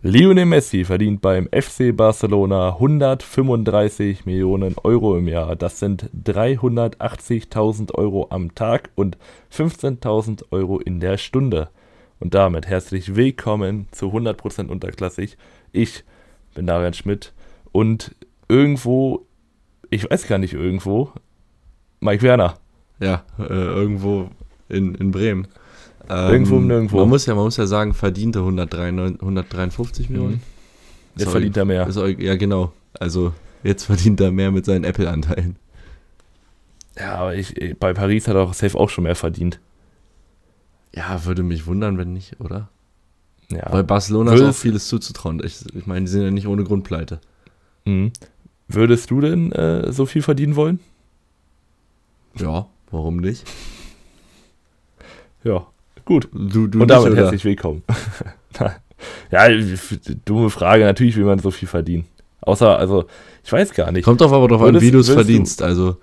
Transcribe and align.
Lionel 0.00 0.46
Messi 0.46 0.84
verdient 0.84 1.20
beim 1.20 1.48
FC 1.50 1.92
Barcelona 1.92 2.74
135 2.74 4.26
Millionen 4.26 4.76
Euro 4.84 5.18
im 5.18 5.26
Jahr. 5.26 5.56
Das 5.56 5.80
sind 5.80 6.08
380.000 6.24 7.96
Euro 7.96 8.28
am 8.30 8.54
Tag 8.54 8.90
und 8.94 9.18
15.000 9.52 10.44
Euro 10.52 10.78
in 10.78 11.00
der 11.00 11.16
Stunde. 11.16 11.70
Und 12.20 12.34
damit 12.34 12.68
herzlich 12.68 13.16
willkommen 13.16 13.88
zu 13.90 14.12
100% 14.12 14.68
unterklassig. 14.68 15.36
Ich 15.72 16.04
bin 16.54 16.68
Darian 16.68 16.94
Schmidt 16.94 17.32
und 17.72 18.14
irgendwo, 18.48 19.26
ich 19.90 20.08
weiß 20.08 20.28
gar 20.28 20.38
nicht 20.38 20.54
irgendwo, 20.54 21.10
Mike 21.98 22.22
Werner. 22.22 22.54
Ja, 23.00 23.24
äh, 23.40 23.42
irgendwo 23.52 24.28
in, 24.68 24.94
in 24.94 25.10
Bremen. 25.10 25.48
Ähm, 26.08 26.32
irgendwo 26.32 26.56
um 26.56 26.66
nirgendwo. 26.66 26.98
Man 26.98 27.08
muss, 27.08 27.26
ja, 27.26 27.34
man 27.34 27.44
muss 27.44 27.56
ja 27.56 27.66
sagen, 27.66 27.94
verdiente 27.94 28.40
153, 28.40 29.20
153 29.20 30.10
Millionen. 30.10 30.34
Mhm. 30.34 30.40
Jetzt 31.16 31.30
verdient 31.30 31.56
er 31.56 31.64
mehr. 31.64 31.86
Ist, 31.86 31.96
ja, 31.96 32.36
genau. 32.36 32.72
Also 32.98 33.32
jetzt 33.62 33.84
verdient 33.84 34.20
er 34.20 34.30
mehr 34.30 34.50
mit 34.50 34.64
seinen 34.64 34.84
Apple-Anteilen. 34.84 35.56
Ja, 36.98 37.16
aber 37.16 37.34
ich, 37.34 37.76
bei 37.78 37.92
Paris 37.92 38.26
hat 38.28 38.36
er 38.36 38.42
auch 38.42 38.54
safe 38.54 38.78
auch 38.78 38.88
schon 38.88 39.04
mehr 39.04 39.14
verdient. 39.14 39.60
Ja, 40.94 41.24
würde 41.24 41.42
mich 41.42 41.66
wundern, 41.66 41.98
wenn 41.98 42.12
nicht, 42.12 42.40
oder? 42.40 42.68
Ja. 43.50 43.68
Bei 43.70 43.82
Barcelona 43.82 44.32
Würdest, 44.32 44.48
ist 44.48 44.56
auch 44.56 44.60
vieles 44.60 44.88
zuzutrauen. 44.88 45.42
Ich, 45.44 45.64
ich 45.74 45.86
meine, 45.86 46.06
die 46.06 46.10
sind 46.10 46.22
ja 46.22 46.30
nicht 46.30 46.46
ohne 46.46 46.64
Grund 46.64 46.84
pleite. 46.84 47.20
Mhm. 47.84 48.12
Würdest 48.68 49.10
du 49.10 49.20
denn 49.20 49.52
äh, 49.52 49.92
so 49.92 50.06
viel 50.06 50.22
verdienen 50.22 50.56
wollen? 50.56 50.80
Ja, 52.36 52.66
warum 52.90 53.16
nicht? 53.18 53.44
Ja, 55.44 55.66
gut. 56.08 56.28
Du, 56.32 56.66
du 56.66 56.80
Und 56.80 56.88
damit 56.88 57.10
nicht, 57.10 57.20
herzlich 57.20 57.44
willkommen. 57.44 57.82
ja, 59.30 59.48
dumme 60.24 60.50
Frage. 60.50 60.84
Natürlich 60.84 61.16
will 61.16 61.24
man 61.24 61.38
so 61.38 61.50
viel 61.50 61.68
verdienen. 61.68 62.06
Außer, 62.40 62.78
also, 62.78 63.04
ich 63.44 63.52
weiß 63.52 63.72
gar 63.74 63.92
nicht. 63.92 64.04
Kommt 64.04 64.22
doch 64.22 64.32
aber 64.32 64.48
drauf 64.48 64.62
an, 64.62 64.80
wie 64.80 64.90
du 64.90 65.00
es 65.00 65.10
verdienst. 65.10 65.62
Also. 65.62 65.98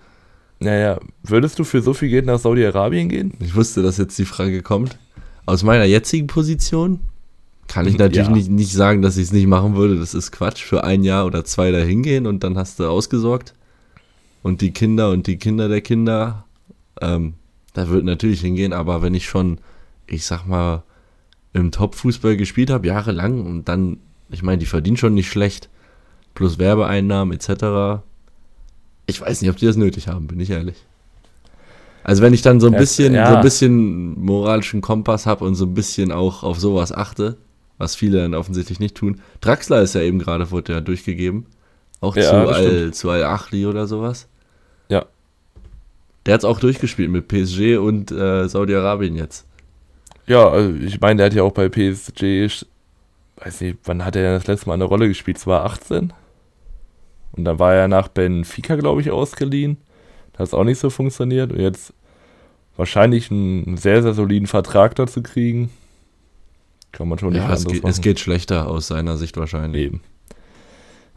Naja, 0.59 0.99
würdest 1.23 1.59
du 1.59 1.63
für 1.63 1.81
so 1.81 1.93
viel 1.93 2.09
Geld 2.09 2.25
nach 2.25 2.39
Saudi-Arabien 2.39 3.09
gehen? 3.09 3.33
Ich 3.39 3.55
wusste, 3.55 3.81
dass 3.81 3.97
jetzt 3.97 4.17
die 4.17 4.25
Frage 4.25 4.61
kommt. 4.61 4.97
Aus 5.47 5.63
meiner 5.63 5.85
jetzigen 5.85 6.27
Position 6.27 6.99
kann 7.67 7.87
ich 7.87 7.97
natürlich 7.97 8.27
ja. 8.27 8.33
nicht, 8.33 8.49
nicht 8.49 8.73
sagen, 8.73 9.01
dass 9.01 9.17
ich 9.17 9.23
es 9.23 9.33
nicht 9.33 9.47
machen 9.47 9.75
würde. 9.75 9.97
Das 9.97 10.13
ist 10.13 10.31
Quatsch. 10.31 10.63
Für 10.63 10.83
ein 10.83 11.03
Jahr 11.03 11.25
oder 11.25 11.43
zwei 11.45 11.71
da 11.71 11.79
hingehen 11.79 12.27
und 12.27 12.43
dann 12.43 12.57
hast 12.57 12.79
du 12.79 12.87
ausgesorgt. 12.87 13.53
Und 14.43 14.61
die 14.61 14.71
Kinder 14.71 15.09
und 15.09 15.25
die 15.25 15.37
Kinder 15.37 15.67
der 15.67 15.81
Kinder, 15.81 16.45
ähm, 17.01 17.33
da 17.73 17.89
wird 17.89 18.05
natürlich 18.05 18.41
hingehen. 18.41 18.71
Aber 18.71 19.01
wenn 19.01 19.15
ich 19.15 19.25
schon, 19.25 19.57
ich 20.07 20.25
sag 20.25 20.45
mal, 20.45 20.83
im 21.53 21.71
Top-Fußball 21.71 22.37
gespielt 22.37 22.69
habe, 22.69 22.87
jahrelang, 22.87 23.45
und 23.45 23.69
dann, 23.69 23.97
ich 24.29 24.43
meine, 24.43 24.57
die 24.57 24.65
verdienen 24.65 24.97
schon 24.97 25.13
nicht 25.13 25.29
schlecht. 25.29 25.69
Plus 26.33 26.59
Werbeeinnahmen 26.59 27.33
etc. 27.33 28.03
Ich 29.05 29.21
weiß 29.21 29.41
nicht, 29.41 29.49
ob 29.49 29.55
die 29.55 29.65
das 29.65 29.77
nötig 29.77 30.09
haben, 30.09 30.27
bin 30.27 30.39
ich 30.39 30.49
ehrlich. 30.49 30.75
Also 32.03 32.21
wenn 32.21 32.33
ich 32.33 32.41
dann 32.41 32.59
so 32.59 32.67
ein 32.67 32.75
bisschen, 32.75 33.15
ja. 33.15 33.29
so 33.29 33.35
ein 33.37 33.41
bisschen 33.41 34.19
moralischen 34.23 34.81
Kompass 34.81 35.25
habe 35.25 35.43
und 35.45 35.55
so 35.55 35.65
ein 35.65 35.73
bisschen 35.73 36.11
auch 36.11 36.43
auf 36.43 36.59
sowas 36.59 36.91
achte, 36.91 37.37
was 37.77 37.95
viele 37.95 38.21
dann 38.21 38.35
offensichtlich 38.35 38.79
nicht 38.79 38.95
tun. 38.95 39.21
Draxler 39.41 39.81
ist 39.81 39.95
ja 39.95 40.01
eben 40.01 40.19
gerade, 40.19 40.51
wurde 40.51 40.73
ja 40.73 40.81
durchgegeben. 40.81 41.47
Auch 42.01 42.15
ja, 42.15 42.29
zu, 42.29 42.35
Al, 42.35 42.93
zu 42.93 43.09
Al-Achli 43.09 43.65
oder 43.65 43.87
sowas. 43.87 44.27
Ja. 44.89 45.05
Der 46.25 46.35
hat 46.35 46.41
es 46.41 46.45
auch 46.45 46.59
durchgespielt 46.59 47.09
mit 47.09 47.27
PSG 47.27 47.77
und 47.77 48.11
äh, 48.11 48.47
Saudi-Arabien 48.47 49.15
jetzt. 49.15 49.47
Ja, 50.27 50.49
also 50.49 50.73
ich 50.79 50.99
meine, 50.99 51.17
der 51.17 51.25
hat 51.27 51.33
ja 51.33 51.43
auch 51.43 51.51
bei 51.51 51.69
PSG, 51.69 52.65
weiß 53.37 53.61
nicht, 53.61 53.77
wann 53.85 54.03
hat 54.03 54.15
er 54.15 54.33
das 54.33 54.47
letzte 54.47 54.67
Mal 54.67 54.73
eine 54.75 54.85
Rolle 54.85 55.07
gespielt? 55.07 55.37
2018? 55.37 56.13
Und 57.33 57.45
dann 57.45 57.59
war 57.59 57.73
er 57.73 57.87
nach 57.87 58.07
Benfica, 58.07 58.75
glaube 58.75 59.01
ich, 59.01 59.11
ausgeliehen. 59.11 59.77
Da 60.33 60.39
hat 60.39 60.47
es 60.47 60.53
auch 60.53 60.63
nicht 60.63 60.79
so 60.79 60.89
funktioniert. 60.89 61.51
Und 61.51 61.59
jetzt 61.59 61.93
wahrscheinlich 62.77 63.29
einen 63.29 63.77
sehr, 63.77 64.01
sehr 64.01 64.13
soliden 64.13 64.47
Vertrag 64.47 64.95
dazu 64.95 65.21
kriegen. 65.21 65.69
Kann 66.91 67.09
man 67.09 67.19
schon 67.19 67.33
nicht 67.33 67.43
ja, 67.43 67.53
es 67.53 67.65
geht, 67.65 67.83
es 67.83 68.01
geht 68.01 68.19
schlechter 68.19 68.69
aus 68.69 68.87
seiner 68.87 69.17
Sicht 69.17 69.35
wahrscheinlich. 69.37 69.87
Eben. 69.87 70.01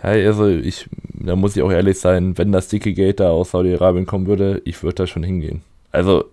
Ja, 0.03 0.11
also 0.11 0.49
ich, 0.49 0.89
da 1.15 1.37
muss 1.37 1.57
ich 1.57 1.63
auch 1.63 1.71
ehrlich 1.71 1.99
sein, 1.99 2.37
wenn 2.37 2.53
das 2.53 2.69
dicke 2.69 2.93
Geld 2.93 3.21
da 3.21 3.31
aus 3.31 3.53
Saudi-Arabien 3.53 4.07
kommen 4.07 4.27
würde, 4.27 4.61
ich 4.65 4.83
würde 4.83 4.97
da 4.97 5.07
schon 5.07 5.23
hingehen. 5.23 5.63
Also 5.93 6.25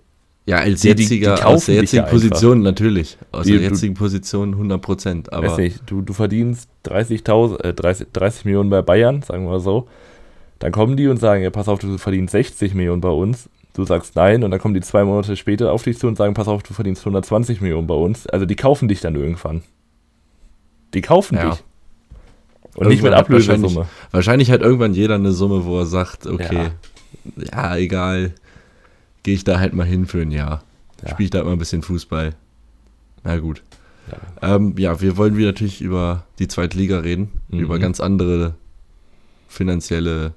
ja, 0.47 0.57
als 0.57 0.81
die, 0.81 0.89
jetziger, 0.89 1.35
die, 1.35 1.41
die 1.41 1.47
aus 1.47 1.65
der 1.65 1.75
jetzigen 1.75 2.05
Position 2.05 2.61
natürlich. 2.61 3.17
Aus 3.31 3.45
die, 3.45 3.53
der 3.53 3.61
jetzigen 3.61 3.95
Position 3.95 4.53
100 4.53 4.81
Prozent. 4.81 5.33
Aber 5.33 5.47
weiß 5.47 5.57
nicht, 5.57 5.81
du, 5.87 6.01
du 6.01 6.13
verdienst 6.13 6.69
30.000, 6.85 7.63
äh, 7.63 7.73
30, 7.73 8.07
30 8.13 8.45
Millionen 8.45 8.69
bei 8.69 8.83
Bayern, 8.83 9.23
sagen 9.23 9.45
wir 9.45 9.51
mal 9.51 9.59
so. 9.59 9.87
Dann 10.59 10.71
kommen 10.71 10.97
die 10.97 11.07
und 11.07 11.17
sagen, 11.17 11.41
ja, 11.41 11.49
pass 11.49 11.67
auf, 11.67 11.79
du 11.79 11.97
verdienst 11.97 12.31
60 12.31 12.75
Millionen 12.75 13.01
bei 13.01 13.09
uns. 13.09 13.49
Du 13.73 13.83
sagst 13.85 14.15
nein 14.15 14.43
und 14.43 14.51
dann 14.51 14.59
kommen 14.59 14.73
die 14.73 14.81
zwei 14.81 15.03
Monate 15.03 15.35
später 15.35 15.73
auf 15.73 15.83
dich 15.83 15.97
zu 15.97 16.07
und 16.07 16.15
sagen, 16.15 16.33
pass 16.33 16.47
auf, 16.47 16.63
du 16.63 16.73
verdienst 16.73 17.01
120 17.01 17.59
Millionen 17.59 17.87
bei 17.87 17.95
uns. 17.95 18.27
Also 18.27 18.45
die 18.45 18.55
kaufen 18.55 18.87
dich 18.87 19.01
dann 19.01 19.15
irgendwann. 19.15 19.63
Die 20.93 21.01
kaufen 21.01 21.35
ja. 21.35 21.49
dich. 21.49 21.63
Und 22.75 22.83
irgendwann 22.83 22.89
nicht 22.89 23.03
mit 23.03 23.13
Ablösesumme. 23.13 23.63
Wahrscheinlich, 23.63 23.87
wahrscheinlich 24.11 24.51
hat 24.51 24.61
irgendwann 24.61 24.93
jeder 24.93 25.15
eine 25.15 25.31
Summe, 25.31 25.65
wo 25.65 25.79
er 25.79 25.85
sagt, 25.87 26.27
okay, 26.27 26.69
ja, 27.35 27.71
ja 27.71 27.77
egal, 27.77 28.35
gehe 29.25 29.33
ich 29.33 29.43
da 29.43 29.59
halt 29.59 29.73
mal 29.73 29.87
hin 29.87 30.05
für 30.05 30.21
ein 30.21 30.29
Jahr. 30.29 30.63
Ja. 31.01 31.09
Spiele 31.09 31.25
ich 31.25 31.31
da 31.31 31.43
mal 31.43 31.51
ein 31.51 31.57
bisschen 31.57 31.81
Fußball. 31.81 32.35
Na 33.23 33.37
gut. 33.39 33.63
Ja. 34.41 34.55
Ähm, 34.55 34.75
ja, 34.77 35.01
wir 35.01 35.17
wollen 35.17 35.35
wieder 35.35 35.47
natürlich 35.47 35.81
über 35.81 36.25
die 36.37 36.47
zweite 36.47 36.77
Liga 36.77 36.99
reden, 36.99 37.31
mhm. 37.49 37.59
über 37.59 37.79
ganz 37.79 37.99
andere 37.99 38.53
finanzielle 39.47 40.33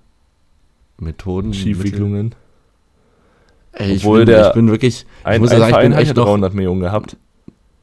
Methoden. 0.99 1.53
Schiefwicklungen. 1.53 2.35
Ey, 3.73 3.93
ich, 3.93 4.05
Obwohl 4.05 4.21
bin, 4.21 4.27
der 4.27 4.49
ich 4.49 4.55
bin 4.55 4.71
wirklich, 4.71 5.05
ein, 5.23 5.35
ich 5.35 5.41
muss 5.41 5.51
ein 5.51 5.59
sagen, 5.59 5.75
ich 5.75 5.81
bin 5.83 5.93
echt 5.93 6.17
300 6.17 6.55
Millionen 6.55 6.81
gehabt. 6.81 7.19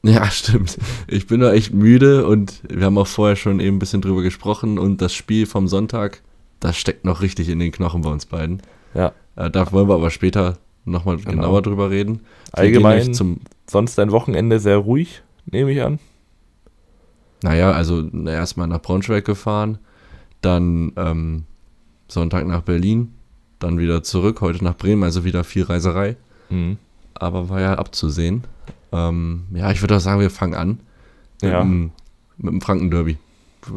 Ja, 0.02 0.28
stimmt. 0.32 0.76
Ich 1.06 1.28
bin 1.28 1.38
da 1.38 1.52
echt 1.52 1.72
müde 1.72 2.26
und 2.26 2.62
wir 2.68 2.84
haben 2.84 2.98
auch 2.98 3.06
vorher 3.06 3.36
schon 3.36 3.60
eben 3.60 3.76
ein 3.76 3.78
bisschen 3.78 4.02
drüber 4.02 4.22
gesprochen 4.22 4.76
und 4.76 5.00
das 5.00 5.14
Spiel 5.14 5.46
vom 5.46 5.68
Sonntag, 5.68 6.22
das 6.58 6.76
steckt 6.76 7.04
noch 7.04 7.22
richtig 7.22 7.48
in 7.48 7.60
den 7.60 7.70
Knochen 7.70 8.02
bei 8.02 8.10
uns 8.10 8.26
beiden. 8.26 8.60
Ja. 8.92 9.12
Äh, 9.36 9.52
da 9.52 9.70
wollen 9.70 9.88
wir 9.88 9.94
aber 9.94 10.10
später 10.10 10.58
nochmal 10.86 11.16
genau. 11.18 11.30
genauer 11.30 11.62
drüber 11.62 11.90
reden. 11.90 12.20
Wir 12.54 12.60
Allgemein 12.60 13.12
zum 13.12 13.40
sonst 13.68 13.98
ein 13.98 14.12
Wochenende 14.12 14.58
sehr 14.60 14.78
ruhig, 14.78 15.22
nehme 15.44 15.72
ich 15.72 15.82
an. 15.82 15.98
Naja, 17.42 17.72
also 17.72 18.08
erstmal 18.26 18.66
nach 18.66 18.80
Braunschweig 18.80 19.24
gefahren, 19.24 19.78
dann 20.40 20.92
ähm, 20.96 21.44
Sonntag 22.08 22.46
nach 22.46 22.62
Berlin, 22.62 23.12
dann 23.58 23.78
wieder 23.78 24.02
zurück, 24.02 24.40
heute 24.40 24.64
nach 24.64 24.76
Bremen, 24.76 25.02
also 25.02 25.24
wieder 25.24 25.44
viel 25.44 25.64
Reiserei. 25.64 26.16
Mhm. 26.48 26.78
Aber 27.14 27.48
war 27.48 27.60
ja 27.60 27.74
abzusehen. 27.74 28.44
Ähm, 28.92 29.44
ja, 29.52 29.70
ich 29.70 29.80
würde 29.82 29.96
auch 29.96 30.00
sagen, 30.00 30.20
wir 30.20 30.30
fangen 30.30 30.54
an. 30.54 30.80
Ja. 31.42 31.64
Mit, 31.64 31.90
mit 32.38 32.52
dem 32.52 32.60
Franken-Derby. 32.60 33.18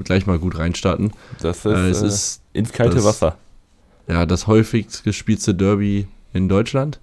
Gleich 0.03 0.27
mal 0.27 0.37
gut 0.37 0.57
reinstarten. 0.57 1.11
Das 1.41 1.59
ist, 1.59 1.65
äh, 1.65 1.89
es 1.89 2.01
äh, 2.01 2.07
ist 2.07 2.41
ins 2.53 2.71
kalte 2.71 2.95
das, 2.95 3.05
Wasser. 3.05 3.37
Ja, 4.07 4.25
das 4.25 4.47
häufigst 4.47 5.03
gespielte 5.03 5.55
Derby 5.55 6.07
in 6.33 6.49
Deutschland. 6.49 6.99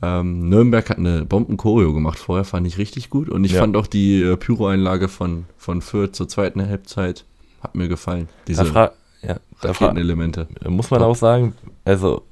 Ähm, 0.00 0.48
Nürnberg 0.48 0.88
hat 0.90 0.98
eine 0.98 1.24
Bomben-Choreo 1.24 1.92
gemacht 1.92 2.18
vorher, 2.18 2.44
fand 2.44 2.66
ich 2.66 2.78
richtig 2.78 3.10
gut. 3.10 3.28
Und 3.28 3.44
ich 3.44 3.52
ja. 3.52 3.60
fand 3.60 3.76
auch 3.76 3.86
die 3.86 4.22
äh, 4.22 4.36
Pyro-Einlage 4.36 5.08
von, 5.08 5.46
von 5.56 5.82
Fürth 5.82 6.14
zur 6.14 6.28
zweiten 6.28 6.64
Halbzeit, 6.66 7.24
hat 7.62 7.74
mir 7.74 7.88
gefallen. 7.88 8.28
Diese 8.46 8.64
da 8.64 8.92
ja, 9.22 9.38
Raketenelemente. 9.60 10.46
Muss 10.68 10.90
man 10.90 11.00
Top. 11.00 11.10
auch 11.10 11.16
sagen, 11.16 11.54
also 11.84 12.22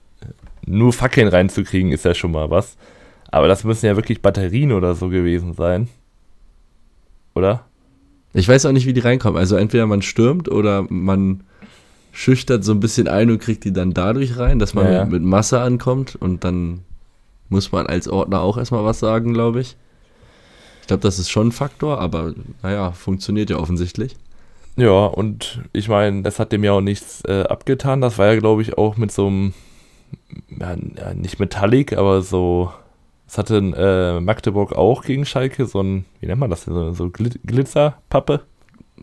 nur 0.65 0.93
Fackeln 0.93 1.29
reinzukriegen 1.29 1.93
ist 1.93 2.05
ja 2.05 2.15
schon 2.15 2.33
mal 2.33 2.51
was. 2.51 2.77
Aber 3.31 3.49
das 3.49 3.65
müssen 3.65 3.87
ja 3.87 3.97
wirklich 3.97 4.23
Batterien 4.23 4.73
oder 4.73 4.95
so 4.95 5.09
gewesen 5.09 5.55
sein. 5.55 5.89
Oder? 7.35 7.65
Ich 8.33 8.49
weiß 8.49 8.67
auch 8.67 8.73
nicht, 8.73 8.87
wie 8.87 8.93
die 8.93 9.01
reinkommen. 9.01 9.39
Also 9.39 9.57
entweder 9.57 9.87
man 9.87 10.03
stürmt 10.03 10.49
oder 10.49 10.87
man 10.89 11.43
schüchtert 12.17 12.65
so 12.65 12.73
ein 12.73 12.81
bisschen 12.81 13.09
ein 13.09 13.31
und 13.31 13.41
kriegt 13.41 13.65
die 13.65 13.75
dann 13.75 13.93
dadurch 13.93 14.39
rein, 14.39 14.59
dass 14.59 14.73
man 14.73 14.91
ja. 14.91 15.05
Mit, 15.05 15.13
mit, 15.13 15.23
Masse 15.23 15.61
ankommt 15.61 16.17
und 16.17 16.45
dann 16.45 16.81
muss 17.51 17.73
man 17.73 17.87
als 17.87 18.09
Ordner 18.09 18.41
auch 18.41 18.57
erstmal 18.57 18.85
was 18.85 18.99
sagen, 18.99 19.35
glaube 19.35 19.61
ich. 19.61 19.77
Ich 20.81 20.87
glaube, 20.87 21.03
das 21.03 21.19
ist 21.19 21.29
schon 21.29 21.49
ein 21.49 21.53
Faktor, 21.53 22.01
aber 22.01 22.33
naja, 22.63 22.93
funktioniert 22.93 23.51
ja 23.51 23.59
offensichtlich. 23.59 24.17
Ja, 24.77 25.05
und 25.05 25.61
ich 25.75 25.89
meine, 25.89 26.23
das 26.23 26.39
hat 26.39 26.53
dem 26.53 26.65
ja 26.65 26.73
auch 26.73 26.81
nichts 26.81 27.23
äh, 27.27 27.43
abgetan. 27.43 28.01
Das 28.01 28.17
war 28.17 28.33
ja, 28.33 28.39
glaube 28.39 28.63
ich, 28.63 28.79
auch 28.79 28.97
mit 28.97 29.13
so 29.13 29.27
einem, 29.27 29.53
ja, 30.59 30.75
nicht 31.15 31.39
Metallic, 31.39 31.99
aber 31.99 32.23
so, 32.23 32.73
das 33.27 33.37
hatte 33.37 33.59
äh, 33.59 34.21
Magdeburg 34.21 34.73
auch 34.73 35.03
gegen 35.03 35.27
Schalke, 35.27 35.67
so 35.67 35.83
ein, 35.83 36.07
wie 36.21 36.27
nennt 36.27 36.41
man 36.41 36.49
das 36.49 36.65
denn, 36.65 36.73
so, 36.73 36.93
so 36.95 37.11
Glitzerpappe? 37.11 38.41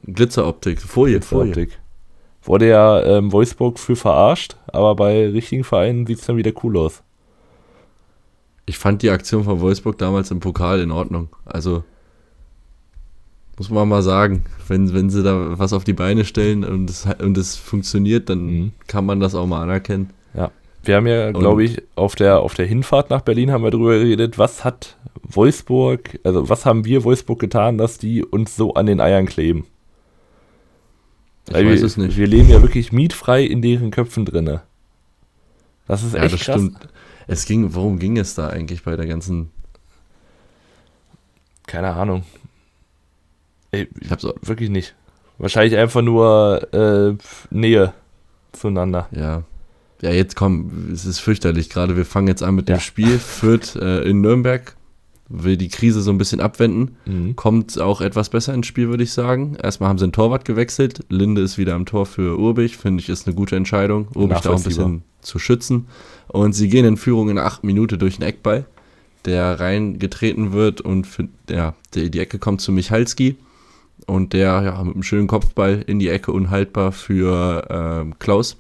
Glitzeroptik, 0.06 0.81
Folie, 0.81 1.19
Glitzeroptik. 1.19 1.69
Folie 1.69 1.82
wurde 2.44 2.69
ja 2.69 3.01
ähm, 3.04 3.31
Wolfsburg 3.31 3.80
für 3.80 3.95
verarscht, 3.95 4.57
aber 4.68 4.95
bei 4.95 5.30
richtigen 5.30 5.63
Vereinen 5.63 6.06
sieht 6.06 6.19
es 6.19 6.25
dann 6.25 6.38
wieder 6.38 6.51
cool 6.63 6.78
aus. 6.78 7.04
Ich 8.66 8.78
fand 8.78 9.01
die 9.01 9.10
Aktion 9.10 9.44
von 9.44 9.60
Wolfsburg 9.60 9.98
damals 9.98 10.31
im 10.31 10.40
Pokal 10.40 10.80
in 10.80 10.92
Ordnung. 10.92 11.30
Also 11.45 11.84
muss 13.57 13.69
man 13.69 13.88
mal 13.88 14.01
sagen. 14.01 14.44
Wenn, 14.68 14.94
wenn 14.94 15.10
sie 15.10 15.24
da 15.24 15.60
was 15.60 15.74
auf 15.74 15.84
die 15.84 15.94
Beine 15.94 16.25
stellen 16.25 16.63
und 16.63 16.90
es, 16.90 17.07
und 17.22 17.38
es 17.38 17.56
funktioniert, 17.56 18.30
dann 18.30 18.45
mhm. 18.45 18.72
kann 18.88 19.06
man 19.06 19.19
das 19.19 19.36
auch 19.36 19.45
mal 19.45 19.62
anerkennen. 19.62 20.12
Ja. 20.34 20.51
Wir 20.84 20.95
haben 20.98 21.07
ja, 21.07 21.31
glaube 21.31 21.63
ich, 21.63 21.81
auf 21.95 22.16
der, 22.16 22.42
auf 22.42 22.56
der 22.56 22.66
Hinfahrt 22.66 23.10
nach 23.10 23.22
Berlin 23.22 23.51
haben 23.51 23.63
wir 23.63 23.72
darüber 23.72 23.98
geredet, 23.98 24.38
was 24.38 24.66
hat 24.66 24.98
Wolfsburg, 25.22 26.19
also 26.24 26.50
was 26.50 26.66
haben 26.66 26.84
wir 26.84 27.06
Wolfsburg 27.06 27.40
getan, 27.40 27.78
dass 27.78 27.98
die 27.98 28.24
uns 28.24 28.57
so 28.57 28.74
an 28.74 28.88
den 28.88 29.00
Eiern 29.00 29.25
kleben? 29.25 29.66
Ich 31.48 31.54
Weil 31.54 31.66
weiß 31.66 31.80
wir, 31.80 31.88
es 31.88 31.98
nicht. 31.98 32.18
Wir 32.18 32.28
leben 32.28 32.50
ja 32.50 32.62
wirklich 32.62 32.92
mietfrei 32.92 33.44
in 33.44 33.62
deren 33.62 33.92
Köpfen 33.92 34.25
drinne. 34.25 34.62
Das 35.88 36.04
ist 36.04 36.13
echt 36.13 36.24
ja, 36.24 36.30
das 36.30 36.40
krass. 36.40 36.56
Stimmt. 36.56 36.88
Es 37.28 37.45
ging, 37.45 37.74
worum 37.74 38.00
ging 38.00 38.18
es 38.18 38.36
da 38.36 38.50
eigentlich 38.50 38.84
bei 38.84 38.95
der 38.95 39.06
ganzen? 39.06 39.51
Keine 41.68 41.94
Ahnung. 41.94 42.24
Ey, 43.72 43.88
ich 44.00 44.12
hab's 44.12 44.25
auch 44.25 44.36
wirklich 44.42 44.69
nicht. 44.69 44.95
Wahrscheinlich 45.38 45.78
einfach 45.78 46.01
nur 46.01 46.68
äh, 46.74 47.16
Nähe 47.50 47.94
zueinander. 48.51 49.07
Ja. 49.12 49.44
Ja, 50.01 50.12
jetzt 50.12 50.36
komm, 50.36 50.92
es 50.92 51.06
ist 51.06 51.19
fürchterlich. 51.19 51.69
Gerade 51.69 51.95
wir 51.95 52.06
fangen 52.06 52.28
jetzt 52.28 52.44
an 52.44 52.56
mit 52.56 52.68
dem 52.68 52.75
ja. 52.75 52.80
Spiel. 52.80 53.19
Fürth 53.19 53.75
äh, 53.75 54.01
in 54.04 54.22
Nürnberg 54.22 54.75
will 55.29 55.57
die 55.57 55.69
Krise 55.69 56.01
so 56.01 56.11
ein 56.11 56.17
bisschen 56.17 56.41
abwenden. 56.41 56.97
Mhm. 57.05 57.35
Kommt 57.35 57.79
auch 57.79 58.01
etwas 58.01 58.29
besser 58.29 58.53
ins 58.53 58.67
Spiel, 58.67 58.89
würde 58.89 59.03
ich 59.03 59.11
sagen. 59.11 59.55
Erstmal 59.61 59.89
haben 59.89 59.97
sie 59.97 60.05
einen 60.05 60.11
Torwart 60.11 60.45
gewechselt. 60.45 61.05
Linde 61.09 61.41
ist 61.41 61.57
wieder 61.57 61.75
am 61.75 61.85
Tor 61.85 62.05
für 62.05 62.37
Urbich. 62.37 62.77
Finde 62.77 63.01
ich, 63.01 63.09
ist 63.09 63.27
eine 63.27 63.35
gute 63.35 63.55
Entscheidung. 63.55 64.07
Urbich 64.15 64.39
da 64.39 64.51
auch 64.51 64.57
ein 64.57 64.63
bisschen 64.63 65.03
zu 65.21 65.39
schützen. 65.39 65.87
Und 66.27 66.53
sie 66.53 66.69
gehen 66.69 66.85
in 66.85 66.97
Führung 66.97 67.29
in 67.29 67.37
acht 67.37 67.63
Minuten 67.63 67.99
durch 67.99 68.17
den 68.17 68.27
Eckball, 68.27 68.65
der 69.25 69.59
reingetreten 69.59 70.51
wird 70.51 70.81
und 70.81 71.07
für, 71.07 71.27
ja, 71.49 71.75
die, 71.93 72.11
die 72.11 72.19
Ecke 72.19 72.39
kommt 72.39 72.61
zu 72.61 72.71
Michalski. 72.71 73.37
Und 74.05 74.33
der 74.33 74.61
ja, 74.63 74.83
mit 74.83 74.95
einem 74.95 75.03
schönen 75.03 75.27
Kopfball 75.27 75.83
in 75.87 75.99
die 75.99 76.09
Ecke 76.09 76.33
unhaltbar 76.33 76.91
für 76.91 77.65
ähm, 77.69 78.19
Klaus. 78.19 78.57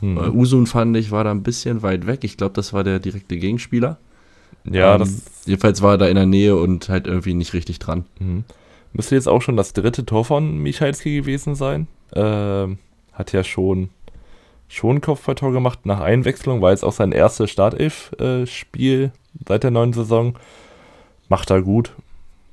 Mhm. 0.00 0.16
Äh, 0.18 0.28
Usun 0.28 0.66
fand 0.66 0.96
ich, 0.96 1.10
war 1.10 1.24
da 1.24 1.32
ein 1.32 1.42
bisschen 1.42 1.82
weit 1.82 2.06
weg. 2.06 2.20
Ich 2.22 2.36
glaube, 2.36 2.54
das 2.54 2.72
war 2.72 2.84
der 2.84 3.00
direkte 3.00 3.36
Gegenspieler. 3.36 3.98
Ja, 4.64 4.94
ähm, 4.94 5.00
das. 5.00 5.22
Jedenfalls 5.46 5.82
war 5.82 5.92
er 5.92 5.98
da 5.98 6.06
in 6.06 6.14
der 6.14 6.26
Nähe 6.26 6.56
und 6.56 6.88
halt 6.88 7.06
irgendwie 7.06 7.34
nicht 7.34 7.52
richtig 7.52 7.78
dran. 7.78 8.06
Mhm. 8.18 8.44
Müsste 8.92 9.14
jetzt 9.14 9.28
auch 9.28 9.42
schon 9.42 9.56
das 9.56 9.72
dritte 9.72 10.06
Tor 10.06 10.24
von 10.24 10.58
Michalski 10.58 11.16
gewesen 11.16 11.54
sein. 11.54 11.88
Ähm, 12.14 12.78
hat 13.12 13.32
ja 13.32 13.44
schon, 13.44 13.90
schon 14.68 15.00
Kopfballtor 15.00 15.52
gemacht 15.52 15.84
nach 15.84 16.00
Einwechslung, 16.00 16.62
war 16.62 16.70
jetzt 16.70 16.84
auch 16.84 16.92
sein 16.92 17.12
erstes 17.12 17.50
Startelf-Spiel 17.50 19.12
seit 19.46 19.64
der 19.64 19.70
neuen 19.70 19.92
Saison. 19.92 20.38
Macht 21.28 21.50
er 21.50 21.62
gut. 21.62 21.92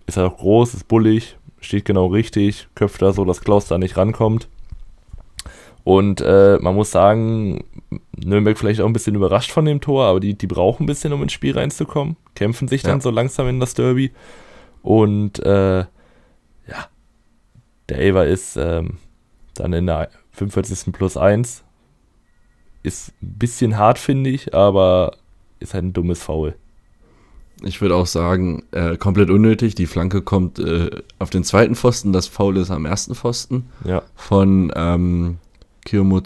Ist 0.07 0.17
er 0.17 0.27
auch 0.27 0.37
groß, 0.37 0.73
ist 0.73 0.87
bullig, 0.87 1.37
steht 1.59 1.85
genau 1.85 2.07
richtig, 2.07 2.67
köpft 2.75 3.01
da 3.01 3.13
so, 3.13 3.23
dass 3.23 3.41
Klaus 3.41 3.67
da 3.67 3.77
nicht 3.77 3.95
rankommt. 3.97 4.47
Und 5.83 6.21
äh, 6.21 6.57
man 6.61 6.75
muss 6.75 6.91
sagen, 6.91 7.63
Nürnberg 8.15 8.57
vielleicht 8.57 8.81
auch 8.81 8.85
ein 8.85 8.93
bisschen 8.93 9.15
überrascht 9.15 9.51
von 9.51 9.65
dem 9.65 9.81
Tor, 9.81 10.05
aber 10.05 10.19
die, 10.19 10.37
die 10.37 10.47
brauchen 10.47 10.83
ein 10.83 10.87
bisschen, 10.87 11.13
um 11.13 11.23
ins 11.23 11.33
Spiel 11.33 11.57
reinzukommen. 11.57 12.17
Kämpfen 12.35 12.67
sich 12.67 12.83
dann 12.83 12.97
ja. 12.97 13.01
so 13.01 13.09
langsam 13.09 13.47
in 13.47 13.59
das 13.59 13.73
Derby. 13.73 14.11
Und 14.83 15.39
äh, 15.39 15.79
ja, 15.79 16.87
der 17.89 17.97
Aver 18.09 18.27
ist 18.27 18.57
ähm, 18.57 18.97
dann 19.55 19.73
in 19.73 19.87
der 19.87 20.09
45. 20.31 20.93
plus 20.93 21.17
1. 21.17 21.63
Ist 22.83 23.09
ein 23.21 23.37
bisschen 23.37 23.77
hart, 23.77 23.99
finde 23.99 24.29
ich, 24.29 24.53
aber 24.53 25.17
ist 25.59 25.73
halt 25.73 25.85
ein 25.85 25.93
dummes 25.93 26.21
Foul. 26.21 26.55
Ich 27.63 27.79
würde 27.79 27.95
auch 27.95 28.07
sagen, 28.07 28.63
äh, 28.71 28.97
komplett 28.97 29.29
unnötig. 29.29 29.75
Die 29.75 29.85
Flanke 29.85 30.23
kommt 30.23 30.57
äh, 30.57 30.89
auf 31.19 31.29
den 31.29 31.43
zweiten 31.43 31.75
Pfosten, 31.75 32.11
das 32.11 32.27
Foul 32.27 32.57
ist 32.57 32.71
am 32.71 32.85
ersten 32.85 33.13
Pfosten 33.13 33.69
ja. 33.83 34.01
von 34.15 34.71
ähm, 34.75 35.37
Kiyomo 35.85 36.21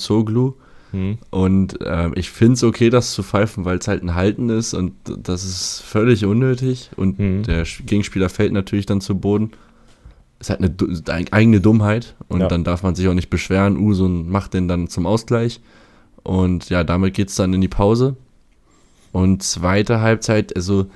Hm. 0.91 1.17
Und 1.29 1.81
äh, 1.81 2.09
ich 2.15 2.29
finde 2.29 2.53
es 2.53 2.63
okay, 2.63 2.89
das 2.89 3.13
zu 3.13 3.23
pfeifen, 3.23 3.65
weil 3.65 3.77
es 3.77 3.87
halt 3.87 4.03
ein 4.03 4.15
Halten 4.15 4.49
ist 4.49 4.73
und 4.73 4.93
das 5.05 5.43
ist 5.43 5.81
völlig 5.81 6.25
unnötig. 6.25 6.89
Und 6.95 7.17
hm. 7.17 7.43
der 7.43 7.63
Gegenspieler 7.85 8.29
fällt 8.29 8.53
natürlich 8.53 8.85
dann 8.85 9.01
zu 9.01 9.17
Boden. 9.19 9.51
Ist 10.39 10.49
halt 10.49 10.61
eine, 10.61 10.73
eine 11.09 11.33
eigene 11.33 11.61
Dummheit 11.61 12.15
und 12.27 12.41
ja. 12.41 12.47
dann 12.47 12.63
darf 12.63 12.83
man 12.83 12.95
sich 12.95 13.07
auch 13.07 13.13
nicht 13.13 13.29
beschweren. 13.29 13.77
Usun 13.77 14.29
macht 14.29 14.53
den 14.53 14.67
dann 14.67 14.87
zum 14.87 15.05
Ausgleich. 15.05 15.59
Und 16.23 16.69
ja, 16.69 16.83
damit 16.83 17.13
geht 17.13 17.29
es 17.29 17.35
dann 17.35 17.53
in 17.53 17.61
die 17.61 17.67
Pause. 17.67 18.15
Und 19.11 19.43
zweite 19.43 20.01
Halbzeit, 20.01 20.55
also 20.55 20.87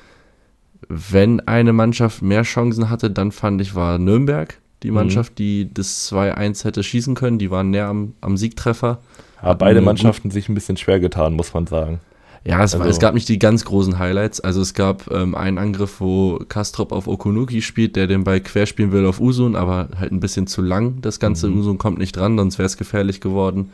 wenn 0.88 1.40
eine 1.42 1.72
Mannschaft 1.72 2.22
mehr 2.22 2.44
Chancen 2.44 2.90
hatte, 2.90 3.12
dann 3.12 3.32
fand 3.32 3.62
ich, 3.62 3.76
war 3.76 3.98
Nürnberg 3.98 4.60
die 4.84 4.90
mhm. 4.90 4.96
Mannschaft, 4.96 5.34
mhm. 5.34 5.36
die 5.36 5.74
das 5.74 6.12
2-1 6.12 6.64
hätte 6.64 6.84
schießen 6.84 7.16
können. 7.16 7.40
Die 7.40 7.52
waren 7.52 7.70
näher 7.70 7.88
am, 7.88 8.14
am 8.22 8.38
Siegtreffer. 8.38 9.00
Ja, 9.42 9.54
beide 9.54 9.82
Mannschaften 9.82 10.32
sich 10.32 10.50
ein 10.50 10.54
bisschen 10.54 10.78
schwer 10.78 11.00
getan, 11.00 11.34
muss 11.34 11.54
man 11.54 11.68
sagen. 11.68 12.00
Ja, 12.46 12.64
es, 12.64 12.74
also. 12.74 12.88
es 12.88 13.00
gab 13.00 13.14
nicht 13.14 13.28
die 13.28 13.40
ganz 13.40 13.66
großen 13.66 14.00
Highlights. 14.00 14.40
Also 14.40 14.62
es 14.62 14.74
gab 14.74 15.12
ähm, 15.12 15.36
einen 15.36 15.58
Angriff, 15.58 16.00
wo 16.00 16.40
Kastrop 16.48 16.92
auf 16.92 17.08
Okunuki 17.08 17.62
spielt, 17.62 17.96
der 17.96 18.08
den 18.08 18.24
Ball 18.24 18.40
querspielen 18.40 18.92
will 18.92 19.06
auf 19.06 19.20
Usun, 19.20 19.56
aber 19.56 19.90
halt 19.98 20.12
ein 20.12 20.20
bisschen 20.20 20.48
zu 20.48 20.62
lang. 20.62 21.02
Das 21.02 21.20
Ganze, 21.20 21.50
mhm. 21.50 21.60
Usun 21.60 21.78
kommt 21.78 21.98
nicht 21.98 22.16
dran, 22.16 22.38
sonst 22.38 22.58
wäre 22.58 22.66
es 22.66 22.78
gefährlich 22.78 23.22
geworden. 23.22 23.72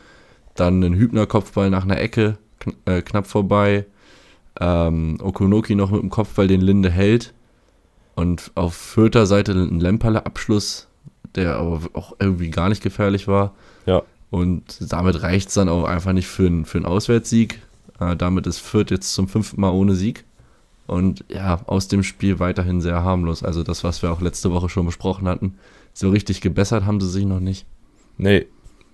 Dann 0.55 0.81
ein 0.83 0.95
Hübner-Kopfball 0.95 1.69
nach 1.69 1.83
einer 1.83 1.99
Ecke, 1.99 2.37
kn 2.59 2.73
äh, 2.85 3.01
knapp 3.01 3.27
vorbei. 3.27 3.85
Ähm, 4.59 5.17
Okunoki 5.21 5.75
noch 5.75 5.91
mit 5.91 6.01
dem 6.01 6.09
Kopfball 6.09 6.47
den 6.47 6.61
Linde 6.61 6.89
hält. 6.89 7.33
Und 8.15 8.51
auf 8.55 8.73
Fürther 8.73 9.25
Seite 9.25 9.51
ein 9.51 9.79
Lemperle-Abschluss 9.79 10.87
der 11.35 11.57
aber 11.57 11.81
auch 11.93 12.15
irgendwie 12.19 12.49
gar 12.49 12.69
nicht 12.69 12.83
gefährlich 12.83 13.27
war. 13.27 13.53
Ja. 13.85 14.03
Und 14.29 14.91
damit 14.91 15.21
reicht 15.21 15.49
es 15.49 15.53
dann 15.53 15.69
auch 15.69 15.85
einfach 15.85 16.13
nicht 16.13 16.27
für, 16.27 16.47
einen, 16.47 16.65
für 16.65 16.77
einen 16.77 16.85
Auswärtssieg. 16.85 17.61
Äh, 17.99 18.15
damit 18.15 18.47
ist 18.47 18.59
Fürth 18.59 18.91
jetzt 18.91 19.13
zum 19.13 19.27
fünften 19.27 19.61
Mal 19.61 19.71
ohne 19.71 19.95
Sieg. 19.95 20.25
Und 20.87 21.23
ja, 21.29 21.61
aus 21.65 21.87
dem 21.87 22.03
Spiel 22.03 22.39
weiterhin 22.39 22.81
sehr 22.81 23.03
harmlos. 23.03 23.43
Also 23.43 23.63
das, 23.63 23.83
was 23.83 24.01
wir 24.01 24.11
auch 24.11 24.21
letzte 24.21 24.51
Woche 24.51 24.69
schon 24.69 24.85
besprochen 24.85 25.27
hatten. 25.27 25.55
So 25.93 26.09
richtig 26.09 26.41
gebessert 26.41 26.85
haben 26.85 26.99
sie 26.99 27.09
sich 27.09 27.25
noch 27.25 27.39
nicht. 27.39 27.65
Nee, 28.17 28.45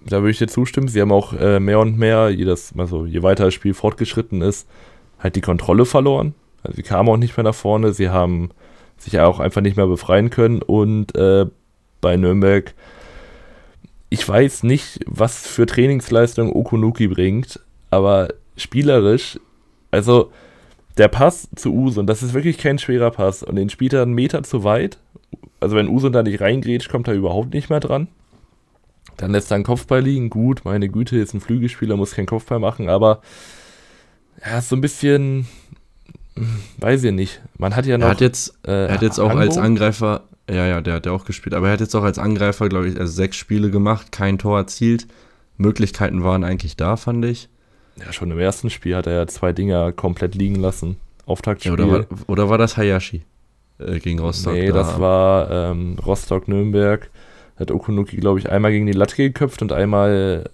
da 0.06 0.18
würde 0.18 0.32
ich 0.32 0.38
dir 0.38 0.48
zustimmen. 0.48 0.88
Sie 0.88 1.02
haben 1.02 1.12
auch 1.12 1.34
äh, 1.34 1.60
mehr 1.60 1.80
und 1.80 1.98
mehr, 1.98 2.30
jedes, 2.30 2.74
also 2.78 3.06
je 3.06 3.24
weiter 3.24 3.46
das 3.46 3.54
Spiel 3.54 3.74
fortgeschritten 3.74 4.42
ist, 4.42 4.68
halt 5.20 5.36
die 5.36 5.42
Kontrolle 5.42 5.86
verloren. 5.86 6.34
Also 6.64 6.76
sie 6.76 6.84
kamen 6.84 7.10
auch 7.10 7.18
nicht 7.18 7.36
mehr 7.38 7.44
nach 7.44 7.56
vorne. 7.56 7.94
Sie 7.94 8.10
haben 8.10 8.52
sich 8.98 9.14
ja 9.14 9.26
auch 9.26 9.40
einfach 9.40 9.62
nicht 9.62 9.78
mehr 9.78 9.88
befreien 9.88 10.30
können. 10.30 10.62
Und 10.62 11.16
äh, 11.16 11.48
bei 12.01 12.18
Nürnberg. 12.18 12.74
Ich 14.09 14.27
weiß 14.27 14.63
nicht, 14.63 15.00
was 15.06 15.47
für 15.47 15.66
Trainingsleistung 15.66 16.52
Okunuki 16.54 17.07
bringt, 17.07 17.59
aber 17.90 18.30
spielerisch, 18.57 19.40
also 19.92 20.31
der 20.97 21.07
Pass 21.07 21.47
zu 21.56 21.73
Usun, 21.73 22.07
das 22.07 22.21
ist 22.21 22.33
wirklich 22.33 22.57
kein 22.57 22.78
schwerer 22.78 23.11
Pass 23.11 23.44
und 23.44 23.56
den 23.56 23.69
spielt 23.69 23.94
er 23.94 24.02
einen 24.02 24.14
Meter 24.14 24.44
zu 24.44 24.64
weit. 24.64 24.97
Also 25.59 25.76
wenn 25.76 25.87
Usun 25.87 26.11
da 26.11 26.23
nicht 26.23 26.42
reingrätscht, 26.42 26.90
kommt 26.90 27.07
er 27.07 27.14
überhaupt 27.14 27.54
nicht 27.54 27.69
mehr 27.69 27.80
dran. 27.80 28.07
Dann 29.18 29.31
lässt 29.31 29.52
er 29.52 29.56
einen 29.56 29.64
Kopfball 29.64 30.02
liegen. 30.02 30.30
Gut, 30.30 30.66
meine 30.66 30.90
Güte, 30.90 31.18
ist 31.18 31.33
ein 31.33 31.42
Flügelspieler, 31.42 31.95
muss 31.95 32.16
keinen 32.16 32.26
Kopfball 32.26 32.59
machen, 32.59 32.90
aber 32.90 33.21
er 34.40 34.57
ist 34.57 34.69
so 34.69 34.76
ein 34.76 34.81
bisschen, 34.81 35.47
weiß 36.80 37.04
ich 37.04 37.11
nicht. 37.11 37.42
Man 37.57 37.76
hat 37.76 37.85
ja 37.85 37.97
noch. 37.97 38.07
Er 38.07 38.11
hat 38.11 38.21
jetzt, 38.21 38.57
äh, 38.66 38.87
er 38.87 38.94
hat 38.94 39.02
jetzt 39.02 39.19
auch 39.19 39.30
Ango. 39.30 39.42
als 39.42 39.57
Angreifer 39.57 40.23
ja, 40.52 40.68
ja, 40.68 40.81
der 40.81 40.96
hat 40.96 41.06
ja 41.06 41.12
auch 41.12 41.26
gespielt. 41.26 41.54
Aber 41.54 41.68
er 41.68 41.74
hat 41.74 41.80
jetzt 41.80 41.96
auch 41.96 42.04
als 42.04 42.20
Angreifer, 42.20 42.70
glaube 42.70 42.90
ich, 42.90 43.00
also 43.00 43.12
sechs 43.12 43.38
Spiele 43.38 43.72
gemacht, 43.72 44.12
kein 44.12 44.38
Tor 44.38 44.58
erzielt. 44.58 45.08
Möglichkeiten 45.58 46.24
waren 46.24 46.44
eigentlich 46.44 46.76
da, 46.76 46.98
fand 46.98 47.24
ich. 47.26 47.48
Ja, 47.98 48.12
schon 48.12 48.31
im 48.31 48.40
ersten 48.40 48.70
Spiel 48.70 48.96
hat 48.96 49.08
er 49.08 49.14
ja 49.14 49.28
zwei 49.28 49.54
Dinger 49.54 49.92
komplett 49.92 50.36
liegen 50.36 50.56
lassen. 50.56 50.98
Auftaktspiel. 51.26 51.78
Ja, 51.78 51.86
oder, 51.86 51.92
war, 51.92 52.06
oder 52.28 52.50
war 52.50 52.58
das 52.58 52.78
Hayashi 52.78 53.24
äh, 53.80 54.00
gegen 54.00 54.20
Rostock? 54.20 54.54
Nee, 54.54 54.68
da? 54.68 54.74
das 54.74 55.00
war 55.00 55.52
ähm, 55.52 55.98
Rostock-Nürnberg. 56.06 57.10
Hat 57.58 57.72
Okunuki, 57.72 58.18
glaube 58.18 58.40
ich, 58.40 58.50
einmal 58.50 58.72
gegen 58.72 58.88
die 58.88 58.94
Latte 58.94 59.16
geköpft 59.16 59.62
und 59.62 59.72
einmal 59.72 60.50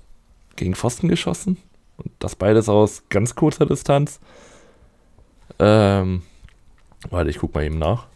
gegen 0.56 0.75
Pfosten 0.75 1.08
geschossen. 1.08 1.58
Und 1.98 2.12
das 2.20 2.36
beides 2.36 2.70
aus 2.70 3.04
ganz 3.10 3.36
kurzer 3.36 3.66
Distanz. 3.66 4.20
Ähm, 5.58 6.22
warte, 7.10 7.30
ich 7.30 7.39
guck 7.39 7.56
mal 7.56 7.63
eben 7.63 7.80
nach. 7.80 8.08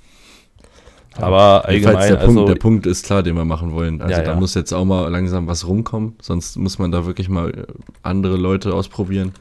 Aber 1.17 1.65
allgemein, 1.65 2.07
der, 2.07 2.19
also, 2.21 2.33
Punkt, 2.33 2.49
der 2.49 2.55
Punkt 2.55 2.85
ist 2.85 3.05
klar, 3.05 3.21
den 3.21 3.35
wir 3.35 3.43
machen 3.43 3.73
wollen. 3.73 4.01
Also 4.01 4.13
ja, 4.13 4.21
da 4.21 4.31
ja. 4.33 4.39
muss 4.39 4.53
jetzt 4.53 4.71
auch 4.73 4.85
mal 4.85 5.09
langsam 5.09 5.47
was 5.47 5.67
rumkommen, 5.67 6.15
sonst 6.21 6.57
muss 6.57 6.79
man 6.79 6.91
da 6.91 7.05
wirklich 7.05 7.27
mal 7.27 7.49
äh, 7.51 7.65
andere 8.01 8.37
Leute 8.37 8.73
ausprobieren. 8.73 9.33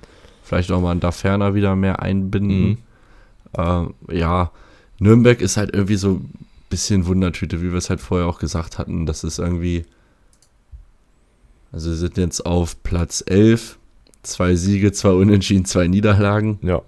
Vielleicht 0.43 0.73
auch 0.73 0.81
mal 0.81 0.97
da 0.97 1.12
ferner 1.12 1.55
wieder 1.55 1.77
mehr 1.77 2.03
einbinden. 2.03 2.61
Mhm. 2.61 2.79
Ähm, 3.57 3.95
ja, 4.11 4.50
Nürnberg 4.99 5.41
ist 5.41 5.57
halt 5.57 5.73
irgendwie 5.73 5.97
so 5.97 6.15
ein 6.15 6.47
bisschen 6.71 7.07
Wundertüte, 7.07 7.62
wie 7.62 7.71
wir 7.71 7.79
es 7.79 7.89
halt 7.89 8.00
vorher 8.00 8.27
auch 8.27 8.41
gesagt 8.41 8.79
hatten. 8.79 9.07
Das 9.07 9.23
ist 9.23 9.39
irgendwie. 9.39 9.85
Also, 11.73 11.91
sie 11.93 11.99
sind 11.99 12.17
jetzt 12.17 12.45
auf 12.45 12.83
Platz 12.83 13.23
11. 13.25 13.79
Zwei 14.23 14.55
Siege, 14.57 14.93
zwei 14.93 15.11
Unentschieden, 15.12 15.65
zwei 15.65 15.87
Niederlagen. 15.87 16.59
Ja. 16.62 16.83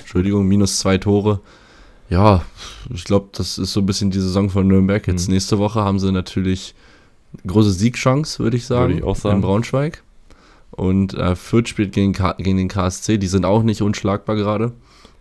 Entschuldigung, 0.00 0.46
minus 0.46 0.80
zwei 0.80 0.98
Tore. 0.98 1.40
Ja, 2.08 2.42
ich 2.92 3.04
glaube, 3.04 3.28
das 3.32 3.58
ist 3.58 3.72
so 3.72 3.80
ein 3.80 3.86
bisschen 3.86 4.10
die 4.10 4.20
Saison 4.20 4.48
von 4.48 4.66
Nürnberg. 4.66 5.06
Jetzt 5.06 5.28
mhm. 5.28 5.34
nächste 5.34 5.58
Woche 5.58 5.80
haben 5.80 5.98
sie 5.98 6.10
natürlich 6.10 6.74
große 7.46 7.72
Siegchance, 7.72 8.38
würde 8.38 8.56
ich 8.56 8.66
sagen, 8.66 8.94
würde 8.94 9.00
ich 9.00 9.04
auch 9.04 9.16
sagen. 9.16 9.36
in 9.36 9.42
Braunschweig. 9.42 10.02
Und 10.70 11.14
äh, 11.14 11.34
Fürth 11.36 11.68
spielt 11.68 11.92
gegen, 11.92 12.12
gegen 12.12 12.56
den 12.56 12.68
KSC, 12.68 13.18
die 13.18 13.26
sind 13.26 13.44
auch 13.44 13.62
nicht 13.62 13.82
unschlagbar 13.82 14.36
gerade. 14.36 14.72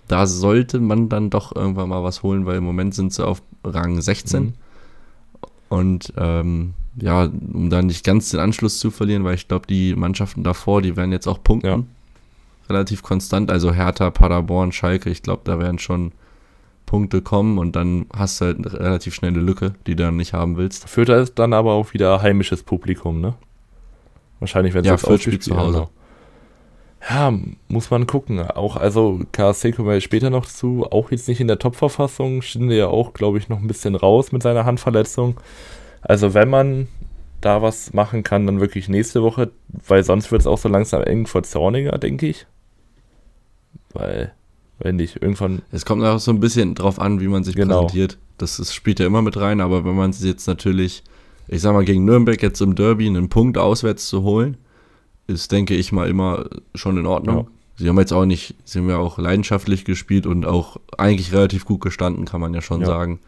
Da 0.08 0.26
sollte 0.28 0.80
man 0.80 1.10
dann 1.10 1.30
doch 1.30 1.54
irgendwann 1.54 1.90
mal 1.90 2.04
was 2.04 2.24
holen, 2.24 2.46
weil 2.46 2.58
im 2.58 2.64
Moment 2.64 2.96
sind 2.96 3.12
sie 3.12 3.26
auf 3.26 3.42
Rang 3.64 4.00
16. 4.00 4.44
Mhm. 4.44 4.54
Und 5.70 6.14
ähm, 6.16 6.74
ja, 6.96 7.26
um 7.26 7.70
da 7.70 7.82
nicht 7.82 8.06
ganz 8.06 8.30
den 8.30 8.40
Anschluss 8.40 8.80
zu 8.80 8.92
verlieren, 8.92 9.24
weil 9.24 9.36
ich 9.36 9.48
glaube, 9.48 9.68
die 9.68 9.96
Mannschaften 9.96 10.44
davor, 10.44 10.82
die 10.82 10.96
werden 10.96 11.12
jetzt 11.12 11.28
auch 11.28 11.44
punkten. 11.44 11.68
Ja. 11.68 11.84
Relativ 12.70 13.04
konstant. 13.04 13.52
Also 13.52 13.74
Hertha, 13.74 14.10
Paderborn, 14.10 14.72
Schalke, 14.72 15.10
ich 15.10 15.24
glaube, 15.24 15.42
da 15.44 15.60
werden 15.60 15.80
schon 15.80 16.12
Punkte 16.88 17.22
kommen 17.22 17.60
und 17.60 17.76
dann 17.76 18.08
hast 18.16 18.42
du 18.42 18.46
halt 18.46 18.58
eine 18.58 18.74
relativ 18.74 19.14
schnelle 19.14 19.40
Lücke, 19.40 19.76
die 19.86 19.96
du 19.96 20.04
dann 20.04 20.16
nicht 20.16 20.34
haben 20.34 20.58
willst. 20.58 20.90
Fürth 20.90 21.10
ist 21.10 21.38
dann 21.38 21.54
aber 21.54 21.74
auch 21.74 21.94
wieder 21.94 22.24
heimisches 22.24 22.64
Publikum, 22.64 23.22
ne? 23.22 23.36
Wahrscheinlich, 24.40 24.74
wenn 24.74 24.82
es 24.82 24.88
ja, 24.88 24.98
Fürth 24.98 25.22
spielt 25.22 25.44
zu 25.44 25.56
Hause. 25.56 25.90
Ja, 27.08 27.32
muss 27.68 27.92
man 27.92 28.08
gucken. 28.08 28.42
Auch, 28.42 28.76
also 28.76 29.20
KSC 29.32 29.74
kommen 29.74 29.90
wir 29.90 30.02
später 30.02 30.30
noch 30.30 30.46
zu, 30.46 30.88
auch 30.90 31.12
jetzt 31.12 31.28
nicht 31.28 31.40
in 31.40 31.48
der 31.48 31.60
Top-Verfassung, 31.60 32.42
stünde 32.42 32.76
ja 32.76 32.88
auch, 32.88 33.14
glaube 33.14 33.38
ich, 33.38 33.50
noch 33.50 33.60
ein 33.60 33.68
bisschen 33.68 33.96
raus 33.96 34.32
mit 34.32 34.42
seiner 34.42 34.66
Handverletzung. 34.66 35.40
Also 36.02 36.34
wenn 36.34 36.50
man 36.50 36.88
da 37.42 37.62
was 37.62 37.94
machen 37.94 38.24
kann, 38.24 38.48
dann 38.48 38.60
wirklich 38.60 38.90
nächste 38.90 39.22
Woche, 39.22 39.52
weil 39.68 40.04
sonst 40.04 40.32
wird 40.32 40.42
es 40.42 40.48
auch 40.48 40.58
so 40.58 40.70
langsam 40.70 41.04
eng 41.04 41.28
vor 41.28 41.44
Zorniger, 41.44 41.98
denke 41.98 42.28
ich. 42.28 42.48
Weil, 43.94 44.34
wenn 44.80 44.96
nicht, 44.98 45.22
irgendwann. 45.22 45.62
Es 45.72 45.86
kommt 45.86 46.04
auch 46.04 46.20
so 46.20 46.32
ein 46.32 46.40
bisschen 46.40 46.76
drauf 46.76 47.00
an, 47.00 47.20
wie 47.20 47.28
man 47.28 47.44
sich 47.44 47.56
genau. 47.56 47.82
präsentiert. 47.82 48.18
Das 48.38 48.60
ist, 48.60 48.74
spielt 48.74 49.00
ja 49.00 49.06
immer 49.06 49.22
mit 49.22 49.38
rein, 49.38 49.62
aber 49.62 49.86
wenn 49.86 49.96
man 49.96 50.12
es 50.12 50.24
jetzt 50.24 50.48
natürlich, 50.48 51.04
ich 51.48 51.62
sag 51.62 51.74
mal, 51.74 51.86
gegen 51.86 52.06
Nürnberg 52.06 52.42
jetzt 52.42 52.62
im 52.62 52.76
Derby 52.76 53.08
einen 53.08 53.30
Punkt 53.30 53.58
auswärts 53.58 54.08
zu 54.08 54.24
holen, 54.24 54.58
ist, 55.26 55.52
denke 55.52 55.76
ich 55.76 55.92
mal, 55.92 56.08
immer 56.08 56.46
schon 56.76 56.98
in 56.98 57.06
Ordnung. 57.06 57.38
Ja. 57.38 57.46
Sie 57.78 57.90
haben 57.90 58.00
jetzt 58.00 58.14
auch 58.14 58.26
nicht, 58.26 58.56
sie 58.64 58.80
haben 58.80 58.90
ja 58.90 58.98
auch 58.98 59.18
leidenschaftlich 59.18 59.86
gespielt 59.86 60.26
und 60.26 60.46
auch 60.46 60.78
eigentlich 60.98 61.32
relativ 61.32 61.66
gut 61.66 61.82
gestanden, 61.82 62.26
kann 62.26 62.42
man 62.42 62.54
ja 62.54 62.62
schon 62.62 62.82
ja. 62.82 62.88
sagen. 62.88 63.20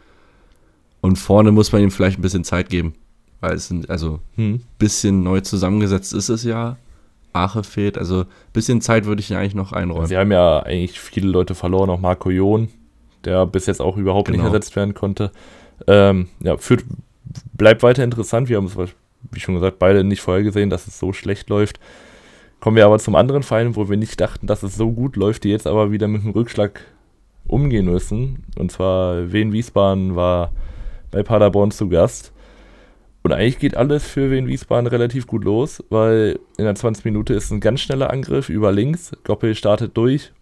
Und 1.00 1.16
vorne 1.16 1.52
muss 1.52 1.72
man 1.72 1.82
ihm 1.82 1.90
vielleicht 1.90 2.18
ein 2.18 2.22
bisschen 2.22 2.44
Zeit 2.44 2.68
geben. 2.68 2.94
Weil 3.40 3.54
es 3.54 3.68
sind, 3.68 3.88
also 3.88 4.20
ein 4.36 4.54
hm. 4.54 4.60
bisschen 4.78 5.22
neu 5.22 5.40
zusammengesetzt 5.40 6.12
ist 6.12 6.28
es 6.28 6.44
ja. 6.44 6.76
Ache 7.32 7.62
fehlt, 7.62 7.96
also 7.96 8.20
ein 8.20 8.26
bisschen 8.52 8.80
Zeit 8.80 9.04
würde 9.04 9.20
ich 9.20 9.30
ihn 9.30 9.36
eigentlich 9.36 9.54
noch 9.54 9.72
einräumen. 9.72 10.06
Sie 10.06 10.16
haben 10.16 10.32
ja 10.32 10.60
eigentlich 10.60 10.98
viele 10.98 11.28
Leute 11.28 11.54
verloren, 11.54 11.90
auch 11.90 12.00
Marco 12.00 12.30
John, 12.30 12.68
der 13.24 13.46
bis 13.46 13.66
jetzt 13.66 13.80
auch 13.80 13.96
überhaupt 13.96 14.28
genau. 14.28 14.38
nicht 14.38 14.46
ersetzt 14.46 14.76
werden 14.76 14.94
konnte. 14.94 15.30
Ähm, 15.86 16.28
ja, 16.40 16.56
führt, 16.56 16.84
bleibt 17.54 17.82
weiter 17.82 18.04
interessant. 18.04 18.48
Wir 18.48 18.56
haben 18.56 18.66
es, 18.66 18.76
wie 19.30 19.40
schon 19.40 19.54
gesagt, 19.54 19.78
beide 19.78 20.04
nicht 20.04 20.20
vorher 20.20 20.42
gesehen, 20.42 20.70
dass 20.70 20.86
es 20.86 20.98
so 20.98 21.12
schlecht 21.12 21.48
läuft. 21.48 21.78
Kommen 22.60 22.76
wir 22.76 22.84
aber 22.84 22.98
zum 22.98 23.14
anderen 23.14 23.42
Verein, 23.42 23.76
wo 23.76 23.88
wir 23.88 23.96
nicht 23.96 24.20
dachten, 24.20 24.46
dass 24.46 24.62
es 24.62 24.76
so 24.76 24.90
gut 24.90 25.16
läuft, 25.16 25.44
die 25.44 25.50
jetzt 25.50 25.66
aber 25.66 25.92
wieder 25.92 26.08
mit 26.08 26.22
einem 26.22 26.32
Rückschlag 26.32 26.82
umgehen 27.46 27.86
müssen. 27.86 28.44
Und 28.58 28.70
zwar 28.70 29.32
Wien 29.32 29.52
Wiesbaden 29.52 30.14
war 30.14 30.52
bei 31.10 31.22
Paderborn 31.22 31.70
zu 31.70 31.88
Gast. 31.88 32.32
Und 33.22 33.32
eigentlich 33.32 33.58
geht 33.58 33.76
alles 33.76 34.04
für 34.04 34.30
Wien 34.30 34.46
Wiesbaden 34.46 34.86
relativ 34.86 35.26
gut 35.26 35.44
los, 35.44 35.84
weil 35.90 36.38
in 36.56 36.64
der 36.64 36.74
20 36.74 37.04
Minute 37.04 37.34
ist 37.34 37.50
ein 37.50 37.60
ganz 37.60 37.80
schneller 37.80 38.10
Angriff 38.10 38.48
über 38.48 38.72
links. 38.72 39.12
Goppel 39.24 39.54
startet 39.54 39.96
durch, 39.96 40.32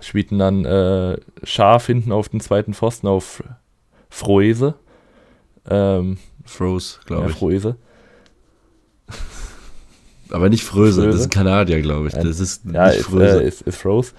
spielten 0.00 0.38
dann 0.38 0.64
äh, 0.64 1.18
scharf 1.42 1.86
hinten 1.86 2.12
auf 2.12 2.30
den 2.30 2.40
zweiten 2.40 2.72
Pfosten 2.72 3.08
auf 3.08 3.44
Froese. 4.08 4.74
Ähm, 5.68 6.16
Froze, 6.44 7.00
glaube 7.04 7.24
ja, 7.24 7.28
ich. 7.28 7.36
Froese. 7.36 7.76
Aber 10.30 10.48
nicht 10.48 10.64
Fröse, 10.64 11.02
Fröse, 11.02 11.10
das 11.10 11.20
ist 11.22 11.30
Kanadier, 11.30 11.82
glaube 11.82 12.08
ich. 12.08 12.14
Das 12.14 12.40
ist 12.40 12.64
ja, 12.64 12.88
nicht 12.88 13.00
ist, 13.00 13.06
Fröse. 13.06 13.42
Äh, 13.42 13.48
ist, 13.48 13.62
ist 13.62 13.76
Froze. 13.76 14.12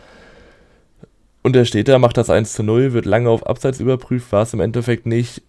Und 1.42 1.56
er 1.56 1.66
steht 1.66 1.88
da, 1.88 1.98
macht 1.98 2.18
das 2.18 2.30
1 2.30 2.54
zu 2.54 2.64
0, 2.64 2.94
wird 2.94 3.06
lange 3.06 3.30
auf 3.30 3.46
Abseits 3.48 3.80
überprüft, 3.80 4.32
war 4.32 4.44
es 4.44 4.54
im 4.54 4.60
Endeffekt 4.60 5.08
nicht. 5.08 5.42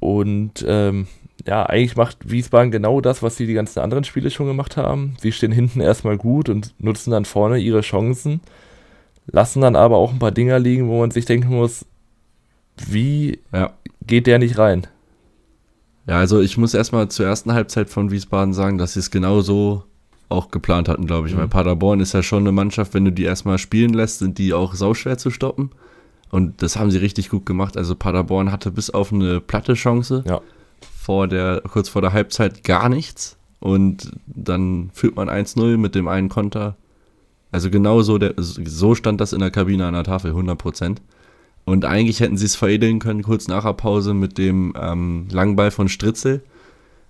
Und 0.00 0.64
ähm, 0.66 1.06
ja, 1.46 1.64
eigentlich 1.64 1.96
macht 1.96 2.30
Wiesbaden 2.30 2.70
genau 2.70 3.00
das, 3.00 3.22
was 3.22 3.36
sie 3.36 3.46
die 3.46 3.54
ganzen 3.54 3.80
anderen 3.80 4.04
Spiele 4.04 4.30
schon 4.30 4.46
gemacht 4.46 4.76
haben. 4.76 5.16
Sie 5.20 5.32
stehen 5.32 5.52
hinten 5.52 5.80
erstmal 5.80 6.16
gut 6.16 6.48
und 6.48 6.74
nutzen 6.78 7.10
dann 7.10 7.24
vorne 7.24 7.58
ihre 7.58 7.80
Chancen, 7.80 8.40
lassen 9.26 9.60
dann 9.60 9.76
aber 9.76 9.96
auch 9.96 10.12
ein 10.12 10.18
paar 10.18 10.30
Dinger 10.30 10.58
liegen, 10.58 10.88
wo 10.88 11.00
man 11.00 11.10
sich 11.10 11.24
denken 11.24 11.54
muss, 11.54 11.84
wie 12.88 13.40
ja. 13.52 13.72
geht 14.06 14.26
der 14.26 14.38
nicht 14.38 14.58
rein? 14.58 14.86
Ja, 16.06 16.16
also 16.16 16.40
ich 16.40 16.56
muss 16.58 16.74
erstmal 16.74 17.08
zur 17.08 17.26
ersten 17.26 17.52
Halbzeit 17.52 17.88
von 17.88 18.10
Wiesbaden 18.10 18.54
sagen, 18.54 18.78
dass 18.78 18.94
sie 18.94 19.00
es 19.00 19.10
genau 19.10 19.40
so 19.40 19.84
auch 20.28 20.50
geplant 20.50 20.88
hatten, 20.88 21.06
glaube 21.06 21.28
ich. 21.28 21.34
Mhm. 21.34 21.40
Weil 21.40 21.48
Paderborn 21.48 22.00
ist 22.00 22.14
ja 22.14 22.22
schon 22.22 22.42
eine 22.42 22.52
Mannschaft, 22.52 22.94
wenn 22.94 23.04
du 23.04 23.12
die 23.12 23.24
erstmal 23.24 23.58
spielen 23.58 23.92
lässt, 23.92 24.18
sind 24.18 24.38
die 24.38 24.52
auch 24.54 24.74
sauschwer 24.74 25.18
zu 25.18 25.30
stoppen. 25.30 25.70
Und 26.30 26.62
das 26.62 26.76
haben 26.76 26.90
sie 26.90 26.98
richtig 26.98 27.28
gut 27.28 27.44
gemacht. 27.44 27.76
Also 27.76 27.94
Paderborn 27.94 28.50
hatte 28.50 28.70
bis 28.72 28.90
auf 28.90 29.12
eine 29.12 29.40
platte 29.40 29.74
Chance 29.74 30.24
ja. 30.26 30.40
Vor 31.02 31.26
der, 31.26 31.62
kurz 31.68 31.88
vor 31.88 32.00
der 32.00 32.12
Halbzeit 32.12 32.62
gar 32.62 32.88
nichts. 32.88 33.36
Und 33.58 34.12
dann 34.26 34.90
führt 34.92 35.16
man 35.16 35.28
1-0 35.28 35.76
mit 35.76 35.94
dem 35.94 36.06
einen 36.06 36.28
Konter. 36.28 36.76
Also 37.50 37.70
genau 37.70 38.02
so, 38.02 38.18
der, 38.18 38.34
so 38.36 38.94
stand 38.94 39.20
das 39.20 39.32
in 39.32 39.40
der 39.40 39.50
Kabine 39.50 39.86
an 39.86 39.94
der 39.94 40.04
Tafel, 40.04 40.30
100 40.30 40.56
Prozent. 40.56 41.02
Und 41.64 41.84
eigentlich 41.84 42.20
hätten 42.20 42.36
sie 42.36 42.46
es 42.46 42.54
veredeln 42.54 43.00
können, 43.00 43.22
kurz 43.22 43.48
nach 43.48 43.64
der 43.64 43.72
Pause, 43.72 44.14
mit 44.14 44.38
dem 44.38 44.74
ähm, 44.80 45.26
Langball 45.30 45.70
von 45.70 45.88
Stritzel, 45.88 46.42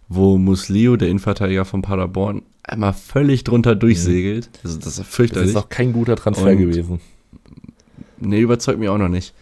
wo 0.08 0.38
Muslio, 0.38 0.96
der 0.96 1.08
Innenverteidiger 1.08 1.64
von 1.64 1.82
Paderborn, 1.82 2.42
einmal 2.62 2.94
völlig 2.94 3.44
drunter 3.44 3.74
durchsegelt. 3.74 4.50
Also 4.64 4.78
das 4.78 4.98
ist 4.98 5.06
fürchterlich. 5.06 5.52
Das 5.52 5.62
ist 5.62 5.66
auch 5.66 5.70
kein 5.70 5.92
guter 5.92 6.16
Transfer 6.16 6.50
Und, 6.50 6.58
gewesen. 6.58 7.00
Nee, 8.18 8.40
überzeugt 8.40 8.78
mich 8.78 8.88
auch 8.88 8.98
noch 8.98 9.08
nicht. 9.08 9.34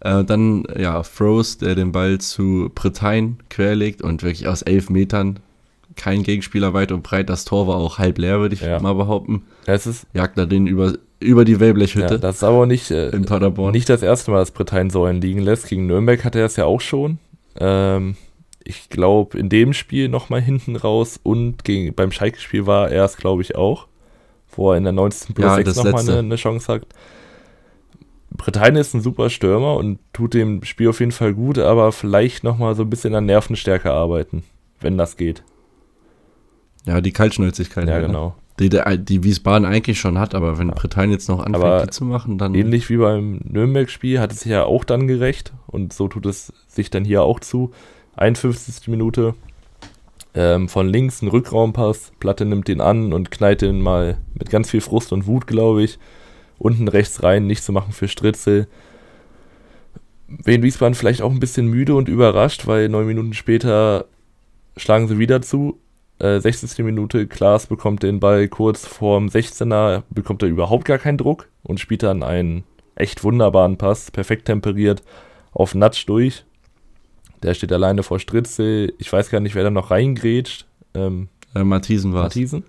Äh, 0.00 0.24
dann, 0.24 0.64
ja, 0.76 1.02
Froze, 1.02 1.58
der 1.58 1.74
den 1.74 1.92
Ball 1.92 2.18
zu 2.18 2.70
Bretagne 2.74 3.36
querlegt 3.48 4.02
und 4.02 4.22
wirklich 4.22 4.48
aus 4.48 4.62
elf 4.62 4.90
Metern 4.90 5.40
kein 5.96 6.22
Gegenspieler 6.22 6.74
weit 6.74 6.92
und 6.92 7.02
breit. 7.02 7.28
Das 7.28 7.44
Tor 7.44 7.66
war 7.66 7.76
auch 7.76 7.98
halb 7.98 8.18
leer, 8.18 8.40
würde 8.40 8.54
ich 8.54 8.62
ja. 8.62 8.80
mal 8.80 8.94
behaupten. 8.94 9.42
Es 9.66 9.86
ist 9.86 10.06
Jagt 10.12 10.38
er 10.38 10.46
den 10.46 10.66
über, 10.66 10.94
über 11.20 11.44
die 11.44 11.60
Wellblechhütte. 11.60 12.14
Ja, 12.14 12.18
das 12.18 12.36
ist 12.36 12.44
aber 12.44 12.66
nicht, 12.66 12.90
äh, 12.90 13.10
in 13.10 13.24
Paderborn. 13.24 13.72
nicht 13.72 13.88
das 13.88 14.02
erste 14.02 14.30
Mal, 14.30 14.38
dass 14.38 14.50
Bretagne 14.50 14.90
so 14.90 15.04
einen 15.04 15.20
liegen 15.20 15.40
lässt. 15.40 15.68
Gegen 15.68 15.86
Nürnberg 15.86 16.24
hatte 16.24 16.40
er 16.40 16.46
es 16.46 16.56
ja 16.56 16.64
auch 16.64 16.80
schon. 16.80 17.18
Ähm, 17.58 18.16
ich 18.64 18.88
glaube, 18.88 19.38
in 19.38 19.48
dem 19.48 19.72
Spiel 19.72 20.08
nochmal 20.08 20.40
hinten 20.40 20.76
raus 20.76 21.20
und 21.22 21.64
gegen, 21.64 21.94
beim 21.94 22.10
Schalke-Spiel 22.10 22.66
war 22.66 22.90
er 22.90 23.04
es, 23.04 23.16
glaube 23.16 23.42
ich, 23.42 23.56
auch. 23.56 23.86
Wo 24.56 24.72
er 24.72 24.78
in 24.78 24.84
der 24.84 24.92
19. 24.92 25.34
plus 25.34 25.46
ja, 25.46 25.56
6 25.56 25.76
nochmal 25.76 26.08
eine, 26.08 26.18
eine 26.20 26.36
Chance 26.36 26.72
hat. 26.72 26.86
Bretagne 28.36 28.80
ist 28.80 28.94
ein 28.94 29.00
super 29.00 29.30
Stürmer 29.30 29.76
und 29.76 29.98
tut 30.12 30.34
dem 30.34 30.62
Spiel 30.64 30.88
auf 30.88 31.00
jeden 31.00 31.12
Fall 31.12 31.34
gut, 31.34 31.58
aber 31.58 31.92
vielleicht 31.92 32.44
nochmal 32.44 32.74
so 32.74 32.82
ein 32.82 32.90
bisschen 32.90 33.14
an 33.14 33.26
Nervenstärke 33.26 33.92
arbeiten, 33.92 34.42
wenn 34.80 34.98
das 34.98 35.16
geht. 35.16 35.42
Ja, 36.86 37.00
die 37.00 37.12
Kaltschnäuzigkeit. 37.12 37.88
Ja, 37.88 38.00
ne? 38.00 38.06
genau. 38.06 38.34
Die, 38.60 38.68
die 38.68 39.24
Wiesbaden 39.24 39.66
eigentlich 39.66 39.98
schon 39.98 40.18
hat, 40.18 40.34
aber 40.34 40.58
wenn 40.58 40.68
Bretagne 40.68 41.12
jetzt 41.12 41.28
noch 41.28 41.40
anfängt, 41.40 41.56
aber 41.56 41.84
die 41.84 41.90
zu 41.90 42.04
machen, 42.04 42.38
dann. 42.38 42.54
Ähnlich 42.54 42.88
wie 42.88 42.98
beim 42.98 43.40
Nürnberg-Spiel 43.44 44.20
hat 44.20 44.32
es 44.32 44.40
sich 44.40 44.52
ja 44.52 44.64
auch 44.64 44.84
dann 44.84 45.08
gerecht 45.08 45.52
und 45.66 45.92
so 45.92 46.06
tut 46.06 46.26
es 46.26 46.52
sich 46.68 46.90
dann 46.90 47.04
hier 47.04 47.22
auch 47.22 47.40
zu. 47.40 47.72
51. 48.16 48.86
Minute 48.86 49.34
ähm, 50.34 50.68
von 50.68 50.88
links 50.88 51.22
ein 51.22 51.28
Rückraumpass, 51.28 52.12
Platte 52.20 52.44
nimmt 52.44 52.68
den 52.68 52.80
an 52.80 53.12
und 53.12 53.30
knallt 53.30 53.62
den 53.62 53.80
mal 53.80 54.18
mit 54.34 54.50
ganz 54.50 54.70
viel 54.70 54.80
Frust 54.80 55.12
und 55.12 55.26
Wut, 55.26 55.46
glaube 55.46 55.82
ich, 55.82 55.98
unten 56.64 56.88
rechts 56.88 57.22
rein, 57.22 57.46
nicht 57.46 57.62
zu 57.62 57.72
machen 57.72 57.92
für 57.92 58.08
Stritzel. 58.08 58.66
Wen 60.26 60.62
Wiesbaden 60.62 60.94
vielleicht 60.94 61.20
auch 61.20 61.30
ein 61.30 61.40
bisschen 61.40 61.66
müde 61.66 61.94
und 61.94 62.08
überrascht, 62.08 62.66
weil 62.66 62.88
neun 62.88 63.06
Minuten 63.06 63.34
später 63.34 64.06
schlagen 64.76 65.06
sie 65.06 65.18
wieder 65.18 65.42
zu, 65.42 65.78
äh, 66.18 66.40
60. 66.40 66.82
Minute, 66.82 67.26
Klaas 67.26 67.66
bekommt 67.66 68.02
den 68.02 68.18
Ball 68.18 68.48
kurz 68.48 68.86
vorm 68.86 69.26
16er, 69.26 70.04
bekommt 70.08 70.42
er 70.42 70.48
überhaupt 70.48 70.86
gar 70.86 70.98
keinen 70.98 71.18
Druck 71.18 71.48
und 71.62 71.80
spielt 71.80 72.02
dann 72.02 72.22
einen 72.22 72.64
echt 72.94 73.24
wunderbaren 73.24 73.76
Pass, 73.76 74.10
perfekt 74.10 74.46
temperiert, 74.46 75.02
auf 75.52 75.74
Natsch 75.74 76.08
durch. 76.08 76.44
Der 77.42 77.52
steht 77.52 77.72
alleine 77.72 78.02
vor 78.02 78.20
Stritze. 78.20 78.90
Ich 78.98 79.12
weiß 79.12 79.28
gar 79.28 79.40
nicht, 79.40 79.54
wer 79.54 79.64
da 79.64 79.70
noch 79.70 79.90
reingrätscht. 79.90 80.66
Ähm, 80.94 81.28
äh, 81.54 81.62
Mathisen 81.62 82.14
war 82.14 82.22
Mathisen. 82.22 82.64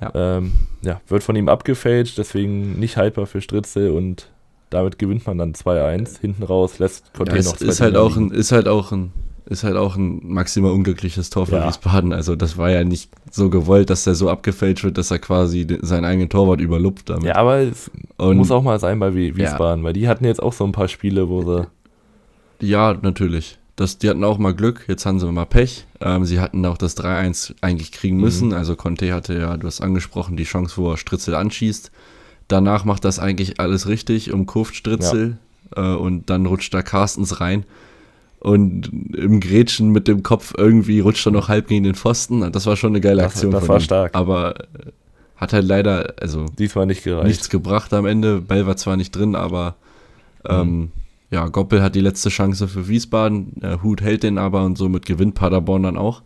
Ja. 0.00 0.12
Ähm, 0.14 0.52
ja, 0.82 1.00
wird 1.08 1.22
von 1.22 1.36
ihm 1.36 1.48
abgefälscht, 1.48 2.18
deswegen 2.18 2.78
nicht 2.78 2.96
haltbar 2.96 3.26
für 3.26 3.40
Stritze 3.40 3.92
und 3.92 4.28
damit 4.70 4.98
gewinnt 4.98 5.26
man 5.26 5.38
dann 5.38 5.52
2-1 5.54 6.20
hinten 6.20 6.42
raus, 6.42 6.78
lässt 6.78 7.12
Conte 7.14 7.36
ja, 7.36 7.42
noch 7.42 7.56
zwei 7.56 7.66
ist 7.66 7.80
halt, 7.80 7.96
auch 7.96 8.16
ein, 8.16 8.30
ist 8.30 8.52
halt 8.52 8.68
auch 8.68 8.92
ein 8.92 9.12
ist 9.48 9.62
halt 9.62 9.76
auch 9.76 9.96
ein 9.96 10.20
maximal 10.24 10.72
unglückliches 10.72 11.30
Tor 11.30 11.46
für 11.46 11.56
ja. 11.56 11.68
Wiesbaden. 11.68 12.12
Also 12.12 12.34
das 12.34 12.58
war 12.58 12.68
ja 12.70 12.82
nicht 12.82 13.10
so 13.30 13.48
gewollt, 13.48 13.90
dass 13.90 14.02
der 14.02 14.16
so 14.16 14.28
abgefälscht 14.28 14.82
wird, 14.82 14.98
dass 14.98 15.12
er 15.12 15.20
quasi 15.20 15.66
seinen 15.82 16.04
eigenen 16.04 16.28
Torwart 16.28 16.60
überlupft 16.60 17.10
damit. 17.10 17.24
Ja, 17.24 17.36
aber 17.36 17.58
es 17.58 17.90
Und, 18.16 18.38
muss 18.38 18.50
auch 18.50 18.62
mal 18.62 18.80
sein 18.80 18.98
bei 18.98 19.14
Wiesbaden, 19.14 19.82
ja. 19.82 19.84
weil 19.84 19.92
die 19.92 20.08
hatten 20.08 20.24
jetzt 20.24 20.42
auch 20.42 20.52
so 20.52 20.64
ein 20.64 20.72
paar 20.72 20.88
Spiele, 20.88 21.28
wo 21.28 21.42
sie... 21.42 21.66
Ja, 22.60 22.96
natürlich. 23.00 23.58
Das, 23.76 23.98
die 23.98 24.08
hatten 24.08 24.24
auch 24.24 24.38
mal 24.38 24.54
Glück, 24.54 24.86
jetzt 24.88 25.04
haben 25.04 25.20
sie 25.20 25.30
mal 25.30 25.44
Pech. 25.44 25.86
Ähm, 26.00 26.24
sie 26.24 26.40
hatten 26.40 26.64
auch 26.64 26.78
das 26.78 26.96
3-1 26.96 27.54
eigentlich 27.60 27.92
kriegen 27.92 28.16
müssen. 28.16 28.48
Mhm. 28.48 28.54
Also 28.54 28.74
Conte 28.74 29.12
hatte 29.12 29.38
ja, 29.38 29.56
du 29.56 29.66
hast 29.66 29.82
angesprochen, 29.82 30.36
die 30.36 30.44
Chance, 30.44 30.78
wo 30.78 30.90
er 30.90 30.96
Stritzel 30.96 31.34
anschießt. 31.34 31.90
Danach 32.48 32.84
macht 32.84 33.04
das 33.04 33.18
eigentlich 33.18 33.60
alles 33.60 33.86
richtig, 33.86 34.32
umkurft 34.32 34.76
Stritzel 34.76 35.36
ja. 35.76 35.94
äh, 35.94 35.96
und 35.96 36.30
dann 36.30 36.46
rutscht 36.46 36.72
da 36.72 36.80
Carstens 36.82 37.40
rein 37.40 37.64
und 38.38 38.90
im 39.16 39.40
Grätschen 39.40 39.90
mit 39.90 40.08
dem 40.08 40.22
Kopf 40.22 40.54
irgendwie 40.56 41.00
rutscht 41.00 41.26
er 41.26 41.32
noch 41.32 41.48
halb 41.48 41.68
gegen 41.68 41.84
den 41.84 41.94
Pfosten. 41.94 42.52
Das 42.52 42.66
war 42.66 42.76
schon 42.76 42.92
eine 42.92 43.00
geile 43.00 43.24
Aktion. 43.24 43.50
Das, 43.50 43.62
das 43.62 43.68
war 43.68 43.76
ihm. 43.78 43.82
stark. 43.82 44.14
Aber 44.14 44.60
äh, 44.60 44.92
hat 45.36 45.52
halt 45.52 45.66
leider, 45.66 46.14
also 46.20 46.46
diesmal 46.58 46.86
nicht 46.86 47.04
gereicht. 47.04 47.26
nichts 47.26 47.50
gebracht 47.50 47.92
am 47.92 48.06
Ende. 48.06 48.40
Ball 48.40 48.66
war 48.66 48.76
zwar 48.76 48.96
nicht 48.96 49.10
drin, 49.10 49.34
aber 49.34 49.74
ähm, 50.48 50.78
mhm. 50.78 50.92
Ja, 51.30 51.48
Goppel 51.48 51.82
hat 51.82 51.94
die 51.94 52.00
letzte 52.00 52.28
Chance 52.28 52.68
für 52.68 52.88
Wiesbaden. 52.88 53.60
Äh, 53.62 53.78
Hut 53.82 54.00
hält 54.00 54.22
den 54.22 54.38
aber 54.38 54.64
und 54.64 54.78
somit 54.78 55.06
gewinnt 55.06 55.34
Paderborn 55.34 55.82
dann 55.82 55.96
auch 55.96 56.22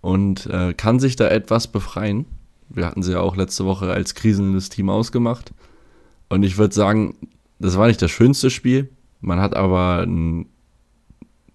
und 0.00 0.46
äh, 0.46 0.74
kann 0.74 1.00
sich 1.00 1.16
da 1.16 1.28
etwas 1.28 1.68
befreien. 1.68 2.26
Wir 2.68 2.86
hatten 2.86 3.02
sie 3.02 3.12
ja 3.12 3.20
auch 3.20 3.36
letzte 3.36 3.64
Woche 3.64 3.90
als 3.92 4.14
kriselndes 4.14 4.68
Team 4.68 4.90
ausgemacht. 4.90 5.52
Und 6.28 6.42
ich 6.42 6.58
würde 6.58 6.74
sagen, 6.74 7.16
das 7.58 7.76
war 7.76 7.86
nicht 7.86 8.02
das 8.02 8.10
schönste 8.10 8.50
Spiel. 8.50 8.90
Man 9.20 9.40
hat 9.40 9.54
aber 9.54 10.02
ein 10.06 10.46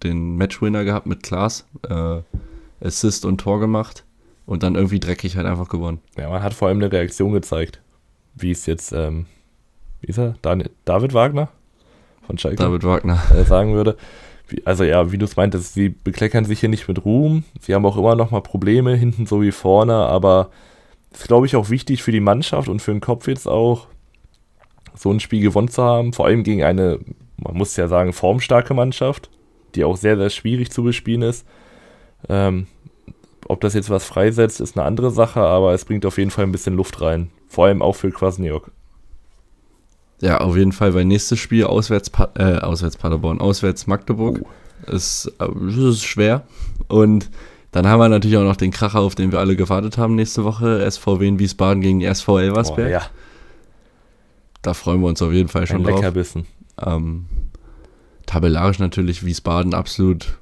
den 0.04 0.36
Matchwinner 0.36 0.84
gehabt 0.84 1.06
mit 1.06 1.24
Klaas, 1.24 1.66
äh, 1.88 2.20
Assist 2.80 3.24
und 3.24 3.38
Tor 3.38 3.58
gemacht 3.58 4.04
und 4.46 4.62
dann 4.62 4.76
irgendwie 4.76 5.00
dreckig 5.00 5.36
halt 5.36 5.46
einfach 5.46 5.68
gewonnen. 5.68 6.00
Ja, 6.16 6.30
man 6.30 6.42
hat 6.42 6.54
vor 6.54 6.68
allem 6.68 6.78
eine 6.78 6.92
Reaktion 6.92 7.32
gezeigt, 7.32 7.80
wie 8.36 8.52
es 8.52 8.66
jetzt, 8.66 8.92
ähm, 8.92 9.26
wie 10.00 10.06
ist 10.06 10.18
er? 10.18 10.36
Dan 10.40 10.62
David 10.84 11.14
Wagner 11.14 11.48
von 12.28 12.38
Schalke 12.38 12.62
David 12.62 12.84
Wagner 12.84 13.20
äh, 13.36 13.42
sagen 13.42 13.74
würde. 13.74 13.96
Wie, 14.46 14.64
also 14.64 14.84
ja, 14.84 15.10
wie 15.10 15.18
du 15.18 15.24
es 15.24 15.34
meintest, 15.34 15.74
sie 15.74 15.88
bekleckern 15.88 16.44
sich 16.44 16.60
hier 16.60 16.68
nicht 16.68 16.86
mit 16.86 17.04
Ruhm. 17.04 17.42
Sie 17.60 17.74
haben 17.74 17.84
auch 17.84 17.96
immer 17.96 18.14
noch 18.14 18.30
mal 18.30 18.40
Probleme 18.40 18.94
hinten 18.94 19.26
so 19.26 19.42
wie 19.42 19.50
vorne, 19.50 19.94
aber 19.94 20.50
ist 21.12 21.26
glaube 21.26 21.46
ich 21.46 21.56
auch 21.56 21.70
wichtig 21.70 22.04
für 22.04 22.12
die 22.12 22.20
Mannschaft 22.20 22.68
und 22.68 22.80
für 22.80 22.92
den 22.92 23.00
Kopf 23.00 23.26
jetzt 23.26 23.48
auch, 23.48 23.88
so 24.94 25.10
ein 25.10 25.20
Spiel 25.20 25.42
gewonnen 25.42 25.68
zu 25.68 25.82
haben, 25.82 26.12
vor 26.12 26.26
allem 26.26 26.44
gegen 26.44 26.62
eine, 26.62 26.98
man 27.36 27.56
muss 27.56 27.76
ja 27.76 27.88
sagen, 27.88 28.12
formstarke 28.12 28.74
Mannschaft 28.74 29.30
die 29.74 29.84
auch 29.84 29.96
sehr, 29.96 30.16
sehr 30.16 30.30
schwierig 30.30 30.70
zu 30.70 30.82
bespielen 30.82 31.22
ist. 31.22 31.46
Ähm, 32.28 32.66
ob 33.46 33.60
das 33.60 33.74
jetzt 33.74 33.90
was 33.90 34.04
freisetzt, 34.04 34.60
ist 34.60 34.76
eine 34.76 34.86
andere 34.86 35.10
Sache, 35.10 35.40
aber 35.40 35.72
es 35.72 35.84
bringt 35.84 36.04
auf 36.04 36.18
jeden 36.18 36.30
Fall 36.30 36.44
ein 36.44 36.52
bisschen 36.52 36.74
Luft 36.74 37.00
rein. 37.00 37.30
Vor 37.48 37.66
allem 37.66 37.82
auch 37.82 37.94
für 37.94 38.10
Kwasniok. 38.10 38.70
Ja, 40.20 40.38
auf 40.38 40.56
jeden 40.56 40.72
Fall, 40.72 40.94
weil 40.94 41.04
nächstes 41.04 41.38
Spiel 41.38 41.64
auswärts, 41.64 42.10
äh, 42.36 42.58
auswärts 42.58 42.96
Paderborn, 42.96 43.40
auswärts 43.40 43.86
Magdeburg 43.86 44.40
oh. 44.42 44.90
ist, 44.90 45.32
äh, 45.38 45.88
ist 45.88 46.04
schwer. 46.04 46.42
Und 46.88 47.30
dann 47.70 47.86
haben 47.86 48.00
wir 48.00 48.08
natürlich 48.08 48.36
auch 48.36 48.44
noch 48.44 48.56
den 48.56 48.70
Kracher, 48.70 49.00
auf 49.00 49.14
den 49.14 49.30
wir 49.30 49.38
alle 49.38 49.54
gewartet 49.54 49.98
haben 49.98 50.14
nächste 50.14 50.44
Woche. 50.44 50.90
SVW 50.90 51.28
in 51.28 51.38
Wiesbaden 51.38 51.82
gegen 51.82 52.00
SV 52.00 52.38
Elversberg. 52.38 52.88
Oh, 52.88 52.90
ja. 52.90 53.02
Da 54.62 54.74
freuen 54.74 55.00
wir 55.00 55.08
uns 55.08 55.22
auf 55.22 55.32
jeden 55.32 55.48
Fall 55.48 55.66
schon 55.66 55.78
Ein 55.78 55.84
drauf. 55.84 55.96
Leckerbissen. 55.96 56.46
Ähm, 56.84 57.26
tabellarisch 58.26 58.78
natürlich 58.78 59.24
Wiesbaden 59.24 59.74
absolut 59.74 60.38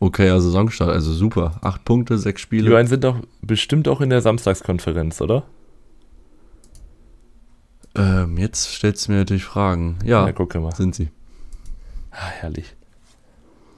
okayer 0.00 0.40
Saisonstart, 0.40 0.90
also 0.90 1.12
super. 1.12 1.58
Acht 1.62 1.84
Punkte, 1.84 2.18
sechs 2.18 2.40
Spiele. 2.40 2.64
Die 2.64 2.70
beiden 2.70 2.88
sind 2.88 3.04
doch 3.04 3.16
bestimmt 3.42 3.86
auch 3.86 4.00
in 4.00 4.10
der 4.10 4.22
Samstagskonferenz, 4.22 5.20
oder? 5.20 5.44
Ähm, 7.94 8.38
jetzt 8.38 8.64
stellst 8.74 9.06
du 9.08 9.12
mir 9.12 9.18
natürlich 9.18 9.44
Fragen. 9.44 9.98
Ja, 10.04 10.26
ja 10.26 10.32
gucke 10.32 10.60
mal. 10.60 10.74
sind 10.74 10.94
sie. 10.94 11.08
Ah, 12.10 12.28
herrlich. 12.28 12.76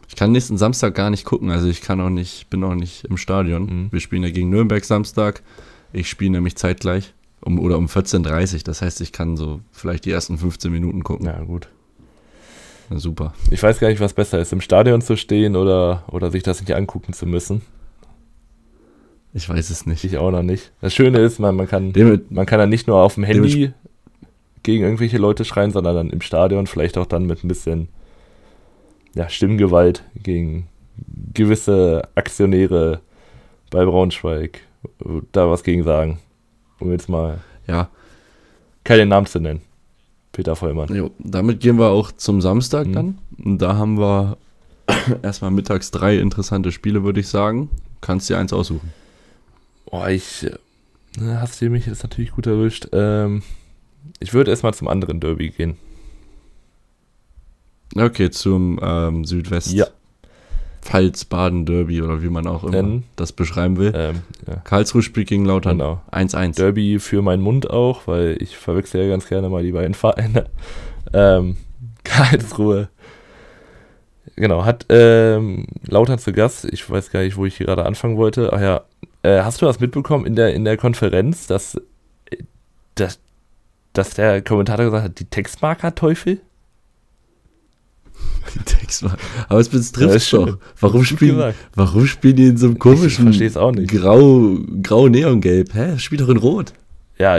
Ich 0.08 0.16
kann 0.16 0.32
nächsten 0.32 0.58
Samstag 0.58 0.94
gar 0.94 1.08
nicht 1.08 1.24
gucken, 1.24 1.50
also 1.50 1.68
ich 1.68 1.80
kann 1.80 2.00
auch 2.00 2.10
nicht, 2.10 2.50
bin 2.50 2.62
auch 2.64 2.74
nicht 2.74 3.04
im 3.06 3.16
Stadion. 3.16 3.64
Mhm. 3.64 3.92
Wir 3.92 4.00
spielen 4.00 4.22
ja 4.22 4.30
gegen 4.30 4.50
Nürnberg 4.50 4.84
Samstag. 4.84 5.42
Ich 5.92 6.08
spiele 6.08 6.32
nämlich 6.32 6.56
zeitgleich 6.56 7.14
um, 7.40 7.58
oder 7.58 7.78
um 7.78 7.86
14.30 7.86 8.54
Uhr. 8.54 8.60
Das 8.64 8.82
heißt, 8.82 9.00
ich 9.00 9.12
kann 9.12 9.36
so 9.36 9.60
vielleicht 9.72 10.04
die 10.04 10.10
ersten 10.10 10.36
15 10.36 10.70
Minuten 10.70 11.02
gucken. 11.02 11.26
Ja, 11.26 11.40
gut. 11.40 11.68
Na, 12.90 12.98
super. 12.98 13.32
Ich 13.50 13.62
weiß 13.62 13.78
gar 13.80 13.88
nicht, 13.88 14.00
was 14.00 14.12
besser 14.12 14.38
ist, 14.38 14.52
im 14.52 14.60
Stadion 14.60 15.00
zu 15.00 15.16
stehen 15.16 15.56
oder, 15.56 16.04
oder 16.08 16.30
sich 16.30 16.42
das 16.42 16.60
nicht 16.60 16.74
angucken 16.74 17.14
zu 17.14 17.26
müssen. 17.26 17.62
Ich 19.34 19.48
weiß 19.48 19.70
es 19.70 19.86
nicht. 19.86 20.04
Ich 20.04 20.18
auch 20.18 20.30
noch 20.30 20.42
nicht. 20.42 20.72
Das 20.82 20.94
Schöne 20.94 21.20
ist, 21.20 21.38
man, 21.38 21.56
man, 21.56 21.66
kann, 21.66 21.92
man 22.28 22.46
kann 22.46 22.58
dann 22.58 22.68
nicht 22.68 22.86
nur 22.86 22.98
auf 22.98 23.14
dem 23.14 23.24
Handy 23.24 23.72
gegen 24.62 24.84
irgendwelche 24.84 25.18
Leute 25.18 25.44
schreien, 25.44 25.70
sondern 25.70 25.94
dann 25.94 26.10
im 26.10 26.20
Stadion 26.20 26.66
vielleicht 26.66 26.98
auch 26.98 27.06
dann 27.06 27.26
mit 27.26 27.44
ein 27.44 27.48
bisschen 27.48 27.88
ja, 29.14 29.28
Stimmgewalt 29.28 30.04
gegen 30.14 30.68
gewisse 31.34 32.08
Aktionäre 32.14 33.00
bei 33.70 33.84
Braunschweig 33.84 34.60
da 35.32 35.50
was 35.50 35.62
gegen 35.62 35.82
sagen. 35.84 36.18
Um 36.78 36.90
jetzt 36.90 37.08
mal 37.08 37.40
ja. 37.66 37.88
keine 38.84 39.06
Namen 39.06 39.26
zu 39.26 39.40
nennen. 39.40 39.62
Peter 40.32 40.56
Vollmann. 40.56 40.94
Jo, 40.94 41.10
damit 41.18 41.60
gehen 41.60 41.78
wir 41.78 41.90
auch 41.90 42.10
zum 42.10 42.40
Samstag 42.40 42.86
mhm. 42.86 42.92
dann. 42.92 43.18
Und 43.44 43.58
da 43.58 43.76
haben 43.76 43.98
wir 43.98 44.38
erstmal 45.22 45.50
mittags 45.50 45.90
drei 45.90 46.16
interessante 46.16 46.72
Spiele, 46.72 47.04
würde 47.04 47.20
ich 47.20 47.28
sagen. 47.28 47.68
Kannst 48.00 48.30
dir 48.30 48.38
eins 48.38 48.52
aussuchen. 48.52 48.92
Boah, 49.86 50.08
ich. 50.08 50.46
Ne, 51.18 51.40
hast 51.40 51.60
du 51.60 51.68
mich 51.68 51.86
jetzt 51.86 52.02
natürlich 52.02 52.32
gut 52.32 52.46
erwischt. 52.46 52.88
Ähm, 52.92 53.42
ich 54.20 54.34
würde 54.34 54.50
erstmal 54.50 54.74
zum 54.74 54.88
anderen 54.88 55.20
Derby 55.20 55.50
gehen. 55.50 55.76
Okay, 57.96 58.30
zum 58.30 58.78
ähm, 58.82 59.24
Südwest. 59.24 59.72
Ja. 59.72 59.86
Pfalz-Baden-Derby 60.82 62.02
oder 62.02 62.22
wie 62.22 62.28
man 62.28 62.46
auch 62.46 62.64
immer 62.64 62.78
ähm, 62.78 63.04
das 63.14 63.32
beschreiben 63.32 63.76
will. 63.76 63.92
Ähm, 63.94 64.22
ja. 64.48 64.56
Karlsruhe 64.64 65.02
spielt 65.02 65.28
gegen 65.28 65.44
Lautern. 65.44 65.78
Genau. 65.78 66.02
1-1. 66.10 66.56
Derby 66.56 66.98
für 66.98 67.22
meinen 67.22 67.42
Mund 67.42 67.70
auch, 67.70 68.06
weil 68.06 68.36
ich 68.40 68.56
verwechsel 68.56 69.02
ja 69.02 69.08
ganz 69.08 69.28
gerne 69.28 69.48
mal 69.48 69.62
die 69.62 69.72
beiden 69.72 69.94
Vereine. 69.94 70.46
Ähm, 71.12 71.56
Karlsruhe. 72.04 72.88
Genau, 74.34 74.64
hat 74.64 74.86
ähm, 74.88 75.66
Lautern 75.86 76.18
zu 76.18 76.32
Gast. 76.32 76.64
Ich 76.64 76.88
weiß 76.88 77.10
gar 77.10 77.22
nicht, 77.22 77.36
wo 77.36 77.46
ich 77.46 77.56
hier 77.56 77.66
gerade 77.66 77.86
anfangen 77.86 78.16
wollte. 78.16 78.52
Ach 78.52 78.60
ja, 78.60 78.82
äh, 79.22 79.42
hast 79.42 79.62
du 79.62 79.66
das 79.66 79.78
mitbekommen 79.78 80.26
in 80.26 80.34
der, 80.34 80.54
in 80.54 80.64
der 80.64 80.76
Konferenz, 80.76 81.46
dass, 81.46 81.80
dass, 82.94 83.20
dass 83.92 84.10
der 84.10 84.42
Kommentator 84.42 84.86
gesagt 84.86 85.04
hat, 85.04 85.18
die 85.20 85.24
Textmarker-Teufel? 85.24 86.40
Aber 89.48 89.60
es 89.60 89.68
betrifft 89.68 90.32
ja, 90.32 90.38
doch. 90.38 90.58
Warum 90.80 91.04
spielen, 91.04 91.54
warum 91.74 92.06
spielen 92.06 92.36
die 92.36 92.46
in 92.48 92.56
so 92.56 92.66
einem 92.66 92.78
komischen 92.78 93.32
ich 93.32 93.56
auch 93.56 93.72
nicht. 93.72 93.90
grau, 93.90 94.58
grau 94.82 95.08
Neongelb? 95.08 95.74
Hä? 95.74 95.98
Spielt 95.98 96.20
doch 96.20 96.28
in 96.28 96.36
Rot. 96.36 96.72
Ja, 97.18 97.38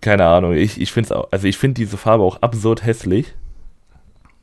keine 0.00 0.26
Ahnung. 0.26 0.52
Ich, 0.54 0.80
ich 0.80 0.92
finde 0.92 1.16
auch, 1.16 1.28
also 1.30 1.46
ich 1.46 1.56
finde 1.56 1.74
diese 1.74 1.96
Farbe 1.96 2.24
auch 2.24 2.42
absurd 2.42 2.84
hässlich. 2.84 3.34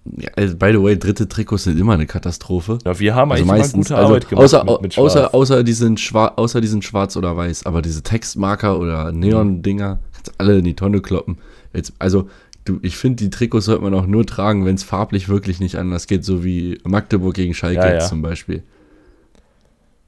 Ja, 0.06 0.30
also 0.36 0.56
by 0.56 0.72
the 0.72 0.82
way, 0.82 0.98
dritte 0.98 1.28
Trikots 1.28 1.66
sind 1.66 1.78
immer 1.78 1.94
eine 1.94 2.08
Katastrophe. 2.08 2.80
Ja, 2.86 2.98
wir 2.98 3.14
haben 3.14 3.32
also 3.32 3.44
eigentlich 3.44 3.60
meistens, 3.60 3.90
gute 3.90 3.98
Arbeit 3.98 4.24
also 4.24 4.30
gemacht 4.30 4.44
außer, 4.44 4.64
mit, 4.64 4.82
mit 4.82 4.98
außer, 4.98 5.36
außer, 5.36 5.64
die 5.64 5.74
sind 5.74 6.00
schwarz, 6.00 6.34
außer 6.38 6.62
die 6.62 6.68
sind 6.68 6.84
schwarz 6.84 7.18
oder 7.18 7.36
weiß. 7.36 7.66
Aber 7.66 7.82
diese 7.82 8.02
Textmarker 8.02 8.80
oder 8.80 9.12
Neon-Dinger, 9.12 10.00
kannst 10.20 10.40
alle 10.40 10.58
in 10.58 10.66
die 10.66 10.76
Tonne 10.76 11.02
kloppen. 11.02 11.38
Jetzt, 11.74 11.94
also 12.00 12.30
du, 12.66 12.80
ich 12.82 12.98
finde, 12.98 13.24
die 13.24 13.30
Trikots 13.30 13.66
sollte 13.66 13.84
man 13.84 13.94
auch 13.94 14.06
nur 14.06 14.26
tragen, 14.26 14.66
wenn 14.66 14.76
es 14.76 14.84
farblich 14.84 15.30
wirklich 15.30 15.60
nicht 15.60 15.76
anders 15.76 16.08
geht, 16.08 16.24
so 16.24 16.44
wie 16.44 16.80
Magdeburg 16.84 17.36
gegen 17.36 17.54
Schalke 17.54 17.82
ja, 17.82 17.94
ja. 17.94 18.00
zum 18.00 18.22
Beispiel. 18.22 18.64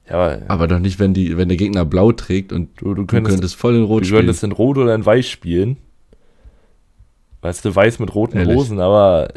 Ja, 0.08 0.14
aber, 0.14 0.42
aber 0.48 0.68
doch 0.68 0.78
nicht, 0.78 0.98
wenn, 0.98 1.14
die, 1.14 1.36
wenn 1.36 1.48
der 1.48 1.56
Gegner 1.56 1.84
blau 1.84 2.12
trägt 2.12 2.52
und 2.52 2.68
du, 2.80 2.94
du, 2.94 3.06
könntest, 3.06 3.32
du 3.32 3.36
könntest 3.36 3.54
voll 3.54 3.76
in 3.76 3.84
Rot 3.84 4.04
spielen. 4.04 4.20
Du 4.20 4.26
könntest 4.26 4.44
in 4.44 4.52
Rot 4.52 4.78
oder 4.78 4.94
in 4.94 5.06
Weiß 5.06 5.28
spielen. 5.28 5.76
Weißt 7.40 7.64
du, 7.64 7.74
Weiß 7.74 7.98
mit 7.98 8.14
roten 8.14 8.38
Ehrlich? 8.38 8.56
Hosen, 8.56 8.78
aber 8.78 9.28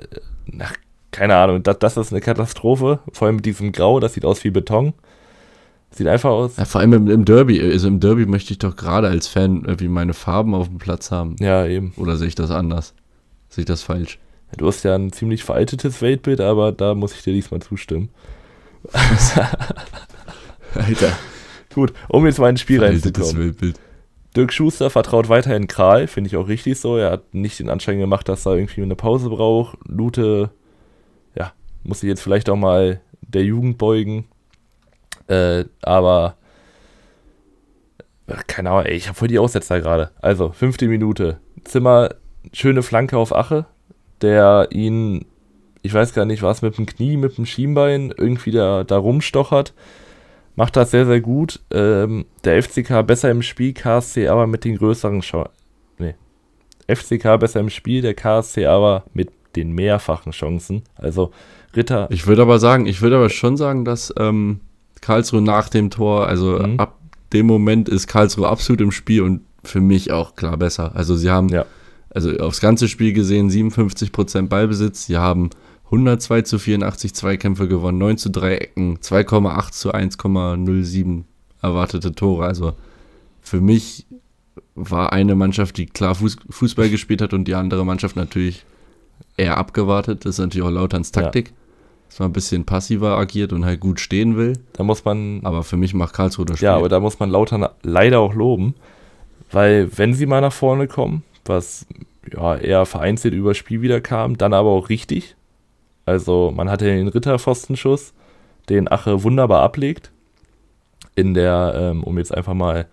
ach, 0.60 0.74
keine 1.12 1.36
Ahnung, 1.38 1.64
das, 1.64 1.80
das 1.80 1.98
ist 1.98 2.12
eine 2.12 2.22
Katastrophe. 2.22 3.00
Vor 3.12 3.28
allem 3.28 3.38
mit 3.38 3.46
diesem 3.46 3.72
Grau, 3.72 4.00
das 4.00 4.14
sieht 4.14 4.26
aus 4.26 4.44
wie 4.44 4.52
Beton. 4.52 4.94
Sieht 5.96 6.08
einfach 6.08 6.30
aus. 6.30 6.58
Ja, 6.58 6.66
vor 6.66 6.82
allem 6.82 6.92
im, 6.92 7.10
im, 7.10 7.24
Derby. 7.24 7.62
Also 7.62 7.88
im 7.88 8.02
Derby 8.02 8.26
möchte 8.26 8.52
ich 8.52 8.60
doch 8.60 8.76
gerade 8.76 9.08
als 9.08 9.28
Fan 9.28 9.64
irgendwie 9.64 9.88
meine 9.88 10.14
Farben 10.14 10.54
auf 10.54 10.68
dem 10.68 10.78
Platz 10.78 11.10
haben. 11.10 11.38
Ja, 11.40 11.66
eben. 11.66 11.94
Oder 11.96 12.18
sehe 12.18 12.28
ich 12.28 12.36
das 12.36 12.52
anders? 12.52 12.94
Sehe 13.48 13.62
ich 13.62 13.66
das 13.66 13.82
falsch? 13.82 14.20
Du 14.58 14.68
hast 14.68 14.84
ja 14.84 14.94
ein 14.94 15.14
ziemlich 15.14 15.46
veraltetes 15.46 16.02
Weltbild, 16.02 16.42
aber 16.42 16.74
da 16.74 16.96
muss 16.96 17.14
ich 17.14 17.24
dir 17.24 17.32
diesmal 17.32 17.62
zustimmen. 17.62 18.10
Alter. 20.76 21.14
Gut, 21.74 21.94
um 22.10 22.26
jetzt 22.26 22.40
mal 22.40 22.50
ins 22.50 22.60
Spiel 22.60 22.84
reinzukommen. 22.84 23.38
Weltbild. 23.38 23.80
Dirk 24.36 24.52
Schuster 24.52 24.90
vertraut 24.90 25.30
weiterhin 25.30 25.68
Kral, 25.68 26.08
finde 26.08 26.28
ich 26.28 26.36
auch 26.36 26.50
richtig 26.50 26.78
so. 26.78 26.98
Er 26.98 27.12
hat 27.12 27.34
nicht 27.34 27.58
den 27.60 27.70
Anschein 27.70 28.00
gemacht, 28.00 28.28
dass 28.28 28.46
er 28.46 28.56
irgendwie 28.56 28.82
eine 28.82 28.98
Pause 28.98 29.30
braucht. 29.30 29.78
Lute, 29.88 30.50
ja, 31.38 31.54
muss 31.84 32.02
sich 32.02 32.10
jetzt 32.10 32.22
vielleicht 32.22 32.50
auch 32.50 32.58
mal 32.58 33.00
der 33.22 33.46
Jugend 33.46 33.78
beugen. 33.78 34.26
Äh, 35.28 35.66
aber 35.82 36.36
keine 38.48 38.72
Ahnung, 38.72 38.86
ey, 38.86 38.96
ich 38.96 39.08
habe 39.08 39.18
voll 39.18 39.28
die 39.28 39.40
Aussetzer 39.40 39.82
gerade. 39.82 40.12
Also, 40.22 40.52
fünfte 40.52 40.88
Minute. 40.88 41.40
Zimmer, 41.64 42.10
schöne 42.54 42.84
Flanke 42.84 43.18
auf 43.18 43.36
Ache, 43.36 43.66
der 44.22 44.70
ihn, 44.72 45.26
ich 45.82 45.94
weiß 45.94 46.14
gar 46.14 46.26
nicht, 46.26 46.42
was 46.42 46.62
mit 46.62 46.78
dem 46.78 46.86
Knie, 46.86 47.18
mit 47.18 47.38
dem 47.38 47.46
Schienbein 47.46 48.14
irgendwie 48.16 48.52
da, 48.52 48.84
da 48.84 48.98
rumstochert. 48.98 49.74
Macht 50.56 50.76
das 50.76 50.92
sehr, 50.92 51.06
sehr 51.06 51.22
gut. 51.22 51.60
Ähm, 51.72 52.26
der 52.46 52.62
FCK 52.64 53.06
besser 53.06 53.30
im 53.30 53.42
Spiel, 53.42 53.74
KSC 53.74 54.28
aber 54.28 54.48
mit 54.48 54.64
den 54.64 54.78
größeren 54.78 55.22
Chancen. 55.22 55.52
Nee. 55.98 56.16
FCK 56.88 57.38
besser 57.40 57.60
im 57.60 57.70
Spiel, 57.70 58.02
der 58.02 58.14
KSC 58.14 58.66
aber 58.66 59.04
mit 59.14 59.32
den 59.56 59.74
mehrfachen 59.74 60.32
Chancen. 60.32 60.84
Also 60.96 61.32
Ritter. 61.76 62.08
Ich 62.10 62.26
würde 62.26 62.42
aber 62.44 62.60
sagen, 62.60 62.86
ich 62.86 63.02
würde 63.02 63.18
aber 63.18 63.30
schon 63.30 63.58
sagen, 63.58 63.84
dass 63.84 64.14
ähm, 64.18 64.62
Karlsruhe 65.06 65.42
nach 65.42 65.70
dem 65.70 65.92
Tor, 65.92 66.28
also 66.28 66.58
mhm. 66.58 66.80
ab 66.80 66.98
dem 67.32 67.46
Moment 67.46 67.90
ist 67.90 68.08
Karlsruhe 68.08 68.50
absolut 68.50 68.82
im 68.82 68.92
Spiel 68.92 69.22
und 69.22 69.42
für 69.64 69.80
mich 69.80 70.12
auch 70.12 70.36
klar 70.36 70.58
besser. 70.58 70.96
Also 70.96 71.16
sie 71.16 71.30
haben, 71.30 71.50
ja. 71.50 71.66
also 72.10 72.36
aufs 72.38 72.60
ganze 72.60 72.88
Spiel 72.88 73.14
gesehen, 73.14 73.52
57% 73.52 74.48
Ballbesitz, 74.48 75.06
sie 75.06 75.18
haben 75.18 75.52
102 75.86 76.42
zu 76.42 76.58
84 76.58 77.14
Zweikämpfe 77.14 77.68
gewonnen, 77.68 78.00
9 78.00 78.18
zu 78.18 78.32
3 78.32 78.56
Ecken, 78.56 78.98
2,8 78.98 79.72
zu 79.74 79.94
1,07 79.94 81.24
erwartete 81.62 82.16
Tore. 82.16 82.48
Also 82.48 82.74
für 83.42 83.62
mich 83.62 84.08
war 84.74 85.14
eine 85.14 85.36
Mannschaft, 85.36 85.78
die 85.78 85.86
klar 85.86 86.16
Fußball 86.16 86.90
gespielt 86.90 87.22
hat 87.22 87.34
und 87.34 87.46
die 87.48 87.54
andere 87.54 87.86
Mannschaft 87.86 88.16
natürlich 88.16 88.66
eher 89.38 89.58
abgewartet. 89.58 90.26
Das 90.26 90.36
ist 90.36 90.40
natürlich 90.40 90.68
auch 90.68 90.72
Lauterns 90.72 91.12
Taktik. 91.12 91.50
Ja. 91.50 91.54
Dass 92.10 92.20
man 92.20 92.30
ein 92.30 92.34
bisschen 92.34 92.66
passiver 92.66 93.18
agiert 93.18 93.52
und 93.52 93.66
halt 93.66 93.80
gut 93.80 94.00
stehen 94.00 94.38
will. 94.38 94.54
Da 94.74 94.84
muss 94.84 95.04
man. 95.06 95.42
Aber 95.44 95.64
für 95.64 95.78
mich 95.78 95.94
macht 95.94 96.14
Karlsruhe 96.14 96.46
das 96.46 96.58
Spiel. 96.58 96.68
Ja, 96.68 96.76
aber 96.76 96.90
da 96.90 97.00
muss 97.00 97.20
man 97.20 97.30
Lautern 97.30 97.68
leider 97.84 98.20
auch 98.20 98.34
loben. 98.34 98.76
Weil, 99.52 99.90
wenn 99.98 100.14
sie 100.14 100.26
mal 100.26 100.42
nach 100.42 100.54
vorne 100.54 100.88
kommen, 100.88 101.24
was 101.46 101.86
ja 102.32 102.56
eher 102.56 102.86
vereinzelt 102.86 103.34
über 103.34 103.54
Spiel 103.54 103.82
wieder 103.82 104.02
kam, 104.02 104.38
dann 104.38 104.54
aber 104.54 104.70
auch 104.70 104.90
richtig. 104.90 105.36
Also, 106.06 106.54
man 106.56 106.70
hatte 106.70 106.86
den 106.86 107.08
Ritterpfostenschuss, 107.08 108.14
den 108.70 108.88
Ache 108.92 109.24
wunderbar 109.24 109.62
ablegt. 109.64 110.12
In 111.16 111.34
der, 111.34 111.74
ähm, 111.76 112.04
um 112.04 112.18
jetzt 112.18 112.36
einfach 112.36 112.54
mal 112.54 112.88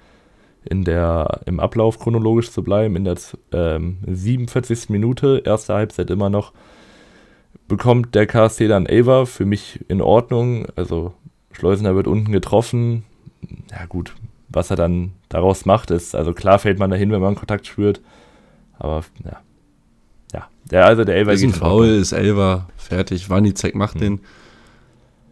in 0.65 0.85
der, 0.85 1.41
im 1.47 1.61
Ablauf 1.61 1.99
chronologisch 1.99 2.51
zu 2.51 2.63
bleiben, 2.63 2.97
in 2.97 3.05
der 3.05 3.17
ähm, 3.53 3.99
47. 4.07 4.91
Minute, 4.91 5.43
erste 5.45 5.75
Halbzeit 5.75 6.11
immer 6.11 6.31
noch, 6.31 6.53
bekommt 7.69 8.15
der 8.15 8.27
KSC 8.27 8.69
dann 8.69 8.87
Ava, 8.87 9.25
für 9.25 9.45
mich 9.45 9.81
in 9.89 10.01
Ordnung. 10.01 10.67
Also 10.77 11.15
Schleusener 11.53 11.95
wird 11.95 12.07
unten 12.07 12.33
getroffen. 12.33 13.05
Ja 13.71 13.87
gut, 13.87 14.15
was 14.49 14.71
er 14.71 14.77
dann 14.77 15.13
daraus 15.29 15.65
macht, 15.65 15.91
ist, 15.91 16.15
also 16.15 16.33
klar 16.33 16.59
fällt 16.59 16.79
man 16.79 16.91
dahin, 16.91 17.11
wenn 17.11 17.21
man 17.21 17.35
Kontakt 17.35 17.67
spürt. 17.67 18.01
Aber 18.79 19.05
ja. 19.25 19.41
Ja, 20.33 20.49
der, 20.71 20.87
also 20.87 21.05
der 21.05 21.17
Elver 21.17 21.33
ist 21.33 21.43
ein 21.43 21.53
Foul, 21.53 21.87
ist 21.87 22.13
Elver, 22.13 22.69
fertig. 22.77 23.31
Wanizek 23.31 23.75
macht 23.75 23.97
mhm. 23.97 24.01
den. 24.01 24.21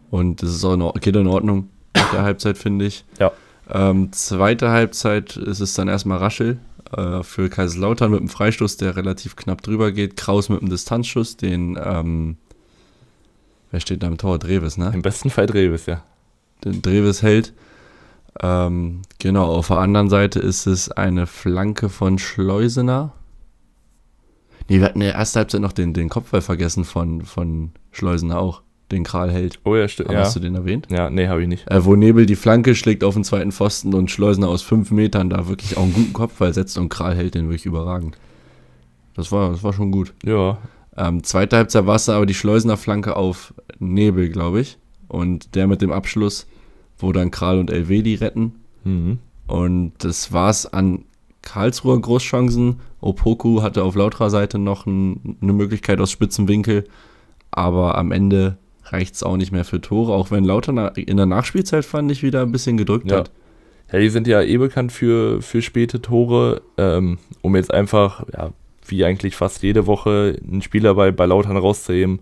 Und 0.09 0.43
das 0.43 0.49
ist 0.51 0.65
auch 0.65 0.73
in, 0.73 1.01
geht 1.01 1.15
in 1.15 1.27
Ordnung 1.27 1.69
nach 1.95 2.11
der 2.11 2.23
Halbzeit, 2.23 2.57
finde 2.57 2.85
ich. 2.85 3.05
Ja. 3.19 3.31
Ähm, 3.69 4.11
zweite 4.11 4.69
Halbzeit 4.69 5.37
ist 5.37 5.61
es 5.61 5.73
dann 5.73 5.87
erstmal 5.87 6.17
Raschel 6.17 6.59
äh, 6.95 7.23
für 7.23 7.49
Kaiserslautern 7.49 8.11
mit 8.11 8.19
einem 8.19 8.29
Freistoß, 8.29 8.77
der 8.77 8.95
relativ 8.95 9.35
knapp 9.35 9.61
drüber 9.61 9.91
geht. 9.91 10.17
Kraus 10.17 10.49
mit 10.49 10.61
einem 10.61 10.69
Distanzschuss, 10.69 11.37
den, 11.37 11.79
ähm, 11.83 12.37
wer 13.71 13.79
steht 13.79 14.03
da 14.03 14.07
im 14.07 14.17
Tor? 14.17 14.39
Dreves, 14.39 14.77
ne? 14.77 14.91
Im 14.93 15.01
besten 15.01 15.29
Fall 15.29 15.47
Dreves, 15.47 15.85
ja. 15.85 16.03
Den 16.63 16.81
Dreves 16.81 17.21
hält. 17.21 17.53
Ähm, 18.41 19.01
genau, 19.19 19.45
auf 19.45 19.67
der 19.67 19.77
anderen 19.77 20.09
Seite 20.09 20.39
ist 20.39 20.67
es 20.67 20.89
eine 20.91 21.27
Flanke 21.27 21.89
von 21.89 22.17
Schleusener. 22.17 23.13
Nee, 24.69 24.79
wir 24.79 24.85
hatten 24.85 25.01
in 25.01 25.07
der 25.07 25.15
ersten 25.15 25.39
Halbzeit 25.39 25.61
noch 25.61 25.73
den, 25.73 25.93
den 25.93 26.09
Kopfball 26.09 26.41
vergessen 26.41 26.85
von, 26.85 27.25
von 27.25 27.71
Schleusener 27.91 28.39
auch 28.39 28.61
den 28.91 29.03
Kral 29.03 29.31
hält. 29.31 29.59
Oh 29.63 29.75
ja, 29.75 29.87
stimmt. 29.87 30.11
Ja. 30.11 30.19
Hast 30.19 30.35
du 30.35 30.39
den 30.39 30.55
erwähnt? 30.55 30.87
Ja, 30.91 31.09
nee, 31.09 31.27
habe 31.27 31.41
ich 31.41 31.47
nicht. 31.47 31.69
Äh, 31.69 31.85
wo 31.85 31.95
Nebel 31.95 32.25
die 32.25 32.35
Flanke 32.35 32.75
schlägt 32.75 33.03
auf 33.03 33.13
den 33.13 33.23
zweiten 33.23 33.51
Pfosten 33.51 33.93
und 33.93 34.11
Schleusener 34.11 34.49
aus 34.49 34.61
fünf 34.61 34.91
Metern 34.91 35.29
da 35.29 35.47
wirklich 35.47 35.77
auch 35.77 35.83
einen 35.83 35.93
guten 35.93 36.13
Kopfball 36.13 36.53
setzt 36.53 36.77
und 36.77 36.89
Kral 36.89 37.15
hält 37.15 37.35
den 37.35 37.45
wirklich 37.45 37.65
überragend. 37.65 38.17
Das 39.15 39.31
war, 39.31 39.51
das 39.51 39.63
war 39.63 39.73
schon 39.73 39.91
gut. 39.91 40.13
Ja. 40.23 40.57
Ähm, 40.97 41.23
zweite 41.23 41.57
Halbzeit 41.57 41.85
war 41.85 41.95
es 41.95 42.09
aber 42.09 42.25
die 42.25 42.33
Schleusener 42.33 42.77
Flanke 42.77 43.15
auf 43.15 43.53
Nebel, 43.79 44.29
glaube 44.29 44.61
ich. 44.61 44.77
Und 45.07 45.55
der 45.55 45.67
mit 45.67 45.81
dem 45.81 45.91
Abschluss, 45.91 46.47
wo 46.97 47.11
dann 47.11 47.31
Kral 47.31 47.59
und 47.59 47.71
Elvedi 47.71 48.15
retten. 48.15 48.53
Mhm. 48.83 49.19
Und 49.47 49.93
das 49.99 50.31
war 50.31 50.49
es 50.49 50.71
an 50.71 51.03
Karlsruher 51.41 51.99
Großchancen. 51.99 52.79
Opoku 53.01 53.61
hatte 53.61 53.83
auf 53.83 53.95
lauterer 53.95 54.29
Seite 54.29 54.59
noch 54.59 54.85
ein, 54.85 55.37
eine 55.41 55.53
Möglichkeit 55.53 55.99
aus 55.99 56.11
spitzen 56.11 56.47
Winkel. 56.47 56.85
Aber 57.51 57.97
am 57.97 58.11
Ende 58.11 58.57
reicht 58.91 59.15
es 59.15 59.23
auch 59.23 59.37
nicht 59.37 59.51
mehr 59.51 59.65
für 59.65 59.81
Tore, 59.81 60.13
auch 60.13 60.31
wenn 60.31 60.43
Lauter 60.43 60.95
in 60.97 61.17
der 61.17 61.25
Nachspielzeit, 61.25 61.85
fand 61.85 62.11
ich, 62.11 62.23
wieder 62.23 62.41
ein 62.41 62.51
bisschen 62.51 62.77
gedrückt 62.77 63.09
ja. 63.11 63.17
hat. 63.17 63.31
Ja, 63.91 63.99
die 63.99 64.09
sind 64.09 64.27
ja 64.27 64.41
eh 64.41 64.57
bekannt 64.57 64.91
für, 64.91 65.41
für 65.41 65.61
späte 65.61 66.01
Tore, 66.01 66.61
ähm, 66.77 67.17
um 67.41 67.55
jetzt 67.55 67.73
einfach, 67.73 68.25
ja, 68.33 68.51
wie 68.87 69.03
eigentlich 69.03 69.35
fast 69.35 69.63
jede 69.63 69.85
Woche 69.85 70.37
einen 70.47 70.61
Spieler 70.61 70.95
bei, 70.95 71.11
bei 71.11 71.25
Lautern 71.25 71.57
rauszuheben. 71.57 72.19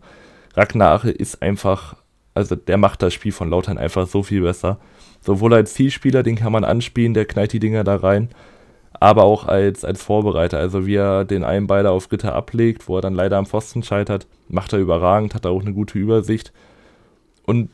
Ragnar 0.56 1.06
ist 1.06 1.42
einfach, 1.42 1.96
also 2.34 2.56
der 2.56 2.78
macht 2.78 3.02
das 3.02 3.14
Spiel 3.14 3.32
von 3.32 3.50
Lautern 3.50 3.78
einfach 3.78 4.08
so 4.08 4.24
viel 4.24 4.42
besser. 4.42 4.80
Sowohl 5.22 5.54
als 5.54 5.74
Zielspieler, 5.74 6.24
den 6.24 6.36
kann 6.36 6.52
man 6.52 6.64
anspielen, 6.64 7.14
der 7.14 7.26
knallt 7.26 7.54
die 7.54 7.60
Dinger 7.60 7.84
da 7.84 7.96
rein, 7.98 8.30
aber 9.00 9.24
auch 9.24 9.46
als, 9.46 9.86
als 9.86 10.04
Vorbereiter. 10.04 10.58
Also 10.58 10.86
wie 10.86 10.96
er 10.96 11.26
den 11.26 11.44
einen 11.44 11.68
Beiler 11.68 11.92
auf 11.92 12.12
Ritter 12.12 12.36
ablegt, 12.36 12.88
wo 12.88 12.98
er 12.98 13.02
dann 13.02 13.16
leider 13.16 13.38
am 13.38 13.46
Pfosten 13.46 13.84
scheitert, 13.84 14.28
macht 14.48 14.74
er 14.74 14.80
überragend, 14.80 15.36
hat 15.36 15.46
er 15.46 15.52
auch 15.52 15.62
eine 15.62 15.74
gute 15.74 15.98
Übersicht. 15.98 16.52
Und 17.46 17.70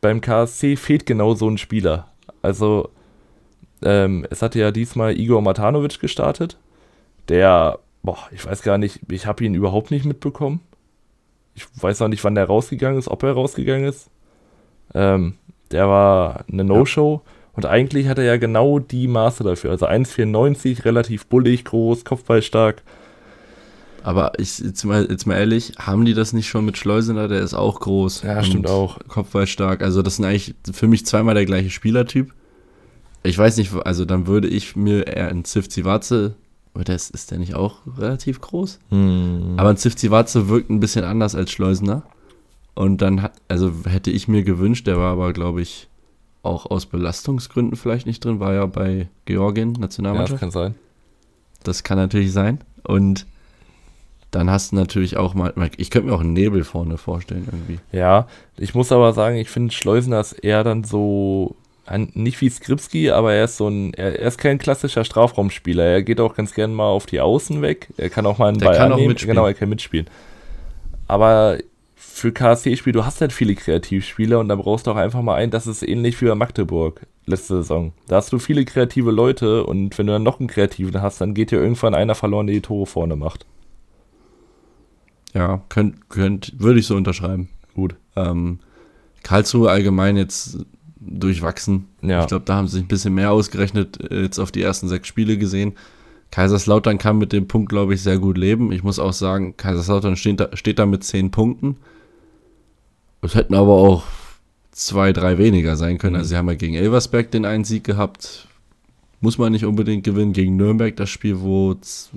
beim 0.00 0.20
KSC 0.20 0.76
fehlt 0.76 1.06
genau 1.06 1.34
so 1.34 1.48
ein 1.48 1.58
Spieler. 1.58 2.08
Also 2.42 2.90
ähm, 3.82 4.26
es 4.30 4.42
hatte 4.42 4.58
ja 4.58 4.72
diesmal 4.72 5.18
Igor 5.18 5.40
Matanovic 5.40 6.00
gestartet, 6.00 6.58
der, 7.28 7.78
boah, 8.02 8.18
ich 8.32 8.44
weiß 8.44 8.62
gar 8.62 8.76
nicht, 8.76 9.00
ich 9.10 9.26
habe 9.26 9.44
ihn 9.44 9.54
überhaupt 9.54 9.90
nicht 9.90 10.04
mitbekommen. 10.04 10.60
Ich 11.54 11.66
weiß 11.80 12.02
auch 12.02 12.08
nicht, 12.08 12.24
wann 12.24 12.34
der 12.34 12.46
rausgegangen 12.46 12.98
ist, 12.98 13.08
ob 13.08 13.22
er 13.22 13.32
rausgegangen 13.32 13.84
ist. 13.84 14.10
Ähm, 14.94 15.34
der 15.70 15.88
war 15.88 16.44
eine 16.50 16.64
No-Show. 16.64 17.22
Ja 17.24 17.32
und 17.52 17.66
eigentlich 17.66 18.08
hat 18.08 18.18
er 18.18 18.24
ja 18.24 18.36
genau 18.36 18.78
die 18.78 19.08
Maße 19.08 19.44
dafür. 19.44 19.70
Also 19.70 19.86
1,94, 19.86 20.84
relativ 20.84 21.26
bullig, 21.26 21.64
groß, 21.64 22.04
kopfballstark. 22.04 22.82
Aber 24.02 24.32
ich, 24.38 24.58
jetzt 24.58 24.84
mal, 24.84 25.06
jetzt 25.10 25.26
mal 25.26 25.36
ehrlich, 25.36 25.72
haben 25.78 26.04
die 26.04 26.14
das 26.14 26.32
nicht 26.32 26.48
schon 26.48 26.64
mit 26.64 26.78
Schleusener? 26.78 27.28
Der 27.28 27.40
ist 27.40 27.54
auch 27.54 27.80
groß. 27.80 28.22
Ja, 28.22 28.42
stimmt 28.42 28.68
auch. 28.68 28.98
Kopfballstark. 29.08 29.82
Also 29.82 30.02
das 30.02 30.16
sind 30.16 30.24
eigentlich 30.24 30.54
für 30.72 30.88
mich 30.88 31.04
zweimal 31.04 31.34
der 31.34 31.44
gleiche 31.44 31.70
Spielertyp. 31.70 32.32
Ich 33.22 33.36
weiß 33.36 33.58
nicht, 33.58 33.74
also 33.84 34.06
dann 34.06 34.26
würde 34.26 34.48
ich 34.48 34.76
mir 34.76 35.06
eher 35.06 35.28
einen 35.28 35.44
Zivzivatze, 35.44 36.36
oder 36.74 36.94
ist, 36.94 37.10
ist 37.10 37.30
der 37.30 37.38
nicht 37.38 37.54
auch 37.54 37.78
relativ 37.98 38.40
groß? 38.40 38.78
Hm. 38.88 39.54
Aber 39.58 39.68
ein 39.68 39.76
Zivzivatze 39.76 40.48
wirkt 40.48 40.70
ein 40.70 40.80
bisschen 40.80 41.04
anders 41.04 41.34
als 41.34 41.50
Schleusener. 41.50 42.04
Und 42.74 43.02
dann, 43.02 43.20
hat, 43.20 43.32
also 43.48 43.72
hätte 43.86 44.10
ich 44.10 44.28
mir 44.28 44.42
gewünscht, 44.42 44.86
der 44.86 44.96
war 44.96 45.12
aber, 45.12 45.34
glaube 45.34 45.60
ich, 45.60 45.89
auch 46.42 46.66
aus 46.66 46.86
Belastungsgründen 46.86 47.76
vielleicht 47.76 48.06
nicht 48.06 48.24
drin, 48.24 48.40
war 48.40 48.54
ja 48.54 48.66
bei 48.66 49.08
Georgien 49.26 49.72
Nationalmannschaft. 49.72 50.40
Ja, 50.40 50.46
das 50.46 50.54
kann 50.54 50.62
sein. 50.62 50.74
Das 51.62 51.82
kann 51.82 51.98
natürlich 51.98 52.32
sein. 52.32 52.60
Und 52.84 53.26
dann 54.30 54.48
hast 54.48 54.72
du 54.72 54.76
natürlich 54.76 55.16
auch 55.16 55.34
mal, 55.34 55.52
ich 55.76 55.90
könnte 55.90 56.08
mir 56.08 56.14
auch 56.14 56.20
einen 56.20 56.32
Nebel 56.32 56.64
vorne 56.64 56.98
vorstellen 56.98 57.46
irgendwie. 57.50 57.78
Ja, 57.92 58.28
ich 58.56 58.74
muss 58.74 58.92
aber 58.92 59.12
sagen, 59.12 59.36
ich 59.36 59.50
finde 59.50 59.74
Schleusener 59.74 60.20
ist 60.20 60.32
eher 60.32 60.62
dann 60.64 60.84
so, 60.84 61.56
nicht 61.96 62.40
wie 62.40 62.48
Skripski, 62.48 63.10
aber 63.10 63.34
er 63.34 63.44
ist 63.44 63.56
so 63.56 63.68
ein, 63.68 63.92
er, 63.94 64.18
ist 64.20 64.38
kein 64.38 64.58
klassischer 64.58 65.04
Strafraumspieler. 65.04 65.84
Er 65.84 66.02
geht 66.02 66.20
auch 66.20 66.34
ganz 66.34 66.54
gerne 66.54 66.72
mal 66.72 66.88
auf 66.88 67.06
die 67.06 67.20
Außen 67.20 67.60
weg. 67.62 67.88
Er 67.96 68.10
kann 68.10 68.26
auch 68.26 68.38
mal 68.38 68.48
einen 68.48 68.58
Der 68.58 68.66
Ball 68.66 68.76
kann 68.76 68.92
annehmen. 68.92 69.06
Auch 69.06 69.08
mitspielen. 69.08 69.34
Genau, 69.34 69.46
er 69.46 69.54
kann 69.54 69.68
mitspielen. 69.68 70.06
Aber 71.08 71.58
für 72.20 72.32
KSC-Spiel, 72.32 72.92
du 72.92 73.04
hast 73.04 73.20
halt 73.20 73.32
viele 73.32 73.54
Kreativspieler 73.54 74.38
und 74.38 74.48
da 74.48 74.56
brauchst 74.56 74.86
du 74.86 74.92
auch 74.92 74.96
einfach 74.96 75.22
mal 75.22 75.34
einen, 75.34 75.50
das 75.50 75.66
ist 75.66 75.82
ähnlich 75.82 76.20
wie 76.20 76.26
bei 76.26 76.34
Magdeburg 76.34 77.06
letzte 77.26 77.56
Saison. 77.56 77.92
Da 78.08 78.16
hast 78.16 78.32
du 78.32 78.38
viele 78.38 78.64
kreative 78.64 79.10
Leute 79.10 79.64
und 79.64 79.96
wenn 79.98 80.06
du 80.06 80.12
dann 80.12 80.22
noch 80.22 80.40
einen 80.40 80.48
Kreativen 80.48 81.00
hast, 81.00 81.20
dann 81.20 81.34
geht 81.34 81.50
dir 81.50 81.60
irgendwann 81.60 81.94
einer 81.94 82.14
verloren, 82.14 82.46
der 82.46 82.54
die 82.54 82.62
Tore 82.62 82.86
vorne 82.86 83.16
macht. 83.16 83.46
Ja, 85.34 85.62
könnt, 85.68 86.08
könnt, 86.08 86.54
würde 86.58 86.80
ich 86.80 86.86
so 86.86 86.96
unterschreiben. 86.96 87.48
Gut. 87.74 87.94
Ähm, 88.16 88.58
Karlsruhe 89.22 89.70
allgemein 89.70 90.16
jetzt 90.16 90.58
durchwachsen. 91.00 91.86
Ja. 92.02 92.20
Ich 92.20 92.26
glaube, 92.26 92.44
da 92.44 92.56
haben 92.56 92.68
sie 92.68 92.76
sich 92.76 92.84
ein 92.84 92.88
bisschen 92.88 93.14
mehr 93.14 93.30
ausgerechnet, 93.30 94.10
äh, 94.10 94.22
jetzt 94.22 94.38
auf 94.38 94.50
die 94.50 94.62
ersten 94.62 94.88
sechs 94.88 95.08
Spiele 95.08 95.38
gesehen. 95.38 95.74
Kaiserslautern 96.30 96.98
kann 96.98 97.18
mit 97.18 97.32
dem 97.32 97.48
Punkt, 97.48 97.70
glaube 97.70 97.94
ich, 97.94 98.02
sehr 98.02 98.18
gut 98.18 98.38
leben. 98.38 98.70
Ich 98.70 98.84
muss 98.84 98.98
auch 98.98 99.12
sagen, 99.12 99.56
Kaiserslautern 99.56 100.16
steht 100.16 100.40
da, 100.40 100.48
steht 100.54 100.78
da 100.78 100.86
mit 100.86 101.02
zehn 101.02 101.30
Punkten. 101.30 101.76
Es 103.22 103.34
hätten 103.34 103.54
aber 103.54 103.72
auch 103.72 104.04
zwei, 104.72 105.12
drei 105.12 105.38
weniger 105.38 105.76
sein 105.76 105.98
können. 105.98 106.16
Also 106.16 106.30
sie 106.30 106.36
haben 106.36 106.48
ja 106.48 106.54
gegen 106.54 106.74
Elversberg 106.74 107.30
den 107.30 107.44
einen 107.44 107.64
Sieg 107.64 107.84
gehabt. 107.84 108.46
Muss 109.20 109.36
man 109.36 109.52
nicht 109.52 109.66
unbedingt 109.66 110.04
gewinnen. 110.04 110.32
Gegen 110.32 110.56
Nürnberg 110.56 110.96
das 110.96 111.10
Spiel, 111.10 111.40
wo 111.40 111.76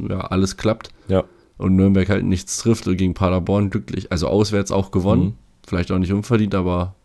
ja, 0.09 0.21
alles 0.21 0.55
klappt. 0.55 0.89
Ja. 1.09 1.25
Und 1.57 1.75
Nürnberg 1.75 2.07
halt 2.07 2.23
nichts 2.23 2.57
trifft. 2.57 2.87
Und 2.87 2.97
gegen 2.97 3.13
Paderborn 3.13 3.69
glücklich. 3.69 4.11
Also 4.11 4.27
auswärts 4.27 4.71
auch 4.71 4.91
gewonnen. 4.91 5.23
Mhm. 5.23 5.33
Vielleicht 5.67 5.91
auch 5.91 5.99
nicht 5.99 6.13
unverdient, 6.13 6.55
aber 6.55 6.95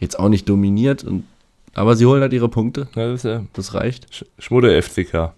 jetzt 0.00 0.18
auch 0.18 0.28
nicht 0.28 0.48
dominiert. 0.48 1.04
Und, 1.04 1.24
aber 1.74 1.94
sie 1.94 2.06
holen 2.06 2.22
halt 2.22 2.32
ihre 2.32 2.48
Punkte. 2.48 2.88
Ja, 2.96 3.08
das, 3.08 3.22
ja 3.22 3.44
das 3.52 3.74
reicht. 3.74 4.12
Sch 4.12 4.24
Schmudde 4.38 4.82
FCK. 4.82 5.32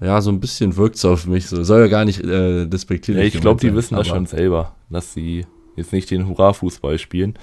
Ja, 0.00 0.20
so 0.20 0.30
ein 0.30 0.40
bisschen 0.40 0.76
wirkt 0.76 0.96
es 0.96 1.04
auf 1.04 1.26
mich 1.26 1.46
so. 1.46 1.62
Soll 1.62 1.80
ja 1.80 1.86
gar 1.88 2.04
nicht 2.04 2.20
äh, 2.20 2.66
despektierlich 2.66 3.32
ja, 3.32 3.36
Ich 3.36 3.40
glaube, 3.40 3.60
die 3.60 3.74
wissen 3.74 3.96
das 3.96 4.06
schon 4.06 4.26
selber, 4.26 4.74
dass 4.90 5.12
sie 5.12 5.44
jetzt 5.78 5.92
nicht 5.92 6.10
den 6.10 6.28
Hurra-Fußball 6.28 6.98
spielen. 6.98 7.34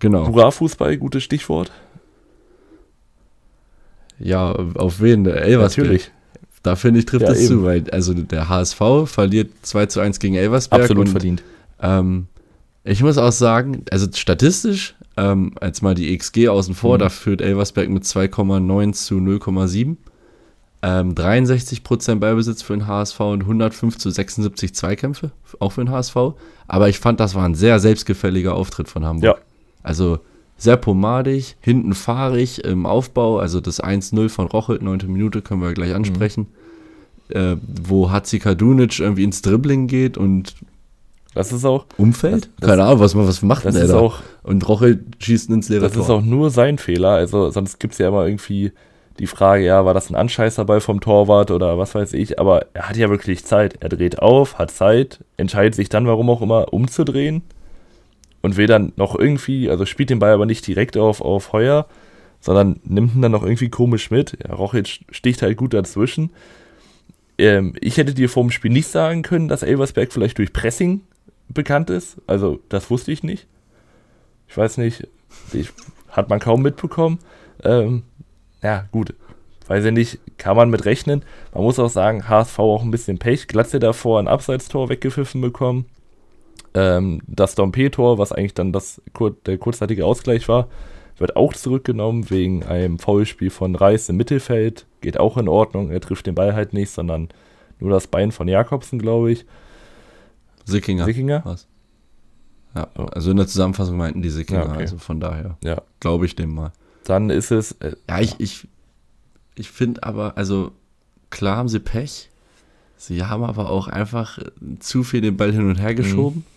Genau. 0.00 0.26
Hurra-Fußball, 0.26 0.96
gutes 0.96 1.22
Stichwort. 1.22 1.70
Ja, 4.18 4.52
auf 4.52 5.00
wen? 5.00 5.26
Elversberg. 5.26 5.86
Natürlich. 5.86 6.10
Da 6.62 6.76
finde 6.76 7.00
ich, 7.00 7.06
trifft 7.06 7.22
ja, 7.22 7.30
das 7.30 7.46
zu, 7.46 7.64
weil 7.64 7.84
also 7.90 8.14
der 8.14 8.48
HSV 8.48 8.80
verliert 9.06 9.50
2 9.62 9.86
zu 9.86 10.00
1 10.00 10.20
gegen 10.20 10.36
Elversberg. 10.36 10.82
Absolut 10.82 11.06
und, 11.06 11.10
verdient. 11.10 11.42
Ähm, 11.80 12.26
ich 12.84 13.02
muss 13.02 13.18
auch 13.18 13.32
sagen, 13.32 13.84
also 13.90 14.06
statistisch, 14.12 14.94
ähm, 15.16 15.52
als 15.60 15.82
mal 15.82 15.94
die 15.94 16.16
XG 16.16 16.48
außen 16.48 16.74
vor, 16.74 16.96
mhm. 16.96 17.00
da 17.00 17.08
führt 17.08 17.40
Elversberg 17.40 17.88
mit 17.88 18.04
2,9 18.04 18.92
zu 18.92 19.16
0,7. 19.16 19.96
Ähm, 20.84 21.14
63% 21.14 22.16
Ballbesitz 22.16 22.62
für 22.62 22.72
den 22.72 22.88
HSV 22.88 23.20
und 23.20 23.42
105 23.42 23.98
zu 23.98 24.10
76 24.10 24.74
Zweikämpfe, 24.74 25.30
auch 25.60 25.70
für 25.70 25.84
den 25.84 25.90
HSV. 25.92 26.16
Aber 26.66 26.88
ich 26.88 26.98
fand, 26.98 27.20
das 27.20 27.34
war 27.36 27.44
ein 27.44 27.54
sehr 27.54 27.78
selbstgefälliger 27.78 28.54
Auftritt 28.54 28.88
von 28.88 29.04
Hamburg. 29.04 29.24
Ja. 29.24 29.36
Also 29.84 30.18
sehr 30.56 30.76
pomadig, 30.76 31.56
hinten 31.60 31.94
fahrig 31.94 32.64
im 32.64 32.86
Aufbau. 32.86 33.38
Also 33.38 33.60
das 33.60 33.82
1-0 33.82 34.28
von 34.28 34.46
Rochelt, 34.46 34.82
9. 34.82 35.00
Minute, 35.06 35.40
können 35.42 35.62
wir 35.62 35.72
gleich 35.72 35.94
ansprechen. 35.94 36.48
Mhm. 37.28 37.36
Äh, 37.36 37.56
wo 37.84 38.10
Hatzika 38.10 38.54
Dunic 38.54 38.98
irgendwie 38.98 39.24
ins 39.24 39.40
Dribbling 39.42 39.86
geht 39.86 40.18
und 40.18 40.54
das 41.34 41.52
ist 41.52 41.64
auch. 41.64 41.86
Umfeld? 41.96 42.50
Das, 42.60 42.70
Keine 42.70 42.84
Ahnung, 42.84 43.00
was, 43.00 43.16
was 43.16 43.40
macht 43.42 43.64
das 43.64 43.74
denn 43.74 43.86
der 43.86 43.96
da? 43.96 44.00
Auch, 44.00 44.18
und 44.42 44.68
Rochelt 44.68 45.00
schießt 45.20 45.48
ins 45.50 45.68
leere 45.68 45.82
Das 45.82 45.92
Tor. 45.92 46.02
ist 46.02 46.10
auch 46.10 46.22
nur 46.22 46.50
sein 46.50 46.76
Fehler. 46.76 47.10
Also, 47.10 47.50
sonst 47.50 47.80
gibt 47.80 47.94
es 47.94 47.98
ja 47.98 48.08
immer 48.08 48.26
irgendwie 48.26 48.72
die 49.18 49.26
Frage, 49.26 49.64
ja, 49.64 49.84
war 49.84 49.94
das 49.94 50.10
ein 50.10 50.16
Anscheißerball 50.16 50.80
vom 50.80 51.00
Torwart 51.00 51.50
oder 51.50 51.78
was 51.78 51.94
weiß 51.94 52.12
ich, 52.14 52.38
aber 52.38 52.66
er 52.74 52.88
hat 52.88 52.96
ja 52.96 53.10
wirklich 53.10 53.44
Zeit. 53.44 53.76
Er 53.80 53.88
dreht 53.88 54.20
auf, 54.20 54.58
hat 54.58 54.70
Zeit, 54.70 55.20
entscheidet 55.36 55.74
sich 55.74 55.88
dann, 55.88 56.06
warum 56.06 56.30
auch 56.30 56.42
immer, 56.42 56.72
umzudrehen 56.72 57.42
und 58.40 58.56
will 58.56 58.66
dann 58.66 58.92
noch 58.96 59.18
irgendwie, 59.18 59.70
also 59.70 59.86
spielt 59.86 60.10
den 60.10 60.18
Ball 60.18 60.32
aber 60.32 60.46
nicht 60.46 60.66
direkt 60.66 60.96
auf, 60.96 61.20
auf 61.20 61.52
Heuer, 61.52 61.86
sondern 62.40 62.80
nimmt 62.84 63.14
ihn 63.14 63.22
dann 63.22 63.32
noch 63.32 63.44
irgendwie 63.44 63.68
komisch 63.68 64.10
mit. 64.10 64.36
Ja, 64.44 64.54
Rochitz 64.54 64.98
sticht 65.10 65.42
halt 65.42 65.56
gut 65.56 65.74
dazwischen. 65.74 66.30
Ähm, 67.38 67.74
ich 67.80 67.96
hätte 67.96 68.14
dir 68.14 68.28
vor 68.28 68.42
dem 68.42 68.50
Spiel 68.50 68.72
nicht 68.72 68.88
sagen 68.88 69.22
können, 69.22 69.48
dass 69.48 69.62
Elversberg 69.62 70.12
vielleicht 70.12 70.38
durch 70.38 70.52
Pressing 70.52 71.02
bekannt 71.48 71.88
ist. 71.88 72.16
Also, 72.26 72.60
das 72.68 72.90
wusste 72.90 73.12
ich 73.12 73.22
nicht. 73.22 73.46
Ich 74.48 74.56
weiß 74.56 74.78
nicht, 74.78 75.08
ich, 75.52 75.70
hat 76.08 76.28
man 76.28 76.40
kaum 76.40 76.62
mitbekommen. 76.62 77.20
Ähm, 77.64 78.02
ja, 78.62 78.86
gut, 78.92 79.14
weiß 79.66 79.84
ich 79.84 79.92
nicht, 79.92 80.20
kann 80.38 80.56
man 80.56 80.70
mit 80.70 80.84
rechnen. 80.84 81.24
Man 81.54 81.64
muss 81.64 81.78
auch 81.78 81.88
sagen, 81.88 82.28
HSV 82.28 82.58
auch 82.58 82.82
ein 82.82 82.90
bisschen 82.90 83.18
Pech. 83.18 83.48
Glatze 83.48 83.80
davor 83.80 84.18
ein 84.18 84.28
Abseitstor 84.28 84.88
weggepfiffen 84.88 85.40
bekommen. 85.40 85.86
Ähm, 86.74 87.20
das 87.26 87.54
Dompe-Tor, 87.54 88.18
was 88.18 88.32
eigentlich 88.32 88.54
dann 88.54 88.72
das, 88.72 89.00
der 89.46 89.58
kurzzeitige 89.58 90.06
Ausgleich 90.06 90.48
war, 90.48 90.68
wird 91.18 91.36
auch 91.36 91.52
zurückgenommen 91.52 92.30
wegen 92.30 92.64
einem 92.64 92.98
Foulspiel 92.98 93.50
von 93.50 93.74
Reis 93.74 94.08
im 94.08 94.16
Mittelfeld. 94.16 94.86
Geht 95.00 95.18
auch 95.18 95.36
in 95.36 95.48
Ordnung. 95.48 95.90
Er 95.90 96.00
trifft 96.00 96.26
den 96.26 96.34
Ball 96.34 96.54
halt 96.54 96.72
nicht, 96.72 96.90
sondern 96.90 97.28
nur 97.78 97.90
das 97.90 98.06
Bein 98.06 98.32
von 98.32 98.48
Jakobsen, 98.48 98.98
glaube 98.98 99.32
ich. 99.32 99.44
Sickinger. 100.64 101.04
Sickinger? 101.04 101.42
Was? 101.44 101.66
Ja, 102.74 102.88
also 102.94 103.32
in 103.32 103.36
der 103.36 103.46
Zusammenfassung 103.46 103.96
meinten 103.98 104.22
die 104.22 104.30
Sickinger, 104.30 104.64
ja, 104.64 104.70
okay. 104.70 104.80
also 104.80 104.96
von 104.96 105.20
daher 105.20 105.58
ja. 105.62 105.82
glaube 106.00 106.24
ich 106.24 106.36
dem 106.36 106.54
mal 106.54 106.72
dann 107.04 107.30
ist 107.30 107.50
es. 107.50 107.72
Äh, 107.80 107.96
ja, 108.08 108.20
ich, 108.20 108.34
ich, 108.38 108.68
ich 109.54 109.70
finde 109.70 110.02
aber, 110.02 110.36
also 110.36 110.72
klar 111.30 111.56
haben 111.56 111.68
sie 111.68 111.80
Pech. 111.80 112.28
Sie 112.96 113.24
haben 113.24 113.42
aber 113.42 113.68
auch 113.70 113.88
einfach 113.88 114.38
zu 114.78 115.02
viel 115.02 115.20
den 115.22 115.36
Ball 115.36 115.52
hin 115.52 115.68
und 115.68 115.76
her 115.76 115.94
geschoben. 115.94 116.38
Mhm. 116.38 116.52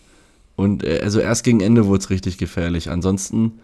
Und 0.56 0.84
äh, 0.84 1.00
also 1.04 1.20
erst 1.20 1.44
gegen 1.44 1.60
Ende 1.60 1.86
wurde 1.88 2.04
es 2.04 2.10
richtig 2.10 2.38
gefährlich. 2.38 2.90
Ansonsten 2.90 3.60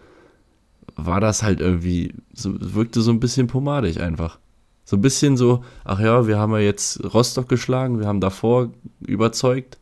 war 0.96 1.20
das 1.20 1.42
halt 1.42 1.60
irgendwie, 1.60 2.14
so, 2.34 2.54
wirkte 2.58 3.00
so 3.00 3.12
ein 3.12 3.20
bisschen 3.20 3.46
pomadig 3.46 4.00
einfach. 4.00 4.38
So 4.84 4.96
ein 4.96 5.00
bisschen 5.00 5.36
so, 5.36 5.64
ach 5.84 6.00
ja, 6.00 6.26
wir 6.26 6.38
haben 6.38 6.52
ja 6.52 6.58
jetzt 6.58 7.02
Rostock 7.14 7.48
geschlagen, 7.48 8.00
wir 8.00 8.06
haben 8.06 8.20
davor 8.20 8.70
überzeugt. 9.00 9.78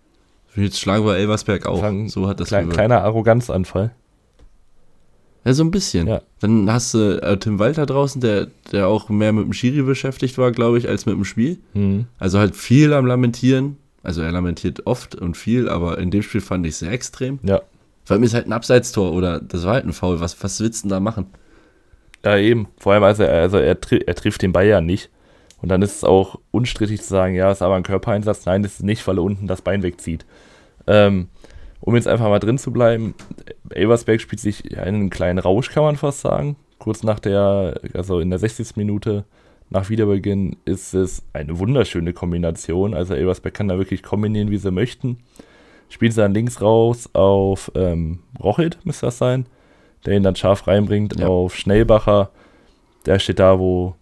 Jetzt 0.54 0.78
schlagen 0.78 1.04
wir 1.06 1.16
Elversberg 1.16 1.66
auch. 1.66 1.82
So 2.08 2.28
hat 2.28 2.40
das 2.40 2.48
Klein, 2.48 2.68
Kleiner 2.68 3.02
Arroganzanfall. 3.02 3.92
Ja, 5.44 5.54
so 5.54 5.64
ein 5.64 5.70
bisschen. 5.70 6.06
Ja. 6.06 6.20
Dann 6.40 6.70
hast 6.70 6.94
du 6.94 7.22
äh, 7.22 7.36
Tim 7.38 7.58
Walter 7.58 7.86
draußen, 7.86 8.20
der, 8.20 8.48
der 8.72 8.88
auch 8.88 9.08
mehr 9.08 9.32
mit 9.32 9.44
dem 9.44 9.52
Schiri 9.52 9.82
beschäftigt 9.82 10.36
war, 10.38 10.52
glaube 10.52 10.78
ich, 10.78 10.88
als 10.88 11.06
mit 11.06 11.14
dem 11.14 11.24
Spiel. 11.24 11.58
Mhm. 11.74 12.06
Also 12.18 12.38
halt 12.38 12.56
viel 12.56 12.92
am 12.92 13.06
Lamentieren. 13.06 13.76
Also 14.02 14.22
er 14.22 14.32
lamentiert 14.32 14.86
oft 14.86 15.14
und 15.14 15.36
viel, 15.36 15.68
aber 15.68 15.98
in 15.98 16.10
dem 16.10 16.22
Spiel 16.22 16.40
fand 16.40 16.66
ich 16.66 16.72
es 16.72 16.78
sehr 16.80 16.92
extrem. 16.92 17.38
Ja. 17.42 17.60
Vor 18.04 18.14
allem 18.14 18.22
ist 18.22 18.34
halt 18.34 18.46
ein 18.46 18.52
Abseitstor 18.52 19.12
oder 19.12 19.40
das 19.40 19.64
war 19.64 19.74
halt 19.74 19.84
ein 19.84 19.92
Foul. 19.92 20.20
Was, 20.20 20.42
was 20.42 20.60
willst 20.60 20.84
du 20.84 20.88
denn 20.88 20.90
da 20.90 21.00
machen? 21.00 21.26
Ja, 22.24 22.36
eben. 22.36 22.68
Vor 22.78 22.92
allem, 22.92 23.02
also, 23.02 23.24
also 23.24 23.58
er, 23.58 23.76
er 24.06 24.14
trifft 24.14 24.42
den 24.42 24.52
Bayern 24.52 24.84
nicht. 24.84 25.10
Und 25.62 25.68
dann 25.68 25.82
ist 25.82 25.96
es 25.96 26.04
auch 26.04 26.38
unstrittig 26.50 27.02
zu 27.02 27.08
sagen, 27.08 27.34
ja, 27.34 27.50
ist 27.50 27.62
aber 27.62 27.76
ein 27.76 27.82
Körpereinsatz. 27.82 28.46
Nein, 28.46 28.62
das 28.62 28.74
ist 28.74 28.82
nicht, 28.82 29.06
weil 29.06 29.18
er 29.18 29.22
unten 29.22 29.46
das 29.46 29.62
Bein 29.62 29.82
wegzieht. 29.82 30.24
Ähm, 30.86 31.28
um 31.80 31.94
jetzt 31.94 32.08
einfach 32.08 32.28
mal 32.28 32.38
drin 32.38 32.58
zu 32.58 32.72
bleiben, 32.72 33.14
Elversberg 33.70 34.20
spielt 34.20 34.40
sich 34.40 34.70
in 34.70 34.78
einen 34.78 35.10
kleinen 35.10 35.38
Rausch, 35.38 35.70
kann 35.70 35.82
man 35.82 35.96
fast 35.96 36.20
sagen. 36.20 36.56
Kurz 36.78 37.02
nach 37.02 37.20
der, 37.20 37.80
also 37.94 38.20
in 38.20 38.30
der 38.30 38.38
60. 38.38 38.76
Minute 38.76 39.24
nach 39.70 39.88
Wiederbeginn 39.88 40.56
ist 40.64 40.94
es 40.94 41.22
eine 41.32 41.58
wunderschöne 41.58 42.12
Kombination. 42.12 42.92
Also 42.92 43.14
Elversberg 43.14 43.54
kann 43.54 43.68
da 43.68 43.78
wirklich 43.78 44.02
kombinieren, 44.02 44.50
wie 44.50 44.58
sie 44.58 44.70
möchten. 44.70 45.18
Spielt 45.88 46.12
sie 46.12 46.20
dann 46.20 46.34
links 46.34 46.60
raus 46.60 47.08
auf 47.14 47.70
ähm, 47.74 48.20
Rochit, 48.40 48.78
müsste 48.84 49.06
das 49.06 49.18
sein, 49.18 49.46
der 50.04 50.16
ihn 50.16 50.22
dann 50.22 50.36
scharf 50.36 50.66
reinbringt 50.66 51.18
ja. 51.18 51.26
auf 51.26 51.56
Schnellbacher. 51.56 52.30
Der 53.06 53.18
steht 53.18 53.38
da, 53.38 53.58
wo, 53.58 53.94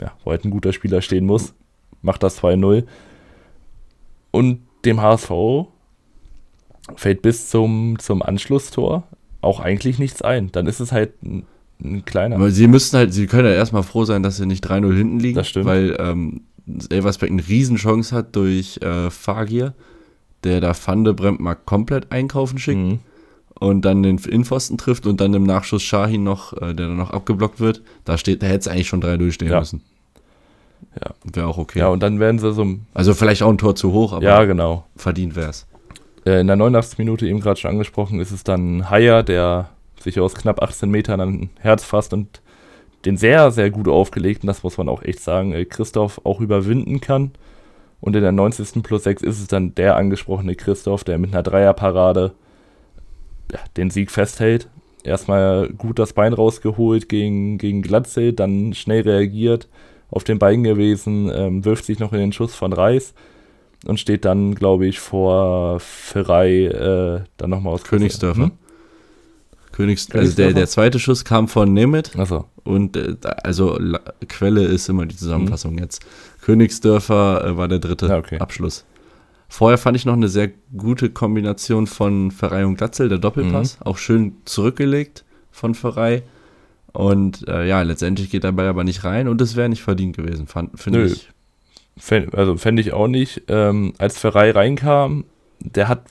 ja, 0.00 0.12
wo 0.24 0.30
halt 0.30 0.44
ein 0.44 0.50
guter 0.50 0.72
Spieler 0.72 1.00
stehen 1.00 1.26
muss. 1.26 1.54
Macht 2.02 2.22
das 2.22 2.42
2-0. 2.42 2.84
Und 4.30 4.60
dem 4.84 5.00
HSV 5.00 5.30
fällt 6.96 7.22
bis 7.22 7.48
zum, 7.48 7.98
zum 7.98 8.22
Anschlusstor 8.22 9.04
auch 9.40 9.60
eigentlich 9.60 9.98
nichts 9.98 10.22
ein. 10.22 10.50
Dann 10.52 10.66
ist 10.66 10.80
es 10.80 10.92
halt 10.92 11.22
ein, 11.22 11.44
ein 11.82 12.04
kleiner. 12.04 12.36
Aber 12.36 12.50
sie 12.50 12.66
müssten 12.66 12.96
halt, 12.96 13.12
sie 13.12 13.26
können 13.26 13.48
ja 13.48 13.54
erstmal 13.54 13.82
froh 13.82 14.04
sein, 14.04 14.22
dass 14.22 14.36
sie 14.36 14.46
nicht 14.46 14.66
3-0 14.66 14.94
hinten 14.94 15.20
liegen. 15.20 15.36
Das 15.36 15.48
stimmt. 15.48 15.66
Weil 15.66 15.96
ähm, 15.98 16.42
Elversberg 16.90 17.30
eine 17.30 17.46
Riesenchance 17.46 18.14
hat 18.14 18.34
durch 18.36 18.78
äh, 18.82 19.10
Fagier, 19.10 19.74
der 20.44 20.60
da 20.60 20.74
Fande 20.74 21.14
Bremp 21.14 21.40
komplett 21.66 22.10
einkaufen 22.12 22.58
schickt. 22.58 22.78
Mhm. 22.78 22.98
Und 23.60 23.84
dann 23.84 24.04
den 24.04 24.18
Innenpfosten 24.18 24.78
trifft 24.78 25.04
und 25.04 25.20
dann 25.20 25.34
im 25.34 25.42
Nachschuss 25.42 25.82
Shahin 25.82 26.22
noch, 26.22 26.52
äh, 26.52 26.74
der 26.74 26.86
dann 26.86 26.96
noch 26.96 27.10
abgeblockt 27.10 27.58
wird. 27.58 27.82
Da 28.04 28.16
steht, 28.16 28.40
da 28.42 28.46
hätte 28.46 28.58
es 28.58 28.68
eigentlich 28.68 28.86
schon 28.86 29.02
3-0 29.02 29.32
stehen 29.32 29.50
ja. 29.50 29.58
müssen. 29.58 29.82
Ja. 30.94 31.10
Wäre 31.32 31.46
auch 31.48 31.58
okay. 31.58 31.80
Ja, 31.80 31.88
und 31.88 32.00
dann 32.00 32.20
werden 32.20 32.38
sie 32.38 32.52
so. 32.52 32.66
Also 32.94 33.14
vielleicht 33.14 33.42
auch 33.42 33.50
ein 33.50 33.58
Tor 33.58 33.74
zu 33.74 33.92
hoch, 33.92 34.12
aber 34.12 34.24
ja, 34.24 34.44
genau. 34.44 34.84
verdient 34.96 35.34
wäre 35.34 35.50
es. 35.50 35.66
Äh, 36.28 36.40
in 36.40 36.46
der 36.46 36.56
89. 36.56 36.98
Minute, 36.98 37.26
eben 37.26 37.40
gerade 37.40 37.58
schon 37.58 37.70
angesprochen, 37.70 38.20
ist 38.20 38.32
es 38.32 38.44
dann 38.44 38.90
Haier, 38.90 39.22
der 39.22 39.70
sich 39.98 40.20
aus 40.20 40.34
knapp 40.34 40.62
18 40.62 40.90
Metern 40.90 41.20
an 41.20 41.50
Herz 41.58 41.84
fasst 41.84 42.12
und 42.12 42.42
den 43.06 43.16
sehr, 43.16 43.50
sehr 43.50 43.70
gut 43.70 43.88
aufgelegten, 43.88 44.46
das 44.46 44.62
muss 44.62 44.76
man 44.76 44.88
auch 44.88 45.02
echt 45.02 45.20
sagen, 45.20 45.52
äh, 45.52 45.64
Christoph 45.64 46.20
auch 46.24 46.40
überwinden 46.40 47.00
kann. 47.00 47.30
Und 48.00 48.14
in 48.14 48.22
der 48.22 48.32
90. 48.32 48.82
plus 48.82 49.04
6 49.04 49.22
ist 49.22 49.40
es 49.40 49.48
dann 49.48 49.74
der 49.74 49.96
angesprochene 49.96 50.54
Christoph, 50.54 51.02
der 51.02 51.18
mit 51.18 51.32
einer 51.32 51.42
Dreierparade 51.42 52.32
ja, 53.50 53.58
den 53.76 53.90
Sieg 53.90 54.10
festhält. 54.10 54.68
Erstmal 55.04 55.68
gut 55.70 55.98
das 55.98 56.12
Bein 56.12 56.32
rausgeholt 56.34 57.08
gegen, 57.08 57.56
gegen 57.56 57.82
Glatze, 57.82 58.34
dann 58.34 58.74
schnell 58.74 59.02
reagiert, 59.02 59.68
auf 60.10 60.24
den 60.24 60.38
Beinen 60.38 60.64
gewesen, 60.64 61.30
ähm, 61.34 61.64
wirft 61.64 61.86
sich 61.86 61.98
noch 61.98 62.12
in 62.12 62.18
den 62.18 62.32
Schuss 62.32 62.54
von 62.54 62.72
Reis 62.72 63.14
und 63.86 64.00
steht 64.00 64.24
dann, 64.24 64.54
glaube 64.54 64.86
ich, 64.86 64.98
vor 64.98 65.80
Ferrei 65.80 66.64
äh, 66.66 67.24
dann 67.36 67.50
nochmal 67.50 67.74
aus 67.74 67.84
Königsdörfer. 67.84 68.44
Hm? 68.44 68.52
Königsdörfer. 69.72 70.20
Also 70.20 70.36
der, 70.36 70.52
der 70.52 70.66
zweite 70.66 70.98
Schuss 70.98 71.24
kam 71.24 71.46
von 71.46 71.72
Nemeth. 71.72 72.18
Achso. 72.18 72.46
Und 72.64 72.96
äh, 72.96 73.16
also 73.44 73.78
La 73.78 74.00
Quelle 74.28 74.64
ist 74.64 74.88
immer 74.88 75.06
die 75.06 75.16
Zusammenfassung 75.16 75.74
mhm. 75.74 75.78
jetzt. 75.78 76.04
Königsdörfer 76.42 77.44
äh, 77.44 77.56
war 77.56 77.68
der 77.68 77.78
dritte 77.78 78.06
ja, 78.06 78.18
okay. 78.18 78.38
Abschluss. 78.38 78.84
Vorher 79.48 79.78
fand 79.78 79.96
ich 79.96 80.04
noch 80.04 80.14
eine 80.14 80.28
sehr 80.28 80.50
gute 80.76 81.10
Kombination 81.10 81.86
von 81.86 82.30
Ferrei 82.30 82.66
und 82.66 82.76
Glatzel, 82.76 83.08
der 83.08 83.18
Doppelpass. 83.18 83.78
Mhm. 83.78 83.86
Auch 83.86 83.98
schön 83.98 84.32
zurückgelegt 84.44 85.24
von 85.50 85.74
Ferrei. 85.74 86.22
Und 86.92 87.46
äh, 87.48 87.66
ja, 87.66 87.80
letztendlich 87.82 88.30
geht 88.30 88.44
der 88.44 88.52
Ball 88.52 88.66
aber 88.66 88.84
nicht 88.84 89.04
rein 89.04 89.28
und 89.28 89.40
es 89.40 89.56
wäre 89.56 89.68
nicht 89.68 89.82
verdient 89.82 90.16
gewesen, 90.16 90.46
finde 90.74 91.06
ich. 91.06 91.30
Fänd, 91.98 92.34
also 92.34 92.56
fände 92.56 92.82
ich 92.82 92.92
auch 92.92 93.08
nicht. 93.08 93.42
Ähm, 93.48 93.92
als 93.98 94.18
Ferrei 94.18 94.50
reinkam, 94.50 95.24
der 95.60 95.88
hat, 95.88 96.04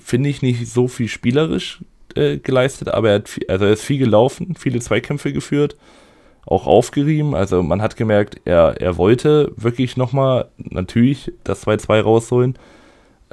finde 0.00 0.28
ich, 0.28 0.42
nicht 0.42 0.68
so 0.68 0.88
viel 0.88 1.08
spielerisch 1.08 1.80
äh, 2.14 2.38
geleistet, 2.38 2.88
aber 2.88 3.10
er, 3.10 3.14
hat 3.16 3.28
viel, 3.28 3.44
also 3.48 3.64
er 3.64 3.72
ist 3.72 3.82
viel 3.82 3.98
gelaufen, 3.98 4.54
viele 4.58 4.80
Zweikämpfe 4.80 5.32
geführt, 5.32 5.76
auch 6.46 6.66
aufgerieben. 6.66 7.34
Also 7.34 7.62
man 7.62 7.82
hat 7.82 7.96
gemerkt, 7.96 8.40
er, 8.44 8.80
er 8.80 8.96
wollte 8.96 9.52
wirklich 9.56 9.96
nochmal 9.96 10.48
natürlich 10.56 11.32
das 11.44 11.66
2-2 11.66 12.00
rausholen. 12.00 12.58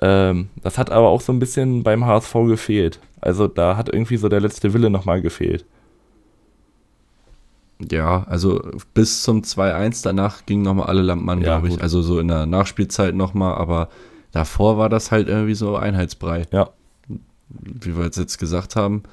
Ähm, 0.02 0.50
das 0.64 0.78
hat 0.78 0.92
aber 0.92 1.10
auch 1.10 1.22
so 1.22 1.34
ein 1.34 1.40
bisschen 1.40 1.84
beim 1.84 2.06
HSV 2.06 2.34
gefehlt. 2.48 3.00
Also 3.22 3.48
da 3.48 3.76
hat 3.76 3.90
irgendwie 3.90 4.18
so 4.18 4.30
der 4.30 4.40
letzte 4.40 4.74
Wille 4.74 4.90
nochmal 4.90 5.22
gefehlt. 5.22 5.66
Ja, 7.80 8.24
also 8.28 8.62
bis 8.94 9.24
zum 9.24 9.42
2-1, 9.42 10.04
danach 10.04 10.46
gingen 10.46 10.64
nochmal 10.64 10.88
alle 10.88 11.02
Lampen 11.02 11.30
an, 11.30 11.40
ja, 11.40 11.46
glaube 11.46 11.68
ich. 11.68 11.76
Gut. 11.76 11.82
Also 11.82 12.02
so 12.02 12.20
in 12.20 12.28
der 12.28 12.46
Nachspielzeit 12.46 13.16
nochmal, 13.16 13.56
aber 13.56 13.90
davor 14.32 14.78
war 14.78 14.90
das 14.90 15.12
halt 15.12 15.30
irgendwie 15.30 15.56
so 15.56 15.76
Einheitsbrei. 15.78 16.44
Ja. 16.52 16.70
Wie 17.48 17.98
wir 17.98 18.04
jetzt 18.04 18.38
gesagt 18.38 18.76
haben. 18.76 19.04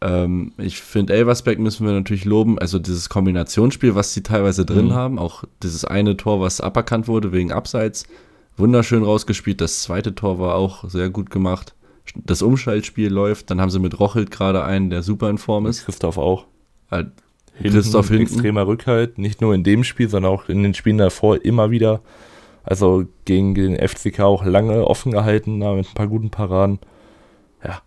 Ähm, 0.00 0.52
ich 0.58 0.80
finde, 0.80 1.12
Elversberg 1.12 1.58
müssen 1.58 1.86
wir 1.86 1.92
natürlich 1.92 2.24
loben. 2.24 2.58
Also 2.58 2.78
dieses 2.78 3.08
Kombinationsspiel, 3.08 3.94
was 3.94 4.12
sie 4.12 4.22
teilweise 4.22 4.64
drin 4.64 4.86
mhm. 4.86 4.94
haben, 4.94 5.18
auch 5.18 5.44
dieses 5.62 5.84
eine 5.84 6.16
Tor, 6.16 6.40
was 6.40 6.60
aberkannt 6.60 7.06
wurde 7.06 7.32
wegen 7.32 7.52
Abseits, 7.52 8.04
wunderschön 8.56 9.04
rausgespielt. 9.04 9.60
Das 9.60 9.82
zweite 9.82 10.14
Tor 10.14 10.38
war 10.38 10.56
auch 10.56 10.88
sehr 10.88 11.10
gut 11.10 11.30
gemacht. 11.30 11.74
Das 12.14 12.42
Umschaltspiel 12.42 13.08
läuft. 13.08 13.50
Dann 13.50 13.60
haben 13.60 13.70
sie 13.70 13.78
mit 13.78 14.00
Rochelt 14.00 14.32
gerade 14.32 14.64
einen, 14.64 14.90
der 14.90 15.02
super 15.02 15.30
in 15.30 15.38
Form 15.38 15.66
ist. 15.66 15.84
Christoph 15.84 16.18
auch. 16.18 16.46
Hinten, 17.60 17.76
Christoph 17.76 18.08
hinten. 18.08 18.22
Extremer 18.22 18.66
Rückhalt, 18.66 19.18
nicht 19.18 19.40
nur 19.40 19.54
in 19.54 19.64
dem 19.64 19.84
Spiel, 19.84 20.08
sondern 20.08 20.32
auch 20.32 20.48
in 20.48 20.62
den 20.62 20.74
Spielen 20.74 20.98
davor 20.98 21.44
immer 21.44 21.70
wieder. 21.70 22.00
Also 22.64 23.04
gegen 23.24 23.54
den 23.54 23.76
FCK 23.76 24.20
auch 24.20 24.44
lange 24.44 24.86
offen 24.86 25.12
gehalten, 25.12 25.58
mit 25.58 25.88
ein 25.88 25.94
paar 25.94 26.08
guten 26.08 26.30
Paraden. 26.30 26.78
Ja. 27.64 27.82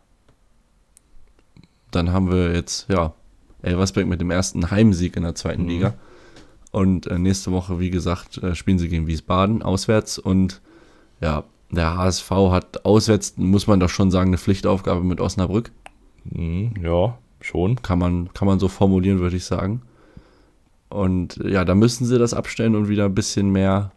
Dann 1.92 2.12
haben 2.12 2.32
wir 2.32 2.54
jetzt, 2.54 2.90
ja, 2.90 3.14
Elversberg 3.62 4.08
mit 4.08 4.22
dem 4.22 4.32
ersten 4.32 4.72
Heimsieg 4.72 5.16
in 5.16 5.24
der 5.24 5.36
zweiten 5.36 5.64
mhm. 5.64 5.70
Liga. 5.70 5.94
Und 6.72 7.08
äh, 7.08 7.20
nächste 7.20 7.52
Woche, 7.52 7.80
wie 7.80 7.92
gesagt, 7.92 8.38
äh, 8.40 8.56
spielen 8.56 8.80
sie 8.80 8.90
gegen 8.90 9.08
Wiesbaden 9.08 9.62
auswärts. 9.62 10.18
Und 10.18 10.62
ja, 11.22 11.44
der 11.72 11.98
HSV 11.98 12.32
hat 12.32 12.86
auswärts, 12.86 13.36
muss 13.38 13.68
man 13.68 13.80
doch 13.80 13.90
schon 13.90 14.12
sagen, 14.12 14.30
eine 14.30 14.38
Pflichtaufgabe 14.38 15.04
mit 15.04 15.22
Osnabrück. 15.22 15.72
Mhm, 16.26 16.74
ja, 16.82 17.18
schon. 17.44 17.82
Kann 17.82 18.00
man, 18.00 18.34
kann 18.34 18.48
man 18.48 18.60
so 18.60 18.68
formulieren, 18.68 19.20
würde 19.20 19.38
ich 19.38 19.46
sagen. 19.46 19.82
Und 20.90 21.38
ja, 21.44 21.66
da 21.66 21.76
müssen 21.76 22.06
sie 22.06 22.20
das 22.20 22.34
abstellen 22.34 22.76
und 22.76 22.88
wieder 22.88 23.06
ein 23.06 23.16
bisschen 23.16 23.52
mehr 23.52 23.92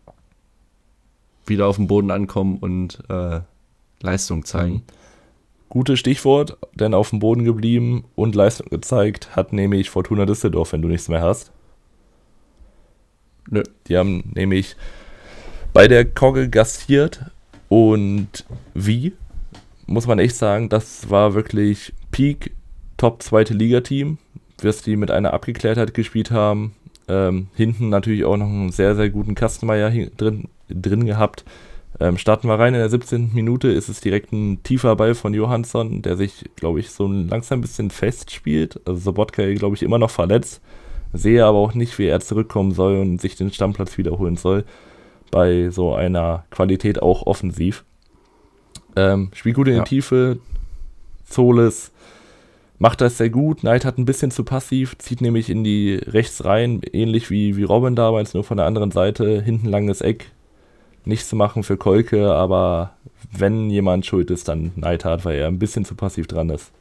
wieder 1.47 1.67
auf 1.67 1.77
dem 1.77 1.87
Boden 1.87 2.11
ankommen 2.11 2.59
und 2.59 2.99
äh, 3.09 3.41
Leistung 4.01 4.45
zeigen. 4.45 4.75
Mhm. 4.75 4.83
Gutes 5.69 5.99
Stichwort, 5.99 6.57
denn 6.75 6.95
auf 6.95 7.11
dem 7.11 7.19
Boden 7.19 7.45
geblieben 7.45 8.05
und 8.15 8.35
Leistung 8.35 8.69
gezeigt 8.71 9.35
hat 9.35 9.53
nämlich 9.53 9.91
Fortuna 9.91 10.25
Düsseldorf, 10.25 10.73
wenn 10.73 10.83
du 10.83 10.89
nichts 10.89 11.09
mehr 11.09 11.23
hast. 11.23 11.51
Nö. 13.51 13.63
Die 13.89 13.97
haben 13.97 14.31
nämlich 14.35 14.77
bei 15.73 15.89
der 15.89 16.05
Kogge 16.05 16.49
gastiert 16.49 17.27
und 17.69 18.45
wie, 18.75 19.13
muss 19.87 20.07
man 20.07 20.19
echt 20.19 20.37
sagen, 20.37 20.69
das 20.69 21.11
war 21.11 21.35
wirklich 21.35 21.93
Peak 22.11 22.55
Top 22.97 23.23
zweite 23.23 23.55
Liga-Team, 23.55 24.19
was 24.63 24.83
die 24.83 24.97
mit 24.97 25.11
einer 25.11 25.35
Abgeklärtheit 25.35 25.95
gespielt 25.95 26.31
haben. 26.31 26.75
Ähm, 27.09 27.49
hinten 27.55 27.89
natürlich 27.89 28.25
auch 28.25 28.37
noch 28.37 28.47
einen 28.47 28.73
sehr, 28.73 28.97
sehr 28.97 29.11
guten 29.11 29.35
Kastenmeier 29.35 29.91
drin, 30.17 30.49
drin 30.69 31.07
gehabt. 31.07 31.45
Ähm, 31.99 32.19
starten 32.19 32.49
wir 32.49 32.59
rein 32.59 32.75
in 32.75 32.81
der 32.81 32.91
17. 32.91 33.31
Minute, 33.33 33.69
ist 33.69 33.89
es 33.89 34.01
direkt 34.01 34.33
ein 34.33 34.63
tiefer 34.63 34.97
Ball 34.97 35.15
von 35.15 35.33
Johansson, 35.33 36.03
der 36.03 36.17
sich, 36.17 36.45
glaube 36.57 36.81
ich, 36.81 36.91
so 36.91 37.07
langsam 37.07 37.59
ein 37.59 37.63
bisschen 37.63 37.91
festspielt. 37.91 38.81
Also 38.85 39.01
Sobotka, 39.01 39.51
glaube 39.55 39.77
ich, 39.77 39.83
immer 39.83 39.99
noch 39.99 40.11
verletzt. 40.11 40.61
Sehe 41.13 41.45
aber 41.45 41.59
auch 41.59 41.75
nicht, 41.75 41.99
wie 41.99 42.07
er 42.07 42.21
zurückkommen 42.21 42.73
soll 42.73 42.99
und 42.99 43.21
sich 43.21 43.37
den 43.37 43.53
Stammplatz 43.53 43.97
wiederholen 43.97 44.37
soll. 44.37 44.65
Bei 45.31 45.71
so 45.71 45.95
einer 45.95 46.45
Qualität 46.51 47.01
auch 47.01 47.27
offensiv. 47.27 47.85
Ähm, 48.95 49.31
spielt 49.33 49.57
gut 49.57 49.69
in 49.69 49.77
ja. 49.77 49.83
die 49.83 49.89
Tiefe. 49.89 50.39
Zoles 51.25 51.93
macht 52.79 53.01
das 53.01 53.19
sehr 53.19 53.31
gut. 53.31 53.61
Knight 53.61 53.85
hat 53.85 53.99
ein 53.99 54.05
bisschen 54.05 54.31
zu 54.31 54.45
passiv, 54.45 54.97
zieht 54.99 55.21
nämlich 55.21 55.51
in 55.51 55.65
die 55.65 55.95
rechts 55.95 56.45
rein, 56.45 56.81
ähnlich 56.93 57.31
wie, 57.31 57.57
wie 57.57 57.65
Robin 57.65 57.95
damals, 57.95 58.35
nur 58.35 58.45
von 58.45 58.57
der 58.57 58.67
anderen 58.67 58.91
Seite. 58.91 59.41
Hinten 59.43 59.69
langes 59.69 60.01
Eck. 60.01 60.31
Nichts 61.05 61.29
zu 61.29 61.37
machen 61.37 61.63
für 61.63 61.77
Kolke, 61.77 62.33
aber 62.33 62.95
wenn 63.31 63.71
jemand 63.71 64.07
schuld 64.07 64.31
ist, 64.31 64.49
dann 64.49 64.73
Neidhardt, 64.75 65.25
weil 65.25 65.39
er 65.39 65.47
ein 65.47 65.59
bisschen 65.59 65.85
zu 65.85 65.95
passiv 65.95 66.27
dran 66.27 66.51
ist. 66.51 66.73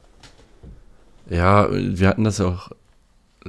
Ja, 1.30 1.68
wir 1.70 2.08
hatten 2.08 2.24
das 2.24 2.38
ja 2.38 2.46
auch 2.46 2.70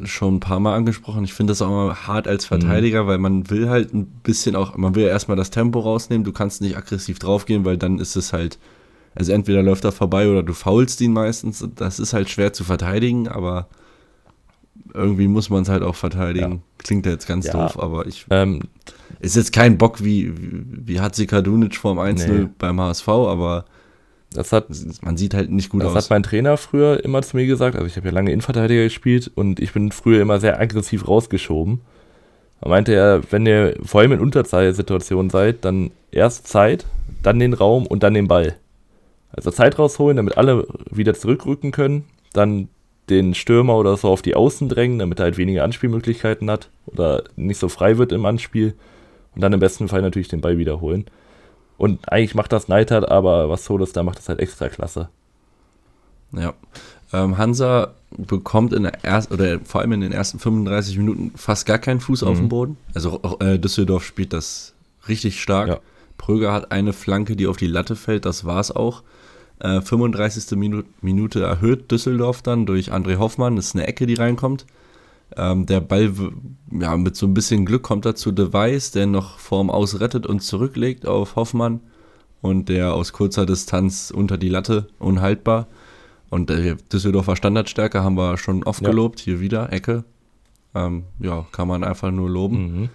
schon 0.04 0.36
ein 0.36 0.40
paar 0.40 0.60
Mal 0.60 0.76
angesprochen. 0.76 1.24
Ich 1.24 1.34
finde 1.34 1.52
das 1.52 1.62
auch 1.62 1.70
immer 1.70 2.08
hart 2.08 2.28
als 2.28 2.46
Verteidiger, 2.46 3.04
mhm. 3.04 3.08
weil 3.08 3.18
man 3.18 3.50
will 3.50 3.70
halt 3.70 3.94
ein 3.94 4.06
bisschen 4.24 4.56
auch, 4.56 4.78
man 4.78 4.96
will 4.96 5.04
ja 5.04 5.10
erstmal 5.10 5.38
das 5.38 5.50
Tempo 5.50 5.80
rausnehmen. 5.80 6.24
Du 6.24 6.32
kannst 6.32 6.62
nicht 6.62 6.78
aggressiv 6.78 7.20
draufgehen, 7.20 7.66
weil 7.66 7.78
dann 7.78 8.00
ist 8.00 8.16
es 8.16 8.34
halt 8.34 8.60
also 9.18 9.32
entweder 9.32 9.64
läuft 9.64 9.84
er 9.84 9.92
vorbei 9.92 10.30
oder 10.30 10.44
du 10.44 10.54
faulst 10.54 11.02
ihn 11.02 11.14
meistens. 11.14 11.68
Das 11.76 12.00
ist 12.00 12.14
halt 12.14 12.30
schwer 12.30 12.54
zu 12.54 12.64
verteidigen, 12.64 13.28
aber 13.28 13.68
irgendwie 14.94 15.28
muss 15.28 15.50
man 15.50 15.64
es 15.64 15.70
halt 15.70 15.82
auch 15.82 15.96
verteidigen. 15.96 16.52
Ja. 16.52 16.60
Klingt 16.78 17.06
ja 17.06 17.14
jetzt 17.14 17.28
ganz 17.28 17.48
ja. 17.48 17.54
doof, 17.54 17.80
aber 17.82 18.06
ich. 18.06 18.26
Ähm, 18.30 18.62
ist 19.20 19.36
jetzt 19.36 19.54
kein 19.54 19.78
Bock 19.78 20.04
wie, 20.04 20.38
wie, 20.38 20.66
wie 20.86 21.00
Hatzi 21.00 21.26
Kadunic 21.26 21.76
vorm 21.76 21.98
1 21.98 22.28
nee. 22.28 22.48
beim 22.60 22.80
HSV, 22.80 23.08
aber 23.08 23.66
das 24.34 24.52
hat, 24.52 24.68
man 25.02 25.18
sieht 25.18 25.34
halt 25.34 25.50
nicht 25.50 25.70
gut 25.70 25.82
das 25.82 25.88
aus. 25.88 25.94
Das 25.96 26.04
hat 26.06 26.10
mein 26.12 26.24
Trainer 26.24 26.58
früher 26.58 27.04
immer 27.04 27.22
zu 27.24 27.38
mir 27.38 27.48
gesagt. 27.48 27.76
Also 27.76 27.88
ich 27.88 27.96
habe 27.96 28.08
ja 28.08 28.14
lange 28.14 28.32
Innenverteidiger 28.32 28.84
gespielt 28.84 29.32
und 29.34 29.60
ich 29.60 29.74
bin 29.74 29.92
früher 29.92 30.22
immer 30.22 30.40
sehr 30.40 30.60
aggressiv 30.60 31.08
rausgeschoben. 31.08 31.82
Da 32.62 32.70
meinte 32.70 32.94
er, 32.94 33.22
wenn 33.32 33.46
ihr 33.46 33.76
vor 33.84 34.02
allem 34.02 34.12
in 34.12 34.20
Unterzahlsituationen 34.20 35.30
seid, 35.30 35.66
dann 35.66 35.92
erst 36.12 36.48
Zeit, 36.48 36.86
dann 37.24 37.40
den 37.40 37.54
Raum 37.54 37.88
und 37.88 38.04
dann 38.04 38.14
den 38.14 38.28
Ball. 38.28 38.58
Also 39.32 39.52
Zeit 39.52 39.78
rausholen, 39.78 40.18
damit 40.18 40.38
alle 40.38 40.68
wieder 40.90 41.14
zurückrücken 41.14 41.72
können. 41.72 42.06
Dann 42.34 42.70
den 43.10 43.34
Stürmer 43.34 43.78
oder 43.78 43.96
so 43.98 44.10
auf 44.10 44.22
die 44.22 44.36
Außen 44.36 44.68
drängen, 44.70 45.00
damit 45.00 45.20
er 45.20 45.26
halt 45.26 45.38
weniger 45.38 45.64
Anspielmöglichkeiten 45.64 46.50
hat 46.50 46.70
oder 46.86 47.24
nicht 47.36 47.60
so 47.60 47.70
frei 47.70 47.98
wird 47.98 48.12
im 48.12 48.26
Anspiel. 48.26 48.74
Und 49.36 49.42
dann 49.42 49.54
im 49.54 49.60
besten 49.60 49.88
Fall 49.88 50.02
natürlich 50.02 50.28
den 50.28 50.42
Ball 50.42 50.58
wiederholen. 50.58 51.06
Und 51.78 52.12
eigentlich 52.12 52.36
macht 52.36 52.52
das 52.52 52.68
Neidhardt, 52.68 53.10
aber 53.10 53.50
was 53.50 53.66
Solis 53.66 53.94
da 53.94 54.04
macht, 54.04 54.18
das 54.18 54.30
halt 54.30 54.40
extra 54.40 54.68
klasse. 54.68 55.10
Ja. 56.32 56.54
Ähm, 57.14 57.38
Hansa 57.38 57.94
bekommt 58.18 58.74
in 58.74 58.84
der 58.84 59.06
ersten, 59.06 59.34
oder 59.34 59.60
vor 59.60 59.82
allem 59.82 59.94
in 59.94 60.02
den 60.02 60.12
ersten 60.12 60.40
35 60.40 60.98
Minuten 60.98 61.32
fast 61.36 61.66
gar 61.66 61.78
keinen 61.78 62.00
Fuß 62.00 62.24
mhm. 62.24 62.28
auf 62.28 62.38
dem. 62.38 62.50
Boden. 62.50 62.78
Also 62.94 63.22
äh, 63.40 63.60
Düsseldorf 63.60 64.04
spielt 64.04 64.34
das 64.34 64.74
richtig 65.08 65.42
stark. 65.42 65.68
Ja. 65.68 65.80
Pröger 66.18 66.52
hat 66.52 66.72
eine 66.72 66.94
Flanke, 66.94 67.36
die 67.36 67.48
auf 67.48 67.58
die 67.58 67.68
Latte 67.68 67.96
fällt, 67.96 68.26
das 68.26 68.44
war 68.44 68.60
es 68.60 68.76
auch. 68.76 69.04
Äh, 69.60 69.82
35. 69.82 70.58
Minu 70.58 70.84
Minute 71.02 71.44
erhöht 71.44 71.92
Düsseldorf 71.92 72.42
dann 72.42 72.66
durch 72.66 72.92
André 72.92 73.18
Hoffmann. 73.18 73.56
Das 73.56 73.68
ist 73.68 73.76
eine 73.76 73.88
Ecke, 73.88 74.06
die 74.06 74.14
reinkommt. 74.14 74.66
Ähm, 75.36 75.66
der 75.66 75.82
Ball, 75.82 76.14
ja, 76.72 76.96
mit 76.96 77.16
so 77.16 77.26
ein 77.26 77.34
bisschen 77.34 77.66
Glück 77.66 77.84
kommt 77.84 78.06
er 78.06 78.16
zu 78.16 78.32
Device, 78.32 78.92
der 78.92 79.08
noch 79.08 79.40
vorm 79.40 79.70
Aus 79.70 80.00
rettet 80.00 80.26
und 80.26 80.42
zurücklegt 80.42 81.06
auf 81.06 81.36
Hoffmann. 81.36 81.82
Und 82.42 82.70
der 82.70 82.94
aus 82.94 83.14
kurzer 83.14 83.46
Distanz 83.46 84.12
unter 84.12 84.38
die 84.38 84.50
Latte 84.50 84.88
unhaltbar. 85.00 85.68
Und 86.30 86.50
der 86.50 86.76
Düsseldorfer 86.76 87.36
Standardstärke 87.36 88.04
haben 88.04 88.16
wir 88.16 88.38
schon 88.38 88.64
oft 88.64 88.82
ja. 88.82 88.90
gelobt. 88.90 89.20
Hier 89.20 89.40
wieder, 89.40 89.74
Ecke. 89.74 90.04
Ähm, 90.76 91.04
ja, 91.20 91.46
kann 91.52 91.68
man 91.68 91.84
einfach 91.84 92.12
nur 92.12 92.30
loben. 92.30 92.82
Mhm. 92.82 92.90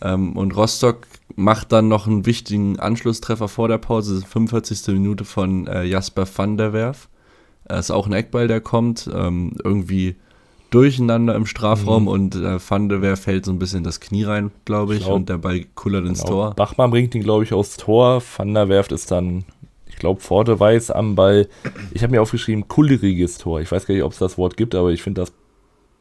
Ähm, 0.00 0.36
und 0.36 0.56
Rostock 0.56 1.06
macht 1.36 1.70
dann 1.70 1.88
noch 1.88 2.06
einen 2.06 2.26
wichtigen 2.26 2.80
Anschlusstreffer 2.80 3.48
vor 3.48 3.68
der 3.68 3.78
Pause, 3.78 4.22
45. 4.26 4.94
Minute 4.94 5.24
von 5.24 5.66
äh, 5.66 5.84
Jasper 5.84 6.26
van 6.34 6.56
der 6.56 6.72
Werf. 6.72 7.08
Äh, 7.68 7.78
ist 7.78 7.90
auch 7.90 8.06
ein 8.06 8.12
Eckball, 8.12 8.48
der 8.48 8.60
kommt. 8.60 9.08
Ähm, 9.12 9.54
irgendwie 9.62 10.16
durcheinander 10.70 11.34
im 11.34 11.46
Strafraum 11.46 12.02
mhm. 12.02 12.08
und 12.08 12.34
äh, 12.34 12.58
Van 12.68 12.88
der 12.88 13.02
Werf 13.02 13.20
fällt 13.20 13.44
so 13.44 13.52
ein 13.52 13.58
bisschen 13.58 13.84
das 13.84 14.00
Knie 14.00 14.24
rein, 14.24 14.50
glaube 14.64 14.94
ich, 14.94 15.00
ich 15.00 15.06
glaub, 15.06 15.16
und 15.16 15.28
der 15.28 15.38
Ball 15.38 15.64
kullert 15.74 16.06
ins 16.06 16.20
genau. 16.20 16.32
Tor. 16.32 16.54
Bachmann 16.54 16.90
bringt 16.90 17.14
ihn, 17.14 17.22
glaube 17.22 17.44
ich, 17.44 17.52
aufs 17.52 17.76
Tor. 17.76 18.22
Van 18.36 18.52
der 18.52 18.68
Werf 18.68 18.90
ist 18.90 19.10
dann, 19.10 19.44
ich 19.86 19.96
glaube, 19.96 20.20
Vorderweiß 20.20 20.90
am 20.90 21.14
Ball. 21.14 21.48
Ich 21.92 22.02
habe 22.02 22.12
mir 22.12 22.22
aufgeschrieben, 22.22 22.66
kulleriges 22.66 23.38
Tor. 23.38 23.60
Ich 23.60 23.70
weiß 23.70 23.86
gar 23.86 23.94
nicht, 23.94 24.04
ob 24.04 24.12
es 24.12 24.18
das 24.18 24.38
Wort 24.38 24.56
gibt, 24.56 24.74
aber 24.74 24.90
ich 24.90 25.02
finde, 25.02 25.20
das 25.20 25.32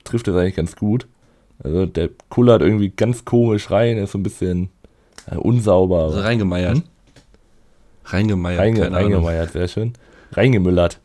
trifft 0.04 0.28
es 0.28 0.36
eigentlich 0.36 0.56
ganz 0.56 0.76
gut. 0.76 1.08
Also 1.64 1.86
der 1.86 2.10
kullert 2.30 2.62
irgendwie 2.62 2.90
ganz 2.90 3.24
komisch 3.24 3.72
rein, 3.72 3.98
ist 3.98 4.12
so 4.12 4.18
ein 4.18 4.24
bisschen 4.24 4.70
äh, 5.30 5.36
unsauber. 5.36 6.04
Also 6.06 6.20
reingemeiert. 6.22 6.76
Hm? 6.78 6.84
Reingemeiert, 8.06 8.60
Reinge, 8.60 8.92
reingemeiert, 8.92 9.52
sehr 9.52 9.68
schön. 9.68 9.94
Reingemüllert. 10.34 11.00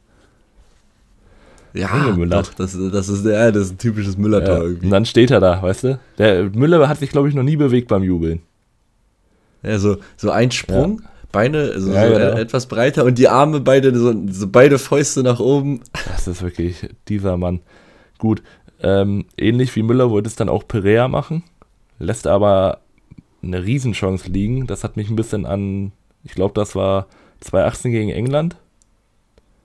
Ja, 1.72 1.86
Reingemüllert. 1.86 2.48
doch, 2.48 2.54
das, 2.54 2.76
das, 2.92 3.08
ist, 3.08 3.24
ja, 3.24 3.50
das 3.50 3.66
ist 3.66 3.72
ein 3.74 3.78
typisches 3.78 4.16
Müllertor 4.18 4.56
Ja, 4.56 4.62
irgendwie. 4.64 4.86
und 4.86 4.90
dann 4.90 5.04
steht 5.06 5.30
er 5.30 5.40
da, 5.40 5.62
weißt 5.62 5.84
du? 5.84 5.98
Der 6.18 6.44
Müller 6.50 6.88
hat 6.88 6.98
sich, 6.98 7.10
glaube 7.10 7.28
ich, 7.28 7.34
noch 7.34 7.44
nie 7.44 7.56
bewegt 7.56 7.88
beim 7.88 8.02
Jubeln. 8.02 8.42
Ja, 9.62 9.78
so, 9.78 9.98
so 10.16 10.30
ein 10.30 10.50
Sprung, 10.50 11.02
Beine 11.32 11.78
so, 11.80 11.92
Ja, 11.92 12.08
so 12.08 12.14
genau. 12.14 12.36
e- 12.36 12.40
etwas 12.40 12.66
breiter 12.66 13.04
und 13.04 13.18
die 13.18 13.28
Arme 13.28 13.60
beide, 13.60 13.96
so, 13.96 14.12
so 14.30 14.48
beide 14.48 14.78
Fäuste 14.78 15.22
nach 15.22 15.38
oben. 15.38 15.80
Das 16.12 16.26
ist 16.26 16.42
wirklich 16.42 16.88
dieser 17.08 17.36
Mann. 17.36 17.60
Gut, 18.18 18.42
ähm, 18.82 19.26
ähnlich 19.38 19.74
wie 19.76 19.82
Müller 19.82 20.10
wollte 20.10 20.28
es 20.28 20.34
dann 20.36 20.48
auch 20.48 20.66
Perea 20.66 21.06
machen, 21.08 21.44
lässt 21.98 22.26
aber 22.26 22.80
eine 23.43 23.64
Riesenchance 23.64 24.28
liegen. 24.30 24.66
Das 24.66 24.84
hat 24.84 24.97
mich 24.97 25.09
ein 25.11 25.16
bisschen 25.16 25.47
an, 25.47 25.93
ich 26.24 26.32
glaube, 26.34 26.55
das 26.55 26.74
war 26.74 27.07
2018 27.41 27.91
gegen 27.93 28.11
England. 28.11 28.57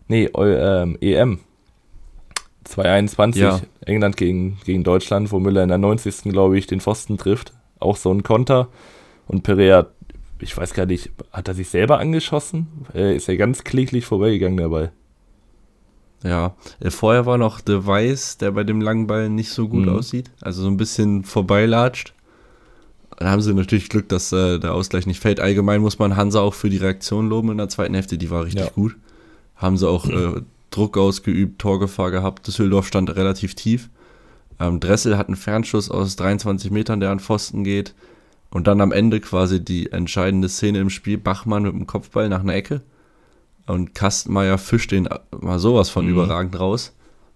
Nee, 0.07 0.25
ähm, 0.37 0.97
EM. 1.01 1.39
2021, 2.63 3.41
Ja. 3.41 3.59
England 3.85 4.17
gegen, 4.17 4.57
gegen 4.65 4.83
Deutschland, 4.83 5.31
wo 5.31 5.39
Müller 5.39 5.61
in 5.63 5.69
der 5.69 5.77
90. 5.77 6.31
glaube 6.31 6.57
ich 6.57 6.67
den 6.67 6.81
Pfosten 6.81 7.17
trifft. 7.17 7.53
Auch 7.79 7.95
so 7.97 8.11
ein 8.11 8.23
Konter. 8.23 8.69
Und 9.27 9.43
Perea, 9.43 9.87
ich 10.39 10.55
weiß 10.57 10.73
gar 10.73 10.85
nicht, 10.85 11.11
hat 11.31 11.47
er 11.47 11.53
sich 11.53 11.69
selber 11.69 11.99
angeschossen? 11.99 12.67
Äh, 12.93 13.15
ist 13.15 13.29
er 13.29 13.37
ganz 13.37 13.63
kläglich 13.63 14.05
vorbeigegangen 14.05 14.57
dabei. 14.57 14.91
Ja, 16.23 16.55
äh, 16.79 16.89
vorher 16.89 17.27
war 17.27 17.37
noch 17.37 17.61
De 17.61 17.85
Weiß, 17.85 18.37
der 18.39 18.51
bei 18.51 18.63
dem 18.63 18.81
langen 18.81 19.05
Ball 19.05 19.29
nicht 19.29 19.49
so 19.51 19.67
gut 19.67 19.83
Mhm. 19.85 19.89
aussieht. 19.89 20.31
Also 20.41 20.63
so 20.63 20.67
ein 20.69 20.77
bisschen 20.77 21.23
vorbeilatscht. 21.23 22.14
Da 23.17 23.29
haben 23.31 23.41
sie 23.41 23.53
natürlich 23.53 23.89
Glück, 23.89 24.09
dass 24.09 24.31
äh, 24.31 24.59
der 24.59 24.73
Ausgleich 24.73 25.05
nicht 25.05 25.19
fällt. 25.21 25.39
Allgemein 25.39 25.81
muss 25.81 25.99
man 25.99 26.15
Hansa 26.17 26.39
auch 26.41 26.53
für 26.53 26.69
die 26.69 26.77
Reaktion 26.77 27.29
loben 27.29 27.51
in 27.51 27.57
der 27.57 27.69
zweiten 27.69 27.93
Hälfte. 27.93 28.17
Die 28.17 28.29
war 28.29 28.45
richtig 28.45 28.65
Ja. 28.65 28.71
gut. 28.71 28.95
Haben 29.55 29.77
sie 29.77 29.87
auch 29.87 30.05
äh, 30.09 30.41
Druck 30.69 30.97
ausgeübt, 30.97 31.59
Torgefahr 31.59 32.11
gehabt. 32.11 32.45
Düsseldorf 32.47 32.87
stand 32.87 33.15
relativ 33.15 33.55
tief. 33.55 33.89
Ähm, 34.59 34.79
Dressel 34.81 35.17
hat 35.17 35.27
einen 35.27 35.37
Fernschuss 35.37 35.89
aus 35.89 36.15
23 36.17 36.71
Metern, 36.71 36.99
der 36.99 37.11
an 37.11 37.19
Pfosten 37.21 37.63
geht. 37.63 37.93
Und 38.49 38.67
dann 38.67 38.81
am 38.81 38.91
Ende 38.91 39.19
quasi 39.21 39.63
die 39.63 39.91
entscheidende 39.91 40.49
Szene 40.49 40.79
im 40.79 40.89
Spiel. 40.89 41.17
Bachmann 41.17 41.63
mit 41.63 41.73
dem 41.73 41.87
Kopfball 41.87 42.27
nach 42.29 42.41
einer 42.41 42.53
Ecke. 42.55 42.81
Und 43.65 43.95
Kastenmeier 43.95 44.57
fischt 44.57 44.91
den 44.91 45.07
mal 45.41 45.59
sowas 45.59 45.89
von 45.89 46.05
Mhm. 46.05 46.11
überragend 46.11 46.59
raus. 46.59 46.93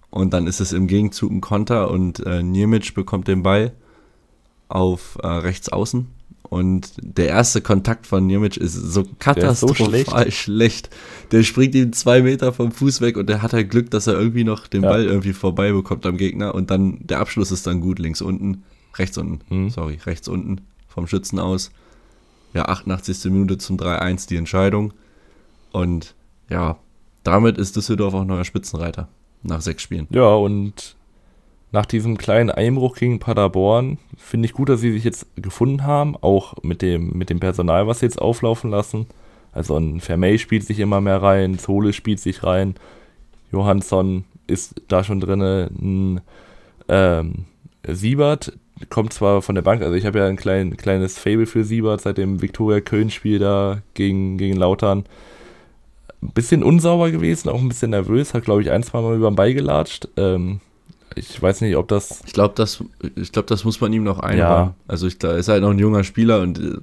Und 0.09 0.33
dann 0.33 0.45
ist 0.47 0.59
es 0.59 0.73
im 0.73 0.87
Gegenzug 0.87 1.31
ein 1.31 1.41
Konter 1.41 1.89
und 1.91 2.19
äh, 2.25 2.43
Niemic 2.43 2.93
bekommt 2.95 3.27
den 3.27 3.43
Ball 3.43 3.71
auf 4.69 5.17
äh, 5.21 5.27
rechts 5.27 5.69
außen. 5.69 6.07
Und 6.43 6.93
der 6.97 7.27
erste 7.27 7.61
Kontakt 7.61 8.07
von 8.07 8.25
Niemic 8.25 8.57
ist 8.57 8.73
so 8.73 9.03
katastrophal 9.19 10.31
schlecht. 10.31 10.89
Der 11.31 11.43
springt 11.43 11.75
ihm 11.75 11.93
zwei 11.93 12.23
Meter 12.23 12.53
vom 12.53 12.71
Fuß 12.71 13.01
weg 13.01 13.17
und 13.17 13.27
der 13.29 13.43
hat 13.43 13.53
halt 13.53 13.69
Glück, 13.69 13.91
dass 13.91 14.07
er 14.07 14.13
irgendwie 14.15 14.43
noch 14.43 14.65
den 14.67 14.81
Ja. 14.83 14.89
Ball 14.89 15.03
irgendwie 15.05 15.33
vorbei 15.33 15.71
bekommt 15.71 16.07
am 16.07 16.17
Gegner. 16.17 16.55
Und 16.55 16.71
dann 16.71 16.97
der 17.01 17.19
Abschluss 17.19 17.51
ist 17.51 17.67
dann 17.67 17.81
gut, 17.81 17.99
links 17.99 18.21
unten, 18.21 18.63
rechts 18.97 19.17
unten, 19.19 19.41
Mhm. 19.53 19.69
sorry, 19.69 19.99
rechts 20.05 20.27
unten 20.27 20.61
vom 20.87 21.05
Schützen 21.05 21.37
aus. 21.37 21.69
Ja, 22.55 22.65
88. 22.65 23.25
Minute 23.31 23.59
zum 23.59 23.77
3-1 23.77 24.25
die 24.27 24.37
Entscheidung. 24.37 24.91
Und 25.71 26.15
ja, 26.49 26.77
damit 27.23 27.59
ist 27.59 27.75
Düsseldorf 27.75 28.15
auch 28.15 28.25
neuer 28.25 28.43
Spitzenreiter 28.45 29.07
nach 29.43 29.61
sechs 29.61 29.83
Spielen. 29.83 30.07
Ja, 30.09 30.33
und 30.33 30.95
nach 31.71 31.85
diesem 31.85 32.17
kleinen 32.17 32.49
Einbruch 32.49 32.95
gegen 32.95 33.19
Paderborn 33.19 33.97
finde 34.17 34.47
ich 34.47 34.53
gut, 34.53 34.69
dass 34.69 34.81
sie 34.81 34.91
sich 34.91 35.03
jetzt 35.03 35.27
gefunden 35.35 35.83
haben, 35.83 36.15
auch 36.17 36.55
mit 36.63 36.81
dem, 36.81 37.11
mit 37.11 37.29
dem 37.29 37.39
Personal, 37.39 37.87
was 37.87 37.99
sie 37.99 38.07
jetzt 38.07 38.21
auflaufen 38.21 38.71
lassen. 38.71 39.07
Also 39.51 39.77
ein 39.77 39.99
Vermey 39.99 40.39
spielt 40.39 40.63
sich 40.63 40.79
immer 40.79 41.01
mehr 41.01 41.21
rein, 41.21 41.59
Zole 41.59 41.93
spielt 41.93 42.19
sich 42.19 42.43
rein, 42.43 42.75
Johansson 43.51 44.25
ist 44.47 44.81
da 44.87 45.03
schon 45.03 45.19
drin, 45.19 45.41
ein 45.41 46.21
ähm, 46.87 47.45
Siebert 47.87 48.53
kommt 48.89 49.13
zwar 49.13 49.41
von 49.41 49.55
der 49.55 49.61
Bank, 49.61 49.81
also 49.81 49.95
ich 49.95 50.05
habe 50.05 50.19
ja 50.19 50.27
ein 50.27 50.37
klein, 50.37 50.77
kleines 50.77 51.19
Fable 51.19 51.45
für 51.45 51.63
Siebert 51.63 52.01
seit 52.01 52.17
dem 52.17 52.41
Viktoria 52.41 52.79
Köln-Spiel 52.79 53.39
da 53.39 53.81
gegen, 53.93 54.37
gegen 54.37 54.55
Lautern. 54.55 55.05
Ein 56.21 56.31
bisschen 56.31 56.63
unsauber 56.63 57.11
gewesen, 57.11 57.49
auch 57.49 57.59
ein 57.59 57.69
bisschen 57.69 57.91
nervös, 57.91 58.33
hat 58.33 58.45
glaube 58.45 58.61
ich 58.61 58.71
ein, 58.71 58.83
zwei 58.83 59.01
Mal 59.01 59.15
über 59.15 59.29
den 59.31 59.35
Ball 59.35 59.53
gelatscht. 59.53 60.07
Ähm, 60.17 60.61
ich 61.19 61.41
weiß 61.41 61.61
nicht, 61.61 61.75
ob 61.75 61.87
das. 61.87 62.21
Ich 62.25 62.33
glaube, 62.33 62.53
das, 62.55 62.83
ich 63.15 63.31
glaub, 63.31 63.47
das 63.47 63.63
muss 63.63 63.79
man 63.81 63.91
ihm 63.93 64.03
noch 64.03 64.19
einbauen. 64.19 64.37
Ja. 64.37 64.73
Also 64.87 65.07
ich, 65.07 65.19
da 65.19 65.33
ist 65.35 65.47
halt 65.49 65.61
noch 65.61 65.71
ein 65.71 65.79
junger 65.79 66.03
Spieler 66.03 66.41
und 66.41 66.59
äh, 66.59 66.77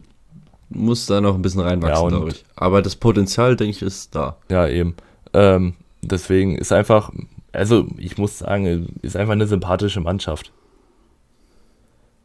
muss 0.70 1.06
da 1.06 1.20
noch 1.20 1.34
ein 1.34 1.42
bisschen 1.42 1.60
Ja, 1.60 1.68
reinwachsen, 1.68 2.04
und- 2.04 2.10
glaube 2.10 2.30
ich. 2.30 2.44
Aber 2.56 2.82
das 2.82 2.96
Potenzial, 2.96 3.56
denke 3.56 3.70
ich, 3.76 3.82
ist 3.82 4.14
da. 4.14 4.36
Ja, 4.50 4.68
eben. 4.68 4.94
Ähm, 5.32 5.74
deswegen 6.02 6.56
ist 6.56 6.72
einfach, 6.72 7.10
also 7.52 7.86
ich 7.98 8.18
muss 8.18 8.38
sagen, 8.38 8.98
ist 9.02 9.16
einfach 9.16 9.32
eine 9.32 9.46
sympathische 9.46 10.00
Mannschaft. 10.00 10.52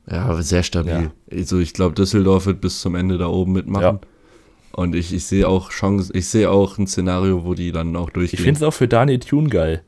Ja, 0.10 0.26
aber 0.26 0.42
sehr 0.42 0.64
stabil. 0.64 1.12
Also 1.32 1.60
ich 1.60 1.74
glaube, 1.74 1.94
Düsseldorf 1.96 2.46
wird 2.48 2.60
bis 2.62 2.82
zum 2.82 2.96
Ende 2.96 3.18
da 3.18 3.28
oben 3.28 3.54
mitmachen. 3.54 3.84
Ja. 3.84 4.00
Und 4.74 4.96
ich, 4.96 5.14
ich 5.14 5.26
sehe 5.26 5.48
auch 5.48 5.70
Chancen, 5.70 6.16
ich 6.16 6.28
sehe 6.28 6.50
auch 6.50 6.78
ein 6.78 6.88
Szenario, 6.88 7.44
wo 7.46 7.54
die 7.54 7.72
dann 7.72 7.96
auch 7.96 8.10
durchgehen. 8.10 8.40
Ich 8.40 8.44
finde 8.44 8.58
es 8.60 8.64
auch 8.64 8.74
für 8.74 8.88
Daniel 8.88 9.20
Thune 9.20 9.50
geil. 9.50 9.84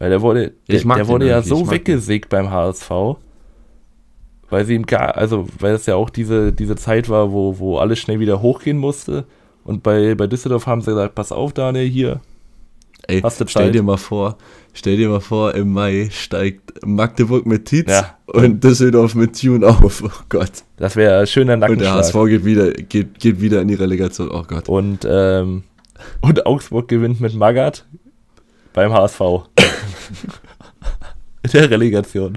Weil 0.00 0.08
der 0.10 0.22
wurde, 0.22 0.54
der, 0.68 0.80
der 0.80 0.96
den 0.96 1.08
wurde 1.08 1.28
ja 1.28 1.42
so 1.42 1.70
weggesägt 1.70 2.30
beim 2.30 2.50
HSV. 2.50 2.90
Weil 4.48 4.64
sie 4.64 4.74
ihm 4.74 4.86
gar, 4.86 5.16
also 5.16 5.46
weil 5.60 5.74
es 5.74 5.86
ja 5.86 5.94
auch 5.94 6.10
diese, 6.10 6.52
diese 6.52 6.74
Zeit 6.74 7.08
war, 7.08 7.30
wo, 7.30 7.58
wo 7.58 7.76
alles 7.78 7.98
schnell 8.00 8.18
wieder 8.18 8.40
hochgehen 8.42 8.78
musste. 8.78 9.26
Und 9.62 9.82
bei, 9.82 10.14
bei 10.14 10.26
Düsseldorf 10.26 10.66
haben 10.66 10.80
sie 10.80 10.90
gesagt, 10.90 11.14
pass 11.14 11.30
auf, 11.32 11.52
Daniel, 11.52 11.86
hier. 11.86 12.20
Ey, 13.06 13.20
Hast 13.20 13.40
du 13.40 13.46
stell 13.46 13.66
Zeit? 13.66 13.74
dir 13.74 13.82
mal 13.82 13.98
vor, 13.98 14.38
stell 14.72 14.96
dir 14.96 15.10
mal 15.10 15.20
vor, 15.20 15.54
im 15.54 15.72
Mai 15.72 16.08
steigt 16.10 16.84
Magdeburg 16.84 17.44
mit 17.44 17.66
Tietz 17.66 17.90
Ja. 17.90 18.16
und 18.26 18.64
Düsseldorf 18.64 19.14
mit 19.14 19.38
Tune 19.38 19.66
auf. 19.66 20.02
Oh 20.02 20.24
Gott. 20.30 20.50
Das 20.78 20.96
wäre 20.96 21.20
ein 21.20 21.26
schöner 21.26 21.54
Und 21.54 21.60
der 21.60 21.68
Nackenschlag. 21.70 21.96
HSV 21.98 22.14
geht 22.26 22.44
wieder, 22.46 22.72
geht, 22.72 23.18
geht 23.20 23.40
wieder 23.40 23.60
in 23.60 23.68
die 23.68 23.74
Relegation. 23.74 24.30
Oh 24.30 24.44
Gott. 24.48 24.68
Und, 24.68 25.06
ähm, 25.08 25.64
und 26.22 26.46
Augsburg 26.46 26.88
gewinnt 26.88 27.20
mit 27.20 27.34
Magath 27.34 27.84
beim 28.72 28.92
HSV. 28.92 29.20
In 31.42 31.50
der 31.52 31.70
Relegation. 31.70 32.36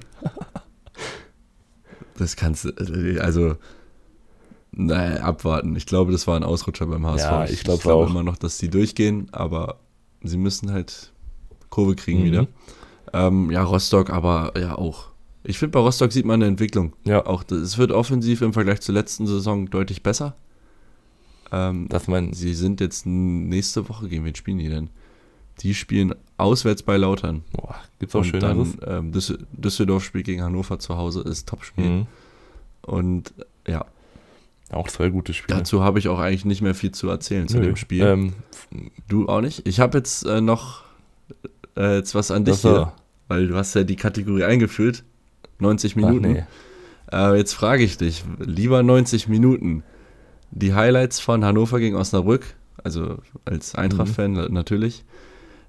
Das 2.18 2.36
kannst 2.36 2.66
du, 2.66 3.22
also, 3.22 3.56
naja, 4.72 5.22
abwarten. 5.24 5.76
Ich 5.76 5.86
glaube, 5.86 6.12
das 6.12 6.28
war 6.28 6.36
ein 6.36 6.44
Ausrutscher 6.44 6.86
beim 6.86 7.06
HSV. 7.06 7.24
Ja, 7.26 7.46
ich 7.46 7.64
glaub 7.64 7.82
glaube 7.82 8.06
auch. 8.06 8.10
immer 8.10 8.24
noch, 8.24 8.38
dass 8.38 8.58
die 8.58 8.70
durchgehen, 8.70 9.28
aber 9.32 9.80
sie 10.24 10.38
müssen 10.38 10.72
halt 10.72 11.12
Kurve 11.70 11.96
kriegen 11.96 12.22
Mhm. 12.22 12.26
wieder. 12.26 12.48
Ähm, 13.14 13.52
ja, 13.52 13.64
Rostock, 13.64 14.10
aber 14.10 14.54
ja 14.60 14.76
auch. 14.78 15.08
Ich 15.44 15.60
finde, 15.60 15.74
bei 15.74 15.80
Rostock 15.80 16.12
sieht 16.14 16.26
man 16.26 16.36
eine 16.36 16.48
Entwicklung. 16.48 16.94
Ja. 17.04 17.26
Auch 17.26 17.44
es 17.52 17.78
wird 17.78 17.92
offensiv 17.92 18.42
im 18.42 18.54
Vergleich 18.54 18.80
zur 18.82 18.96
letzten 18.96 19.28
Saison 19.28 19.70
deutlich 19.70 20.02
besser. 20.02 20.36
Ähm, 21.52 21.88
Dass 21.90 22.08
man, 22.08 22.34
sie 22.34 22.54
sind 22.54 22.80
jetzt 22.80 23.06
nächste 23.06 23.90
Woche, 23.90 24.08
gegen 24.08 24.24
wen 24.26 24.36
spielen 24.36 24.58
die 24.60 24.70
denn? 24.70 24.90
Die 25.60 25.76
spielen 25.76 26.16
auswärts 26.38 26.84
bei 26.84 26.98
Lautern. 26.98 27.44
boah, 27.54 27.76
gibt's 28.00 28.16
auch 28.16 28.20
Und 28.20 28.26
Schöneres? 28.26 28.76
dann 28.80 28.98
ähm, 29.06 29.12
Düssel 29.12 29.40
Düsseldorf 29.54 30.04
spielt 30.04 30.26
gegen 30.26 30.42
Hannover 30.44 30.80
zu 30.80 30.98
Hause, 30.98 31.22
ist 31.22 31.48
Topspiel. 31.48 31.86
Mhm. 31.90 32.08
Und 32.82 33.34
ja, 33.68 33.86
Auch 34.72 34.88
zwei 34.90 35.10
gute 35.10 35.34
Spiele. 35.34 35.58
dazu 35.60 35.84
habe 35.84 36.00
ich 36.00 36.08
auch 36.10 36.20
eigentlich 36.20 36.46
nicht 36.46 36.62
mehr 36.62 36.76
viel 36.76 36.92
zu 36.92 37.10
erzählen 37.10 37.48
zu 37.48 37.58
Nö. 37.60 37.66
dem 37.68 37.76
Spiel. 37.76 38.02
Ähm, 38.04 38.34
du 39.08 39.28
auch 39.30 39.42
nicht? 39.42 39.66
Ich 39.68 39.80
habe 39.80 39.98
jetzt 39.98 40.26
äh, 40.26 40.42
noch 40.42 40.84
äh, 41.78 41.96
jetzt 41.98 42.14
was 42.16 42.30
an 42.32 42.44
dich 42.46 42.60
hier, 42.62 42.92
weil 43.28 43.48
du 43.48 43.56
hast 43.56 43.74
ja 43.76 43.84
die 43.84 43.96
Kategorie 43.96 44.44
eingeführt. 44.44 45.04
90 45.60 45.96
Minuten. 45.96 46.26
Ach, 46.26 46.30
nee. 46.32 46.44
Äh, 47.34 47.38
jetzt 47.38 47.54
frage 47.54 47.84
ich 47.84 47.98
dich, 47.98 48.24
lieber 48.40 48.82
90 48.84 49.28
Minuten. 49.28 49.84
Die 50.52 50.74
Highlights 50.74 51.20
von 51.20 51.46
Hannover 51.46 51.80
gegen 51.80 51.96
Osnabrück, 51.96 52.46
also 52.84 53.18
als 53.46 53.76
Eintracht-Fan 53.76 54.32
Mhm. 54.32 54.38
na- 54.38 54.50
natürlich. 54.50 55.04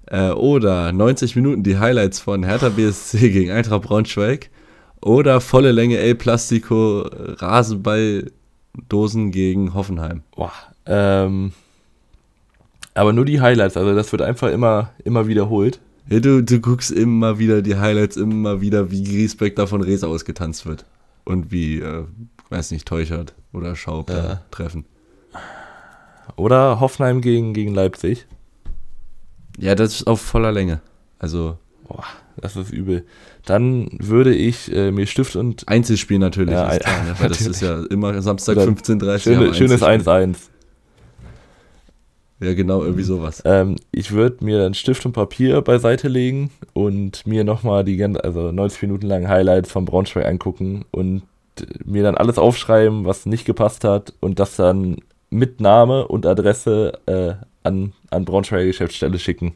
Äh, 0.07 0.29
oder 0.31 0.91
90 0.91 1.35
Minuten 1.35 1.63
die 1.63 1.77
Highlights 1.77 2.19
von 2.19 2.43
Hertha 2.43 2.69
BSC 2.69 3.29
gegen 3.31 3.51
Eintracht 3.51 3.81
Braunschweig. 3.83 4.49
Oder 5.01 5.41
volle 5.41 5.71
Länge 5.71 5.97
El 5.97 6.15
Plastico 6.15 7.01
äh, 7.03 7.31
Rasenballdosen 7.33 9.31
gegen 9.31 9.73
Hoffenheim. 9.73 10.21
Boah, 10.35 10.51
ähm, 10.85 11.51
aber 12.93 13.13
nur 13.13 13.25
die 13.25 13.41
Highlights, 13.41 13.77
also 13.77 13.93
das 13.95 14.11
wird 14.11 14.21
einfach 14.21 14.49
immer, 14.51 14.91
immer 15.03 15.27
wiederholt. 15.27 15.79
Ja, 16.09 16.19
du, 16.19 16.41
du 16.43 16.59
guckst 16.59 16.91
immer 16.91 17.39
wieder 17.39 17.61
die 17.61 17.75
Highlights, 17.75 18.15
immer 18.15 18.61
wieder, 18.61 18.91
wie 18.91 19.03
Griesbeck 19.03 19.55
da 19.55 19.65
von 19.65 19.81
Reza 19.81 20.07
ausgetanzt 20.07 20.65
wird. 20.65 20.85
Und 21.23 21.51
wie, 21.51 21.79
äh, 21.79 22.03
weiß 22.49 22.69
nicht, 22.71 22.87
Teuchert 22.87 23.33
oder 23.53 23.75
Schaub 23.75 24.09
Ja. 24.11 24.41
treffen. 24.51 24.85
Oder 26.35 26.79
Hoffenheim 26.79 27.21
gegen, 27.21 27.53
gegen 27.53 27.73
Leipzig. 27.73 28.27
Ja, 29.57 29.75
das 29.75 29.95
ist 29.95 30.07
auf 30.07 30.21
voller 30.21 30.51
Länge. 30.51 30.81
Also 31.19 31.57
Boah, 31.87 32.03
das 32.37 32.55
ist 32.55 32.71
übel. 32.73 33.05
Dann 33.45 33.89
würde 33.99 34.33
ich 34.33 34.71
äh, 34.73 34.91
mir 34.91 35.05
Stift 35.05 35.35
und 35.35 35.67
Einzelspiel 35.67 36.17
natürlich, 36.19 36.53
Ja, 36.53 36.69
ist 36.71 36.81
klar, 36.81 36.99
ein- 36.99 37.07
ne? 37.07 37.15
weil 37.19 37.29
das 37.29 37.41
ist 37.41 37.61
ja 37.61 37.83
immer 37.89 38.21
Samstag 38.21 38.57
Oder 38.57 38.65
15.30 38.65 39.03
Uhr. 39.13 39.19
schöne, 39.19 39.53
schönes 39.53 39.83
Einzelspiel. 39.83 40.33
1-1. 40.33 40.35
Ja, 42.41 42.53
genau, 42.53 42.83
irgendwie 42.83 43.03
sowas. 43.03 43.41
Ähm, 43.45 43.77
ich 43.91 44.11
würde 44.11 44.43
mir 44.43 44.65
einen 44.65 44.73
Stift 44.73 45.05
und 45.05 45.13
Papier 45.13 45.61
beiseite 45.61 46.09
legen 46.09 46.51
und 46.73 47.25
mir 47.25 47.43
nochmal 47.45 47.85
die 47.85 47.95
ganze, 47.95 48.23
also 48.23 48.51
90 48.51 48.81
Minuten 48.81 49.07
lang 49.07 49.27
Highlights 49.29 49.71
von 49.71 49.85
Braunschweig 49.85 50.25
angucken 50.25 50.83
und 50.91 51.21
mir 51.85 52.03
dann 52.03 52.15
alles 52.17 52.37
aufschreiben, 52.37 53.05
was 53.05 53.25
nicht 53.25 53.45
gepasst 53.45 53.85
hat 53.85 54.13
und 54.19 54.39
das 54.39 54.57
dann 54.57 54.97
mit 55.29 55.61
Name 55.61 56.05
und 56.07 56.25
Adresse 56.25 56.99
äh, 57.05 57.35
an, 57.65 57.93
an 58.11 58.25
Braunschweiger 58.25 58.65
Geschäftsstelle 58.65 59.19
schicken. 59.19 59.53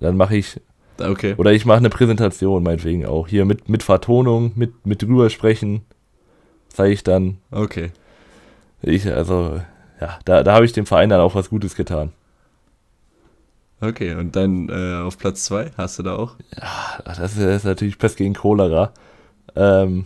Dann 0.00 0.16
mache 0.16 0.36
ich. 0.36 0.60
Okay. 1.00 1.34
Oder 1.38 1.52
ich 1.52 1.64
mache 1.64 1.78
eine 1.78 1.90
Präsentation, 1.90 2.62
meinetwegen 2.62 3.06
auch. 3.06 3.26
Hier 3.26 3.44
mit, 3.44 3.68
mit 3.68 3.82
Vertonung, 3.82 4.52
mit, 4.54 4.86
mit 4.86 5.02
drüber 5.02 5.30
sprechen. 5.30 5.82
Zeige 6.68 6.92
ich 6.92 7.02
dann. 7.02 7.38
Okay. 7.50 7.90
Ich, 8.82 9.06
also, 9.10 9.60
ja, 10.00 10.18
da, 10.24 10.42
da 10.42 10.54
habe 10.54 10.64
ich 10.64 10.72
dem 10.72 10.86
Verein 10.86 11.08
dann 11.08 11.20
auch 11.20 11.34
was 11.34 11.50
Gutes 11.50 11.74
getan. 11.74 12.12
Okay, 13.80 14.14
und 14.14 14.36
dann 14.36 14.68
äh, 14.68 15.00
auf 15.02 15.16
Platz 15.16 15.44
2 15.44 15.72
hast 15.78 15.98
du 15.98 16.02
da 16.02 16.16
auch? 16.16 16.36
Ja, 16.54 17.02
das 17.04 17.18
ist, 17.18 17.38
das 17.38 17.56
ist 17.56 17.64
natürlich 17.64 17.96
Pest 17.96 18.18
gegen 18.18 18.34
Cholera. 18.34 18.92
Ähm, 19.56 20.04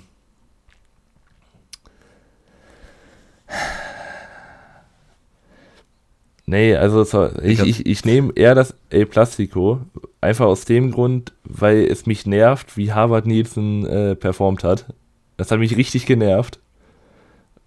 Nee, 6.47 6.77
also 6.77 7.05
so, 7.05 7.31
ich, 7.43 7.61
ich, 7.61 7.87
ich 7.87 8.05
nehme 8.05 8.33
eher 8.35 8.55
das 8.55 8.75
El 8.91 9.07
Plastico, 9.07 9.81
einfach 10.21 10.45
aus 10.45 10.67
dem 10.67 10.91
Grund, 10.91 11.33
weil 11.45 11.85
es 11.85 12.05
mich 12.05 12.27
nervt, 12.27 12.77
wie 12.77 12.93
Harvard 12.93 13.27
Nielsen 13.27 13.87
äh, 13.87 14.15
performt 14.15 14.63
hat. 14.63 14.93
Das 15.39 15.51
hat 15.51 15.59
mich 15.59 15.77
richtig 15.77 16.05
genervt. 16.05 16.61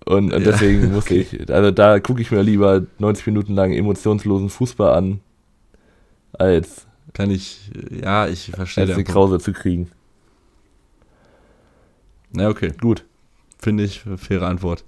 Und, 0.05 0.31
und 0.31 0.45
ja, 0.45 0.51
deswegen 0.51 0.91
muss 0.93 1.05
okay. 1.05 1.25
ich, 1.31 1.51
also 1.51 1.71
da 1.71 1.99
gucke 1.99 2.21
ich 2.21 2.29
mir 2.29 2.43
lieber 2.43 2.85
90 2.99 3.25
Minuten 3.27 3.55
lang 3.55 3.73
emotionslosen 3.73 4.49
Fußball 4.49 4.93
an, 4.95 5.21
als. 6.33 6.85
Kann 7.13 7.31
ich, 7.31 7.71
ja, 7.89 8.27
ich 8.27 8.51
verstehe. 8.51 8.85
Als 8.85 8.95
die 8.95 9.03
Krause 9.03 9.39
zu 9.39 9.53
kriegen. 9.53 9.89
Na, 12.31 12.49
okay, 12.49 12.73
gut. 12.79 13.05
Finde 13.57 13.85
ich, 13.85 14.03
faire 14.17 14.45
Antwort. 14.45 14.83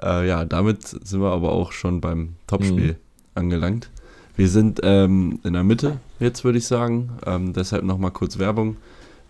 Äh, 0.00 0.26
ja, 0.26 0.46
damit 0.46 0.86
sind 0.86 1.20
wir 1.20 1.30
aber 1.30 1.52
auch 1.52 1.72
schon 1.72 2.00
beim 2.00 2.36
Topspiel. 2.46 2.92
Mhm 2.92 3.07
angelangt. 3.38 3.90
Wir 4.36 4.48
sind 4.48 4.80
ähm, 4.82 5.40
in 5.44 5.54
der 5.54 5.64
Mitte 5.64 5.98
jetzt, 6.20 6.44
würde 6.44 6.58
ich 6.58 6.66
sagen. 6.66 7.10
Ähm, 7.26 7.52
deshalb 7.52 7.84
nochmal 7.84 8.10
kurz 8.10 8.38
Werbung. 8.38 8.76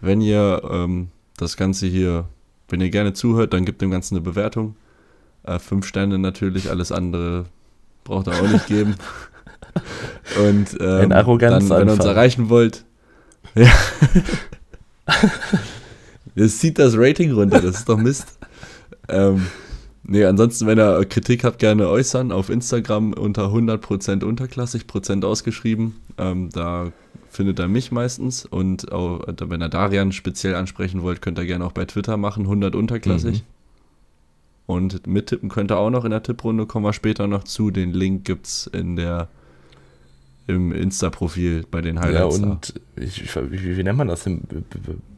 Wenn 0.01 0.21
ihr 0.21 0.63
ähm, 0.71 1.09
das 1.37 1.57
Ganze 1.57 1.87
hier, 1.87 2.25
wenn 2.69 2.81
ihr 2.81 2.91
gerne 2.91 3.13
zuhört, 3.15 3.53
dann 3.53 3.65
gebt 3.65 3.81
dem 3.81 3.91
Ganzen 3.91 4.17
eine 4.17 4.23
Bewertung. 4.23 4.77
Äh, 5.45 5.59
fünf 5.59 5.87
Sterne 5.87 6.19
natürlich, 6.19 6.71
alles 6.71 6.93
andere 6.93 7.47
braucht 8.05 8.29
ihr 8.29 8.35
auch 8.35 8.49
nicht 8.49 8.67
geben. 8.67 8.97
Und 10.39 10.77
ähm, 10.81 11.11
dann, 11.11 11.71
wenn 11.71 11.89
ihr 11.89 11.93
uns 11.93 12.05
erreichen 12.05 12.49
wollt, 12.49 12.85
ja. 13.55 13.71
Es 16.35 16.59
zieht 16.59 16.79
das 16.79 16.95
Rating 16.97 17.33
runter, 17.33 17.61
das 17.61 17.79
ist 17.79 17.89
doch 17.89 17.97
Mist. 17.97 18.39
ähm, 19.09 19.47
Nee, 20.11 20.25
ansonsten, 20.25 20.67
wenn 20.67 20.79
ihr 20.79 21.05
Kritik 21.05 21.45
habt, 21.45 21.59
gerne 21.59 21.87
äußern. 21.87 22.33
Auf 22.33 22.49
Instagram 22.49 23.13
unter 23.13 23.49
100% 23.53 24.25
unterklassig, 24.25 24.87
Prozent 24.87 25.23
ausgeschrieben. 25.23 25.97
Ähm, 26.17 26.49
da 26.51 26.93
findet 27.29 27.59
er 27.59 27.69
mich 27.69 27.93
meistens. 27.93 28.47
Und 28.47 28.91
auch, 28.91 29.21
wenn 29.27 29.63
ihr 29.63 29.69
Darian 29.69 30.13
speziell 30.13 30.55
ansprechen 30.55 31.03
wollt, 31.03 31.21
könnt 31.21 31.39
ihr 31.39 31.45
gerne 31.45 31.67
auch 31.67 31.73
bei 31.73 31.85
Twitter 31.85 32.17
machen, 32.17 32.45
100 32.45 32.75
unterklassig. 32.75 33.43
Mhm. 33.43 33.47
Und 34.65 35.07
mittippen 35.07 35.51
könnt 35.51 35.71
ihr 35.71 35.77
auch 35.77 35.91
noch 35.91 36.07
in 36.07 36.11
der 36.11 36.23
Tipprunde, 36.23 36.65
kommen 36.65 36.87
wir 36.87 36.95
später 36.95 37.27
noch 37.27 37.45
zu. 37.45 37.71
Den 37.71 37.93
Link 37.93 38.25
gibt 38.25 38.47
es 38.47 38.67
in 38.67 38.97
der 38.97 39.29
im 40.47 40.73
Insta-Profil 40.73 41.67
bei 41.71 41.83
den 41.83 42.01
Highlights. 42.01 42.39
Ja, 42.39 42.47
und 42.47 42.75
ich, 42.97 43.37
wie, 43.37 43.77
wie, 43.77 43.83
nennt 43.83 43.99
man 43.99 44.09
das 44.09 44.25
denn, 44.25 44.41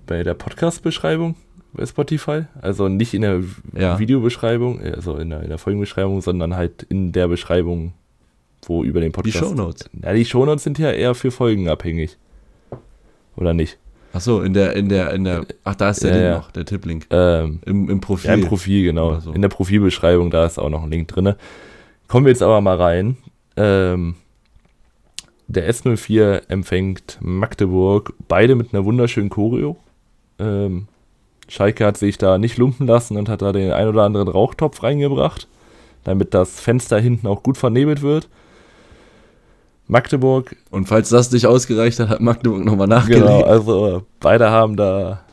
bei 0.07 0.25
der 0.25 0.35
Podcast-Beschreibung? 0.35 1.37
Bei 1.73 1.87
Spotify. 1.87 2.45
Also 2.61 2.89
nicht 2.89 3.15
in 3.15 3.23
der 3.23 3.43
ja. 3.75 3.99
Videobeschreibung, 3.99 4.81
also 4.81 5.17
in 5.17 5.31
der, 5.31 5.43
in 5.43 5.49
der 5.49 5.59
Folgenbeschreibung, 5.59 6.21
sondern 6.21 6.57
halt 6.57 6.85
in 6.85 7.13
der 7.13 7.29
Beschreibung, 7.29 7.93
wo 8.63 8.85
über 8.85 9.01
den 9.01 9.13
Podcast. 9.13 9.37
Die 9.37 9.39
Shownotes. 9.39 9.91
Ja, 10.03 10.13
die 10.13 10.25
Shownotes 10.25 10.65
sind 10.65 10.79
ja 10.79 10.91
eher 10.91 11.15
für 11.15 11.31
Folgen 11.31 11.69
abhängig. 11.69 12.17
Oder 13.37 13.55
nicht? 13.55 13.79
Ach 14.13 14.21
so, 14.21 14.43
in 14.43 14.55
der, 14.55 14.75
in 14.75 14.89
der, 14.89 15.13
in 15.13 15.25
der, 15.25 15.47
ach, 15.63 15.77
da 15.77 15.91
ist 15.91 16.03
der 16.03 16.11
ja, 16.11 16.17
Link 16.17 16.31
ja. 16.31 16.37
noch, 16.39 16.51
der 16.51 16.65
Tipplink. 16.65 17.07
Ähm, 17.11 17.61
Im, 17.65 17.89
Im 17.89 18.01
Profil. 18.01 18.29
Ja, 18.29 18.35
im 18.35 18.45
Profil, 18.45 18.85
genau. 18.85 19.21
So. 19.21 19.33
In 19.33 19.41
der 19.41 19.49
Profilbeschreibung, 19.49 20.31
da 20.31 20.47
ist 20.47 20.59
auch 20.59 20.69
noch 20.69 20.83
ein 20.83 20.91
Link 20.91 21.09
drin. 21.09 21.35
Kommen 22.09 22.27
wir 22.27 22.33
jetzt 22.33 22.43
aber 22.43 22.61
mal 22.61 22.77
rein. 22.77 23.17
Ähm, 23.57 24.17
der 25.47 25.73
S04 25.73 26.49
empfängt 26.49 27.19
Magdeburg, 27.21 28.13
beide 28.27 28.57
mit 28.57 28.73
einer 28.73 28.85
wunderschönen 28.85 29.31
Choreo. 29.31 29.77
Ähm, 30.39 30.89
Schalke 31.51 31.85
hat 31.85 31.97
sich 31.97 32.17
da 32.17 32.39
nicht 32.39 32.59
lumpen 32.59 32.87
lassen 32.87 33.17
und 33.17 33.29
hat 33.29 33.43
da 33.43 33.51
den 33.51 33.73
ein 33.73 33.89
oder 33.89 34.05
anderen 34.05 34.29
Rauchtopf 34.29 34.85
reingebracht, 34.85 35.49
damit 36.05 36.33
das 36.33 36.61
Fenster 36.61 37.01
hinten 37.01 37.27
auch 37.27 37.43
gut 37.43 37.59
vernebelt 37.59 38.03
wird. 38.03 38.29
Magdeburg. 39.89 40.55
Und 40.71 40.87
falls 40.87 41.09
das 41.09 41.33
nicht 41.33 41.47
ausgereicht 41.47 41.99
hat, 41.99 42.09
hat 42.09 42.21
Magdeburg 42.21 42.65
nochmal 42.65 42.87
nachgelegt. 42.87 43.27
Genau, 43.27 43.43
also 43.43 44.03
beide 44.21 44.51
haben 44.51 44.77
da 44.77 45.25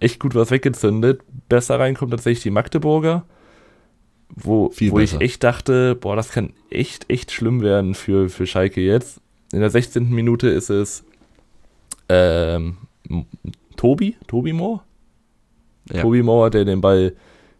echt 0.00 0.18
gut 0.18 0.34
was 0.34 0.50
weggezündet. 0.50 1.22
Besser 1.48 1.78
reinkommt 1.78 2.10
tatsächlich 2.10 2.42
die 2.42 2.50
Magdeburger, 2.50 3.24
wo, 4.34 4.72
wo 4.76 4.98
ich 4.98 5.20
echt 5.20 5.44
dachte, 5.44 5.94
boah, 5.94 6.16
das 6.16 6.30
kann 6.32 6.52
echt, 6.70 7.08
echt 7.08 7.30
schlimm 7.30 7.62
werden 7.62 7.94
für, 7.94 8.28
für 8.28 8.46
Schalke 8.46 8.80
jetzt. 8.80 9.20
In 9.52 9.60
der 9.60 9.70
16. 9.70 10.10
Minute 10.10 10.48
ist 10.48 10.70
es 10.70 11.04
ähm, 12.08 12.76
Tobi, 13.76 14.16
Tobi 14.26 14.52
Moore, 14.52 14.80
ja. 15.92 16.02
Tobi 16.02 16.22
Mauer, 16.22 16.50
der 16.50 16.64
den 16.64 16.80
Ball 16.80 17.14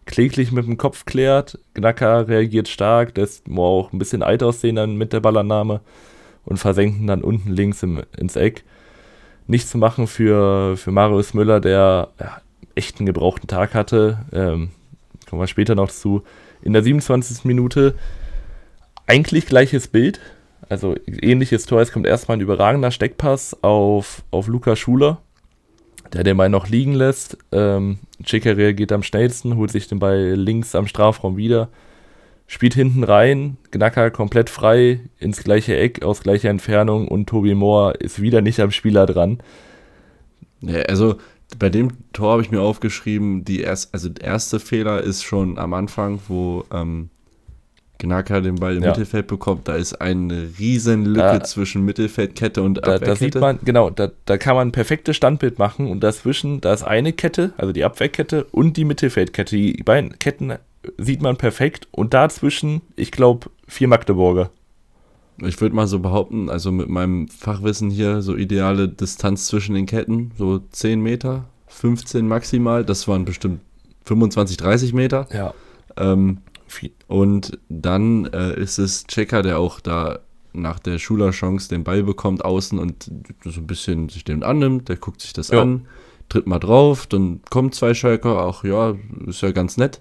kläglich 0.06 0.52
mit 0.52 0.66
dem 0.66 0.76
Kopf 0.76 1.04
klärt. 1.04 1.58
Gnacker 1.74 2.28
reagiert 2.28 2.68
stark, 2.68 3.16
lässt 3.16 3.48
Moore 3.48 3.86
auch 3.86 3.92
ein 3.92 3.98
bisschen 3.98 4.22
alt 4.22 4.42
aussehen 4.42 4.76
dann 4.76 4.96
mit 4.96 5.12
der 5.12 5.20
Ballannahme 5.20 5.80
und 6.44 6.58
versenken 6.58 7.06
dann 7.06 7.22
unten 7.22 7.50
links 7.50 7.82
im, 7.82 8.02
ins 8.16 8.36
Eck. 8.36 8.64
Nichts 9.46 9.70
zu 9.70 9.78
machen 9.78 10.06
für, 10.06 10.76
für 10.76 10.90
Marius 10.90 11.34
Müller, 11.34 11.60
der 11.60 12.08
ja, 12.18 12.40
echt 12.74 12.98
einen 12.98 13.06
gebrauchten 13.06 13.48
Tag 13.48 13.74
hatte. 13.74 14.24
Ähm, 14.32 14.70
kommen 15.28 15.42
wir 15.42 15.46
später 15.46 15.74
noch 15.74 15.90
zu. 15.90 16.22
In 16.62 16.72
der 16.72 16.82
27. 16.82 17.44
Minute 17.44 17.94
eigentlich 19.06 19.46
gleiches 19.46 19.88
Bild. 19.88 20.20
Also 20.68 20.94
ähnliches 21.06 21.66
Tor. 21.66 21.80
Es 21.80 21.90
kommt 21.90 22.06
erstmal 22.06 22.36
ein 22.36 22.42
überragender 22.42 22.92
Steckpass 22.92 23.56
auf, 23.62 24.22
auf 24.30 24.46
Luca 24.46 24.76
Schuler 24.76 25.18
der 26.12 26.24
den 26.24 26.36
Ball 26.36 26.48
noch 26.48 26.68
liegen 26.68 26.94
lässt. 26.94 27.38
Ähm, 27.52 27.98
Chica 28.24 28.50
reagiert 28.50 28.92
am 28.92 29.02
schnellsten, 29.02 29.56
holt 29.56 29.70
sich 29.70 29.88
den 29.88 29.98
Ball 29.98 30.34
links 30.34 30.74
am 30.74 30.86
Strafraum 30.86 31.36
wieder, 31.36 31.68
spielt 32.46 32.74
hinten 32.74 33.04
rein, 33.04 33.56
Knacker 33.70 34.10
komplett 34.10 34.50
frei 34.50 35.00
ins 35.18 35.42
gleiche 35.42 35.76
Eck 35.76 36.02
aus 36.02 36.22
gleicher 36.22 36.50
Entfernung 36.50 37.08
und 37.08 37.28
Tobi 37.28 37.54
Moore 37.54 37.94
ist 37.94 38.20
wieder 38.20 38.42
nicht 38.42 38.60
am 38.60 38.70
Spieler 38.70 39.06
dran. 39.06 39.38
Ja, 40.60 40.80
also 40.82 41.16
bei 41.58 41.68
dem 41.68 41.90
Tor 42.12 42.32
habe 42.32 42.42
ich 42.42 42.50
mir 42.50 42.60
aufgeschrieben, 42.60 43.44
die 43.44 43.60
erst, 43.60 43.92
also 43.92 44.08
der 44.08 44.24
erste 44.24 44.60
Fehler 44.60 45.02
ist 45.02 45.22
schon 45.22 45.58
am 45.58 45.74
Anfang, 45.74 46.20
wo 46.28 46.64
ähm, 46.72 47.10
Gnaka 48.01 48.40
den 48.40 48.57
Ball 48.57 48.76
im 48.76 48.82
ja. 48.82 48.90
Mittelfeld 48.90 49.26
bekommt, 49.26 49.68
da 49.68 49.76
ist 49.76 50.01
eine 50.01 50.48
riesen 50.59 51.05
Lücke 51.05 51.20
da, 51.20 51.44
zwischen 51.44 51.84
Mittelfeldkette 51.84 52.62
und 52.62 52.78
Abwehrkette. 52.78 53.05
Da, 53.05 53.11
da 53.12 53.16
sieht 53.16 53.34
man, 53.36 53.59
genau, 53.64 53.90
da, 53.90 54.11
da 54.24 54.38
kann 54.38 54.57
man 54.57 54.68
ein 54.68 54.72
perfektes 54.72 55.16
Standbild 55.16 55.59
machen 55.59 55.86
und 55.86 56.01
dazwischen, 56.01 56.61
da 56.61 56.72
ist 56.72 56.82
eine 56.82 57.12
Kette, 57.12 57.53
also 57.57 57.72
die 57.72 57.84
Abwehrkette 57.84 58.44
und 58.51 58.76
die 58.76 58.84
Mittelfeldkette. 58.84 59.55
Die 59.55 59.82
beiden 59.84 60.18
Ketten 60.18 60.55
sieht 60.98 61.22
man 61.22 61.36
perfekt 61.36 61.86
und 61.90 62.14
dazwischen, 62.14 62.80
ich 62.96 63.12
glaube, 63.12 63.51
vier 63.68 63.88
Magdeburger. 63.88 64.51
Ich 65.42 65.61
würde 65.61 65.74
mal 65.74 65.86
so 65.86 66.01
behaupten, 66.01 66.51
also 66.51 66.70
mit 66.72 66.88
meinem 66.88 67.28
Fachwissen 67.28 67.90
hier, 67.90 68.20
so 68.20 68.36
ideale 68.36 68.88
Distanz 68.88 69.46
zwischen 69.46 69.74
den 69.74 69.86
Ketten, 69.86 70.32
so 70.36 70.61
10 70.70 71.01
Meter, 71.01 71.44
15 71.68 72.26
maximal, 72.26 72.84
das 72.84 73.09
waren 73.09 73.24
bestimmt 73.24 73.61
25, 74.05 74.57
30 74.57 74.92
Meter. 74.92 75.28
Ja. 75.32 75.55
Ähm, 75.96 76.38
und 77.08 77.58
dann 77.68 78.26
äh, 78.26 78.58
ist 78.60 78.78
es 78.78 79.06
Checker, 79.06 79.42
der 79.42 79.58
auch 79.58 79.80
da 79.80 80.20
nach 80.52 80.78
der 80.78 80.98
Schuler-Chance 80.98 81.68
den 81.68 81.84
Ball 81.84 82.02
bekommt 82.02 82.44
außen 82.44 82.78
und 82.78 83.10
so 83.44 83.60
ein 83.60 83.66
bisschen 83.66 84.08
sich 84.08 84.24
den 84.24 84.42
annimmt. 84.42 84.88
Der 84.88 84.96
guckt 84.96 85.20
sich 85.20 85.32
das 85.32 85.48
ja. 85.48 85.62
an, 85.62 85.86
tritt 86.28 86.46
mal 86.46 86.58
drauf, 86.58 87.06
dann 87.06 87.40
kommen 87.50 87.72
zwei 87.72 87.94
Schalker, 87.94 88.38
ach 88.38 88.64
ja, 88.64 88.94
ist 89.26 89.42
ja 89.42 89.52
ganz 89.52 89.76
nett. 89.76 90.00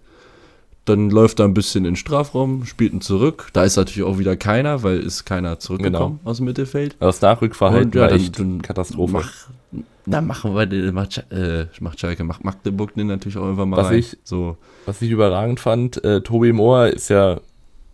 Dann 0.86 1.12
läuft 1.12 1.40
er 1.40 1.46
ein 1.46 1.54
bisschen 1.54 1.86
in 1.86 1.92
den 1.92 1.96
Strafraum, 1.96 2.66
spielt 2.66 2.94
ihn 2.94 3.02
zurück. 3.02 3.50
Da 3.54 3.64
ist 3.64 3.76
natürlich 3.76 4.08
auch 4.08 4.18
wieder 4.18 4.36
keiner, 4.36 4.82
weil 4.82 5.00
ist 5.00 5.26
keiner 5.26 5.60
zurückgekommen 5.60 6.18
genau. 6.18 6.30
aus 6.30 6.38
dem 6.38 6.46
Mittelfeld. 6.46 6.96
Das 7.00 7.22
Nachrückverhalten 7.22 7.92
ja, 7.94 8.02
war 8.02 8.12
echt 8.12 8.42
Katastrophe. 8.64 9.14
Mach, 9.14 9.50
na, 10.10 10.22
machen 10.22 10.56
wir, 10.56 10.92
macht, 10.92 11.26
äh, 11.32 11.68
macht 11.80 12.00
Schalke, 12.00 12.24
macht 12.24 12.44
Magdeburg 12.44 12.94
den 12.96 13.08
natürlich 13.08 13.38
auch 13.38 13.44
irgendwann 13.44 13.70
mal 13.70 13.78
was 13.78 13.88
rein. 13.88 14.00
Ich, 14.00 14.18
so. 14.24 14.58
Was 14.86 15.02
ich 15.02 15.12
überragend 15.12 15.60
fand, 15.60 16.04
äh, 16.04 16.22
Tobi 16.22 16.52
Mohr 16.52 16.88
ist 16.88 17.10
ja 17.10 17.40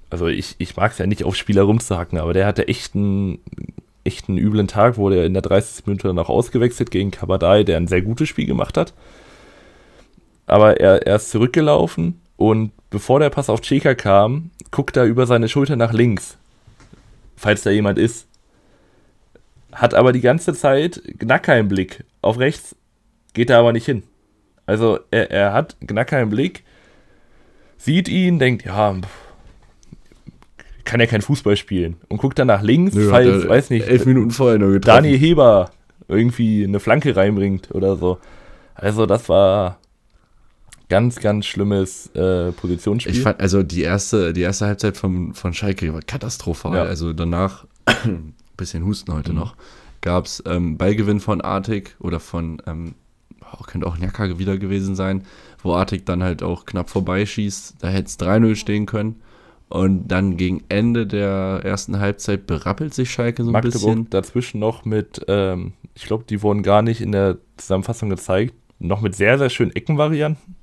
also 0.09 0.28
ich, 0.28 0.55
ich 0.59 0.76
mag 0.78 0.91
es 0.91 0.97
ja 0.97 1.07
nicht 1.07 1.24
auf 1.24 1.36
Spieler 1.36 1.63
rumzuhacken, 1.63 2.20
aber 2.20 2.34
der 2.34 2.45
hatte 2.45 2.68
echt 2.68 2.95
einen, 2.95 3.39
echt 4.03 4.30
einen 4.30 4.38
üblen 4.38 4.68
Tag, 4.68 4.97
wurde 4.97 5.26
in 5.26 5.34
der 5.34 5.41
30. 5.41 5.86
Minute 5.88 6.07
dann 6.07 6.20
auch 6.20 6.30
ausgewechselt 6.30 6.91
gegen 6.91 7.11
Kabadai, 7.11 7.63
der 7.63 7.78
ein 7.78 7.88
sehr 7.88 8.01
gutes 8.01 8.30
Spiel 8.30 8.45
gemacht 8.45 8.78
hat. 8.78 8.93
Aber 10.45 10.80
er, 10.80 11.05
er 11.05 11.16
ist 11.16 11.32
zurückgelaufen 11.32 12.22
und 12.38 12.72
bevor 12.91 13.20
der 13.20 13.30
Pass 13.30 13.49
auf 13.49 13.61
Cheka 13.61 13.95
kam, 13.95 14.51
guckt 14.72 14.95
er 14.95 15.05
über 15.05 15.26
seine 15.26 15.49
Schulter 15.49 15.76
nach 15.76 15.91
links, 15.91 16.38
falls 17.36 17.63
da 17.63 17.72
jemand 17.72 17.97
ist. 17.97 18.28
Hat 19.76 19.93
aber 19.93 20.11
die 20.13 20.21
ganze 20.21 20.53
Zeit 20.53 21.01
Knacker 21.19 21.57
im 21.59 21.67
Blick. 21.67 22.03
Auf 22.21 22.39
rechts 22.39 22.76
geht 23.34 23.49
er 23.49 23.59
aber 23.59 23.73
nicht 23.73 23.86
hin. 23.86 24.03
Also 24.65 24.99
er, 25.11 25.30
er 25.30 25.53
hat 25.53 25.76
Knacker 25.86 26.19
im 26.21 26.30
Blick, 26.30 26.63
sieht 27.78 28.07
ihn, 28.07 28.39
denkt, 28.39 28.65
ja, 28.65 28.95
kann 30.86 30.99
ja 30.99 31.05
kein 31.05 31.21
Fußball 31.21 31.57
spielen. 31.57 31.97
Und 32.07 32.17
guckt 32.17 32.39
dann 32.39 32.47
nach 32.47 32.61
links, 32.61 32.95
Nö, 32.95 33.09
falls, 33.09 33.47
weiß 33.47 33.69
nicht, 33.69 33.88
elf 33.88 34.05
Minuten 34.05 34.32
vorher 34.32 34.57
nur 34.57 34.71
getroffen. 34.71 35.03
Dani 35.03 35.19
Heber 35.19 35.71
irgendwie 36.07 36.63
eine 36.63 36.80
Flanke 36.80 37.15
reinbringt 37.15 37.69
oder 37.71 37.97
so. 37.97 38.19
Also 38.76 39.05
das 39.05 39.30
war 39.30 39.80
ganz, 40.89 41.19
ganz 41.19 41.47
schlimmes 41.47 42.07
äh, 42.15 42.51
Positionsspiel. 42.51 43.13
Ich 43.13 43.21
fand, 43.21 43.39
also 43.39 43.63
die 43.63 43.82
erste, 43.82 44.32
die 44.34 44.41
erste 44.41 44.67
Halbzeit 44.67 44.97
von, 44.97 45.34
von 45.34 45.53
Schalke 45.53 45.93
war 45.93 46.01
katastrophal. 46.01 46.76
Ja. 46.76 46.84
Also 46.84 47.13
danach, 47.13 47.65
bisschen 48.58 48.86
Husten 48.86 49.14
heute 49.14 49.32
mhm. 49.32 49.39
noch, 49.39 49.56
gab 50.01 50.26
es 50.26 50.43
ähm, 50.45 50.78
Ballgewinn 50.78 51.20
von 51.20 51.41
Artig 51.41 51.95
oder 51.99 52.20
von, 52.20 52.62
ähm, 52.68 52.95
könnte 53.68 53.88
auch 53.88 53.97
Njaka 53.97 54.38
wieder 54.39 54.58
gewesen 54.58 54.95
sein, 54.95 55.24
wo 55.62 55.74
Artig 55.74 56.06
dann 56.06 56.24
halt 56.24 56.43
auch 56.43 56.66
knapp 56.66 56.89
vorbeischießt. 56.89 57.76
Da 57.80 57.88
hätte 57.88 58.08
es 58.08 58.20
3-0 58.20 58.56
stehen 58.56 58.86
können. 58.86 59.22
Und 59.68 60.08
dann 60.08 60.38
gegen 60.38 60.64
Ende 60.70 61.08
der 61.08 61.62
ersten 61.64 61.99
Halbzeit 61.99 62.45
berappelt 62.45 62.93
sich 62.93 63.12
Schalke 63.12 63.43
so 63.43 63.49
ein 63.49 63.53
Magdeburg 63.53 63.82
bisschen. 63.82 64.10
dazwischen 64.10 64.60
noch 64.60 64.86
mit, 64.86 65.26
ähm, 65.28 65.74
ich 65.95 66.06
glaube, 66.06 66.24
die 66.30 66.43
wurden 66.43 66.62
gar 66.62 66.82
nicht 66.82 67.01
in 67.01 67.12
der 67.12 67.38
Zusammenfassung 67.58 68.10
gezeigt, 68.10 68.53
noch 68.78 69.01
mit 69.01 69.16
sehr, 69.16 69.39
sehr 69.39 69.49
schönen 69.49 69.76
Eckenvarianten. 69.76 70.56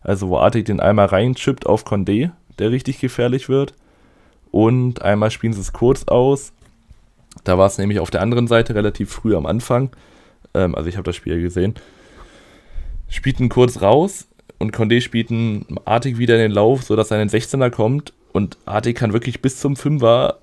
Also 0.00 0.28
wo 0.28 0.38
Artig 0.38 0.64
den 0.64 0.80
einmal 0.80 1.06
reinchippt 1.06 1.66
auf 1.66 1.84
Condé, 1.84 2.30
der 2.58 2.70
richtig 2.70 3.00
gefährlich 3.00 3.48
wird. 3.48 3.74
Und 4.50 5.02
einmal 5.02 5.30
spielen 5.30 5.52
sie 5.52 5.60
es 5.60 5.74
kurz 5.74 6.04
aus. 6.04 6.52
Da 7.44 7.58
war 7.58 7.66
es 7.66 7.78
nämlich 7.78 8.00
auf 8.00 8.10
der 8.10 8.22
anderen 8.22 8.46
Seite 8.46 8.74
relativ 8.74 9.10
früh 9.10 9.34
am 9.34 9.46
Anfang. 9.46 9.90
Ähm, 10.54 10.74
also 10.74 10.88
ich 10.88 10.96
habe 10.96 11.04
das 11.04 11.16
Spiel 11.16 11.40
gesehen. 11.40 11.74
Spielten 13.08 13.48
kurz 13.48 13.80
raus 13.80 14.28
und 14.58 14.74
Condé 14.74 15.00
spielten 15.00 15.66
Artig 15.84 16.18
wieder 16.18 16.34
in 16.34 16.42
den 16.42 16.52
Lauf, 16.52 16.82
sodass 16.82 17.10
er 17.10 17.20
in 17.20 17.28
den 17.28 17.40
16er 17.40 17.70
kommt 17.70 18.12
und 18.32 18.58
AT 18.66 18.94
kann 18.94 19.12
wirklich 19.12 19.40
bis 19.40 19.58
zum 19.58 19.76
Fünfer 19.76 20.38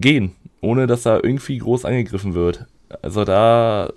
gehen, 0.00 0.32
ohne 0.60 0.86
dass 0.86 1.06
er 1.06 1.24
irgendwie 1.24 1.58
groß 1.58 1.84
angegriffen 1.84 2.34
wird. 2.34 2.66
Also 3.02 3.24
da 3.24 3.92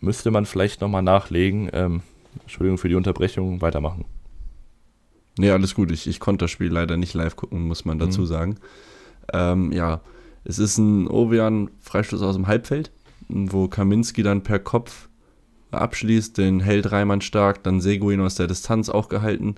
müsste 0.00 0.30
man 0.30 0.46
vielleicht 0.46 0.80
nochmal 0.80 1.02
nachlegen. 1.02 1.70
Ähm, 1.72 2.02
Entschuldigung 2.42 2.78
für 2.78 2.88
die 2.88 2.96
Unterbrechung, 2.96 3.60
weitermachen. 3.60 4.04
Nee, 5.38 5.50
alles 5.50 5.74
gut. 5.74 5.90
Ich, 5.90 6.06
ich 6.06 6.20
konnte 6.20 6.44
das 6.44 6.50
Spiel 6.50 6.72
leider 6.72 6.96
nicht 6.96 7.14
live 7.14 7.36
gucken, 7.36 7.66
muss 7.66 7.84
man 7.84 7.98
dazu 7.98 8.22
mhm. 8.22 8.26
sagen. 8.26 8.56
Ähm, 9.32 9.72
ja, 9.72 10.00
es 10.44 10.58
ist 10.58 10.78
ein 10.78 11.08
Ovean-Freistoß 11.08 12.22
aus 12.22 12.36
dem 12.36 12.46
Halbfeld, 12.46 12.90
wo 13.28 13.68
Kaminski 13.68 14.22
dann 14.22 14.42
per 14.42 14.58
Kopf 14.58 15.08
abschließt, 15.70 16.38
den 16.38 16.60
hält 16.60 16.92
Reimann 16.92 17.20
stark, 17.20 17.62
dann 17.64 17.80
Seguin 17.80 18.20
aus 18.20 18.36
der 18.36 18.46
Distanz 18.46 18.88
auch 18.88 19.08
gehalten. 19.08 19.56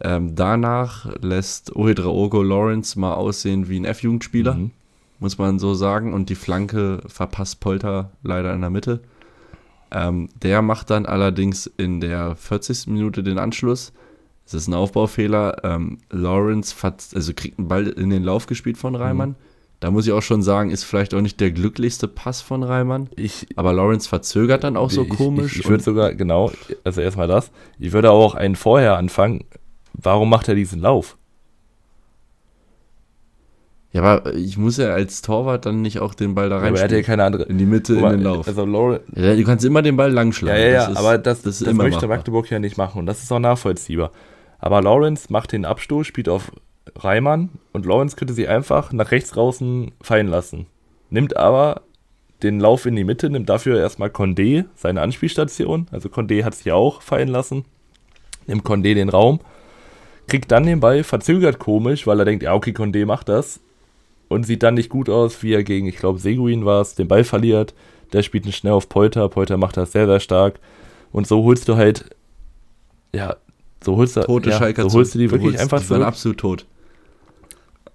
Ähm, 0.00 0.34
danach 0.34 1.06
lässt 1.20 1.76
Oedraogo 1.76 2.42
Lawrence 2.42 2.98
mal 2.98 3.14
aussehen 3.14 3.68
wie 3.68 3.78
ein 3.78 3.84
F-Jugendspieler, 3.84 4.54
mhm. 4.54 4.70
muss 5.20 5.38
man 5.38 5.58
so 5.58 5.74
sagen. 5.74 6.12
Und 6.12 6.28
die 6.28 6.34
Flanke 6.34 7.00
verpasst 7.06 7.60
Polter 7.60 8.10
leider 8.22 8.52
in 8.54 8.62
der 8.62 8.70
Mitte. 8.70 9.00
Ähm, 9.92 10.30
der 10.42 10.62
macht 10.62 10.90
dann 10.90 11.06
allerdings 11.06 11.66
in 11.76 12.00
der 12.00 12.34
40. 12.34 12.88
Minute 12.88 13.22
den 13.22 13.38
Anschluss. 13.38 13.92
Es 14.46 14.54
ist 14.54 14.66
ein 14.66 14.74
Aufbaufehler. 14.74 15.62
Ähm, 15.62 15.98
Lawrence 16.10 16.74
also 17.14 17.32
kriegt 17.34 17.58
einen 17.58 17.68
Ball 17.68 17.86
in 17.86 18.10
den 18.10 18.24
Lauf 18.24 18.46
gespielt 18.46 18.78
von 18.78 18.94
Reimann. 18.94 19.30
Mhm. 19.30 19.51
Da 19.82 19.90
muss 19.90 20.06
ich 20.06 20.12
auch 20.12 20.22
schon 20.22 20.42
sagen, 20.42 20.70
ist 20.70 20.84
vielleicht 20.84 21.12
auch 21.12 21.20
nicht 21.20 21.40
der 21.40 21.50
glücklichste 21.50 22.08
Pass 22.08 22.40
von 22.40 22.62
Reimann. 22.62 23.10
Ich, 23.16 23.48
aber 23.56 23.72
Lawrence 23.72 24.08
verzögert 24.08 24.64
dann 24.64 24.76
auch 24.76 24.90
so 24.90 25.02
ich, 25.02 25.08
komisch. 25.08 25.56
Ich, 25.56 25.60
ich 25.60 25.68
würde 25.68 25.82
sogar, 25.82 26.14
genau, 26.14 26.52
also 26.84 27.00
erstmal 27.00 27.28
das. 27.28 27.50
Ich 27.78 27.92
würde 27.92 28.10
auch 28.10 28.34
einen 28.34 28.56
vorher 28.56 28.96
anfangen 28.96 29.44
warum 29.94 30.30
macht 30.30 30.48
er 30.48 30.54
diesen 30.54 30.80
Lauf? 30.80 31.16
Ja, 33.92 34.02
aber 34.02 34.34
ich 34.34 34.56
muss 34.56 34.78
ja 34.78 34.94
als 34.94 35.20
Torwart 35.20 35.66
dann 35.66 35.82
nicht 35.82 36.00
auch 36.00 36.14
den 36.14 36.34
Ball 36.34 36.48
da 36.48 36.58
rein. 36.58 36.68
Aber 36.68 36.78
er 36.78 36.84
hat 36.84 36.92
ja 36.92 37.02
keine 37.02 37.24
andere. 37.24 37.42
In 37.44 37.58
die 37.58 37.66
Mitte, 37.66 37.94
mal, 37.94 38.14
in 38.14 38.20
den 38.20 38.24
Lauf. 38.24 38.48
Also 38.48 38.64
Lauren, 38.64 39.00
ja, 39.14 39.36
du 39.36 39.44
kannst 39.44 39.66
immer 39.66 39.82
den 39.82 39.96
Ball 39.96 40.10
langschlagen. 40.10 40.58
Ja, 40.58 40.66
ja, 40.66 40.72
ja, 40.72 40.88
das 40.88 40.96
aber 40.96 41.18
das, 41.18 41.42
das, 41.42 41.58
das 41.58 41.74
möchte 41.74 41.96
machbar. 41.96 42.16
Magdeburg 42.16 42.50
ja 42.50 42.58
nicht 42.58 42.78
machen 42.78 43.00
und 43.00 43.06
das 43.06 43.22
ist 43.22 43.30
auch 43.30 43.38
nachvollziehbar. 43.38 44.10
Aber 44.58 44.80
Lawrence 44.80 45.30
macht 45.30 45.52
den 45.52 45.66
Abstoß, 45.66 46.06
spielt 46.06 46.30
auf 46.30 46.52
Reimann 46.96 47.50
und 47.72 47.86
Lawrence 47.86 48.16
könnte 48.16 48.34
sie 48.34 48.48
einfach 48.48 48.92
nach 48.92 49.10
rechts 49.10 49.30
draußen 49.30 49.92
fallen 50.00 50.28
lassen. 50.28 50.66
Nimmt 51.10 51.36
aber 51.36 51.82
den 52.42 52.58
Lauf 52.58 52.86
in 52.86 52.96
die 52.96 53.04
Mitte, 53.04 53.30
nimmt 53.30 53.48
dafür 53.48 53.78
erstmal 53.78 54.08
Condé, 54.08 54.64
seine 54.74 55.00
Anspielstation. 55.00 55.86
Also 55.92 56.08
Condé 56.08 56.44
hat 56.44 56.54
sich 56.54 56.72
auch 56.72 57.02
fallen 57.02 57.28
lassen. 57.28 57.64
Nimmt 58.46 58.64
Condé 58.64 58.94
den 58.94 59.08
Raum 59.08 59.40
kriegt 60.28 60.50
dann 60.50 60.64
den 60.64 60.80
Ball, 60.80 61.04
verzögert 61.04 61.58
komisch, 61.58 62.06
weil 62.06 62.18
er 62.18 62.24
denkt, 62.24 62.42
ja, 62.42 62.54
okay, 62.54 62.70
Condé 62.70 63.06
macht 63.06 63.28
das. 63.28 63.60
Und 64.28 64.46
sieht 64.46 64.62
dann 64.62 64.74
nicht 64.74 64.88
gut 64.88 65.10
aus, 65.10 65.42
wie 65.42 65.52
er 65.52 65.62
gegen, 65.62 65.86
ich 65.86 65.96
glaube, 65.96 66.18
Seguin 66.18 66.64
war 66.64 66.80
es, 66.80 66.94
den 66.94 67.08
Ball 67.08 67.24
verliert. 67.24 67.74
Der 68.12 68.22
spielt 68.22 68.46
ihn 68.46 68.52
schnell 68.52 68.72
auf 68.72 68.88
Polter. 68.88 69.28
Polter 69.28 69.58
macht 69.58 69.76
das 69.76 69.92
sehr, 69.92 70.06
sehr 70.06 70.20
stark. 70.20 70.58
Und 71.12 71.26
so 71.26 71.44
holst 71.44 71.68
du 71.68 71.76
halt, 71.76 72.16
ja, 73.14 73.36
so 73.84 73.96
holst 73.96 74.16
du, 74.16 74.22
Tote 74.22 74.50
ja, 74.50 74.58
Schalker 74.58 74.88
so 74.88 74.98
holst 74.98 75.14
du 75.14 75.18
die 75.18 75.30
wirklich 75.30 75.60
einfach 75.60 75.88
waren 75.90 76.02
absolut 76.02 76.38
tot. 76.38 76.66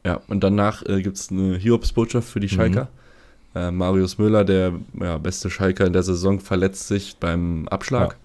Ja, 0.07 0.21
und 0.29 0.41
danach 0.41 0.85
äh, 0.85 1.01
gibt 1.01 1.17
es 1.17 1.31
eine 1.31 1.57
Hiobsbotschaft 1.57 2.29
für 2.29 2.39
die 2.39 2.47
Schalker. 2.47 2.87
Mhm. 3.53 3.59
Äh, 3.59 3.71
Marius 3.71 4.17
Müller, 4.17 4.45
der 4.45 4.71
ja, 4.97 5.17
beste 5.17 5.49
Schalker 5.49 5.85
in 5.85 5.91
der 5.91 6.03
Saison, 6.03 6.39
verletzt 6.39 6.87
sich 6.87 7.17
beim 7.19 7.67
Abschlag. 7.67 8.15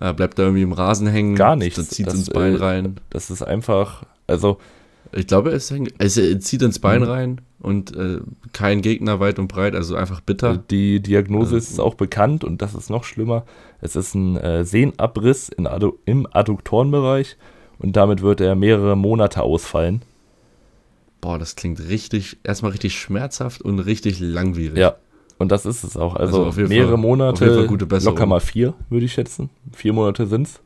Ja. 0.00 0.10
Äh, 0.10 0.14
bleibt 0.14 0.38
da 0.38 0.44
irgendwie 0.44 0.62
im 0.62 0.72
Rasen 0.72 1.06
hängen. 1.08 1.34
Gar 1.34 1.56
nicht. 1.56 1.76
Dann 1.76 1.84
zieht 1.84 2.06
das, 2.06 2.14
ins 2.14 2.30
Bein 2.30 2.54
äh, 2.54 2.58
rein. 2.58 2.96
Das 3.10 3.30
ist 3.30 3.42
einfach, 3.42 4.04
also. 4.26 4.58
Ich 5.12 5.26
glaube, 5.26 5.50
es, 5.50 5.70
hängt, 5.70 5.92
also 6.00 6.22
es 6.22 6.44
zieht 6.44 6.62
ins 6.62 6.78
Bein 6.78 7.02
mhm. 7.02 7.08
rein 7.08 7.40
und 7.58 7.94
äh, 7.96 8.20
kein 8.54 8.80
Gegner 8.80 9.20
weit 9.20 9.38
und 9.38 9.48
breit, 9.48 9.74
also 9.74 9.96
einfach 9.96 10.20
bitter. 10.20 10.56
Die 10.56 11.00
Diagnose 11.00 11.56
ist 11.56 11.80
auch 11.80 11.94
bekannt 11.94 12.44
und 12.44 12.62
das 12.62 12.74
ist 12.74 12.88
noch 12.88 13.04
schlimmer. 13.04 13.44
Es 13.82 13.94
ist 13.94 14.14
ein 14.14 14.36
äh, 14.38 14.64
Sehnenabriss 14.64 15.50
in 15.50 15.66
Addu 15.66 15.98
im 16.06 16.26
Adduktorenbereich 16.30 17.36
und 17.78 17.96
damit 17.96 18.22
wird 18.22 18.40
er 18.40 18.54
mehrere 18.54 18.96
Monate 18.96 19.42
ausfallen. 19.42 20.02
Boah, 21.20 21.38
das 21.38 21.56
klingt 21.56 21.80
richtig, 21.88 22.38
erstmal 22.44 22.72
richtig 22.72 22.98
schmerzhaft 22.98 23.60
und 23.60 23.78
richtig 23.80 24.20
langwierig. 24.20 24.78
Ja, 24.78 24.96
und 25.38 25.50
das 25.50 25.66
ist 25.66 25.84
es 25.84 25.96
auch. 25.96 26.16
Also, 26.16 26.44
also 26.44 26.60
mehrere 26.62 26.90
Fall, 26.90 26.96
Monate, 26.98 27.66
locker 28.04 28.26
mal 28.26 28.40
vier, 28.40 28.74
würde 28.88 29.06
ich 29.06 29.12
schätzen. 29.12 29.50
Vier 29.72 29.92
Monate 29.92 30.26
sind 30.26 30.46
es. 30.46 30.60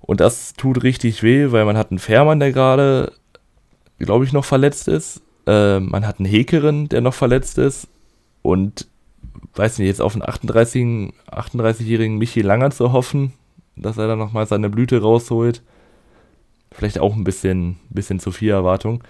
Und 0.00 0.20
das 0.20 0.54
tut 0.54 0.82
richtig 0.82 1.22
weh, 1.22 1.52
weil 1.52 1.64
man 1.64 1.76
hat 1.76 1.90
einen 1.90 1.98
Fährmann, 1.98 2.40
der 2.40 2.50
gerade, 2.50 3.12
glaube 3.98 4.24
ich, 4.24 4.32
noch 4.32 4.44
verletzt 4.44 4.88
ist. 4.88 5.20
Äh, 5.46 5.80
man 5.80 6.06
hat 6.06 6.18
einen 6.18 6.26
Hekerin, 6.26 6.88
der 6.88 7.00
noch 7.00 7.14
verletzt 7.14 7.58
ist. 7.58 7.88
Und 8.42 8.88
weiß 9.54 9.78
nicht, 9.78 9.86
jetzt 9.86 10.00
auf 10.00 10.14
einen 10.14 10.22
38-jährigen 10.22 11.12
38 11.30 12.10
Michi 12.10 12.40
Langer 12.40 12.70
zu 12.70 12.92
hoffen, 12.92 13.34
dass 13.76 13.98
er 13.98 14.08
dann 14.08 14.18
nochmal 14.18 14.46
seine 14.46 14.70
Blüte 14.70 15.00
rausholt. 15.00 15.62
Vielleicht 16.72 16.98
auch 16.98 17.14
ein 17.14 17.24
bisschen, 17.24 17.78
bisschen 17.90 18.20
zu 18.20 18.30
viel 18.30 18.50
Erwartung. 18.50 19.02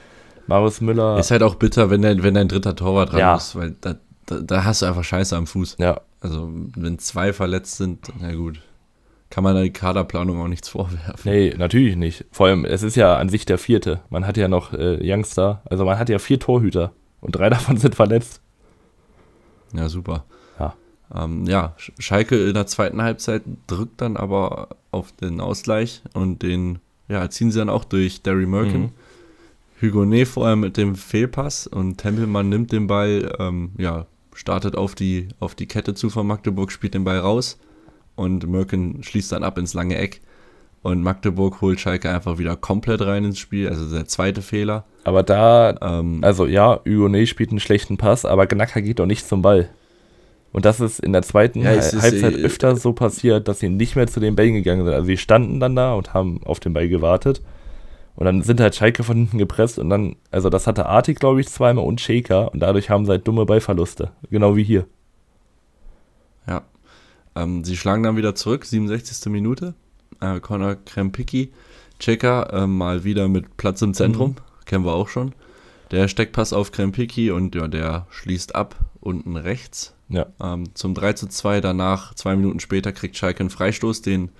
Marius 0.47 0.81
Müller. 0.81 1.19
Ist 1.19 1.31
halt 1.31 1.43
auch 1.43 1.57
bitter, 1.57 1.91
wenn 1.91 2.03
dein, 2.03 2.23
wenn 2.23 2.35
dein 2.35 2.49
dritter 2.49 2.75
Torwart 2.75 3.13
dran 3.13 3.21
ja. 3.21 3.37
ist, 3.37 3.55
weil 3.55 3.77
da, 3.81 3.97
da, 4.27 4.41
da, 4.41 4.65
hast 4.65 4.83
du 4.83 4.87
einfach 4.87 5.05
Scheiße 5.05 5.37
am 5.37 5.47
Fuß. 5.47 5.77
Ja. 5.79 6.01
Also, 6.21 6.51
wenn 6.75 6.99
zwei 6.99 7.33
verletzt 7.33 7.77
sind, 7.77 8.11
na 8.21 8.35
gut. 8.35 8.61
Kann 9.31 9.45
man 9.45 9.55
der 9.55 9.69
Kaderplanung 9.69 10.41
auch 10.41 10.49
nichts 10.49 10.71
vorwerfen. 10.71 11.31
Nee, 11.31 11.55
natürlich 11.57 11.97
nicht. 11.97 12.25
Vor 12.33 12.47
allem, 12.47 12.65
es 12.65 12.83
ist 12.83 12.97
ja 12.97 13.17
an 13.17 13.29
sich 13.29 13.45
der 13.45 13.59
vierte. 13.59 14.01
Man 14.09 14.27
hat 14.27 14.39
ja 14.39 14.49
noch 14.49 14.73
äh, 14.73 14.99
Youngster. 15.03 15.61
Also, 15.67 15.85
man 15.85 15.99
hat 15.99 16.09
ja 16.09 16.19
vier 16.19 16.41
Torhüter. 16.41 16.93
Und 17.21 17.37
drei 17.37 17.51
davon 17.51 17.77
sind 17.77 17.95
verletzt. 17.95 18.41
Ja, 19.75 19.91
super. 19.91 20.25
Ja. 20.59 20.75
Ähm, 21.15 21.45
ja, 21.45 21.75
Schalke 21.99 22.49
in 22.49 22.55
der 22.55 22.67
zweiten 22.67 23.03
Halbzeit 23.03 23.43
drückt 23.67 24.01
dann 24.01 24.17
aber 24.17 24.71
auf 24.91 25.13
den 25.13 25.43
Ausgleich 25.43 26.03
und 26.15 26.43
den 26.43 26.79
ja, 27.09 27.29
ziehen 27.31 27.51
sie 27.51 27.59
dann 27.59 27.71
auch 27.71 27.85
durch 27.85 28.23
Derry 28.23 28.47
Merkin. 28.47 28.83
Mhm. 28.83 28.91
Hugonet 29.81 30.29
vorher 30.29 30.57
mit 30.57 30.77
dem 30.77 30.97
Fehlpass 30.97 31.67
und 31.67 31.99
Tempelmann 31.99 32.49
nimmt 32.49 32.73
den 32.73 32.87
Ball, 32.87 33.33
ähm, 33.39 33.71
ja, 33.79 34.07
startet 34.35 34.77
auf 34.77 34.95
die, 34.95 35.29
auf 35.41 35.55
die 35.55 35.67
Kette 35.67 35.95
zu 35.95 36.11
von 36.11 36.27
Magdeburg, 36.27 36.73
spielt 36.73 36.95
den 36.95 37.05
Ball 37.05 37.19
raus 37.19 37.59
und 38.17 38.49
Merkin 38.49 39.03
schließt 39.03 39.33
dann 39.33 39.45
ab 39.45 39.59
ins 39.59 39.75
lange 39.75 39.97
Eck. 39.97 40.21
Und 40.83 41.03
Magdeburg 41.03 41.61
holt 41.61 41.81
Schalke 41.81 42.09
einfach 42.11 42.39
wieder 42.39 42.55
komplett 42.55 43.01
rein 43.03 43.25
ins 43.25 43.39
Spiel. 43.39 43.69
Also 43.69 43.93
der 43.93 44.07
zweite 44.07 44.43
Fehler. 44.43 44.85
Aber 45.03 45.25
da, 45.25 45.77
ähm, 45.81 46.21
also 46.23 46.47
ja, 46.47 46.81
Hugonet 46.87 47.29
spielt 47.29 47.51
einen 47.51 47.61
schlechten 47.61 47.97
Pass, 47.97 48.25
aber 48.25 48.47
Gnacker 48.47 48.81
geht 48.81 49.01
doch 49.01 49.07
nicht 49.07 49.27
zum 49.27 49.43
Ball. 49.43 49.71
Und 50.53 50.65
das 50.65 50.81
ist 50.81 51.01
in 51.01 51.13
der 51.13 51.23
zweiten 51.23 51.61
ja, 51.61 51.71
Halbzeit 51.71 52.13
ist, 52.13 52.45
öfter 52.45 52.77
so 52.77 52.93
passiert, 52.93 53.49
dass 53.49 53.61
sie 53.61 53.69
nicht 53.69 53.97
mehr 53.97 54.07
zu 54.07 54.19
den 54.19 54.35
Bällen 54.35 54.55
gegangen 54.55 54.85
sind. 54.85 54.95
Also 54.95 55.07
sie 55.07 55.17
standen 55.17 55.61
dann 55.61 55.77
da 55.77 55.95
und 55.95 56.15
haben 56.15 56.41
auf 56.45 56.59
den 56.61 56.73
Ball 56.73 56.89
gewartet. 56.89 57.43
Und 58.15 58.25
dann 58.25 58.43
sind 58.43 58.61
halt 58.61 58.75
Schalke 58.75 59.05
von 59.05 59.17
hinten 59.17 59.39
gepresst 59.39 59.79
und 59.79 59.91
dann, 59.91 60.17
also 60.33 60.51
das 60.51 60.67
hatte 60.67 60.87
Artig, 60.87 61.21
glaube 61.21 61.41
ich, 61.41 61.49
zweimal 61.49 61.85
und 61.85 62.01
Shaker 62.01 62.53
und 62.53 62.59
dadurch 62.61 62.91
haben 62.91 63.05
sie 63.05 63.13
halt 63.13 63.29
dumme 63.29 63.47
Ballverluste. 63.47 64.11
Genau 64.29 64.57
wie 64.57 64.65
hier. 64.65 64.87
Ja. 66.49 66.63
Ähm, 67.37 67.63
sie 67.63 67.77
schlagen 67.77 68.03
dann 68.03 68.17
wieder 68.17 68.35
zurück, 68.35 68.65
67. 68.65 69.31
Minute. 69.31 69.75
Äh, 70.21 70.41
Conor 70.41 70.77
Krempicki, 70.85 71.53
Checker, 72.01 72.53
äh, 72.53 72.67
mal 72.67 73.05
wieder 73.05 73.29
mit 73.29 73.57
Platz 73.57 73.83
im 73.83 73.95
Zentrum, 73.95 74.31
mhm. 74.31 74.65
kennen 74.65 74.85
wir 74.85 74.95
auch 74.95 75.09
schon. 75.09 75.33
Der 75.93 76.09
Steckpass 76.09 76.53
auf 76.53 76.73
Krempicki 76.73 77.31
und 77.31 77.55
ja, 77.55 77.69
der 77.69 78.07
schließt 78.11 78.55
ab 78.57 78.75
unten 79.01 79.37
rechts. 79.37 79.95
Ja. 80.09 80.27
Ähm, 80.43 80.75
zum 80.75 80.95
3 80.95 81.13
zu 81.15 81.29
2 81.29 81.61
danach, 81.61 82.15
zwei 82.15 82.35
Minuten 82.37 82.61
später, 82.61 82.93
kriegt 82.93 83.17
Schalke 83.17 83.41
einen 83.41 83.51
Freistoß, 83.51 84.03
den 84.03 84.31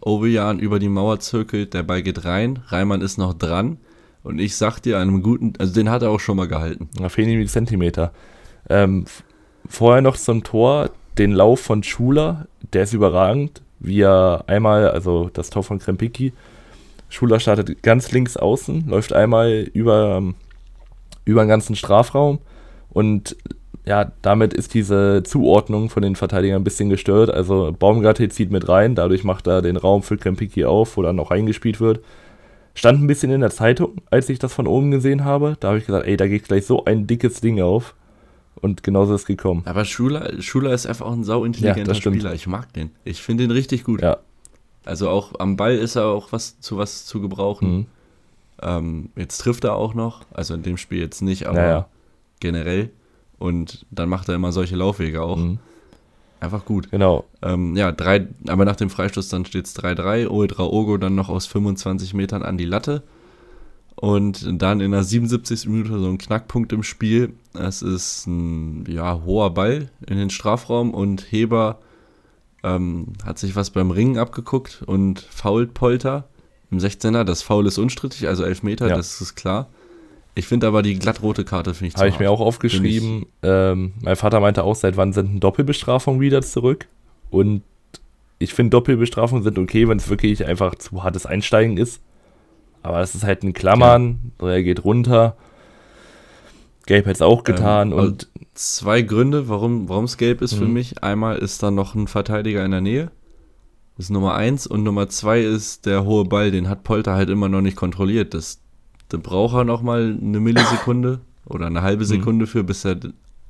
Ovejan 0.00 0.58
über 0.58 0.78
die 0.78 0.88
Mauer 0.88 1.20
zirkelt, 1.20 1.72
der 1.72 1.82
Ball 1.82 2.02
geht 2.02 2.24
rein, 2.24 2.60
Reimann 2.66 3.00
ist 3.00 3.16
noch 3.16 3.32
dran 3.32 3.78
und 4.22 4.38
ich 4.38 4.56
sag 4.56 4.80
dir, 4.80 4.98
einem 4.98 5.22
guten, 5.22 5.54
also 5.58 5.72
den 5.72 5.90
hat 5.90 6.02
er 6.02 6.10
auch 6.10 6.20
schon 6.20 6.36
mal 6.36 6.48
gehalten. 6.48 6.88
Da 6.96 7.08
fehlen 7.08 7.30
ihm 7.30 7.40
die 7.40 7.46
Zentimeter. 7.46 8.12
Ähm, 8.68 9.06
vorher 9.66 10.02
noch 10.02 10.16
zum 10.16 10.44
Tor, 10.44 10.90
den 11.16 11.32
Lauf 11.32 11.60
von 11.60 11.82
Schuler, 11.82 12.46
der 12.72 12.82
ist 12.82 12.92
überragend, 12.92 13.62
wie 13.80 14.02
er 14.02 14.44
einmal, 14.46 14.90
also 14.90 15.30
das 15.32 15.50
Tor 15.50 15.62
von 15.62 15.78
Krempicki, 15.78 16.32
Schuler 17.08 17.38
startet 17.38 17.82
ganz 17.82 18.12
links 18.12 18.36
außen, 18.36 18.88
läuft 18.88 19.12
einmal 19.12 19.68
über, 19.72 20.22
über 21.24 21.44
den 21.44 21.48
ganzen 21.48 21.76
Strafraum 21.76 22.40
und 22.90 23.36
ja, 23.86 24.12
damit 24.22 24.54
ist 24.54 24.72
diese 24.72 25.22
Zuordnung 25.24 25.90
von 25.90 26.02
den 26.02 26.16
Verteidigern 26.16 26.62
ein 26.62 26.64
bisschen 26.64 26.88
gestört. 26.88 27.30
Also 27.30 27.74
Baumgartel 27.78 28.30
zieht 28.30 28.50
mit 28.50 28.68
rein, 28.68 28.94
dadurch 28.94 29.24
macht 29.24 29.46
er 29.46 29.60
den 29.60 29.76
Raum 29.76 30.02
für 30.02 30.16
Krempiki 30.16 30.64
auf, 30.64 30.96
wo 30.96 31.02
dann 31.02 31.16
noch 31.16 31.30
reingespielt 31.30 31.80
wird. 31.80 32.00
Stand 32.74 33.02
ein 33.02 33.06
bisschen 33.06 33.30
in 33.30 33.40
der 33.40 33.50
Zeitung, 33.50 34.02
als 34.10 34.28
ich 34.28 34.38
das 34.38 34.52
von 34.52 34.66
oben 34.66 34.90
gesehen 34.90 35.24
habe. 35.24 35.56
Da 35.60 35.68
habe 35.68 35.78
ich 35.78 35.86
gesagt, 35.86 36.06
ey, 36.06 36.16
da 36.16 36.26
geht 36.26 36.44
gleich 36.44 36.66
so 36.66 36.84
ein 36.84 37.06
dickes 37.06 37.40
Ding 37.40 37.60
auf. 37.60 37.94
Und 38.60 38.82
genauso 38.82 39.14
ist 39.14 39.22
es 39.22 39.26
gekommen. 39.26 39.62
Aber 39.66 39.84
Schuler, 39.84 40.40
Schuler 40.40 40.72
ist 40.72 40.86
einfach 40.86 41.06
auch 41.06 41.12
ein 41.12 41.24
sau 41.24 41.44
intelligenter 41.44 41.92
ja, 41.92 42.00
Spieler. 42.00 42.34
Ich 42.34 42.46
mag 42.46 42.72
den. 42.72 42.90
Ich 43.04 43.22
finde 43.22 43.44
den 43.44 43.50
richtig 43.50 43.84
gut. 43.84 44.00
Ja. 44.00 44.18
Also 44.84 45.08
auch 45.08 45.38
am 45.38 45.56
Ball 45.56 45.76
ist 45.76 45.96
er 45.96 46.06
auch 46.06 46.32
was 46.32 46.60
zu 46.60 46.78
was 46.78 47.04
zu 47.04 47.20
gebrauchen. 47.20 47.76
Mhm. 47.76 47.86
Ähm, 48.62 49.10
jetzt 49.16 49.38
trifft 49.38 49.64
er 49.64 49.74
auch 49.74 49.94
noch. 49.94 50.22
Also 50.32 50.54
in 50.54 50.62
dem 50.62 50.78
Spiel 50.78 51.00
jetzt 51.00 51.20
nicht, 51.20 51.46
aber 51.46 51.60
naja. 51.60 51.88
generell. 52.40 52.90
Und 53.38 53.86
dann 53.90 54.08
macht 54.08 54.28
er 54.28 54.34
immer 54.34 54.52
solche 54.52 54.76
Laufwege 54.76 55.22
auch. 55.22 55.36
Mhm. 55.36 55.58
Einfach 56.40 56.64
gut. 56.64 56.90
Genau. 56.90 57.24
Ähm, 57.42 57.74
ja, 57.76 57.90
drei, 57.90 58.28
aber 58.48 58.64
nach 58.64 58.76
dem 58.76 58.90
Freistoß 58.90 59.28
dann 59.28 59.46
steht 59.46 59.66
es 59.66 59.76
3-3. 59.76 60.28
Oedra 60.28 60.64
Ogo 60.64 60.98
dann 60.98 61.14
noch 61.14 61.28
aus 61.28 61.46
25 61.46 62.12
Metern 62.14 62.42
an 62.42 62.58
die 62.58 62.66
Latte. 62.66 63.02
Und 63.96 64.60
dann 64.60 64.80
in 64.80 64.90
der 64.90 65.04
77. 65.04 65.66
Minute 65.68 65.98
so 65.98 66.08
ein 66.08 66.18
Knackpunkt 66.18 66.72
im 66.72 66.82
Spiel. 66.82 67.34
Es 67.54 67.80
ist 67.80 68.26
ein 68.26 68.84
ja, 68.88 69.22
hoher 69.24 69.54
Ball 69.54 69.90
in 70.06 70.18
den 70.18 70.30
Strafraum 70.30 70.92
und 70.92 71.32
Heber 71.32 71.78
ähm, 72.64 73.12
hat 73.24 73.38
sich 73.38 73.54
was 73.56 73.70
beim 73.70 73.90
Ringen 73.90 74.18
abgeguckt 74.18 74.82
und 74.84 75.20
fault 75.20 75.74
Polter 75.74 76.28
im 76.70 76.78
16er. 76.78 77.24
Das 77.24 77.42
Foul 77.42 77.66
ist 77.66 77.78
unstrittig, 77.78 78.26
also 78.26 78.42
11 78.42 78.62
Meter, 78.62 78.88
ja. 78.88 78.96
das 78.96 79.20
ist 79.20 79.36
klar. 79.36 79.68
Ich 80.34 80.46
finde 80.46 80.66
aber 80.66 80.82
die 80.82 80.98
glattrote 80.98 81.44
Karte 81.44 81.74
finde 81.74 81.88
ich 81.88 81.96
Habe 81.96 82.08
ich 82.08 82.18
mir 82.18 82.30
auch 82.30 82.40
aufgeschrieben. 82.40 83.26
Ähm, 83.42 83.92
mein 84.02 84.16
Vater 84.16 84.40
meinte 84.40 84.64
auch, 84.64 84.74
seit 84.74 84.96
wann 84.96 85.12
sind 85.12 85.38
Doppelbestrafungen 85.40 86.20
wieder 86.20 86.42
zurück? 86.42 86.88
Und 87.30 87.62
ich 88.38 88.52
finde, 88.52 88.70
Doppelbestrafungen 88.70 89.44
sind 89.44 89.58
okay, 89.58 89.88
wenn 89.88 89.98
es 89.98 90.08
wirklich 90.08 90.44
einfach 90.44 90.74
zu 90.74 91.04
hartes 91.04 91.26
Einsteigen 91.26 91.76
ist. 91.76 92.00
Aber 92.82 93.00
es 93.00 93.14
ist 93.14 93.24
halt 93.24 93.44
ein 93.44 93.52
Klammern, 93.52 94.32
ja. 94.42 94.50
er 94.50 94.62
geht 94.62 94.84
runter. 94.84 95.36
Gelb 96.86 97.06
hat 97.06 97.14
es 97.14 97.22
auch 97.22 97.44
getan. 97.44 97.92
Ähm, 97.92 97.98
und 97.98 98.28
zwei 98.54 99.02
Gründe, 99.02 99.48
warum 99.48 100.04
es 100.04 100.16
gelb 100.16 100.42
ist 100.42 100.54
mhm. 100.54 100.58
für 100.58 100.66
mich. 100.66 101.02
Einmal 101.02 101.38
ist 101.38 101.62
da 101.62 101.70
noch 101.70 101.94
ein 101.94 102.08
Verteidiger 102.08 102.64
in 102.64 102.72
der 102.72 102.80
Nähe. 102.80 103.10
Das 103.96 104.06
ist 104.06 104.10
Nummer 104.10 104.34
eins. 104.34 104.66
Und 104.66 104.82
Nummer 104.82 105.08
zwei 105.08 105.40
ist 105.40 105.86
der 105.86 106.04
hohe 106.04 106.24
Ball, 106.24 106.50
den 106.50 106.68
hat 106.68 106.82
Polter 106.82 107.14
halt 107.14 107.30
immer 107.30 107.48
noch 107.48 107.62
nicht 107.62 107.76
kontrolliert. 107.76 108.34
Das, 108.34 108.60
dann 109.14 109.22
braucht 109.22 109.54
er 109.54 109.64
nochmal 109.64 110.18
eine 110.20 110.40
Millisekunde 110.40 111.20
oder 111.46 111.66
eine 111.66 111.82
halbe 111.82 112.02
mhm. 112.02 112.08
Sekunde 112.08 112.46
für, 112.46 112.64
bis 112.64 112.84
er 112.84 112.98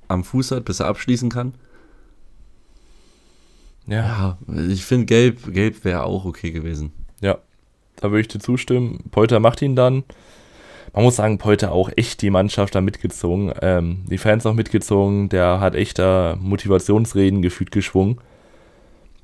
am 0.08 0.22
Fuß 0.22 0.50
hat, 0.50 0.66
bis 0.66 0.80
er 0.80 0.86
abschließen 0.86 1.30
kann. 1.30 1.54
Ja, 3.86 3.96
ja 3.96 4.38
ich 4.68 4.84
finde, 4.84 5.06
gelb, 5.06 5.52
gelb 5.52 5.84
wäre 5.84 6.04
auch 6.04 6.26
okay 6.26 6.50
gewesen. 6.50 6.92
Ja, 7.20 7.38
da 7.96 8.10
würde 8.10 8.20
ich 8.20 8.28
dir 8.28 8.40
zustimmen. 8.40 9.04
Polter 9.10 9.40
macht 9.40 9.62
ihn 9.62 9.74
dann. 9.74 10.04
Man 10.92 11.04
muss 11.04 11.16
sagen, 11.16 11.38
Polter 11.38 11.72
auch 11.72 11.90
echt 11.96 12.20
die 12.20 12.30
Mannschaft 12.30 12.74
da 12.74 12.82
mitgezogen. 12.82 13.52
Ähm, 13.62 14.04
die 14.08 14.18
Fans 14.18 14.44
auch 14.44 14.52
mitgezogen. 14.52 15.30
Der 15.30 15.60
hat 15.60 15.74
echter 15.74 16.36
Motivationsreden 16.36 17.42
gefühlt 17.42 17.72
geschwungen. 17.72 18.20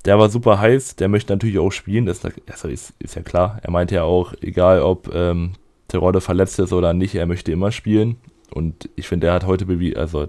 Der 0.06 0.18
war 0.18 0.30
super 0.30 0.58
heiß. 0.58 0.96
Der 0.96 1.08
möchte 1.08 1.32
natürlich 1.32 1.58
auch 1.58 1.70
spielen. 1.70 2.06
Das 2.06 2.24
also 2.24 2.68
ist, 2.68 2.94
ist 2.98 3.14
ja 3.14 3.22
klar. 3.22 3.60
Er 3.62 3.70
meinte 3.70 3.94
ja 3.94 4.04
auch, 4.04 4.32
egal 4.40 4.80
ob 4.80 5.14
ähm, 5.14 5.52
Terodde 5.90 6.20
verletzt 6.20 6.58
ist 6.58 6.72
oder 6.72 6.94
nicht, 6.94 7.14
er 7.14 7.26
möchte 7.26 7.52
immer 7.52 7.72
spielen. 7.72 8.16
Und 8.52 8.88
ich 8.96 9.06
finde, 9.06 9.28
er 9.28 9.34
hat 9.34 9.46
heute 9.46 9.66
bewiesen, 9.66 9.98
also 9.98 10.28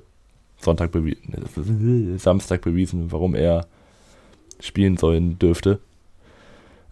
Sonntag 0.59 0.91
bewiesen, 0.91 2.18
Samstag 2.18 2.62
bewiesen, 2.62 3.12
warum 3.12 3.36
er 3.36 3.66
spielen 4.59 4.97
sollen 4.97 5.39
dürfte. 5.39 5.80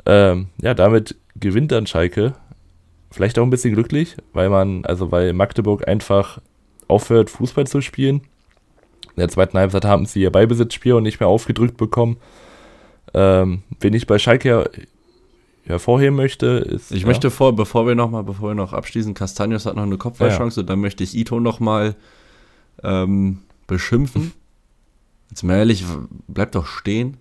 Ähm, 0.06 0.48
ja, 0.62 0.74
damit 0.74 1.16
gewinnt 1.36 1.72
dann 1.72 1.88
Schalke. 1.88 2.34
Vielleicht 3.12 3.38
auch 3.38 3.44
ein 3.44 3.50
bisschen 3.50 3.74
glücklich, 3.74 4.18
weil 4.34 4.50
man, 4.50 4.86
also 4.86 5.12
weil 5.12 5.34
Magdeburg 5.34 5.88
einfach 5.88 6.40
aufhört, 6.88 7.30
Fußball 7.30 7.68
zu 7.68 7.82
spielen. 7.82 8.22
In 9.16 9.22
der 9.22 9.30
zweiten 9.30 9.58
Halbzeit 9.58 9.86
haben 9.86 10.06
sie 10.06 10.22
ihr 10.22 10.32
Beibesitzspiel 10.32 10.94
und 10.94 11.04
nicht 11.04 11.20
mehr 11.20 11.30
aufgedrückt 11.30 11.78
bekommen. 11.78 12.18
Ähm, 13.14 13.64
wen 13.80 13.94
ich 13.94 14.08
bei 14.08 14.20
Schalke 14.20 14.70
hervorheben 15.70 16.16
möchte, 16.16 16.48
ist. 16.48 16.92
Ich 16.92 17.02
ja. 17.02 17.08
möchte 17.08 17.30
vor, 17.30 17.56
bevor 17.56 17.88
wir 17.88 17.96
noch 17.96 18.10
mal, 18.10 18.24
bevor 18.24 18.50
wir 18.50 18.56
noch 18.56 18.74
abschließen, 18.74 19.14
Castanios 19.14 19.66
hat 19.66 19.76
noch 19.76 19.84
eine 19.84 19.98
Kopfballchance 19.98 20.62
ja, 20.62 20.66
dann 20.66 20.80
möchte 20.80 21.04
ich 21.04 21.16
Ito 21.16 21.40
noch 21.40 21.60
mal 21.60 21.96
ähm, 22.84 23.40
beschimpfen. 23.68 24.34
Jetzt 25.30 25.44
mal 25.44 25.58
ehrlich, 25.58 25.86
bleibt 26.28 26.56
doch 26.56 26.66
stehen. 26.66 27.18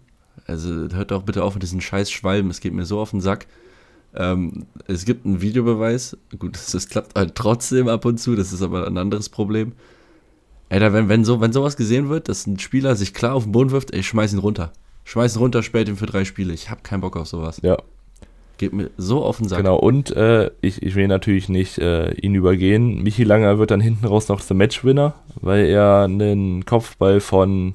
Also 0.47 0.71
hört 0.71 1.11
doch 1.11 1.25
bitte 1.25 1.45
auf 1.45 1.55
mit 1.55 1.63
diesen 1.63 1.83
scheiß 1.83 2.11
Schwalben, 2.11 2.51
es 2.51 2.61
geht 2.61 2.73
mir 2.73 2.87
so 2.87 2.99
auf 3.01 3.11
den 3.11 3.21
Sack. 3.21 3.47
Ähm, 4.15 4.65
es 4.87 5.05
gibt 5.05 5.27
einen 5.27 5.43
Videobeweis. 5.43 6.17
Gut, 6.39 6.57
das, 6.73 6.89
klappt 6.89 7.19
halt 7.19 7.35
trotzdem 7.35 7.89
ab 7.89 8.07
und 8.07 8.19
zu, 8.19 8.35
das 8.35 8.53
ist 8.55 8.63
aber 8.63 8.87
ein 8.87 8.97
anderes 8.97 9.29
Problem. 9.29 9.73
Ey, 10.71 10.81
da, 10.81 10.93
wenn, 10.95 11.11
wenn, 11.11 11.25
so, 11.25 11.41
wenn 11.43 11.53
sowas 11.53 11.77
gesehen 11.77 12.09
wird, 12.09 12.29
dass 12.29 12.47
ein 12.47 12.59
Spieler 12.59 12.97
sich 12.97 13.13
klar 13.13 13.35
auf 13.35 13.45
den 13.45 13.53
Boden 13.53 13.71
wirft, 13.71 13.93
ey, 13.93 14.03
schmeiß 14.03 14.33
ihn 14.33 14.39
runter. 14.39 14.73
Schmeiß 15.05 15.37
ihn 15.37 15.41
runter, 15.41 15.63
spät 15.63 15.89
ihn 15.89 15.97
für 15.97 16.07
drei 16.07 16.25
Spiele. 16.25 16.55
Ich 16.55 16.71
hab 16.71 16.85
keinen 16.85 17.03
Bock 17.03 17.17
auf 17.17 17.29
sowas. 17.29 17.61
Ja, 17.63 17.77
Geht 18.59 18.73
mir 18.73 18.91
so 18.97 19.25
auf 19.25 19.39
den 19.39 19.49
Sack. 19.49 19.59
Genau, 19.59 19.77
und 19.77 20.11
äh, 20.17 20.51
ich, 20.61 20.83
ich 20.83 20.95
will 20.97 21.07
natürlich 21.07 21.49
nicht 21.49 21.79
äh, 21.79 22.11
ihn 22.15 22.35
übergehen. 22.35 23.03
Michi 23.03 23.23
Langer 23.23 23.59
wird 23.59 23.71
dann 23.71 23.81
hinten 23.81 24.05
raus 24.05 24.29
noch 24.29 24.41
zum 24.41 24.59
Matchwinner, 24.59 25.15
weil 25.41 25.67
er 25.67 26.03
einen 26.03 26.67
Kopfball 26.67 27.21
von, 27.21 27.75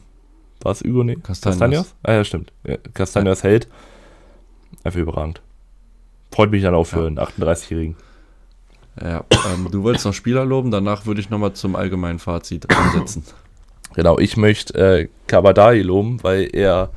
was 0.61 0.81
es 0.81 0.87
Hugo? 0.87 1.03
Nee? 1.03 1.15
Castanios. 1.15 1.57
Castanios? 1.57 1.95
Ah 2.03 2.13
ja, 2.13 2.23
stimmt. 2.25 2.51
Ja, 2.67 2.77
Castanios 2.93 3.41
ja. 3.43 3.49
hält. 3.49 3.69
Einfach 4.83 4.99
überragend. 4.99 5.41
Freut 6.31 6.51
mich 6.51 6.63
dann 6.63 6.75
auch 6.75 6.83
für 6.83 7.01
ja. 7.01 7.07
einen 7.07 7.19
38-Jährigen. 7.19 7.95
Ja, 9.01 9.23
ähm, 9.53 9.69
du 9.71 9.83
wolltest 9.83 10.05
noch 10.05 10.13
Spieler 10.13 10.45
loben, 10.45 10.69
danach 10.69 11.05
würde 11.05 11.21
ich 11.21 11.29
nochmal 11.29 11.53
zum 11.53 11.75
allgemeinen 11.75 12.19
Fazit 12.19 12.69
ansetzen. 12.69 13.23
Genau, 13.95 14.19
ich 14.19 14.37
möchte 14.37 14.73
äh, 14.73 15.07
Kabadai 15.27 15.81
loben, 15.81 16.21
weil 16.23 16.49
er 16.51 16.89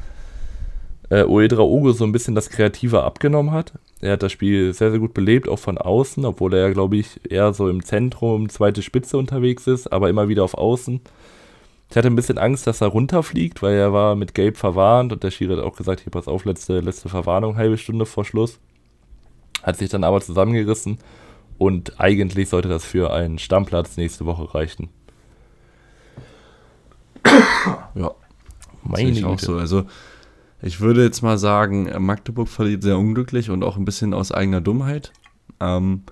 äh, 1.10 1.24
Uedra 1.24 1.62
Ugo 1.62 1.92
so 1.92 2.04
ein 2.04 2.12
bisschen 2.12 2.34
das 2.34 2.50
Kreative 2.50 3.04
abgenommen 3.04 3.52
hat. 3.52 3.72
Er 4.00 4.12
hat 4.12 4.22
das 4.22 4.32
Spiel 4.32 4.72
sehr, 4.72 4.90
sehr 4.90 5.00
gut 5.00 5.14
belebt, 5.14 5.48
auch 5.48 5.58
von 5.58 5.78
außen, 5.78 6.24
obwohl 6.24 6.54
er 6.54 6.68
ja, 6.68 6.72
glaube 6.72 6.96
ich, 6.96 7.20
eher 7.28 7.52
so 7.54 7.68
im 7.68 7.84
Zentrum, 7.84 8.48
zweite 8.48 8.82
Spitze 8.82 9.16
unterwegs 9.16 9.66
ist, 9.66 9.92
aber 9.92 10.08
immer 10.10 10.28
wieder 10.28 10.44
auf 10.44 10.54
Außen. 10.54 11.00
Ich 11.88 11.96
hatte 11.96 12.08
ein 12.08 12.16
bisschen 12.16 12.38
Angst, 12.38 12.66
dass 12.66 12.80
er 12.80 12.88
runterfliegt, 12.88 13.62
weil 13.62 13.74
er 13.74 13.92
war 13.92 14.16
mit 14.16 14.34
Gelb 14.34 14.56
verwarnt 14.56 15.12
und 15.12 15.22
der 15.22 15.30
Schiri 15.30 15.56
hat 15.56 15.64
auch 15.64 15.76
gesagt, 15.76 16.00
hier 16.00 16.10
pass 16.10 16.26
auf, 16.26 16.44
letzte, 16.44 16.80
letzte 16.80 17.08
Verwarnung, 17.08 17.56
halbe 17.56 17.78
Stunde 17.78 18.06
vor 18.06 18.24
Schluss. 18.24 18.58
Hat 19.62 19.76
sich 19.76 19.88
dann 19.88 20.04
aber 20.04 20.20
zusammengerissen 20.20 20.98
und 21.58 22.00
eigentlich 22.00 22.48
sollte 22.48 22.68
das 22.68 22.84
für 22.84 23.12
einen 23.12 23.38
Stammplatz 23.38 23.96
nächste 23.96 24.26
Woche 24.26 24.54
reichen. 24.54 24.88
Ja, 27.94 28.12
meine 28.82 29.10
ich 29.10 29.24
auch 29.24 29.38
so. 29.38 29.56
Also 29.56 29.86
Ich 30.66 30.80
würde 30.80 31.04
jetzt 31.04 31.22
mal 31.22 31.38
sagen, 31.38 31.88
Magdeburg 32.04 32.48
verliert 32.48 32.82
sehr 32.82 32.98
unglücklich 32.98 33.50
und 33.50 33.62
auch 33.62 33.76
ein 33.76 33.84
bisschen 33.84 34.12
aus 34.12 34.32
eigener 34.32 34.60
Dummheit. 34.60 35.12
Ähm, 35.60 36.02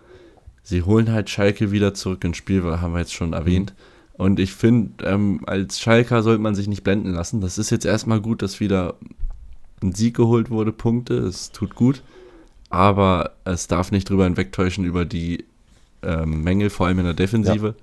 sie 0.62 0.82
holen 0.82 1.11
halt 1.11 1.28
Schalke 1.28 1.72
wieder 1.72 1.92
zurück 1.92 2.22
ins 2.22 2.36
Spiel, 2.36 2.62
haben 2.62 2.92
wir 2.92 3.00
jetzt 3.00 3.14
schon 3.14 3.32
erwähnt. 3.32 3.74
Und 4.12 4.38
ich 4.38 4.52
finde, 4.52 5.05
ähm, 5.05 5.40
als 5.46 5.80
Schalker 5.80 6.22
sollte 6.22 6.40
man 6.40 6.55
sich 6.55 6.68
nicht 6.68 6.84
blenden 6.84 7.14
lassen. 7.14 7.40
Das 7.40 7.59
ist 7.59 7.70
jetzt 7.70 7.84
erstmal 7.84 8.20
gut, 8.20 8.42
dass 8.42 8.61
wieder 8.61 8.94
ein 9.82 9.92
Sieg 9.92 10.14
geholt 10.14 10.50
wurde, 10.50 10.70
Punkte. 10.70 11.14
Es 11.14 11.50
tut 11.50 11.74
gut. 11.74 12.05
Aber 12.70 13.32
es 13.44 13.66
darf 13.66 13.90
nicht 13.90 14.09
drüber 14.09 14.22
hinwegtäuschen 14.22 14.84
über 14.84 15.05
die 15.05 15.46
ähm, 16.05 16.44
Mängel, 16.44 16.70
vor 16.70 16.86
allem 16.86 17.00
in 17.00 17.07
der 17.07 17.14
Defensive. 17.14 17.74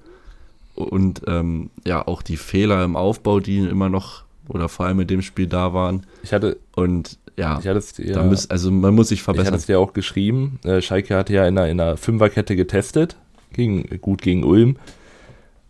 Ja. 0.78 0.84
Und 0.86 1.24
ähm, 1.28 1.69
ja, 1.84 2.07
auch 2.07 2.22
die 2.22 2.38
Fehler 2.38 2.82
im 2.86 2.95
Aufbau, 2.95 3.41
die 3.41 3.57
immer 3.57 3.89
noch 3.89 4.24
oder 4.54 4.70
vor 4.70 4.86
allem 4.86 4.99
in 4.99 5.08
dem 5.08 5.22
Spiel 5.22 5.47
da 5.47 5.74
waren. 5.74 6.06
Ich 6.24 6.34
hatte. 6.34 6.58
Und 6.76 7.18
ja, 7.38 7.60
ich 7.60 7.68
hatte 7.68 7.80
es, 7.80 7.97
ja 7.97 8.22
muss, 8.24 8.49
also 8.49 8.70
man 8.70 8.93
muss 8.93 9.10
sich 9.10 9.24
verbessern. 9.24 9.45
Ich 9.45 9.52
hatte 9.54 9.58
es 9.60 9.66
dir 9.66 9.80
auch 9.80 9.93
geschrieben. 9.93 10.60
Äh, 10.64 10.82
Schalke 10.82 11.16
hatte 11.16 11.34
ja 11.34 11.47
in 11.47 11.58
einer, 11.58 11.70
in 11.70 11.80
einer 11.80 11.97
Fünferkette 11.97 12.56
getestet. 12.56 13.16
Gegen, 13.54 13.99
gut 13.99 14.22
gegen 14.22 14.43
Ulm. 14.43 14.78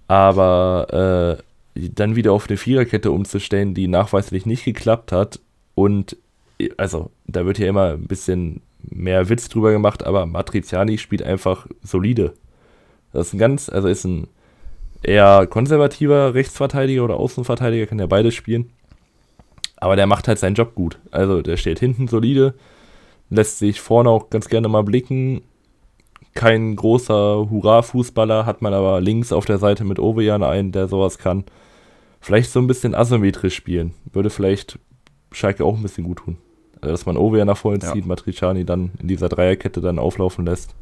Aber 0.08 1.38
äh, 1.76 1.90
dann 1.96 2.16
wieder 2.16 2.34
auf 2.34 2.50
eine 2.50 2.58
Viererkette 2.58 3.12
umzustellen, 3.12 3.74
die 3.74 3.88
nachweislich 3.88 4.46
nicht 4.46 4.66
geklappt 4.66 5.12
hat. 5.12 5.40
Und 5.76 6.18
also, 6.78 7.12
da 7.28 7.46
wird 7.46 7.60
ja 7.60 7.68
immer 7.68 7.94
ein 7.94 8.08
bisschen 8.08 8.62
mehr 8.82 9.30
Witz 9.30 9.50
drüber 9.50 9.72
gemacht, 9.72 10.06
aber 10.06 10.26
Matriziani 10.26 10.98
spielt 10.98 11.24
einfach 11.24 11.68
solide. 11.84 12.34
Das 13.14 13.28
ist 13.28 13.34
ein 13.34 13.40
ganz, 13.40 13.70
also 13.70 13.88
ist 13.88 14.06
ein 14.06 14.28
eher 15.04 15.48
konservativer 15.48 16.34
Rechtsverteidiger 16.34 17.04
oder 17.04 17.18
Außenverteidiger, 17.18 17.88
kann 17.88 18.00
ja 18.00 18.08
beides 18.08 18.34
spielen. 18.34 18.72
Aber 19.78 19.96
der 19.96 20.08
macht 20.08 20.28
halt 20.28 20.40
seinen 20.40 20.56
Job 20.56 20.76
gut. 20.76 21.00
Also 21.10 21.42
der 21.42 21.58
steht 21.58 21.80
hinten 21.80 22.08
solide, 22.08 22.54
lässt 23.30 23.60
sich 23.60 23.82
vorne 23.82 24.10
auch 24.10 24.30
ganz 24.30 24.48
gerne 24.48 24.68
mal 24.68 24.84
blicken. 24.84 25.42
Kein 26.34 26.76
großer 26.76 27.50
Hurra-Fußballer, 27.50 28.46
hat 28.46 28.62
man 28.62 28.74
aber 28.74 29.02
links 29.02 29.34
auf 29.34 29.46
der 29.46 29.58
Seite 29.58 29.84
mit 29.84 30.00
Ovejan 30.00 30.44
einen, 30.44 30.72
der 30.72 30.88
sowas 30.88 31.18
kann. 31.18 31.44
Vielleicht 32.22 32.52
so 32.52 32.60
ein 32.60 32.68
bisschen 32.68 32.96
asymmetrisch 32.96 33.56
spielen. 33.56 33.96
Würde 34.14 34.30
vielleicht 34.30 34.80
Schalke 35.32 35.66
auch 35.66 35.76
ein 35.76 35.82
bisschen 35.82 36.04
gut 36.04 36.20
tun. 36.20 36.38
Also, 36.80 36.94
dass 36.94 37.06
man 37.06 37.18
Ovejan 37.18 37.48
nach 37.48 37.58
vorne 37.58 37.80
zieht, 37.80 38.04
ja. 38.04 38.08
Matriciani 38.08 38.66
dann 38.66 38.92
in 39.00 39.08
dieser 39.08 39.30
Dreierkette 39.30 39.82
dann 39.82 40.00
auflaufen 40.00 40.46
lässt. 40.46 40.76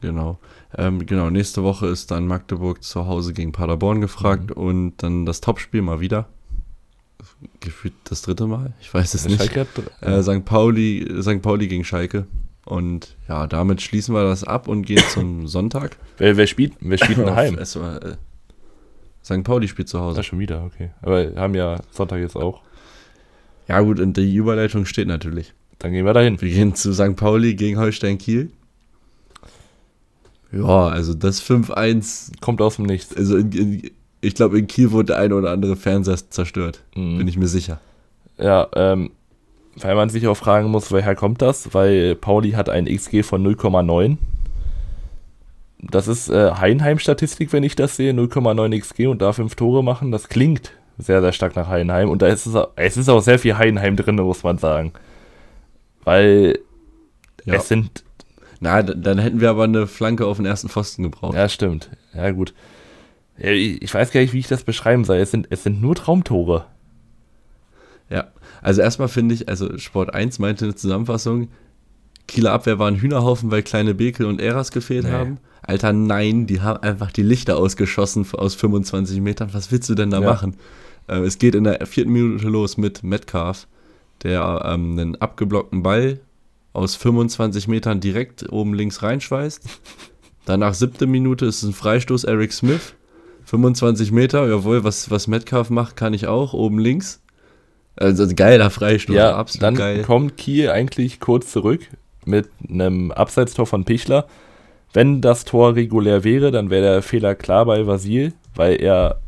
Genau. 0.00 0.38
Ähm, 0.76 1.04
genau, 1.04 1.30
nächste 1.30 1.62
Woche 1.62 1.86
ist 1.86 2.10
dann 2.10 2.26
Magdeburg 2.26 2.82
zu 2.82 3.06
Hause 3.06 3.32
gegen 3.32 3.52
Paderborn 3.52 4.00
gefragt 4.00 4.50
mhm. 4.50 4.62
und 4.62 4.96
dann 4.98 5.26
das 5.26 5.40
Topspiel 5.40 5.82
mal 5.82 6.00
wieder. 6.00 6.28
Gefühlt 7.60 7.94
das 8.04 8.22
dritte 8.22 8.46
Mal, 8.46 8.72
ich 8.80 8.92
weiß 8.92 9.14
es 9.14 9.28
nicht. 9.28 9.56
Hat, 9.56 9.68
äh, 10.00 10.22
St. 10.22 10.44
Pauli, 10.44 11.06
St. 11.20 11.42
Pauli 11.42 11.68
gegen 11.68 11.84
Schalke. 11.84 12.26
Und 12.64 13.16
ja, 13.28 13.46
damit 13.46 13.82
schließen 13.82 14.14
wir 14.14 14.22
das 14.22 14.44
ab 14.44 14.68
und 14.68 14.82
gehen 14.86 15.02
zum 15.10 15.46
Sonntag. 15.46 15.96
Wer, 16.18 16.36
wer 16.36 16.46
spielt, 16.46 16.74
wer 16.80 16.98
spielt 16.98 17.18
denn 17.18 17.34
heim? 17.34 17.58
Es 17.58 17.78
war, 17.78 18.02
äh, 18.02 18.16
St. 19.24 19.44
Pauli 19.44 19.68
spielt 19.68 19.88
zu 19.88 20.00
Hause. 20.00 20.18
Ja, 20.18 20.22
schon 20.22 20.38
wieder, 20.38 20.64
okay. 20.64 20.90
Aber 21.02 21.34
wir 21.34 21.40
haben 21.40 21.54
ja 21.54 21.80
Sonntag 21.90 22.20
jetzt 22.20 22.36
auch. 22.36 22.62
Ja, 23.68 23.80
gut, 23.80 24.00
und 24.00 24.16
die 24.16 24.34
Überleitung 24.34 24.84
steht 24.84 25.08
natürlich. 25.08 25.54
Dann 25.78 25.92
gehen 25.92 26.04
wir 26.04 26.12
dahin. 26.12 26.40
Wir 26.40 26.50
gehen 26.50 26.74
zu 26.74 26.92
St. 26.92 27.16
Pauli 27.16 27.54
gegen 27.54 27.78
Holstein 27.78 28.18
Kiel. 28.18 28.50
Ja, 30.52 30.88
also 30.88 31.14
das 31.14 31.42
5-1. 31.42 32.40
Kommt 32.40 32.60
aus 32.60 32.76
dem 32.76 32.86
Nichts. 32.86 33.16
Also 33.16 33.36
in, 33.36 33.52
in, 33.52 33.90
ich 34.20 34.34
glaube, 34.34 34.58
in 34.58 34.66
Kiel 34.66 34.92
wurde 34.92 35.06
der 35.06 35.18
eine 35.18 35.34
oder 35.34 35.50
andere 35.50 35.76
Fernseher 35.76 36.18
zerstört. 36.30 36.84
Mhm. 36.94 37.18
Bin 37.18 37.28
ich 37.28 37.36
mir 37.36 37.48
sicher. 37.48 37.80
Ja, 38.38 38.68
ähm, 38.74 39.10
weil 39.76 39.94
man 39.94 40.10
sich 40.10 40.26
auch 40.26 40.36
fragen 40.36 40.70
muss, 40.70 40.92
woher 40.92 41.14
kommt 41.14 41.40
das? 41.40 41.74
Weil 41.74 42.14
Pauli 42.14 42.52
hat 42.52 42.68
ein 42.68 42.86
XG 42.86 43.22
von 43.22 43.46
0,9. 43.46 44.18
Das 45.78 46.06
ist 46.06 46.28
äh, 46.28 46.52
Heinheim-Statistik, 46.52 47.52
wenn 47.52 47.64
ich 47.64 47.74
das 47.74 47.96
sehe. 47.96 48.12
0,9 48.12 48.78
XG 48.78 49.06
und 49.06 49.22
da 49.22 49.32
fünf 49.32 49.56
Tore 49.56 49.82
machen. 49.82 50.12
Das 50.12 50.28
klingt 50.28 50.72
sehr, 50.98 51.20
sehr 51.22 51.32
stark 51.32 51.56
nach 51.56 51.68
Heidenheim. 51.68 52.10
Und 52.10 52.22
da 52.22 52.28
ist 52.28 52.46
es, 52.46 52.54
es 52.76 52.96
ist 52.96 53.08
auch 53.08 53.20
sehr 53.20 53.38
viel 53.38 53.56
Heidenheim 53.56 53.96
drin, 53.96 54.16
muss 54.16 54.42
man 54.42 54.58
sagen. 54.58 54.92
Weil 56.04 56.58
ja. 57.44 57.54
es 57.54 57.68
sind 57.68 58.04
na, 58.62 58.80
dann 58.80 59.18
hätten 59.18 59.40
wir 59.40 59.50
aber 59.50 59.64
eine 59.64 59.88
Flanke 59.88 60.24
auf 60.24 60.36
den 60.36 60.46
ersten 60.46 60.68
Pfosten 60.68 61.02
gebraucht. 61.02 61.34
Ja, 61.34 61.48
stimmt. 61.48 61.90
Ja, 62.14 62.30
gut. 62.30 62.54
Ich 63.36 63.92
weiß 63.92 64.12
gar 64.12 64.20
nicht, 64.20 64.32
wie 64.34 64.38
ich 64.38 64.46
das 64.46 64.62
beschreiben 64.62 65.04
soll. 65.04 65.16
Es 65.16 65.32
sind, 65.32 65.48
es 65.50 65.64
sind 65.64 65.82
nur 65.82 65.96
Traumtore. 65.96 66.66
Ja, 68.08 68.28
also 68.60 68.80
erstmal 68.80 69.08
finde 69.08 69.34
ich, 69.34 69.48
also 69.48 69.78
Sport 69.78 70.14
1 70.14 70.38
meinte 70.38 70.64
eine 70.64 70.76
Zusammenfassung, 70.76 71.48
Kieler 72.28 72.52
Abwehr 72.52 72.78
war 72.78 72.86
ein 72.86 73.00
Hühnerhaufen, 73.00 73.50
weil 73.50 73.64
kleine 73.64 73.94
Bekel 73.94 74.26
und 74.26 74.40
Eras 74.40 74.70
gefehlt 74.70 75.06
nee. 75.06 75.10
haben. 75.10 75.38
Alter, 75.62 75.92
nein, 75.92 76.46
die 76.46 76.60
haben 76.60 76.84
einfach 76.84 77.10
die 77.10 77.24
Lichter 77.24 77.56
ausgeschossen 77.56 78.24
aus 78.32 78.54
25 78.54 79.20
Metern. 79.20 79.48
Was 79.54 79.72
willst 79.72 79.90
du 79.90 79.96
denn 79.96 80.10
da 80.10 80.20
ja. 80.20 80.30
machen? 80.30 80.54
Äh, 81.08 81.18
es 81.22 81.38
geht 81.38 81.56
in 81.56 81.64
der 81.64 81.84
vierten 81.84 82.12
Minute 82.12 82.46
los 82.46 82.76
mit 82.76 83.02
Metcalf, 83.02 83.66
der 84.22 84.62
ähm, 84.66 84.92
einen 84.92 85.16
abgeblockten 85.16 85.82
Ball 85.82 86.20
aus 86.72 86.96
25 86.96 87.68
Metern 87.68 88.00
direkt 88.00 88.50
oben 88.52 88.74
links 88.74 89.02
reinschweißt. 89.02 89.62
Danach 90.44 90.74
siebte 90.74 91.06
Minute 91.06 91.46
ist 91.46 91.62
ein 91.62 91.72
Freistoß 91.72 92.24
Eric 92.24 92.52
Smith. 92.52 92.94
25 93.44 94.12
Meter, 94.12 94.48
jawohl, 94.48 94.84
was, 94.84 95.10
was 95.10 95.26
Metcalf 95.26 95.70
macht, 95.70 95.96
kann 95.96 96.14
ich 96.14 96.26
auch, 96.26 96.52
oben 96.52 96.78
links. 96.78 97.20
Also 97.96 98.26
geiler 98.34 98.70
Freistoß, 98.70 99.14
ja, 99.14 99.36
absolut 99.36 99.62
dann 99.62 99.74
geil. 99.74 100.02
kommt 100.02 100.36
Kiel 100.38 100.70
eigentlich 100.70 101.20
kurz 101.20 101.52
zurück 101.52 101.86
mit 102.24 102.48
einem 102.68 103.12
Abseitstor 103.12 103.66
von 103.66 103.84
Pichler. 103.84 104.26
Wenn 104.92 105.20
das 105.20 105.44
Tor 105.44 105.74
regulär 105.74 106.24
wäre, 106.24 106.50
dann 106.50 106.70
wäre 106.70 106.82
der 106.82 107.02
Fehler 107.02 107.34
klar 107.34 107.66
bei 107.66 107.86
Vasil, 107.86 108.32
weil 108.54 108.80
er, 108.80 109.20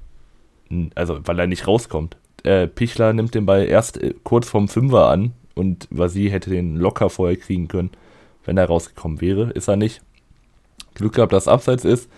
also 0.94 1.18
weil 1.24 1.38
er 1.38 1.46
nicht 1.46 1.66
rauskommt. 1.66 2.16
Äh, 2.42 2.66
Pichler 2.66 3.12
nimmt 3.12 3.34
den 3.34 3.46
Ball 3.46 3.64
erst 3.64 4.02
äh, 4.02 4.14
kurz 4.22 4.48
vorm 4.48 4.68
Fünfer 4.68 5.08
an, 5.08 5.32
und 5.54 5.88
Vasi 5.90 6.28
hätte 6.30 6.50
den 6.50 6.76
locker 6.76 7.10
vorher 7.10 7.36
kriegen 7.36 7.68
können, 7.68 7.90
wenn 8.44 8.56
er 8.56 8.66
rausgekommen 8.66 9.20
wäre. 9.20 9.50
Ist 9.50 9.68
er 9.68 9.76
nicht. 9.76 10.02
Glück 10.94 11.14
gehabt, 11.14 11.32
dass 11.32 11.48
Abseits 11.48 11.84
ist. 11.84 12.08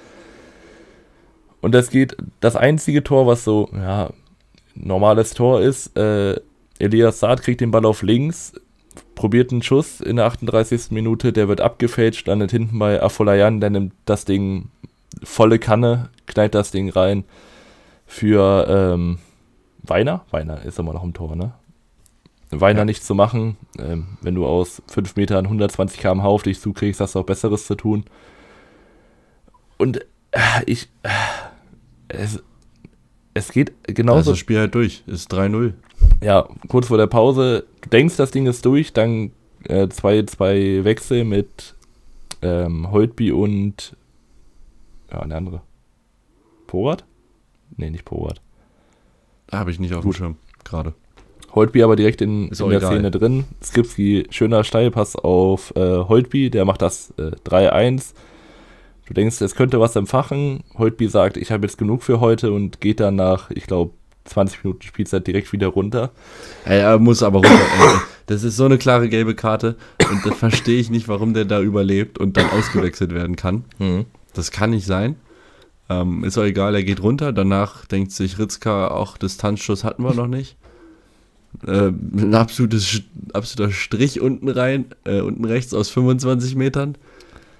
Und 1.61 1.75
das 1.75 1.91
geht, 1.91 2.17
das 2.41 2.57
einzige 2.57 3.03
Tor, 3.03 3.27
was 3.27 3.45
so, 3.45 3.69
ja, 3.73 4.11
normales 4.75 5.35
Tor 5.35 5.61
ist, 5.61 5.97
äh, 5.97 6.39
Elias 6.79 7.21
Saad 7.21 7.43
kriegt 7.43 7.61
den 7.61 7.71
Ball 7.71 7.87
auf 7.87 8.03
links, 8.03 8.53
probiert 9.15 9.51
einen 9.51 9.63
Schuss 9.63 10.01
in 10.01 10.17
der 10.17 10.27
38. 10.27 10.91
Minute, 10.91 11.33
der 11.33 11.49
wird 11.49 11.61
abgefälscht, 11.61 12.27
landet 12.27 12.51
hinten 12.51 12.79
bei 12.79 13.03
Afolayan, 13.03 13.61
der 13.61 13.71
nimmt 13.71 13.95
das 14.05 14.27
Ding 14.27 14.69
volle 15.23 15.59
Kanne, 15.59 16.11
knallt 16.27 16.55
das 16.55 16.71
Ding 16.71 16.91
rein 16.91 17.25
für 18.07 18.67
ähm, 18.69 19.19
Weiner. 19.83 20.25
Weiner 20.31 20.63
ist 20.65 20.79
immer 20.79 20.93
noch 20.93 21.05
im 21.05 21.15
Tor, 21.15 21.35
ne? 21.37 21.53
Weiner 22.51 22.81
ja. 22.81 22.85
nicht 22.85 23.05
zu 23.05 23.15
machen. 23.15 23.57
Ähm, 23.79 24.19
wenn 24.21 24.35
du 24.35 24.47
aus 24.47 24.83
5 24.89 25.17
Metern 25.17 25.47
120 25.47 26.01
km/h 26.01 26.27
auf 26.27 26.43
dich 26.43 26.61
zukriegst, 26.61 27.01
hast 27.01 27.15
du 27.15 27.21
auch 27.21 27.27
Besseres 27.27 27.67
zu 27.67 27.75
tun. 27.75 28.05
Und 29.79 29.99
äh, 30.31 30.41
ich. 30.67 30.89
Äh, 31.03 31.09
es, 32.09 32.43
es 33.35 33.53
geht 33.53 33.73
genauso. 33.85 34.19
Also 34.19 34.31
das 34.33 34.39
Spiel 34.39 34.59
halt 34.59 34.75
durch, 34.75 35.03
ist 35.07 35.33
3-0. 35.33 35.75
Ja, 36.23 36.49
kurz 36.69 36.89
vor 36.89 36.97
der 36.97 37.07
Pause, 37.07 37.67
du 37.83 37.91
denkst, 37.91 38.17
das 38.17 38.31
Ding 38.31 38.47
ist 38.47 38.65
durch, 38.65 38.93
dann 38.93 39.33
äh, 39.65 39.89
zwei, 39.89 40.23
zwei 40.23 40.85
Wechsel 40.85 41.25
mit 41.25 41.75
ähm, 42.43 42.91
Holtby 42.91 43.33
und. 43.33 43.97
Ja, 45.11 45.21
eine 45.21 45.37
andere. 45.37 45.63
Porat? 46.67 47.05
Nee, 47.77 47.91
nicht 47.91 48.05
Porat. 48.05 48.41
Habe 49.53 49.71
ich 49.71 49.79
nicht 49.79 49.95
auf 49.95 50.03
dem 50.03 50.13
Schirm, 50.13 50.37
gerade. 50.65 50.95
Holtby 51.57 51.83
aber 51.83 51.97
direkt 51.97 52.21
in, 52.21 52.49
in 52.49 52.69
der 52.69 52.79
egal. 52.79 52.93
Szene 52.93 53.11
drin. 53.11 53.45
Skripski, 53.65 54.27
schöner 54.31 54.63
Steilpass 54.63 55.17
auf 55.17 55.75
äh, 55.75 55.81
Holtby, 55.81 56.51
der 56.51 56.67
macht 56.67 56.83
das 56.83 57.15
äh, 57.17 57.33
3-1. 57.49 58.13
Du 59.07 59.15
denkst, 59.15 59.41
es 59.41 59.55
könnte 59.55 59.81
was 59.81 59.97
empfachen. 59.97 60.63
Holtby 60.77 61.09
sagt, 61.09 61.39
ich 61.39 61.51
habe 61.51 61.67
jetzt 61.67 61.79
genug 61.79 62.03
für 62.03 62.21
heute 62.21 62.53
und 62.53 62.81
geht 62.83 63.01
dann 63.01 63.17
nach, 63.17 63.51
ich 63.51 63.67
glaube, 63.67 63.95
20 64.27 64.65
Minuten 64.65 64.83
Spielzeit 64.83 65.27
direkt 65.27 65.53
wieder 65.53 65.69
runter. 65.69 66.11
Er 66.67 66.99
muss 66.99 67.23
aber 67.23 67.39
runter. 67.39 68.03
das 68.27 68.43
ist 68.43 68.57
so 68.57 68.67
eine 68.67 68.77
klare 68.77 69.09
gelbe 69.09 69.35
Karte 69.35 69.77
und 70.11 70.27
da 70.27 70.33
verstehe 70.35 70.79
ich 70.79 70.91
nicht, 70.91 71.09
warum 71.09 71.33
der 71.33 71.47
da 71.47 71.61
überlebt 71.61 72.19
und 72.19 72.37
dann 72.37 72.51
ausgewechselt 72.51 73.15
werden 73.15 73.37
kann. 73.37 73.65
Mhm. 73.79 74.05
Das 74.35 74.51
kann 74.51 74.71
nicht 74.71 74.85
sein. 74.85 75.17
Ähm, 75.89 76.25
ist 76.25 76.37
auch 76.37 76.43
egal, 76.43 76.75
er 76.75 76.83
geht 76.83 77.03
runter. 77.03 77.33
Danach 77.33 77.87
denkt 77.87 78.13
sich 78.13 78.39
Ritzka, 78.39 78.89
auch 78.89 79.17
Distanzschuss 79.17 79.85
hatten 79.85 80.03
wir 80.03 80.13
noch 80.13 80.27
nicht 80.27 80.57
äh, 81.67 81.89
ein 81.89 82.35
absolutes, 82.35 83.03
absoluter 83.33 83.73
Strich 83.73 84.21
unten 84.21 84.49
rein, 84.49 84.87
äh, 85.05 85.21
unten 85.21 85.45
rechts 85.45 85.75
aus 85.75 85.89
25 85.91 86.57
Metern. 86.57 86.97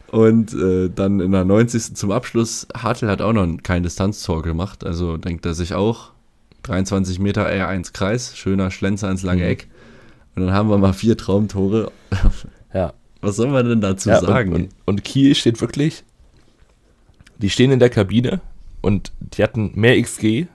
Und 0.09 0.55
äh, 0.55 0.89
dann 0.89 1.21
in 1.21 1.33
der 1.33 1.45
90. 1.45 1.97
zum 1.97 2.13
Abschluss, 2.13 2.67
Hartl 2.77 3.09
hat 3.09 3.21
auch 3.21 3.33
noch 3.33 3.49
kein 3.63 3.83
Distanztor 3.83 4.43
gemacht, 4.43 4.85
also 4.85 5.17
denkt 5.17 5.45
er 5.47 5.55
sich 5.55 5.75
auch, 5.75 6.13
23 6.63 7.19
Meter 7.19 7.47
R1 7.49 7.93
Kreis, 7.93 8.37
schöner 8.37 8.71
Schlenzer 8.71 9.11
ins 9.11 9.23
lange 9.23 9.43
mhm. 9.43 9.51
Eck. 9.51 9.69
Und 10.35 10.47
dann 10.47 10.55
haben 10.55 10.69
wir 10.69 10.79
mal 10.79 10.93
vier 10.93 11.17
Traumtore. 11.17 11.93
Ja. 12.75 12.93
Was 13.23 13.37
soll 13.37 13.49
man 13.49 13.67
denn 13.67 13.81
dazu 13.81 14.11
ja, 14.11 14.21
sagen? 14.21 14.53
Und, 14.53 14.63
und, 14.63 14.71
und 14.85 15.05
Kiel 15.05 15.35
steht 15.35 15.63
wirklich, 15.63 16.05
die 17.39 17.49
stehen 17.49 17.71
in 17.71 17.79
der 17.79 17.89
Kabine 17.89 18.43
und 18.83 19.13
die 19.21 19.43
hatten 19.43 19.73
mehr 19.75 20.01
XG, 20.01 20.47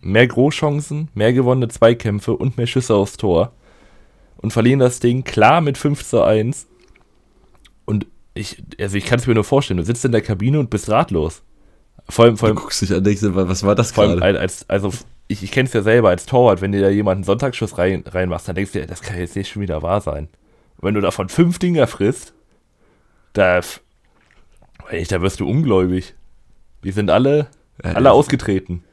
mehr 0.00 0.26
Großchancen, 0.26 1.08
mehr 1.14 1.32
gewonnene 1.32 1.68
Zweikämpfe 1.68 2.36
und 2.36 2.56
mehr 2.56 2.66
Schüsse 2.66 2.94
aufs 2.94 3.16
Tor 3.16 3.52
und 4.38 4.52
verlieren 4.52 4.78
das 4.78 5.00
Ding 5.00 5.24
klar 5.24 5.60
mit 5.60 5.78
5 5.78 6.04
zu 6.04 6.22
1. 6.22 6.66
Und 7.84 8.06
ich, 8.34 8.62
also 8.80 8.96
ich 8.96 9.04
kann 9.04 9.18
es 9.18 9.26
mir 9.26 9.34
nur 9.34 9.44
vorstellen, 9.44 9.78
du 9.78 9.84
sitzt 9.84 10.04
in 10.04 10.12
der 10.12 10.22
Kabine 10.22 10.60
und 10.60 10.70
bist 10.70 10.88
ratlos. 10.88 11.42
Vor 12.08 12.24
allem, 12.24 12.36
vor 12.36 12.48
allem, 12.48 12.56
du 12.56 12.62
guckst 12.62 12.80
dich 12.80 12.94
an, 12.94 13.04
denkst, 13.04 13.22
was 13.22 13.64
war 13.64 13.74
das 13.74 13.92
gerade? 13.92 14.22
Als, 14.22 14.68
also 14.68 14.92
ich, 15.26 15.42
ich 15.42 15.50
kenne 15.50 15.66
es 15.66 15.74
ja 15.74 15.82
selber 15.82 16.08
als 16.08 16.26
Torwart, 16.26 16.62
wenn 16.62 16.72
dir 16.72 16.80
da 16.80 16.88
jemand 16.88 17.16
einen 17.16 17.24
Sonntagsschuss 17.24 17.76
rein, 17.76 18.04
reinmachst, 18.06 18.48
dann 18.48 18.54
denkst 18.54 18.72
du, 18.72 18.86
das 18.86 19.02
kann 19.02 19.18
jetzt 19.18 19.36
nicht 19.36 19.50
schon 19.50 19.62
wieder 19.62 19.82
wahr 19.82 20.00
sein. 20.00 20.28
Und 20.78 20.86
wenn 20.86 20.94
du 20.94 21.00
davon 21.00 21.28
fünf 21.28 21.58
Dinger 21.58 21.86
frisst, 21.86 22.32
da, 23.32 23.60
da 23.60 25.20
wirst 25.20 25.40
du 25.40 25.48
ungläubig. 25.48 26.14
Die 26.84 26.92
sind 26.92 27.10
alle, 27.10 27.48
alle 27.82 28.12
ausgetreten. 28.12 28.84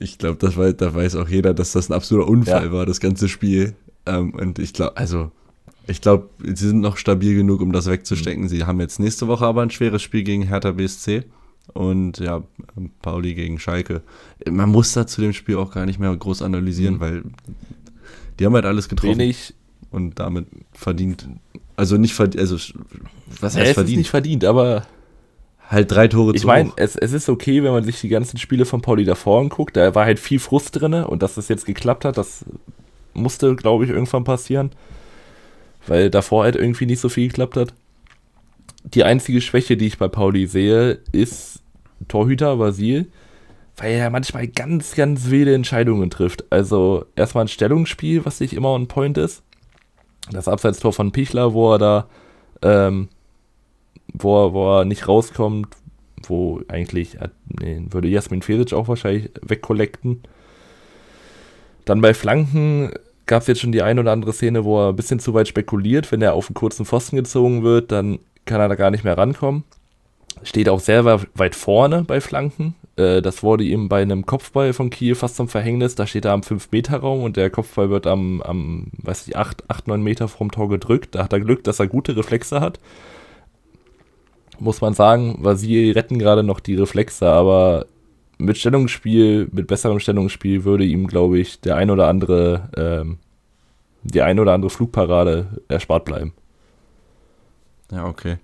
Ich 0.00 0.18
glaube, 0.18 0.38
da 0.38 0.94
weiß 0.94 1.16
auch 1.16 1.28
jeder, 1.28 1.54
dass 1.54 1.72
das 1.72 1.90
ein 1.90 1.92
absoluter 1.92 2.28
Unfall 2.28 2.66
ja. 2.66 2.72
war, 2.72 2.86
das 2.86 3.00
ganze 3.00 3.28
Spiel. 3.28 3.74
Ähm, 4.06 4.32
und 4.34 4.58
ich 4.58 4.72
glaube, 4.72 4.96
also, 4.96 5.30
ich 5.86 6.00
glaube, 6.00 6.28
sie 6.42 6.68
sind 6.68 6.80
noch 6.80 6.96
stabil 6.96 7.34
genug, 7.34 7.60
um 7.60 7.72
das 7.72 7.86
wegzustecken. 7.86 8.44
Mhm. 8.44 8.48
Sie 8.48 8.64
haben 8.64 8.80
jetzt 8.80 9.00
nächste 9.00 9.26
Woche 9.26 9.46
aber 9.46 9.62
ein 9.62 9.70
schweres 9.70 10.02
Spiel 10.02 10.22
gegen 10.22 10.42
Hertha 10.42 10.72
BSC. 10.72 11.24
Und 11.74 12.18
ja, 12.18 12.42
Pauli 13.02 13.34
gegen 13.34 13.58
Schalke. 13.58 14.02
Man 14.48 14.70
muss 14.70 14.92
da 14.94 15.06
zu 15.06 15.20
dem 15.20 15.32
Spiel 15.32 15.56
auch 15.56 15.72
gar 15.72 15.84
nicht 15.84 15.98
mehr 15.98 16.14
groß 16.14 16.42
analysieren, 16.42 16.94
mhm. 16.94 17.00
weil 17.00 17.22
die 18.38 18.46
haben 18.46 18.54
halt 18.54 18.64
alles 18.64 18.88
getroffen. 18.88 19.18
Wenig. 19.18 19.54
Und 19.90 20.18
damit 20.18 20.46
verdient. 20.72 21.28
Also 21.76 21.96
nicht 21.96 22.14
verdient, 22.14 22.40
also 22.40 22.56
was 23.40 23.54
heißt 23.54 23.56
ja, 23.56 23.62
es 23.64 23.72
verdient? 23.72 23.96
Ist 23.96 23.98
nicht 23.98 24.10
verdient, 24.10 24.44
aber 24.44 24.86
halt 25.68 25.90
drei 25.92 26.08
Tore 26.08 26.34
Ich 26.34 26.44
meine, 26.44 26.72
es, 26.76 26.96
es 26.96 27.12
ist 27.12 27.28
okay, 27.28 27.62
wenn 27.62 27.72
man 27.72 27.84
sich 27.84 28.00
die 28.00 28.08
ganzen 28.08 28.38
Spiele 28.38 28.64
von 28.64 28.80
Pauli 28.80 29.04
davor 29.04 29.40
anguckt. 29.40 29.76
Da 29.76 29.94
war 29.94 30.06
halt 30.06 30.18
viel 30.18 30.38
Frust 30.38 30.80
drin 30.80 30.94
und 30.94 31.22
dass 31.22 31.34
das 31.34 31.48
jetzt 31.48 31.66
geklappt 31.66 32.04
hat, 32.04 32.16
das 32.16 32.44
musste, 33.12 33.54
glaube 33.54 33.84
ich, 33.84 33.90
irgendwann 33.90 34.24
passieren. 34.24 34.70
Weil 35.86 36.10
davor 36.10 36.44
halt 36.44 36.56
irgendwie 36.56 36.86
nicht 36.86 37.00
so 37.00 37.08
viel 37.08 37.28
geklappt 37.28 37.56
hat. 37.56 37.74
Die 38.84 39.04
einzige 39.04 39.40
Schwäche, 39.40 39.76
die 39.76 39.86
ich 39.86 39.98
bei 39.98 40.08
Pauli 40.08 40.46
sehe, 40.46 41.00
ist 41.12 41.60
Torhüter 42.06 42.58
Vasil, 42.58 43.10
weil 43.76 43.92
er 43.92 44.10
manchmal 44.10 44.48
ganz, 44.48 44.94
ganz 44.94 45.30
wilde 45.30 45.54
Entscheidungen 45.54 46.10
trifft. 46.10 46.44
Also 46.50 47.04
erstmal 47.16 47.44
ein 47.44 47.48
Stellungsspiel, 47.48 48.24
was 48.24 48.40
nicht 48.40 48.54
immer 48.54 48.70
on 48.70 48.88
point 48.88 49.18
ist. 49.18 49.42
Das 50.30 50.48
Abseitstor 50.48 50.92
von 50.92 51.12
Pichler, 51.12 51.52
wo 51.52 51.74
er 51.74 51.78
da, 51.78 52.08
ähm, 52.62 53.08
wo, 54.18 54.46
er, 54.46 54.52
wo 54.52 54.78
er 54.78 54.84
nicht 54.84 55.08
rauskommt, 55.08 55.68
wo 56.26 56.60
eigentlich, 56.68 57.16
nee, 57.60 57.82
würde 57.90 58.08
Jasmin 58.08 58.42
Fesic 58.42 58.72
auch 58.72 58.88
wahrscheinlich 58.88 59.30
wegkollekten. 59.42 60.22
Dann 61.84 62.00
bei 62.00 62.12
Flanken 62.14 62.92
gab 63.26 63.42
es 63.42 63.48
jetzt 63.48 63.60
schon 63.60 63.72
die 63.72 63.82
ein 63.82 63.98
oder 63.98 64.12
andere 64.12 64.32
Szene, 64.32 64.64
wo 64.64 64.80
er 64.80 64.88
ein 64.90 64.96
bisschen 64.96 65.20
zu 65.20 65.34
weit 65.34 65.48
spekuliert. 65.48 66.10
Wenn 66.10 66.22
er 66.22 66.34
auf 66.34 66.48
einen 66.48 66.54
kurzen 66.54 66.84
Pfosten 66.84 67.16
gezogen 67.16 67.62
wird, 67.62 67.92
dann 67.92 68.18
kann 68.44 68.60
er 68.60 68.68
da 68.68 68.74
gar 68.74 68.90
nicht 68.90 69.04
mehr 69.04 69.16
rankommen. 69.16 69.64
Steht 70.42 70.68
auch 70.68 70.80
sehr 70.80 71.04
weit 71.04 71.54
vorne 71.54 72.04
bei 72.04 72.20
Flanken. 72.20 72.74
Äh, 72.96 73.22
das 73.22 73.42
wurde 73.42 73.64
ihm 73.64 73.88
bei 73.88 74.02
einem 74.02 74.26
Kopfball 74.26 74.72
von 74.72 74.90
Kiel 74.90 75.14
fast 75.14 75.36
zum 75.36 75.48
Verhängnis. 75.48 75.94
Da 75.94 76.06
steht 76.06 76.24
er 76.24 76.32
am 76.32 76.40
5-Meter-Raum 76.40 77.22
und 77.22 77.36
der 77.36 77.50
Kopfball 77.50 77.90
wird 77.90 78.06
am, 78.06 78.42
am 78.42 78.88
weiß 79.02 79.28
ich, 79.28 79.36
8, 79.36 79.64
8, 79.68 79.88
9 79.88 80.02
Meter 80.02 80.28
vom 80.28 80.50
Tor 80.50 80.68
gedrückt. 80.68 81.14
Da 81.14 81.24
hat 81.24 81.32
er 81.32 81.40
Glück, 81.40 81.64
dass 81.64 81.80
er 81.80 81.86
gute 81.86 82.16
Reflexe 82.16 82.60
hat. 82.60 82.80
Muss 84.58 84.80
man 84.80 84.94
sagen, 84.94 85.38
Vasil 85.40 85.92
retten 85.92 86.18
gerade 86.18 86.42
noch 86.42 86.60
die 86.60 86.74
Reflexe, 86.74 87.28
aber 87.28 87.86
mit 88.38 88.56
Stellungsspiel, 88.56 89.48
mit 89.52 89.66
besserem 89.66 90.00
Stellungsspiel 90.00 90.64
würde 90.64 90.84
ihm, 90.84 91.06
glaube 91.06 91.38
ich, 91.38 91.60
der 91.60 91.76
ein 91.76 91.90
oder 91.90 92.08
andere, 92.08 92.70
ähm, 92.76 93.18
die 94.02 94.22
ein 94.22 94.38
oder 94.38 94.54
andere 94.54 94.70
Flugparade 94.70 95.62
erspart 95.68 96.04
bleiben. 96.04 96.32
Ja, 97.90 98.06
okay. 98.06 98.38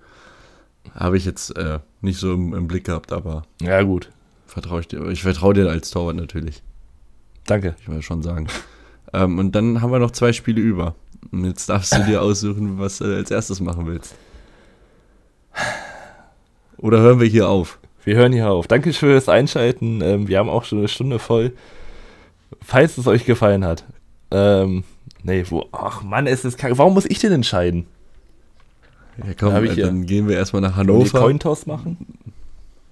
Habe 0.94 1.16
ich 1.16 1.24
jetzt 1.24 1.56
äh, 1.56 1.78
nicht 2.00 2.18
so 2.18 2.32
im, 2.34 2.54
im, 2.54 2.66
Blick 2.66 2.84
gehabt, 2.84 3.12
aber. 3.12 3.44
Ja, 3.60 3.82
gut. 3.82 4.10
Vertraue 4.46 4.80
ich 4.80 4.88
dir. 4.88 5.06
Ich 5.08 5.22
vertraue 5.22 5.54
dir 5.54 5.68
als 5.68 5.90
Torwart 5.90 6.16
natürlich. 6.16 6.62
Danke. 7.46 7.74
Ich 7.80 7.88
will 7.88 8.02
schon 8.02 8.22
sagen. 8.22 8.48
ähm, 9.12 9.38
und 9.38 9.52
dann 9.52 9.80
haben 9.80 9.92
wir 9.92 9.98
noch 9.98 10.12
zwei 10.12 10.32
Spiele 10.32 10.60
über. 10.60 10.94
Und 11.32 11.44
jetzt 11.44 11.68
darfst 11.68 11.96
du 11.96 12.04
dir 12.04 12.22
aussuchen, 12.22 12.78
was 12.78 12.98
du 12.98 13.16
als 13.16 13.30
erstes 13.30 13.60
machen 13.60 13.86
willst. 13.86 14.14
Oder 16.78 16.98
hören 17.00 17.20
wir 17.20 17.26
hier 17.26 17.48
auf? 17.48 17.78
Wir 18.04 18.16
hören 18.16 18.32
hier 18.32 18.50
auf. 18.50 18.66
Danke 18.66 18.92
fürs 18.92 19.28
Einschalten. 19.28 20.00
Ähm, 20.02 20.28
wir 20.28 20.38
haben 20.38 20.48
auch 20.48 20.64
schon 20.64 20.78
eine 20.78 20.88
Stunde 20.88 21.18
voll. 21.18 21.52
Falls 22.62 22.98
es 22.98 23.06
euch 23.06 23.24
gefallen 23.24 23.64
hat. 23.64 23.84
Ähm, 24.30 24.84
nee, 25.22 25.44
wo. 25.48 25.66
Ach 25.72 26.02
Mann, 26.02 26.26
es 26.26 26.44
ist 26.44 26.58
kacke. 26.58 26.76
Warum 26.78 26.94
muss 26.94 27.06
ich 27.06 27.18
denn 27.18 27.32
entscheiden? 27.32 27.86
Ja, 29.18 29.32
komm, 29.38 29.54
dann, 29.54 29.76
dann 29.76 30.06
gehen 30.06 30.28
wir 30.28 30.36
erstmal 30.36 30.62
nach 30.62 30.76
Hannover. 30.76 31.04
Die 31.04 31.10
Cointoss 31.24 31.66
machen? 31.66 31.96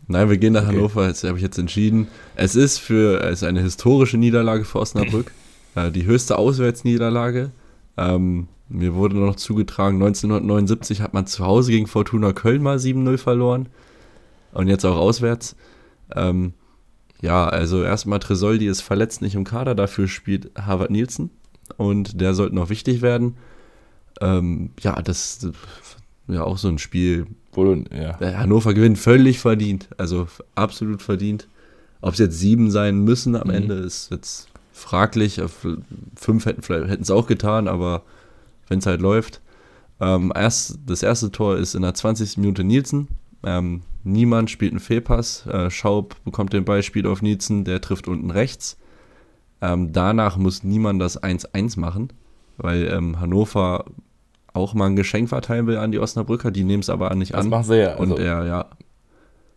Nein, 0.07 0.29
wir 0.29 0.39
gehen 0.39 0.53
nach 0.53 0.67
okay. 0.67 0.77
Hannover. 0.77 1.07
Jetzt 1.09 1.25
habe 1.25 1.37
ich 1.37 1.43
jetzt 1.43 1.59
entschieden. 1.59 2.09
Es 2.37 2.55
ist 2.55 2.79
für 2.79 3.23
es 3.23 3.43
ist 3.43 3.45
eine 3.45 3.61
historische 3.61 4.17
Niederlage 4.17 4.65
für 4.65 4.79
Osnabrück. 4.79 5.33
äh, 5.75 5.91
die 5.91 6.07
höchste 6.07 6.39
Auswärtsniederlage. 6.39 7.51
Ähm, 7.97 8.49
mir 8.69 8.95
wurde 8.95 9.17
noch 9.17 9.37
zugetragen, 9.37 9.97
1979 9.97 11.01
hat 11.03 11.15
man 11.15 11.27
zu 11.27 11.45
Hause 11.45 11.73
gegen 11.73 11.87
Fortuna 11.87 12.33
Köln 12.33 12.63
mal 12.63 12.79
7-0 12.79 13.19
verloren 13.19 13.69
und 14.53 14.69
jetzt 14.69 14.85
auch 14.85 14.97
auswärts. 14.97 15.57
Ähm, 16.15 16.55
ja, 17.21 17.49
also 17.49 17.83
erstmal 17.83 18.19
Tresoldi 18.19 18.67
ist 18.67 18.81
verletzt, 18.81 19.23
nicht 19.23 19.35
im 19.35 19.45
Kader, 19.45 19.75
dafür 19.75 20.09
spielt 20.09 20.51
Harvard 20.59 20.91
Nielsen 20.91 21.31
und 21.77 22.21
der 22.21 22.35
sollte 22.35 22.55
noch 22.55 22.69
wichtig 22.69 23.03
werden. 23.03 23.37
Ähm, 24.21 24.71
ja, 24.81 25.01
das 25.01 25.37
ist 25.37 25.53
ja 26.29 26.45
auch 26.45 26.59
so 26.59 26.69
ein 26.69 26.79
Spiel. 26.79 27.27
Wo, 27.53 27.75
ja. 27.75 28.19
Hannover 28.21 28.75
gewinnt 28.75 28.99
völlig 28.99 29.39
verdient, 29.39 29.89
also 29.99 30.27
absolut 30.55 31.03
verdient. 31.03 31.49
Ob 32.01 32.15
es 32.15 32.19
jetzt 32.19 32.39
sieben 32.39 32.71
sein 32.71 33.05
müssen 33.05 33.37
am 33.37 33.49
mhm. 33.49 33.55
Ende, 33.55 33.75
ist 33.75 34.11
jetzt 34.11 34.49
fraglich. 34.73 35.41
Fünf 36.17 36.47
hätten 36.47 37.03
es 37.03 37.11
auch 37.11 37.27
getan, 37.27 37.69
aber 37.69 38.03
wenn 38.73 38.81
es 38.81 38.87
halt 38.87 39.01
läuft. 39.01 39.41
Ähm, 40.01 40.33
erst, 40.35 40.81
das 40.87 41.03
erste 41.03 41.31
Tor 41.31 41.59
ist 41.59 41.75
in 41.75 41.83
der 41.83 41.95
20. 41.95 42.39
Minute 42.39 42.65
Nielsen. 42.65 43.09
Ähm, 43.45 43.83
niemand 44.03 44.51
spielt 44.51 44.73
einen 44.73 44.81
Fehlpass. 44.81 45.47
Äh, 45.47 45.71
Schaub 45.71 46.17
bekommt 46.25 46.53
den 46.53 46.65
Ball, 46.65 46.83
spielt 46.83 47.07
auf 47.07 47.23
Nielsen, 47.23 47.65
der 47.65 47.81
trifft 47.81 48.09
unten 48.09 48.31
rechts. 48.31 48.79
Ähm, 49.61 49.93
danach 49.93 50.39
muss 50.39 50.65
niemand 50.65 51.01
das 51.01 51.23
1-1 51.23 51.79
machen, 51.79 52.09
weil 52.57 52.89
ähm, 52.89 53.21
Hannover 53.21 53.85
auch 54.55 54.75
mal 54.75 54.87
ein 54.87 54.97
Geschenk 54.97 55.29
verteilen 55.29 55.67
will 55.67 55.77
an 55.77 55.93
die 55.93 55.99
Osnabrücker. 55.99 56.51
Die 56.51 56.65
nehmen 56.65 56.83
es 56.83 56.91
aber 56.91 57.15
nicht 57.15 57.35
an. 57.35 57.43
Das 57.43 57.51
machen 57.51 57.65
sie 57.65 57.79
ja. 57.79 57.95
Also. 57.95 58.15
Und 58.15 58.21
er, 58.21 58.45
ja. 58.47 58.67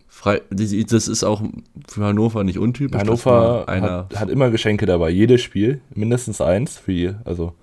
Frei, 0.08 0.42
das 0.50 0.72
ist 0.72 1.24
auch 1.24 1.42
für 1.88 2.04
Hannover 2.04 2.44
nicht 2.44 2.60
untypisch. 2.60 3.00
Hannover 3.00 3.66
hat, 3.68 4.16
hat, 4.18 4.30
immer 4.30 4.50
Geschenke 4.50 4.86
dabei. 4.86 5.10
Jedes 5.10 5.42
Spiel, 5.42 5.82
mindestens 5.94 6.40
eins 6.40 6.78
für 6.78 6.92
je, 6.92 7.14
also 7.26 7.54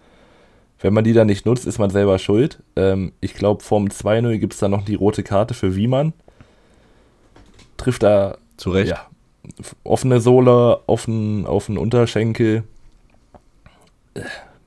wenn 0.82 0.92
man 0.92 1.04
die 1.04 1.12
dann 1.12 1.28
nicht 1.28 1.46
nutzt, 1.46 1.66
ist 1.66 1.78
man 1.78 1.90
selber 1.90 2.18
schuld. 2.18 2.58
Ähm, 2.74 3.12
ich 3.20 3.34
glaube, 3.34 3.62
vorm 3.62 3.86
2-0 3.86 4.38
gibt 4.38 4.52
es 4.52 4.58
dann 4.58 4.72
noch 4.72 4.84
die 4.84 4.96
rote 4.96 5.22
Karte 5.22 5.54
für 5.54 5.76
Wiemann. 5.76 6.12
Trifft 7.76 8.02
da. 8.02 8.36
Zu 8.56 8.70
Recht. 8.70 8.90
Ja. 8.90 9.06
Offene 9.84 10.20
Sohle, 10.20 10.80
offen, 10.86 11.46
auf 11.46 11.66
den 11.66 11.78
Unterschenkel. 11.78 12.64
Äh, 14.14 14.22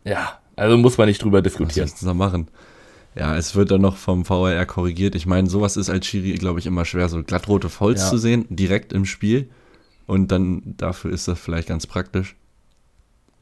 ja, 0.05 0.39
also 0.55 0.77
muss 0.77 0.97
man 0.97 1.07
nicht 1.07 1.21
drüber 1.21 1.41
diskutieren. 1.41 1.89
Was 1.89 1.99
da 1.99 2.13
machen? 2.13 2.47
Ja, 3.13 3.37
es 3.37 3.55
wird 3.55 3.71
dann 3.71 3.81
noch 3.81 3.97
vom 3.97 4.25
VRR 4.25 4.65
korrigiert. 4.65 5.15
Ich 5.15 5.25
meine, 5.25 5.49
sowas 5.49 5.77
ist 5.77 5.89
als 5.89 6.05
Schiri, 6.05 6.33
glaube 6.33 6.59
ich, 6.59 6.65
immer 6.65 6.85
schwer, 6.85 7.07
so 7.09 7.23
glattrote 7.23 7.69
Fouls 7.69 8.01
ja. 8.01 8.09
zu 8.09 8.17
sehen, 8.17 8.45
direkt 8.49 8.93
im 8.93 9.05
Spiel. 9.05 9.49
Und 10.07 10.31
dann 10.31 10.75
dafür 10.77 11.11
ist 11.11 11.27
das 11.27 11.39
vielleicht 11.39 11.67
ganz 11.67 11.87
praktisch. 11.87 12.35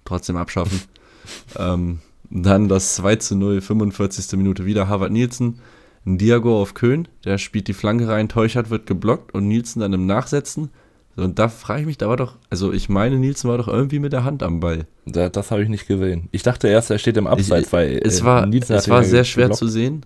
Trotzdem 0.06 0.38
abschaffen. 0.38 0.82
ähm, 1.58 2.00
dann 2.34 2.68
das 2.68 2.96
2 2.96 3.18
zu 3.18 3.36
0, 3.36 3.62
45. 3.62 4.38
Minute 4.38 4.66
wieder 4.66 4.88
Harvard 4.88 5.12
Nielsen. 5.12 5.60
Ein 6.06 6.18
Diago 6.18 6.62
auf 6.62 6.74
Köhn, 6.74 7.08
der 7.24 7.38
spielt 7.38 7.68
die 7.70 7.74
Flanke 7.74 8.10
rein, 8.10 8.28
Teuchert 8.28 8.70
wird 8.70 8.88
geblockt 8.88 9.34
und 9.34 9.48
Nielsen 9.48 9.80
dann 9.80 9.94
im 9.94 10.06
Nachsetzen. 10.06 10.70
Und 11.16 11.38
da 11.38 11.48
frage 11.48 11.82
ich 11.82 11.86
mich, 11.86 11.98
da 11.98 12.10
war 12.10 12.18
doch, 12.18 12.36
also 12.50 12.74
ich 12.74 12.90
meine, 12.90 13.18
Nielsen 13.18 13.50
war 13.50 13.58
doch 13.58 13.68
irgendwie 13.68 14.00
mit 14.00 14.12
der 14.12 14.24
Hand 14.24 14.42
am 14.42 14.60
Ball. 14.60 14.88
Da, 15.06 15.30
das 15.30 15.52
habe 15.52 15.62
ich 15.62 15.70
nicht 15.70 15.88
gesehen. 15.88 16.28
Ich 16.32 16.42
dachte 16.42 16.68
erst, 16.68 16.90
er 16.90 16.98
steht 16.98 17.18
im 17.18 17.28
Abseits, 17.28 17.68
ich, 17.68 17.74
weil 17.74 18.02
es 18.04 18.24
war, 18.24 18.48
Nielsen 18.48 18.76
es 18.76 18.90
war 18.90 19.04
sehr 19.04 19.24
schwer 19.24 19.46
geblockt. 19.46 19.60
zu 19.60 19.68
sehen. 19.68 20.06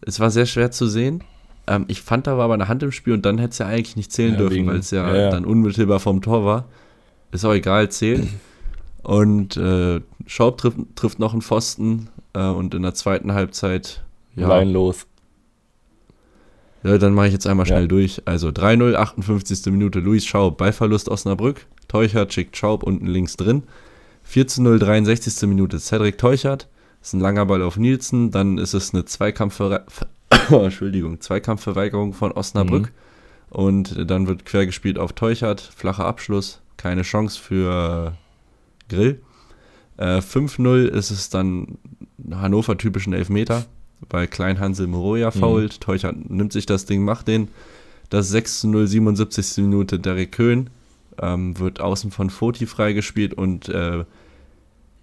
Es 0.00 0.20
war 0.20 0.30
sehr 0.30 0.46
schwer 0.46 0.70
zu 0.70 0.86
sehen. 0.86 1.24
Ähm, 1.66 1.84
ich 1.88 2.00
fand, 2.00 2.28
da 2.28 2.38
war 2.38 2.44
aber 2.44 2.54
eine 2.54 2.68
Hand 2.68 2.84
im 2.84 2.92
Spiel 2.92 3.12
und 3.12 3.26
dann 3.26 3.38
hätte 3.38 3.50
es 3.50 3.58
ja 3.58 3.66
eigentlich 3.66 3.96
nicht 3.96 4.12
zählen 4.12 4.34
ja, 4.34 4.38
dürfen, 4.38 4.66
weil 4.68 4.76
es 4.76 4.92
ja, 4.92 5.06
ja, 5.08 5.22
ja, 5.22 5.30
dann 5.30 5.44
unmittelbar 5.44 5.98
vom 5.98 6.22
Tor 6.22 6.44
war. 6.44 6.68
ist 7.32 7.44
auch 7.44 7.52
egal, 7.52 7.90
zählt. 7.90 8.28
Und 9.08 9.56
äh, 9.56 10.02
Schaub 10.26 10.58
trifft, 10.58 10.76
trifft 10.94 11.18
noch 11.18 11.32
einen 11.32 11.40
Pfosten 11.40 12.10
äh, 12.34 12.46
und 12.46 12.74
in 12.74 12.82
der 12.82 12.92
zweiten 12.92 13.32
Halbzeit. 13.32 14.04
Ja, 14.36 14.48
Rein 14.48 14.68
los. 14.68 15.06
Ja, 16.82 16.98
dann 16.98 17.14
mache 17.14 17.28
ich 17.28 17.32
jetzt 17.32 17.46
einmal 17.46 17.64
schnell 17.64 17.84
ja. 17.84 17.88
durch. 17.88 18.20
Also 18.26 18.48
3-0, 18.48 18.96
58. 18.96 19.72
Minute, 19.72 20.00
Luis 20.00 20.26
Schaub, 20.26 20.58
Ballverlust 20.58 21.08
Osnabrück. 21.08 21.64
Teuchert 21.88 22.34
schickt 22.34 22.58
Schaub 22.58 22.82
unten 22.82 23.06
links 23.06 23.38
drin. 23.38 23.62
4-0, 24.30 24.76
63. 24.76 25.48
Minute, 25.48 25.80
Cedric 25.80 26.18
Teuchert. 26.18 26.68
Ist 27.00 27.14
ein 27.14 27.20
langer 27.20 27.46
Ball 27.46 27.62
auf 27.62 27.78
Nielsen. 27.78 28.30
Dann 28.30 28.58
ist 28.58 28.74
es 28.74 28.92
eine 28.92 29.06
Zweikampfver 29.06 29.86
Entschuldigung, 30.50 31.18
Zweikampfverweigerung 31.22 32.12
von 32.12 32.30
Osnabrück. 32.32 32.82
Mhm. 32.82 33.56
Und 33.56 34.10
dann 34.10 34.26
wird 34.28 34.44
quer 34.44 34.66
gespielt 34.66 34.98
auf 34.98 35.14
Teuchert. 35.14 35.62
Flacher 35.62 36.04
Abschluss. 36.04 36.60
Keine 36.76 37.00
Chance 37.00 37.40
für 37.40 38.12
Grill. 38.88 39.20
Äh, 39.96 40.18
5-0 40.18 40.86
ist 40.86 41.10
es 41.10 41.28
dann 41.30 41.78
Hannover-typischen 42.30 43.12
Elfmeter, 43.12 43.66
weil 44.08 44.26
Klein 44.28 44.60
Hansel 44.60 44.86
Moroja 44.86 45.30
mhm. 45.34 45.38
fault. 45.38 45.74
Mhm. 45.74 45.80
Teuchert 45.80 46.30
nimmt 46.30 46.52
sich 46.52 46.66
das 46.66 46.84
Ding, 46.84 47.04
macht 47.04 47.28
den. 47.28 47.48
Das 48.10 48.32
6-0, 48.32 48.86
77. 48.86 49.64
Minute 49.64 49.98
Derek 49.98 50.32
Köhn 50.32 50.70
ähm, 51.20 51.58
wird 51.58 51.80
außen 51.80 52.10
von 52.10 52.30
Foti 52.30 52.66
freigespielt 52.66 53.34
und 53.34 53.68
äh, 53.68 54.04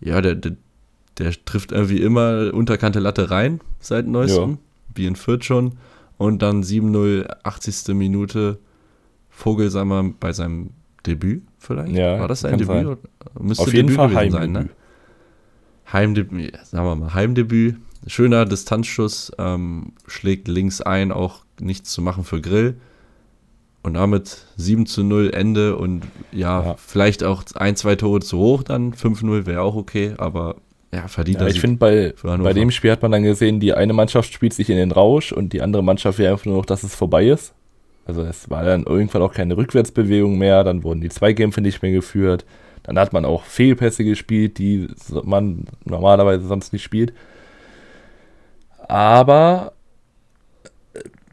ja, 0.01 0.21
der, 0.21 0.35
der, 0.35 0.55
der, 1.17 1.33
trifft 1.45 1.71
irgendwie 1.71 2.01
immer 2.01 2.53
unterkante 2.53 2.99
Latte 2.99 3.31
rein 3.31 3.61
seit 3.79 4.07
neuestem, 4.07 4.51
ja. 4.51 4.57
wie 4.95 5.05
in 5.05 5.15
Fürth 5.15 5.43
schon. 5.43 5.73
Und 6.17 6.41
dann 6.41 6.63
7-0, 6.63 7.27
80. 7.43 7.93
Minute 7.93 8.57
Vogelsammer 9.29 10.13
bei 10.17 10.31
seinem 10.31 10.69
Debüt 11.05 11.43
vielleicht? 11.57 11.93
Ja, 11.93 12.19
War 12.19 12.27
das 12.27 12.41
sein 12.41 12.57
Debüt? 12.57 12.97
Auf 13.57 13.73
jeden 13.73 13.87
Debüt 13.87 13.95
Fall 13.95 14.13
Heimdebüt. 14.13 14.31
Sein, 14.31 14.51
ne? 14.51 14.69
Heimdebüt, 15.91 16.57
sagen 16.65 16.85
wir 16.85 16.95
mal, 16.95 17.13
Heimdebüt. 17.13 17.77
Schöner 18.07 18.45
Distanzschuss, 18.45 19.31
ähm, 19.39 19.93
schlägt 20.05 20.47
links 20.47 20.81
ein, 20.81 21.11
auch 21.11 21.43
nichts 21.59 21.91
zu 21.91 22.01
machen 22.01 22.23
für 22.23 22.39
Grill. 22.39 22.75
Und 23.81 23.95
damit 23.95 24.45
7 24.57 24.85
zu 24.85 25.03
0 25.03 25.31
Ende 25.33 25.75
und 25.75 26.03
ja, 26.31 26.63
ja. 26.63 26.75
vielleicht 26.77 27.23
auch 27.23 27.43
ein, 27.53 27.75
zwei 27.75 27.95
Tore 27.95 28.19
zu 28.19 28.37
hoch 28.39 28.63
dann. 28.63 28.93
5-0 28.93 29.45
wäre 29.45 29.61
auch 29.61 29.75
okay, 29.75 30.15
aber 30.17 30.55
ja, 30.91 31.07
verdient 31.07 31.41
ja, 31.41 31.47
Ich 31.47 31.59
finde, 31.59 31.77
bei, 31.77 32.13
bei 32.23 32.53
dem 32.53 32.71
Spiel 32.71 32.91
hat 32.91 33.01
man 33.01 33.11
dann 33.11 33.23
gesehen, 33.23 33.59
die 33.59 33.73
eine 33.73 33.93
Mannschaft 33.93 34.33
spielt 34.33 34.53
sich 34.53 34.69
in 34.69 34.77
den 34.77 34.91
Rausch 34.91 35.31
und 35.31 35.53
die 35.53 35.61
andere 35.61 35.83
Mannschaft 35.83 36.17
will 36.19 36.27
einfach 36.27 36.45
nur 36.45 36.57
noch, 36.57 36.65
dass 36.65 36.83
es 36.83 36.95
vorbei 36.95 37.27
ist. 37.27 37.53
Also 38.05 38.21
es 38.21 38.49
war 38.49 38.63
dann 38.63 38.83
irgendwann 38.83 39.23
auch 39.23 39.33
keine 39.33 39.57
Rückwärtsbewegung 39.57 40.37
mehr, 40.37 40.63
dann 40.63 40.83
wurden 40.83 41.01
die 41.01 41.09
Zweikämpfe 41.09 41.61
nicht 41.61 41.81
mehr 41.81 41.91
geführt. 41.91 42.45
Dann 42.83 42.99
hat 42.99 43.13
man 43.13 43.25
auch 43.25 43.43
Fehlpässe 43.43 44.03
gespielt, 44.03 44.59
die 44.59 44.87
man 45.23 45.65
normalerweise 45.85 46.47
sonst 46.47 46.71
nicht 46.71 46.83
spielt. 46.83 47.13
Aber 48.87 49.73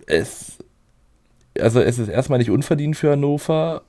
es 0.06 0.58
also 1.60 1.80
es 1.80 1.98
ist 1.98 2.08
erstmal 2.08 2.38
nicht 2.38 2.50
unverdient 2.50 2.96
für 2.96 3.12
Hannover. 3.12 3.82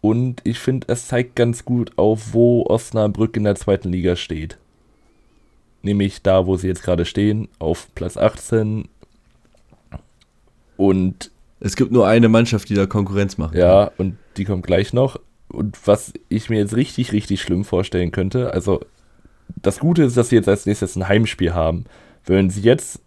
Und 0.00 0.40
ich 0.44 0.58
finde, 0.58 0.86
es 0.88 1.08
zeigt 1.08 1.36
ganz 1.36 1.64
gut 1.64 1.92
auf, 1.98 2.32
wo 2.32 2.64
Osnabrück 2.66 3.36
in 3.36 3.44
der 3.44 3.56
zweiten 3.56 3.90
Liga 3.90 4.16
steht. 4.16 4.56
Nämlich 5.82 6.22
da, 6.22 6.46
wo 6.46 6.56
sie 6.56 6.68
jetzt 6.68 6.82
gerade 6.82 7.04
stehen, 7.04 7.48
auf 7.58 7.88
Platz 7.94 8.16
18. 8.16 8.88
Und 10.76 11.30
es 11.60 11.76
gibt 11.76 11.92
nur 11.92 12.06
eine 12.06 12.28
Mannschaft, 12.28 12.68
die 12.68 12.74
da 12.74 12.86
Konkurrenz 12.86 13.38
macht. 13.38 13.54
Ja, 13.54 13.90
und 13.98 14.16
die 14.36 14.44
kommt 14.44 14.66
gleich 14.66 14.92
noch. 14.92 15.18
Und 15.48 15.76
was 15.86 16.12
ich 16.28 16.50
mir 16.50 16.58
jetzt 16.58 16.76
richtig, 16.76 17.12
richtig 17.12 17.40
schlimm 17.40 17.64
vorstellen 17.64 18.12
könnte, 18.12 18.52
also 18.52 18.80
das 19.56 19.78
Gute 19.78 20.04
ist, 20.04 20.16
dass 20.16 20.28
sie 20.28 20.36
jetzt 20.36 20.48
als 20.48 20.66
nächstes 20.66 20.94
ein 20.96 21.08
Heimspiel 21.08 21.54
haben. 21.54 21.84
Wenn 22.24 22.50
sie 22.50 22.60
jetzt 22.60 23.00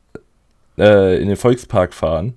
äh, 0.78 1.22
in 1.22 1.28
den 1.28 1.38
Volkspark 1.38 1.94
fahren, 1.94 2.34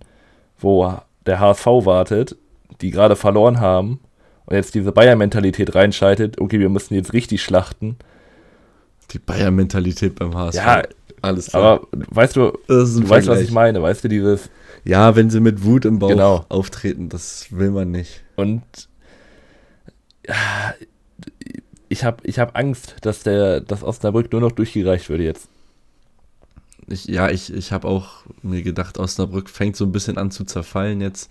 wo 0.58 0.94
der 1.26 1.40
HSV 1.40 1.66
wartet, 1.66 2.36
die 2.80 2.90
gerade 2.90 3.16
verloren 3.16 3.60
haben 3.60 4.00
und 4.46 4.56
jetzt 4.56 4.74
diese 4.74 4.92
Bayern-Mentalität 4.92 5.74
reinschaltet, 5.74 6.40
okay, 6.40 6.60
wir 6.60 6.68
müssen 6.68 6.94
jetzt 6.94 7.12
richtig 7.12 7.42
schlachten. 7.42 7.96
Die 9.12 9.18
Bayern-Mentalität 9.18 10.16
beim 10.16 10.36
HSV. 10.36 10.56
Ja, 10.56 10.82
alles 11.22 11.48
klar. 11.48 11.62
Aber 11.62 11.88
weißt 11.92 12.36
du, 12.36 12.52
du 12.68 13.08
weißt, 13.08 13.28
was 13.28 13.40
ich 13.40 13.50
meine, 13.50 13.82
weißt 13.82 14.04
du, 14.04 14.08
dieses. 14.08 14.50
Ja, 14.84 15.16
wenn 15.16 15.30
sie 15.30 15.40
mit 15.40 15.64
Wut 15.64 15.84
im 15.84 15.98
Bauch 15.98 16.10
genau. 16.10 16.44
auftreten, 16.48 17.08
das 17.08 17.46
will 17.50 17.70
man 17.70 17.90
nicht. 17.90 18.22
Und 18.36 18.62
ich 21.88 22.04
habe 22.04 22.18
ich 22.22 22.38
hab 22.38 22.56
Angst, 22.56 22.96
dass 23.02 23.22
der 23.22 23.60
dass 23.60 23.82
Osnabrück 23.82 24.32
nur 24.32 24.40
noch 24.40 24.52
durchgereicht 24.52 25.08
würde 25.08 25.24
jetzt 25.24 25.48
ich, 26.88 27.06
ja, 27.06 27.30
ich, 27.30 27.52
ich 27.52 27.72
habe 27.72 27.88
auch 27.88 28.24
mir 28.42 28.62
gedacht, 28.62 28.98
Osnabrück 28.98 29.48
fängt 29.48 29.76
so 29.76 29.84
ein 29.84 29.92
bisschen 29.92 30.18
an 30.18 30.30
zu 30.30 30.44
zerfallen 30.44 31.00
jetzt. 31.00 31.30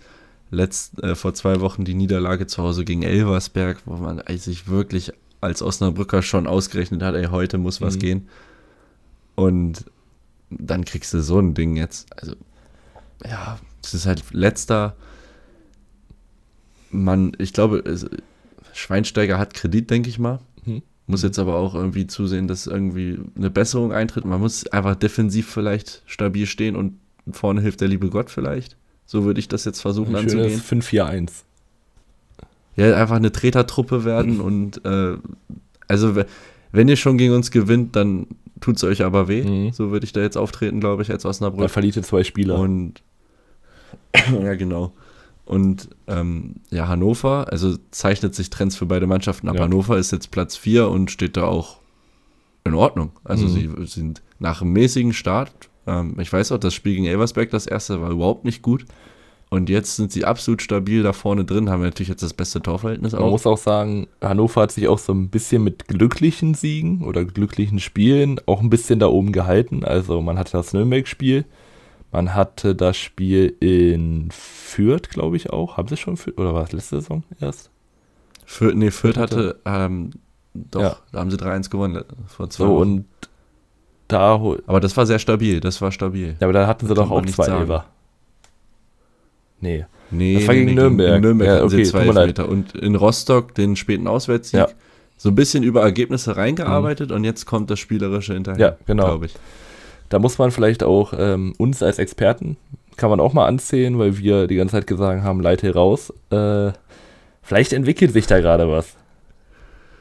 Letzt, 0.50 1.02
äh, 1.02 1.14
vor 1.14 1.34
zwei 1.34 1.60
Wochen 1.60 1.84
die 1.84 1.94
Niederlage 1.94 2.46
zu 2.46 2.62
Hause 2.62 2.84
gegen 2.84 3.02
Elversberg, 3.02 3.78
wo 3.86 3.96
man 3.96 4.22
sich 4.36 4.68
wirklich 4.68 5.12
als 5.40 5.62
Osnabrücker 5.62 6.22
schon 6.22 6.46
ausgerechnet 6.46 7.02
hat, 7.02 7.14
ey, 7.14 7.26
heute 7.26 7.58
muss 7.58 7.80
was 7.80 7.96
mhm. 7.96 8.00
gehen. 8.00 8.28
Und 9.34 9.84
dann 10.50 10.84
kriegst 10.84 11.12
du 11.12 11.22
so 11.22 11.38
ein 11.38 11.54
Ding 11.54 11.76
jetzt. 11.76 12.06
Also, 12.16 12.36
ja, 13.24 13.58
es 13.82 13.94
ist 13.94 14.06
halt 14.06 14.24
letzter. 14.32 14.96
Man, 16.90 17.32
ich 17.38 17.52
glaube, 17.52 17.82
Schweinsteiger 18.72 19.38
hat 19.38 19.54
Kredit, 19.54 19.90
denke 19.90 20.08
ich 20.08 20.18
mal. 20.18 20.40
Muss 21.06 21.22
mhm. 21.22 21.28
jetzt 21.28 21.38
aber 21.38 21.56
auch 21.56 21.74
irgendwie 21.74 22.06
zusehen, 22.06 22.48
dass 22.48 22.66
irgendwie 22.66 23.18
eine 23.36 23.50
Besserung 23.50 23.92
eintritt. 23.92 24.24
Man 24.24 24.40
muss 24.40 24.66
einfach 24.68 24.94
defensiv 24.94 25.50
vielleicht 25.50 26.02
stabil 26.06 26.46
stehen 26.46 26.76
und 26.76 26.98
vorne 27.30 27.60
hilft 27.60 27.80
der 27.80 27.88
liebe 27.88 28.08
Gott 28.08 28.30
vielleicht. 28.30 28.76
So 29.04 29.24
würde 29.24 29.40
ich 29.40 29.48
das 29.48 29.64
jetzt 29.64 29.80
versuchen 29.80 30.16
Ein 30.16 30.24
anzugehen. 30.24 30.60
5-4-1. 30.60 31.30
Ja, 32.76 32.96
einfach 32.96 33.16
eine 33.16 33.32
Tretertruppe 33.32 34.04
werden 34.04 34.40
und 34.40 34.84
äh, 34.84 35.16
also 35.88 36.16
wenn 36.72 36.88
ihr 36.88 36.96
schon 36.96 37.18
gegen 37.18 37.34
uns 37.34 37.50
gewinnt, 37.50 37.94
dann 37.96 38.26
tut 38.60 38.76
es 38.76 38.84
euch 38.84 39.02
aber 39.02 39.28
weh. 39.28 39.42
Mhm. 39.42 39.72
So 39.72 39.90
würde 39.90 40.04
ich 40.04 40.12
da 40.12 40.20
jetzt 40.20 40.36
auftreten, 40.36 40.80
glaube 40.80 41.02
ich, 41.02 41.10
als 41.10 41.24
Osnabrück. 41.24 41.60
Dann 41.60 41.68
verliert 41.68 42.04
zwei 42.04 42.24
Spieler. 42.24 42.58
Und 42.58 43.02
ja, 44.42 44.54
genau. 44.54 44.92
Und 45.44 45.90
ähm, 46.06 46.56
ja, 46.70 46.88
Hannover, 46.88 47.48
also 47.50 47.76
zeichnet 47.90 48.34
sich 48.34 48.48
Trends 48.48 48.76
für 48.76 48.86
beide 48.86 49.06
Mannschaften 49.06 49.48
ab. 49.48 49.56
Ja. 49.56 49.64
Hannover 49.64 49.98
ist 49.98 50.10
jetzt 50.10 50.30
Platz 50.30 50.56
4 50.56 50.88
und 50.88 51.10
steht 51.10 51.36
da 51.36 51.44
auch 51.44 51.80
in 52.64 52.74
Ordnung. 52.74 53.12
Also 53.24 53.46
mhm. 53.46 53.50
sie 53.50 53.86
sind 53.86 54.22
nach 54.38 54.62
einem 54.62 54.72
mäßigen 54.72 55.12
Start. 55.12 55.52
Ähm, 55.86 56.16
ich 56.18 56.32
weiß 56.32 56.52
auch, 56.52 56.58
das 56.58 56.72
Spiel 56.72 56.94
gegen 56.94 57.06
Elversberg, 57.06 57.50
das 57.50 57.66
erste, 57.66 58.00
war 58.00 58.10
überhaupt 58.10 58.44
nicht 58.46 58.62
gut. 58.62 58.86
Und 59.54 59.70
jetzt 59.70 59.94
sind 59.94 60.10
sie 60.10 60.24
absolut 60.24 60.62
stabil 60.62 61.04
da 61.04 61.12
vorne 61.12 61.44
drin, 61.44 61.70
haben 61.70 61.82
natürlich 61.82 62.08
jetzt 62.08 62.24
das 62.24 62.34
beste 62.34 62.60
Torverhältnis 62.60 63.14
auch. 63.14 63.20
Man 63.20 63.30
muss 63.30 63.46
auch 63.46 63.56
sagen, 63.56 64.08
Hannover 64.20 64.62
hat 64.62 64.72
sich 64.72 64.88
auch 64.88 64.98
so 64.98 65.12
ein 65.12 65.28
bisschen 65.28 65.62
mit 65.62 65.86
glücklichen 65.86 66.54
Siegen 66.54 67.02
oder 67.04 67.24
glücklichen 67.24 67.78
Spielen 67.78 68.40
auch 68.46 68.60
ein 68.60 68.68
bisschen 68.68 68.98
da 68.98 69.06
oben 69.06 69.30
gehalten. 69.30 69.84
Also 69.84 70.20
man 70.20 70.38
hatte 70.38 70.52
das 70.52 70.72
Nürnberg-Spiel, 70.72 71.44
man 72.10 72.34
hatte 72.34 72.74
das 72.74 72.96
Spiel 72.96 73.54
in 73.60 74.28
Fürth, 74.32 75.08
glaube 75.08 75.36
ich, 75.36 75.50
auch. 75.50 75.76
Haben 75.76 75.86
sie 75.86 75.96
schon 75.96 76.16
Fürth? 76.16 76.36
Oder 76.36 76.52
war 76.52 76.64
es 76.64 76.72
letzte 76.72 77.00
Saison 77.00 77.22
erst? 77.40 77.70
Fürth, 78.44 78.74
nee, 78.74 78.90
Fürth 78.90 79.16
hatte, 79.16 79.60
ähm, 79.64 80.10
doch, 80.52 80.80
ja. 80.80 80.96
da 81.12 81.20
haben 81.20 81.30
sie 81.30 81.36
3-1 81.36 81.70
gewonnen 81.70 82.02
vor 82.26 82.50
zwei 82.50 82.64
so, 82.64 82.70
Wochen. 82.70 82.80
und 82.82 83.04
da. 84.08 84.34
Aber 84.66 84.80
das 84.80 84.96
war 84.96 85.06
sehr 85.06 85.20
stabil, 85.20 85.60
das 85.60 85.80
war 85.80 85.92
stabil. 85.92 86.36
Ja, 86.40 86.46
aber 86.46 86.52
da 86.52 86.66
hatten 86.66 86.88
sie 86.88 86.94
doch 86.94 87.10
auch 87.10 87.24
zwei 87.26 87.46
Elber. 87.46 87.86
Nee. 89.64 89.86
Nee, 90.10 90.34
das 90.34 90.46
war 90.46 90.54
gegen 90.54 90.66
nee, 90.66 90.74
Nürnberg. 90.74 91.16
In 91.16 91.22
Nürnberg 91.22 91.48
ja, 91.48 91.64
okay, 91.64 91.82
zwei 91.84 92.04
Elfmeter. 92.04 92.48
Und 92.48 92.74
in 92.76 92.94
Rostock 92.94 93.54
den 93.54 93.74
späten 93.74 94.06
Auswärtssieg. 94.06 94.60
Ja. 94.60 94.68
So 95.16 95.30
ein 95.30 95.34
bisschen 95.34 95.62
über 95.62 95.82
Ergebnisse 95.82 96.36
reingearbeitet 96.36 97.10
mhm. 97.10 97.16
und 97.16 97.24
jetzt 97.24 97.46
kommt 97.46 97.70
das 97.70 97.78
Spielerische 97.78 98.34
hinterher. 98.34 98.60
Ja, 98.60 98.76
genau. 98.86 99.20
Da 100.10 100.18
muss 100.18 100.38
man 100.38 100.50
vielleicht 100.50 100.82
auch 100.82 101.14
ähm, 101.16 101.54
uns 101.56 101.82
als 101.82 101.98
Experten, 101.98 102.56
kann 102.96 103.10
man 103.10 103.20
auch 103.20 103.32
mal 103.32 103.46
anzählen, 103.46 103.98
weil 103.98 104.18
wir 104.18 104.46
die 104.46 104.56
ganze 104.56 104.72
Zeit 104.72 104.86
gesagt 104.86 105.22
haben, 105.22 105.40
leite 105.40 105.72
raus. 105.72 106.12
Äh, 106.30 106.72
vielleicht 107.42 107.72
entwickelt 107.72 108.12
sich 108.12 108.26
da 108.26 108.40
gerade 108.40 108.70
was. 108.70 108.94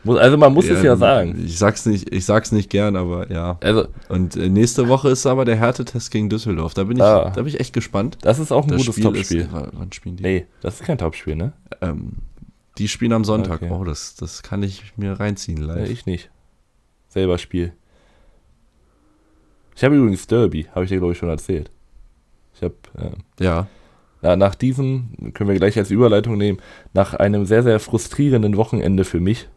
Also 0.06 0.38
man 0.38 0.54
muss 0.54 0.68
ja, 0.68 0.76
es 0.76 0.84
ja 0.84 0.96
sagen. 0.98 1.42
Ich 1.46 1.58
sag's 1.58 1.86
nicht, 1.86 2.14
ich 2.14 2.26
sag's 2.26 2.52
nicht 2.52 2.70
gern, 2.70 2.96
aber 2.96 3.32
ja. 3.32 3.58
Also, 3.62 3.88
und 4.10 4.36
äh, 4.36 4.50
nächste 4.50 4.90
Woche 4.90 5.10
ist 5.10 5.26
aber 5.26 5.46
der 5.46 5.56
Härtetest 5.56 6.12
gegen 6.12 6.30
Düsseldorf. 6.30 6.74
Da 6.74 6.84
bin 6.84 6.98
ich, 6.98 7.04
ah, 7.04 7.30
da 7.30 7.42
bin 7.42 7.48
ich 7.48 7.60
echt 7.60 7.74
gespannt. 7.74 8.18
Das 8.22 8.40
ist 8.40 8.52
auch 8.52 8.64
ein 8.64 8.70
das 8.70 8.80
gutes 8.80 8.96
Spiel 8.96 9.04
Topspiel. 9.06 9.40
Ist, 9.42 9.50
wann 9.52 9.92
spielen 9.94 10.18
die? 10.18 10.24
Nee, 10.24 10.48
das 10.62 10.82
ist 10.82 10.86
kein 10.86 10.98
Topspiel, 10.98 11.36
ne? 11.36 11.54
Ähm, 11.82 12.18
die 12.78 12.88
spielen 12.88 13.14
am 13.14 13.24
Sonntag. 13.24 13.62
Okay. 13.62 13.72
Oh, 13.72 13.84
das, 13.84 14.16
das 14.16 14.44
kann 14.44 14.62
ich 14.64 14.94
mir 14.98 15.20
reinziehen 15.20 15.62
live. 15.62 15.88
Ja, 15.88 15.94
ich 15.94 16.06
nicht. 16.06 16.30
Selber 17.08 17.38
Spiel. 17.38 17.74
Ich 19.76 19.84
habe 19.84 19.96
übrigens 19.96 20.28
Derby, 20.28 20.68
habe 20.74 20.84
ich 20.86 20.90
dir, 20.90 20.98
glaube 20.98 21.14
ich, 21.14 21.20
schon 21.20 21.30
erzählt. 21.30 21.72
Ich 22.56 22.62
habe. 22.62 22.76
Äh, 22.98 23.44
ja. 23.44 23.68
na, 24.22 24.36
nach 24.36 24.56
diesem, 24.56 25.34
können 25.34 25.50
wir 25.50 25.58
gleich 25.58 25.78
als 25.78 25.92
Überleitung 25.92 26.38
nehmen, 26.38 26.60
nach 26.94 27.14
einem 27.14 27.46
sehr, 27.46 27.64
sehr 27.64 27.80
frustrierenden 27.80 28.58
Wochenende 28.58 29.04
für 29.04 29.20
mich, 29.20 29.48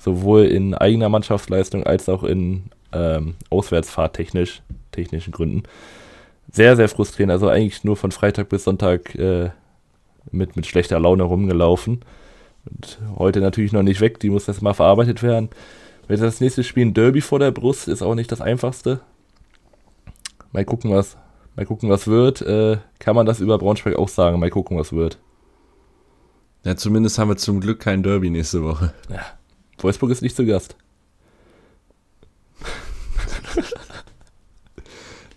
sowohl 0.00 0.46
in 0.46 0.74
eigener 0.74 1.08
Mannschaftsleistung 1.08 1.84
als 1.84 2.08
auch 2.08 2.24
in 2.24 2.64
ähm, 2.92 3.34
Auswärtsfahrttechnisch, 3.50 4.62
technischen 4.90 5.32
Gründen, 5.32 5.62
sehr, 6.50 6.74
sehr 6.74 6.88
frustrierend. 6.88 7.30
Also 7.30 7.48
eigentlich 7.48 7.84
nur 7.84 7.96
von 7.96 8.10
Freitag 8.10 8.48
bis 8.48 8.64
Sonntag 8.64 9.14
äh, 9.14 9.50
mit, 10.32 10.56
mit 10.56 10.66
schlechter 10.66 10.98
Laune 10.98 11.22
rumgelaufen. 11.22 12.00
Und 12.64 12.98
heute 13.16 13.40
natürlich 13.40 13.72
noch 13.72 13.82
nicht 13.82 14.00
weg, 14.00 14.18
die 14.20 14.30
muss 14.30 14.48
erstmal 14.48 14.74
verarbeitet 14.74 15.22
werden. 15.22 15.50
Wenn 16.08 16.20
das 16.20 16.40
nächste 16.40 16.64
Spiel 16.64 16.86
ein 16.86 16.94
Derby 16.94 17.20
vor 17.20 17.38
der 17.38 17.52
Brust 17.52 17.86
ist 17.86 18.02
auch 18.02 18.14
nicht 18.14 18.32
das 18.32 18.40
einfachste. 18.40 19.00
Mal 20.52 20.64
gucken, 20.64 20.90
was, 20.90 21.16
mal 21.54 21.66
gucken, 21.66 21.88
was 21.88 22.08
wird. 22.08 22.42
Äh, 22.42 22.78
kann 22.98 23.14
man 23.14 23.26
das 23.26 23.40
über 23.40 23.58
Braunschweig 23.58 23.94
auch 23.96 24.08
sagen? 24.08 24.40
Mal 24.40 24.50
gucken, 24.50 24.76
was 24.76 24.92
wird. 24.92 25.18
Ja, 26.64 26.74
zumindest 26.76 27.18
haben 27.18 27.28
wir 27.28 27.36
zum 27.36 27.60
Glück 27.60 27.80
kein 27.80 28.02
Derby 28.02 28.28
nächste 28.28 28.64
Woche. 28.64 28.92
Ja. 29.08 29.20
Wolfsburg 29.82 30.10
ist 30.10 30.22
nicht 30.22 30.36
zu 30.36 30.46
Gast. 30.46 30.76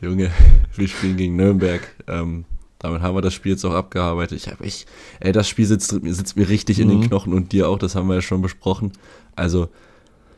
Junge, 0.02 0.32
wir 0.76 0.88
spielen 0.88 1.18
gegen 1.18 1.36
Nürnberg. 1.36 1.82
Ähm, 2.08 2.46
damit 2.80 3.02
haben 3.02 3.16
wir 3.16 3.22
das 3.22 3.34
Spiel 3.34 3.54
jetzt 3.54 3.64
auch 3.64 3.74
abgearbeitet. 3.74 4.38
Ich 4.38 4.52
habe 4.52 4.66
ich, 4.66 4.86
ey, 5.22 5.32
das 5.32 5.48
Spiel 5.48 5.66
sitzt, 5.66 5.92
sitzt 6.04 6.36
mir 6.36 6.50
richtig 6.50 6.78
mhm. 6.78 6.84
in 6.84 6.90
den 6.90 7.00
mhm. 7.00 7.08
Knochen 7.08 7.34
und 7.34 7.52
dir 7.54 7.70
auch, 7.70 7.80
das 7.80 7.96
haben 7.96 8.08
wir 8.08 8.16
ja 8.16 8.22
schon 8.22 8.42
besprochen. 8.42 8.92
Also, 9.36 9.70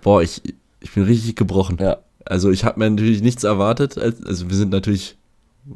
boah, 0.01 0.21
ich, 0.21 0.41
ich 0.79 0.91
bin 0.91 1.03
richtig 1.03 1.35
gebrochen. 1.35 1.77
Ja. 1.79 1.97
Also, 2.23 2.51
ich 2.51 2.63
habe 2.63 2.79
mir 2.79 2.89
natürlich 2.89 3.21
nichts 3.23 3.43
erwartet. 3.43 3.97
Also, 3.97 4.49
wir 4.49 4.55
sind 4.55 4.71
natürlich 4.71 5.17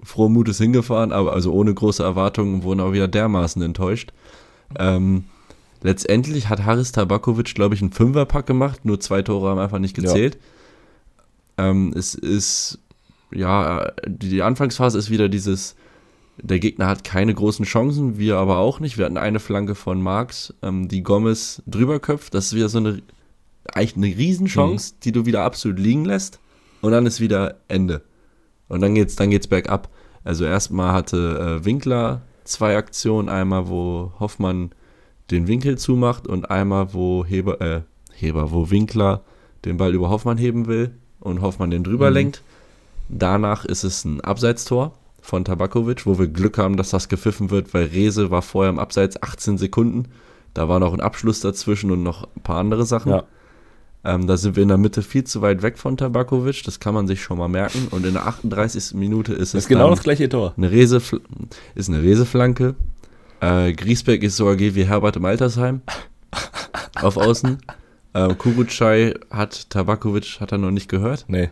frohen 0.04 0.34
Mutes 0.34 0.60
hingefahren, 0.60 1.12
aber 1.12 1.34
also 1.34 1.52
ohne 1.52 1.74
große 1.74 2.04
Erwartungen 2.04 2.62
wurden 2.62 2.80
auch 2.80 2.94
wieder 2.94 3.08
dermaßen 3.08 3.62
enttäuscht. 3.64 4.14
Ähm, 4.78 5.26
letztendlich 5.82 6.50
hat 6.50 6.64
Haris 6.64 6.92
Tabakovic, 6.92 7.56
glaube 7.56 7.76
ich, 7.76 7.82
einen 7.82 7.92
Fünferpack 7.92 8.46
gemacht, 8.46 8.86
nur 8.86 9.00
zwei 9.00 9.22
Tore 9.22 9.50
haben 9.50 9.60
einfach 9.60 9.80
nicht 9.80 9.96
gezählt. 9.96 10.38
Ja. 11.58 11.70
Ähm, 11.70 11.94
es 11.96 12.16
ist, 12.16 12.80
ja, 13.32 13.92
die 14.08 14.42
Anfangsphase 14.42 14.98
ist 14.98 15.10
wieder 15.10 15.30
dieses 15.30 15.76
der 16.42 16.60
Gegner 16.60 16.88
hat 16.88 17.04
keine 17.04 17.34
großen 17.34 17.66
Chancen, 17.66 18.18
wir 18.18 18.38
aber 18.38 18.58
auch 18.58 18.80
nicht. 18.80 18.98
Wir 18.98 19.06
hatten 19.06 19.18
eine 19.18 19.40
Flanke 19.40 19.76
von 19.76 20.02
Marx, 20.02 20.54
ähm, 20.62 20.88
die 20.88 21.04
Gomez 21.04 21.62
drüber 21.66 22.00
köpft. 22.00 22.34
Das 22.34 22.48
ist 22.48 22.56
wieder 22.56 22.70
so 22.70 22.78
eine, 22.78 23.02
eigentlich 23.74 23.98
eine 23.98 24.18
Riesenchance, 24.18 24.94
mhm. 24.94 25.00
die 25.04 25.12
du 25.12 25.26
wieder 25.26 25.44
absolut 25.44 25.80
liegen 25.80 26.06
lässt. 26.06 26.40
Und 26.82 26.92
dann 26.92 27.06
ist 27.06 27.20
wieder 27.20 27.58
Ende. 27.68 28.02
Und 28.68 28.82
dann 28.82 28.96
geht's, 28.96 29.16
dann 29.16 29.30
geht's 29.30 29.48
bergab. 29.48 29.90
Also 30.24 30.46
erstmal 30.46 30.94
hatte 30.94 31.60
äh, 31.62 31.66
Winkler 31.66 32.22
zwei 32.44 32.78
Aktionen. 32.78 33.30
Einmal, 33.30 33.68
wo 33.68 34.14
Hoffmann 34.20 34.72
den 35.32 35.48
Winkel 35.48 35.78
zumacht 35.78 36.28
und 36.28 36.50
einmal, 36.50 36.94
wo 36.94 37.26
Heber, 37.26 37.62
äh, 37.62 37.82
Heber, 38.14 38.52
wo 38.52 38.70
Winkler 38.70 39.22
den 39.66 39.78
Ball 39.78 39.94
über 39.94 40.10
Hoffmann 40.10 40.38
heben 40.38 40.68
will 40.68 40.92
und 41.20 41.42
Hoffmann 41.42 41.72
den 41.72 41.84
drüber 41.84 42.10
mhm. 42.10 42.14
lenkt. 42.14 42.44
Danach 43.10 43.66
ist 43.66 43.84
es 43.84 44.06
ein 44.06 44.22
Abseitstor 44.22 44.94
von 45.22 45.44
Tabakovic, 45.44 46.06
wo 46.06 46.18
wir 46.18 46.28
Glück 46.28 46.58
haben, 46.58 46.78
dass 46.78 46.92
das 46.92 47.10
gepfiffen 47.10 47.50
wird, 47.50 47.74
weil 47.74 47.86
Rese 47.86 48.32
war 48.32 48.42
vorher 48.42 48.70
im 48.70 48.80
Abseits 48.80 49.22
18 49.22 49.58
Sekunden. 49.58 50.06
Da 50.54 50.70
war 50.70 50.80
noch 50.80 50.94
ein 50.94 51.02
Abschluss 51.02 51.40
dazwischen 51.42 51.92
und 51.92 52.04
noch 52.04 52.28
ein 52.36 52.42
paar 52.42 52.58
andere 52.58 52.86
Sachen. 52.86 53.12
Ja. 53.12 53.24
Ähm, 54.04 54.28
da 54.28 54.38
sind 54.38 54.56
wir 54.56 54.64
in 54.64 54.70
der 54.70 54.78
Mitte 54.78 55.02
viel 55.02 55.26
zu 55.26 55.42
weit 55.42 55.62
weg 55.62 55.78
von 55.78 55.98
Tabakovic, 55.98 56.64
das 56.64 56.80
kann 56.80 56.94
man 56.94 57.08
sich 57.08 57.22
schon 57.22 57.38
mal 57.38 57.50
merken. 57.50 57.88
Und 57.92 58.06
in 58.06 58.14
der 58.14 58.28
38. 58.28 58.94
Minute 58.94 59.34
ist 59.34 59.50
es. 59.50 59.52
Das 59.52 59.64
ist 59.64 59.68
genau 59.68 59.90
das 59.90 60.04
gleiche 60.04 60.30
Tor. 60.30 60.54
Eine 60.56 60.72
Rese, 60.72 61.02
ist 61.76 61.90
eine 61.90 62.02
Reseflanke. 62.02 62.76
Äh, 63.42 63.74
Griesbeck 63.74 64.24
ist 64.24 64.38
so 64.38 64.48
AG 64.50 64.60
wie 64.60 64.86
Herbert 64.86 65.16
im 65.16 65.26
Altersheim. 65.26 65.82
auf 67.02 67.18
Außen. 67.18 67.60
Äh, 68.14 68.34
Kurucay 68.36 69.14
hat 69.30 69.70
Tabakovic, 69.70 70.40
hat 70.40 70.52
er 70.52 70.58
noch 70.58 70.72
nicht 70.72 70.90
gehört. 70.90 71.26
Nee 71.28 71.50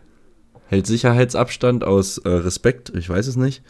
hält 0.68 0.86
Sicherheitsabstand 0.86 1.84
aus 1.84 2.18
äh, 2.20 2.30
Respekt, 2.30 2.92
ich 2.96 3.10
weiß 3.10 3.28
es 3.28 3.36
nicht. 3.36 3.64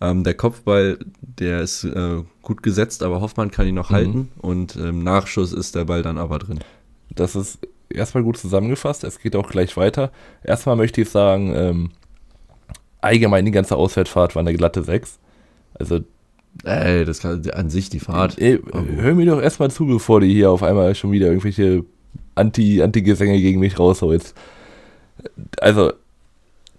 Ähm, 0.00 0.22
der 0.22 0.34
Kopfball, 0.34 0.98
der 1.20 1.60
ist 1.60 1.84
äh, 1.84 2.22
gut 2.42 2.62
gesetzt, 2.62 3.02
aber 3.02 3.20
Hoffmann 3.20 3.50
kann 3.50 3.66
ihn 3.66 3.74
noch 3.74 3.90
mhm. 3.90 3.94
halten 3.94 4.28
und 4.38 4.76
im 4.76 5.02
Nachschuss 5.02 5.52
ist 5.52 5.74
der 5.74 5.84
Ball 5.84 6.02
dann 6.02 6.18
aber 6.18 6.38
drin. 6.38 6.60
Das 7.10 7.34
ist 7.34 7.58
erstmal 7.90 8.22
gut 8.22 8.38
zusammengefasst, 8.38 9.04
es 9.04 9.18
geht 9.18 9.34
auch 9.34 9.48
gleich 9.48 9.76
weiter. 9.76 10.12
Erstmal 10.44 10.76
möchte 10.76 11.00
ich 11.00 11.10
sagen, 11.10 11.52
ähm, 11.54 11.90
allgemein 13.00 13.44
die 13.44 13.50
ganze 13.50 13.76
Auswärtsfahrt 13.76 14.36
war 14.36 14.40
eine 14.40 14.54
glatte 14.54 14.84
6. 14.84 15.18
Also 15.74 16.00
Ey, 16.64 17.04
das 17.04 17.20
kann 17.20 17.48
an 17.50 17.70
sich 17.70 17.88
die 17.88 18.00
Fahrt. 18.00 18.38
Ey, 18.38 18.60
hör 18.72 19.14
mir 19.14 19.26
doch 19.26 19.40
erstmal 19.40 19.70
zu, 19.70 19.86
bevor 19.86 20.20
du 20.20 20.26
hier 20.26 20.50
auf 20.50 20.62
einmal 20.62 20.94
schon 20.94 21.12
wieder 21.12 21.28
irgendwelche 21.28 21.84
Anti-Gesänge 22.34 23.32
Anti 23.32 23.42
gegen 23.42 23.60
mich 23.60 23.78
rausholst. 23.78 24.34
Also, 25.60 25.92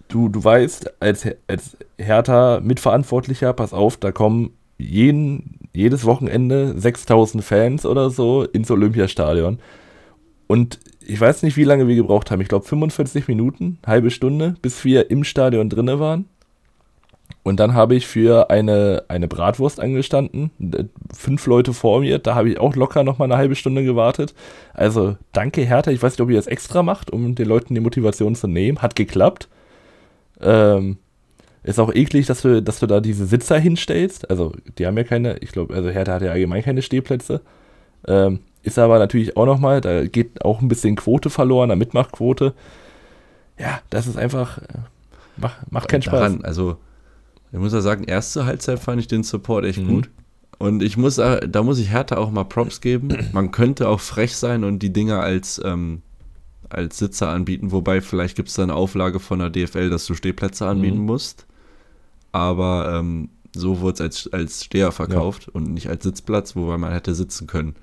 du, 0.08 0.30
du 0.30 0.44
weißt, 0.44 1.02
als, 1.02 1.28
als 1.48 1.78
Hertha-Mitverantwortlicher, 1.98 3.54
pass 3.54 3.74
auf, 3.74 3.98
da 3.98 4.12
kommen 4.12 4.52
jeden, 4.78 5.60
jedes 5.74 6.06
Wochenende 6.06 6.74
6000 6.78 7.44
Fans 7.44 7.86
oder 7.86 8.10
so 8.10 8.44
ins 8.44 8.72
Olympiastadion. 8.72 9.60
Und 10.48 10.80
ich 11.06 11.20
weiß 11.20 11.44
nicht, 11.44 11.58
wie 11.58 11.64
lange 11.64 11.88
wir 11.88 11.96
gebraucht 11.96 12.32
haben. 12.32 12.42
Ich 12.42 12.48
glaube 12.48 12.66
45 12.66 13.28
Minuten, 13.28 13.80
halbe 13.86 14.12
Stunde, 14.12 14.56
bis 14.62 14.84
wir 14.86 15.12
im 15.12 15.24
Stadion 15.24 15.70
drinne 15.70 16.00
waren. 16.00 16.26
Und 17.44 17.60
dann 17.60 17.74
habe 17.74 17.96
ich 17.96 18.06
für 18.06 18.50
eine, 18.50 19.04
eine 19.08 19.28
Bratwurst 19.28 19.80
angestanden. 19.80 20.52
Fünf 21.16 21.46
Leute 21.48 21.74
vor 21.74 22.02
mir, 22.02 22.20
da 22.20 22.36
habe 22.36 22.50
ich 22.50 22.60
auch 22.60 22.76
locker 22.76 23.04
noch 23.04 23.18
mal 23.18 23.26
eine 23.26 23.38
halbe 23.38 23.56
Stunde 23.56 23.84
gewartet. 23.84 24.34
Also 24.74 25.16
danke 25.32 25.62
Hertha. 25.62 25.92
Ich 25.92 26.04
weiß 26.04 26.14
nicht, 26.14 26.22
ob 26.22 26.30
ihr 26.30 26.36
das 26.36 26.48
extra 26.48 26.84
macht, 26.84 27.12
um 27.12 27.36
den 27.36 27.48
Leuten 27.48 27.74
die 27.74 27.82
Motivation 27.82 28.36
zu 28.36 28.48
nehmen. 28.48 28.82
Hat 28.82 28.96
geklappt. 28.96 29.48
Ähm, 30.42 30.98
ist 31.64 31.80
auch 31.80 31.94
eklig, 31.94 32.26
dass 32.26 32.42
du, 32.42 32.62
dass 32.62 32.80
du 32.80 32.88
da 32.88 33.00
diese 33.00 33.26
Sitzer 33.26 33.58
hinstellst. 33.60 34.30
Also, 34.30 34.54
die 34.78 34.86
haben 34.86 34.98
ja 34.98 35.04
keine, 35.04 35.38
ich 35.40 35.52
glaube, 35.52 35.74
also 35.74 35.90
Hertha 35.90 36.14
hat 36.14 36.22
ja 36.22 36.32
allgemein 36.32 36.64
keine 36.64 36.82
Stehplätze. 36.82 37.42
Ähm, 38.08 38.40
ist 38.64 38.80
aber 38.80 39.00
natürlich 39.00 39.38
auch 39.38 39.46
nochmal, 39.46 39.82
da 39.82 40.06
geht 40.06 40.44
auch 40.44 40.62
ein 40.62 40.68
bisschen 40.68 40.96
Quote 40.96 41.30
verloren, 41.30 41.72
eine 41.72 41.78
Mitmachquote. 41.78 42.54
Ja, 43.58 43.82
das 43.90 44.08
ist 44.08 44.18
einfach, 44.18 44.58
äh, 44.60 44.80
macht, 45.38 45.72
macht 45.72 45.90
keinen 45.90 46.02
Daran, 46.02 46.34
Spaß. 46.36 46.46
Also, 46.46 46.78
ich 47.52 47.60
muss 47.60 47.74
ja 47.74 47.82
sagen, 47.82 48.04
erste 48.04 48.46
Halbzeit 48.46 48.80
fand 48.80 49.00
ich 49.00 49.08
den 49.08 49.24
Support 49.24 49.66
echt 49.66 49.82
mhm. 49.82 49.88
gut. 49.88 50.10
Und 50.58 50.84
ich 50.84 50.98
muss, 50.98 51.18
äh, 51.18 51.48
da 51.48 51.64
muss 51.64 51.80
ich 51.80 51.90
Hertha 51.90 52.18
auch 52.18 52.32
mal 52.32 52.44
Props 52.44 52.82
geben. 52.82 53.10
Man 53.34 53.52
könnte 53.52 53.88
auch 53.88 54.00
frech 54.00 54.36
sein 54.36 54.64
und 54.64 54.80
die 54.80 54.92
Dinger 54.92 55.22
als 55.22 55.62
ähm, 55.64 56.02
als 56.70 57.00
Sitzer 57.00 57.30
anbieten, 57.30 57.72
wobei 57.72 58.00
vielleicht 58.02 58.36
gibt 58.36 58.50
es 58.50 58.56
da 58.56 58.64
eine 58.64 58.76
Auflage 58.76 59.20
von 59.20 59.40
der 59.40 59.50
DFL, 59.50 59.90
dass 59.90 60.06
du 60.06 60.14
Stehplätze 60.14 60.68
anbieten 60.68 61.00
mhm. 61.00 61.06
musst. 61.06 61.46
Aber 62.32 63.00
ähm, 63.00 63.30
so 63.56 63.82
wurde 63.82 63.96
es 63.96 64.02
als, 64.02 64.34
als 64.34 64.66
Steher 64.66 64.92
verkauft 64.92 65.48
ja. 65.48 65.54
und 65.54 65.74
nicht 65.74 65.90
als 65.90 66.04
Sitzplatz, 66.04 66.56
wobei 66.56 66.78
man 66.78 66.92
hätte 66.92 67.16
sitzen 67.16 67.48
können. 67.48 67.76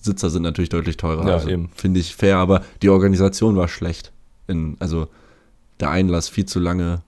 Sitzer 0.00 0.28
sind 0.28 0.42
natürlich 0.42 0.68
deutlich 0.68 0.98
teurer. 0.98 1.26
Ja, 1.26 1.34
also, 1.34 1.48
Finde 1.74 2.00
ich 2.00 2.14
fair, 2.14 2.36
aber 2.36 2.62
die 2.82 2.90
Organisation 2.90 3.56
war 3.56 3.68
schlecht. 3.68 4.12
In, 4.46 4.76
also 4.78 5.08
der 5.80 5.90
Einlass 5.90 6.28
viel 6.28 6.44
zu 6.44 6.60
lange. 6.60 7.02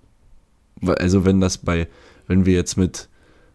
Also 0.87 1.25
wenn 1.25 1.41
das 1.41 1.59
bei, 1.59 1.89
wenn 2.27 2.47
wir 2.47 2.55
jetzt 2.55 2.77
mit, 2.77 3.09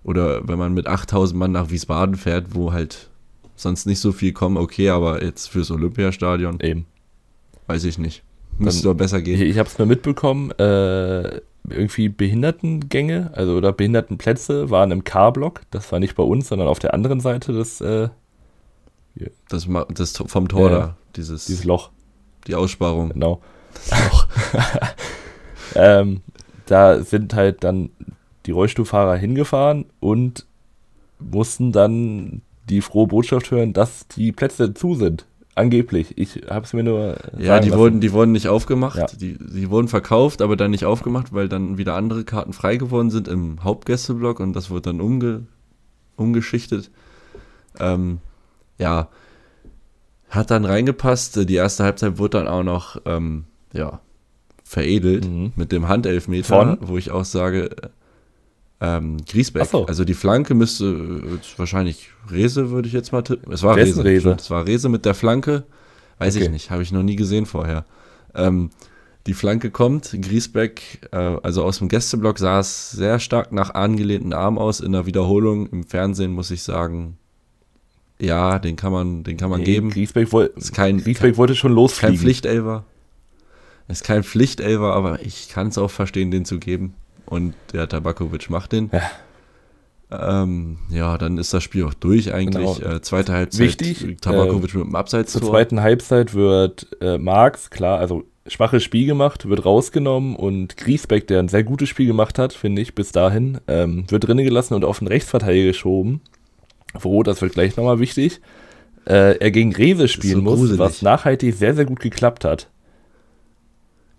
oder 0.04 0.48
wenn 0.48 0.58
man 0.58 0.74
mit 0.74 0.88
8000 0.88 1.38
Mann 1.38 1.52
nach 1.52 1.70
Wiesbaden 1.70 2.16
fährt, 2.16 2.56
wo 2.56 2.74
halt 2.74 3.10
sonst 3.56 3.86
nicht 3.86 4.00
so 4.00 4.12
viel 4.12 4.34
kommen, 4.34 4.58
okay, 4.58 4.90
aber 4.90 5.24
jetzt 5.24 5.48
fürs 5.48 5.72
Olympiastadion. 5.72 6.60
Eben. 6.60 6.86
Weiß 7.68 7.84
ich 7.86 7.98
nicht. 7.98 8.24
Müsste 8.58 8.84
doch 8.84 8.94
besser 8.94 9.22
gehen. 9.22 9.42
Ich, 9.42 9.50
ich 9.50 9.58
habe 9.58 9.70
es 9.70 9.78
nur 9.78 9.88
mitbekommen, 9.88 10.52
äh, 10.52 11.42
irgendwie 11.70 12.10
Behindertengänge, 12.10 13.32
also 13.34 13.54
oder 13.54 13.72
Behindertenplätze 13.72 14.70
waren 14.70 14.92
im 14.92 15.04
K-Block. 15.04 15.62
Das 15.72 15.92
war 15.92 16.00
nicht 16.00 16.16
bei 16.16 16.24
uns, 16.24 16.50
sondern 16.50 16.68
auf 16.68 16.80
der 16.80 16.94
anderen 16.94 17.20
Seite 17.20 17.54
des 17.54 17.82
äh, 17.82 18.10
das, 19.50 19.68
das 19.94 20.18
vom 20.26 20.48
Tor 20.48 20.72
ja, 20.72 20.78
da, 20.78 20.98
dieses, 21.16 21.46
dieses 21.46 21.64
Loch. 21.64 21.92
Die 22.48 22.56
Aussparung. 22.56 23.10
Genau. 23.10 23.42
Das 23.74 24.04
Loch. 24.12 24.28
ähm, 25.76 26.22
da 26.66 27.04
sind 27.04 27.34
halt 27.34 27.64
dann 27.64 27.90
die 28.46 28.52
Rollstuhlfahrer 28.52 29.16
hingefahren 29.16 29.86
und 30.00 30.46
mussten 31.20 31.72
dann 31.72 32.42
die 32.70 32.82
frohe 32.82 33.08
Botschaft 33.08 33.52
hören, 33.52 33.74
dass 33.74 34.08
die 34.08 34.32
Plätze 34.32 34.74
zu 34.74 34.96
sind. 34.96 35.26
Angeblich. 35.56 36.18
Ich 36.18 36.42
habe 36.50 36.66
es 36.66 36.74
mir 36.74 36.84
nur. 36.84 37.16
Ja, 37.38 37.60
die 37.60 37.72
wurden, 37.74 38.02
die 38.02 38.12
wurden 38.12 38.32
nicht 38.32 38.48
aufgemacht. 38.48 38.98
Ja. 38.98 39.06
Die, 39.06 39.38
die 39.38 39.70
wurden 39.70 39.88
verkauft, 39.88 40.42
aber 40.42 40.56
dann 40.56 40.72
nicht 40.72 40.86
aufgemacht, 40.86 41.32
weil 41.32 41.48
dann 41.48 41.78
wieder 41.78 41.94
andere 41.94 42.24
Karten 42.24 42.54
frei 42.54 42.78
geworden 42.78 43.12
sind 43.12 43.28
im 43.28 43.64
Hauptgästeblock 43.64 44.40
und 44.40 44.54
das 44.54 44.72
wurde 44.72 44.90
dann 44.90 45.02
umge, 45.02 45.46
umgeschichtet. 46.16 46.90
Ähm, 47.80 48.20
ja, 48.80 49.10
hat 50.30 50.50
dann 50.50 50.66
reingepasst. 50.66 51.48
Die 51.48 51.56
erste 51.56 51.84
Halbzeit 51.84 52.18
wurde 52.18 52.40
dann 52.40 52.48
auch 52.48 52.64
noch 52.64 53.00
ähm, 53.06 53.46
ja, 53.74 54.00
veredelt 54.74 55.30
mhm. 55.30 55.54
mit 55.56 55.72
dem 55.72 55.88
Handelfmeter, 55.88 56.48
Von? 56.48 56.78
wo 56.82 56.98
ich 56.98 57.12
auch 57.12 57.26
sage, 57.26 57.70
Ähm, 58.82 59.18
Griesbeck. 59.26 59.66
So. 59.66 59.86
Also 59.86 60.04
die 60.04 60.14
Flanke 60.14 60.54
müsste 60.56 60.86
äh, 60.86 61.58
wahrscheinlich 61.58 62.10
Rese, 62.30 62.70
würde 62.70 62.88
ich 62.88 62.94
jetzt 62.94 63.14
mal 63.14 63.22
tippen. 63.22 63.54
Es 63.54 63.64
war 63.64 63.78
Rese. 63.78 64.04
Rese. 64.04 64.36
Es 64.38 64.50
war 64.50 64.66
Rese 64.66 64.90
mit 64.90 65.06
der 65.06 65.14
Flanke. 65.14 65.64
Weiß 66.18 66.36
okay. 66.36 66.46
ich 66.46 66.52
nicht, 66.52 66.70
habe 66.70 66.84
ich 66.84 66.92
noch 66.92 67.04
nie 67.04 67.16
gesehen 67.16 67.46
vorher. 67.46 67.86
Ähm, 68.36 68.72
die 69.26 69.34
Flanke 69.34 69.72
kommt, 69.72 70.18
Griesbeck, 70.22 71.08
äh, 71.12 71.18
also 71.18 71.64
aus 71.64 71.78
dem 71.78 71.88
Gästeblock, 71.88 72.40
sah 72.40 72.60
es 72.60 72.92
sehr 72.92 73.20
stark 73.20 73.54
nach 73.54 73.74
angelehnten 73.74 74.34
Arm 74.34 74.58
aus. 74.58 74.82
In 74.82 74.92
der 74.92 75.06
Wiederholung 75.06 75.68
im 75.68 75.86
Fernsehen 75.86 76.34
muss 76.34 76.52
ich 76.52 76.64
sagen, 76.64 77.18
ja, 78.20 78.60
den 78.60 78.76
kann 78.76 78.92
man, 78.92 79.24
den 79.24 79.38
kann 79.38 79.50
man 79.50 79.62
nee, 79.62 79.66
geben. 79.66 79.92
Griesbeck, 79.92 80.32
woll, 80.34 80.52
kein, 80.74 80.98
Griesbeck 80.98 81.32
kein, 81.32 81.38
wollte 81.38 81.56
schon 81.56 81.72
losfliegen. 81.72 82.16
Kein 82.16 82.22
Pflichtelver. 82.22 82.84
Ist 83.88 84.04
kein 84.04 84.24
Pflichtelver, 84.24 84.94
aber 84.94 85.22
ich 85.22 85.50
kann 85.50 85.68
es 85.68 85.78
auch 85.78 85.92
verstehen, 85.92 86.32
den 86.32 86.46
zu 86.46 86.60
geben. 86.60 86.96
Und 87.26 87.54
der 87.74 87.88
Tabakovic 87.88 88.50
macht 88.50 88.72
den. 88.72 88.90
Ja. 88.92 89.02
Ähm, 90.42 90.78
ja, 90.90 91.18
dann 91.18 91.38
ist 91.38 91.54
das 91.54 91.64
Spiel 91.64 91.86
auch 91.86 91.94
durch 91.94 92.34
eigentlich. 92.34 92.78
Genau. 92.78 92.96
Äh, 92.96 93.02
zweite 93.02 93.34
Halbzeit. 93.34 93.60
Wichtig. 93.60 94.18
Tabakovic 94.22 94.74
äh, 94.74 94.78
mit 94.78 94.88
dem 94.88 94.96
Abseits. 94.96 95.32
Zur 95.32 95.42
zweiten 95.42 95.82
Halbzeit 95.82 96.34
wird 96.34 96.88
äh, 97.02 97.18
Marx, 97.18 97.70
klar, 97.70 98.00
also 98.00 98.24
schwaches 98.48 98.84
Spiel 98.84 99.06
gemacht, 99.06 99.48
wird 99.48 99.66
rausgenommen 99.66 100.36
und 100.36 100.78
Griesbeck, 100.78 101.28
der 101.28 101.40
ein 101.40 101.48
sehr 101.48 101.64
gutes 101.64 101.90
Spiel 101.90 102.08
gemacht 102.08 102.38
hat, 102.38 102.54
finde 102.54 102.82
ich, 102.82 102.94
bis 102.94 103.12
dahin, 103.12 103.60
ähm, 103.68 104.06
wird 104.10 104.28
drinnen 104.28 104.44
gelassen 104.44 104.74
und 104.74 104.86
auf 104.86 105.00
den 105.00 105.08
Rechtsverteidiger 105.08 105.68
geschoben. 105.68 106.22
Wo, 106.94 107.24
das 107.24 107.42
wird 107.42 107.54
gleich 107.54 107.76
nochmal 107.78 108.00
wichtig. 108.00 108.42
Äh, 109.06 109.38
er 109.38 109.52
gegen 109.52 109.74
Rese 109.74 110.08
spielen 110.08 110.46
so 110.46 110.56
muss, 110.56 110.78
was 110.78 111.02
nachhaltig 111.02 111.56
sehr, 111.56 111.74
sehr 111.74 111.86
gut 111.86 112.00
geklappt 112.00 112.46
hat. 112.46 112.70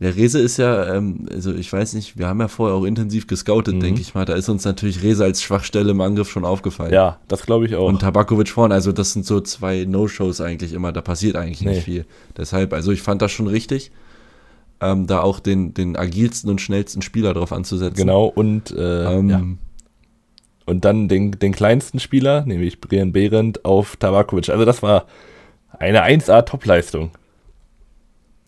Der 0.00 0.16
Rese 0.16 0.40
ist 0.40 0.56
ja, 0.56 0.94
ähm, 0.94 1.26
also 1.32 1.54
ich 1.54 1.72
weiß 1.72 1.94
nicht, 1.94 2.18
wir 2.18 2.26
haben 2.26 2.40
ja 2.40 2.48
vorher 2.48 2.76
auch 2.76 2.84
intensiv 2.84 3.26
gescoutet, 3.26 3.76
mhm. 3.76 3.80
denke 3.80 4.00
ich 4.00 4.14
mal. 4.14 4.24
Da 4.24 4.34
ist 4.34 4.48
uns 4.48 4.64
natürlich 4.64 5.02
Rese 5.02 5.24
als 5.24 5.40
Schwachstelle 5.40 5.92
im 5.92 6.00
Angriff 6.00 6.30
schon 6.30 6.44
aufgefallen. 6.44 6.92
Ja, 6.92 7.18
das 7.28 7.46
glaube 7.46 7.66
ich 7.66 7.76
auch. 7.76 7.86
Und 7.86 8.00
Tabakovic 8.00 8.48
vorne, 8.48 8.74
also 8.74 8.90
das 8.90 9.12
sind 9.12 9.24
so 9.24 9.40
zwei 9.40 9.84
No-Shows 9.84 10.40
eigentlich 10.40 10.72
immer, 10.72 10.92
da 10.92 11.00
passiert 11.00 11.36
eigentlich 11.36 11.62
nee. 11.62 11.70
nicht 11.70 11.84
viel. 11.84 12.06
Deshalb, 12.36 12.72
also 12.72 12.90
ich 12.90 13.02
fand 13.02 13.22
das 13.22 13.30
schon 13.30 13.46
richtig, 13.46 13.92
ähm, 14.80 15.06
da 15.06 15.20
auch 15.20 15.38
den, 15.38 15.74
den 15.74 15.96
agilsten 15.96 16.50
und 16.50 16.60
schnellsten 16.60 17.00
Spieler 17.00 17.32
drauf 17.32 17.52
anzusetzen. 17.52 17.96
Genau, 17.96 18.26
und 18.26 18.72
äh, 18.72 19.18
ähm, 19.18 19.30
ja. 19.30 19.42
Und 20.66 20.84
dann 20.84 21.08
den, 21.08 21.32
den 21.32 21.52
kleinsten 21.52 22.00
Spieler, 22.00 22.44
nämlich 22.46 22.80
Brian 22.80 23.12
Behrendt, 23.12 23.64
auf 23.64 23.96
Tabakovic. 23.96 24.48
Also 24.48 24.64
das 24.64 24.82
war 24.82 25.06
eine 25.78 26.04
1A-Top-Leistung. 26.04 27.10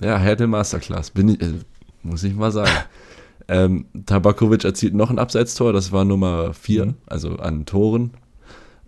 Ja, 0.00 0.18
Härte 0.18 0.46
Masterclass, 0.46 1.10
bin 1.10 1.28
ich, 1.28 1.40
äh, 1.40 1.54
muss 2.02 2.22
ich 2.22 2.34
mal 2.34 2.52
sagen. 2.52 2.70
ähm, 3.48 3.86
Tabakovic 4.06 4.64
erzielt 4.64 4.94
noch 4.94 5.10
ein 5.10 5.18
Abseitstor, 5.18 5.72
das 5.72 5.92
war 5.92 6.04
Nummer 6.04 6.52
4, 6.52 6.86
mhm. 6.86 6.94
also 7.06 7.36
an 7.36 7.66
Toren. 7.66 8.12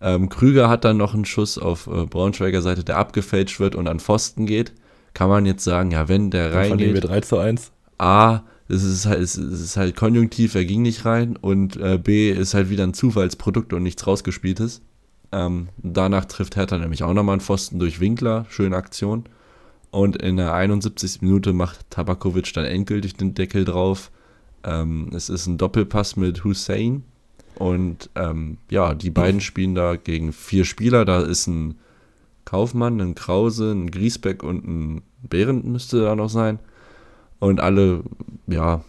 Ähm, 0.00 0.28
Krüger 0.28 0.68
hat 0.68 0.84
dann 0.84 0.96
noch 0.96 1.14
einen 1.14 1.24
Schuss 1.24 1.58
auf 1.58 1.86
äh, 1.88 2.06
Braunschweiger 2.06 2.62
Seite, 2.62 2.84
der 2.84 2.98
abgefälscht 2.98 3.58
wird 3.58 3.74
und 3.74 3.88
an 3.88 4.00
Pfosten 4.00 4.46
geht. 4.46 4.72
Kann 5.14 5.28
man 5.28 5.46
jetzt 5.46 5.64
sagen, 5.64 5.90
ja, 5.90 6.08
wenn 6.08 6.30
der 6.30 6.50
dann 6.50 6.58
reingeht. 6.58 6.94
wir 6.94 7.00
3 7.00 7.20
zu 7.22 7.38
1. 7.38 7.72
A, 7.98 8.42
es 8.68 8.84
ist 8.84 9.06
halt, 9.06 9.20
es 9.20 9.36
ist 9.36 9.76
halt 9.76 9.96
konjunktiv, 9.96 10.54
er 10.54 10.64
ging 10.64 10.82
nicht 10.82 11.04
rein 11.04 11.36
und 11.36 11.76
äh, 11.78 11.98
B 11.98 12.30
ist 12.30 12.54
halt 12.54 12.70
wieder 12.70 12.84
ein 12.84 12.94
Zufallsprodukt 12.94 13.72
und 13.72 13.82
nichts 13.82 14.06
rausgespieltes. 14.06 14.82
Ähm, 15.32 15.68
danach 15.78 16.26
trifft 16.26 16.56
Hertha 16.56 16.78
nämlich 16.78 17.02
auch 17.02 17.12
nochmal 17.12 17.34
einen 17.34 17.40
Pfosten 17.40 17.78
durch 17.78 17.98
Winkler, 17.98 18.46
schöne 18.50 18.76
Aktion. 18.76 19.24
Und 19.90 20.16
in 20.16 20.36
der 20.36 20.52
71. 20.52 21.22
Minute 21.22 21.52
macht 21.52 21.90
Tabakovic 21.90 22.52
dann 22.52 22.64
endgültig 22.64 23.16
den 23.16 23.34
Deckel 23.34 23.64
drauf. 23.64 24.10
Ähm, 24.64 25.10
es 25.14 25.28
ist 25.28 25.46
ein 25.46 25.58
Doppelpass 25.58 26.16
mit 26.16 26.44
Hussein. 26.44 27.04
Und 27.54 28.10
ähm, 28.14 28.58
ja, 28.70 28.94
die 28.94 29.10
beiden 29.10 29.40
spielen 29.40 29.74
da 29.74 29.96
gegen 29.96 30.32
vier 30.32 30.64
Spieler. 30.64 31.04
Da 31.04 31.20
ist 31.20 31.46
ein 31.46 31.78
Kaufmann, 32.44 33.00
ein 33.00 33.14
Krause, 33.14 33.72
ein 33.72 33.90
Griesbeck 33.90 34.42
und 34.42 34.66
ein 34.66 35.02
Behrendt 35.22 35.64
müsste 35.64 36.02
da 36.02 36.14
noch 36.14 36.28
sein. 36.28 36.58
Und 37.40 37.60
alle, 37.60 38.02
ja, 38.46 38.84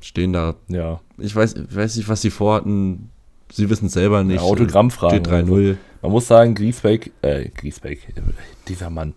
stehen 0.00 0.32
da. 0.32 0.54
Ja. 0.68 1.00
Ich 1.18 1.34
weiß, 1.34 1.54
weiß 1.70 1.96
nicht, 1.96 2.08
was 2.08 2.22
sie 2.22 2.30
vorhatten. 2.30 3.10
Sie 3.52 3.68
wissen 3.70 3.86
es 3.86 3.92
selber 3.92 4.24
nicht. 4.24 4.36
Ja, 4.36 4.42
Autogrammfragen. 4.42 5.24
Steht 5.24 5.32
3-0. 5.32 5.76
Man 6.02 6.12
muss 6.12 6.28
sagen, 6.28 6.54
Griesbeck, 6.54 7.12
äh, 7.22 7.48
Griesbeck, 7.48 8.14
dieser 8.68 8.90
Mann, 8.90 9.14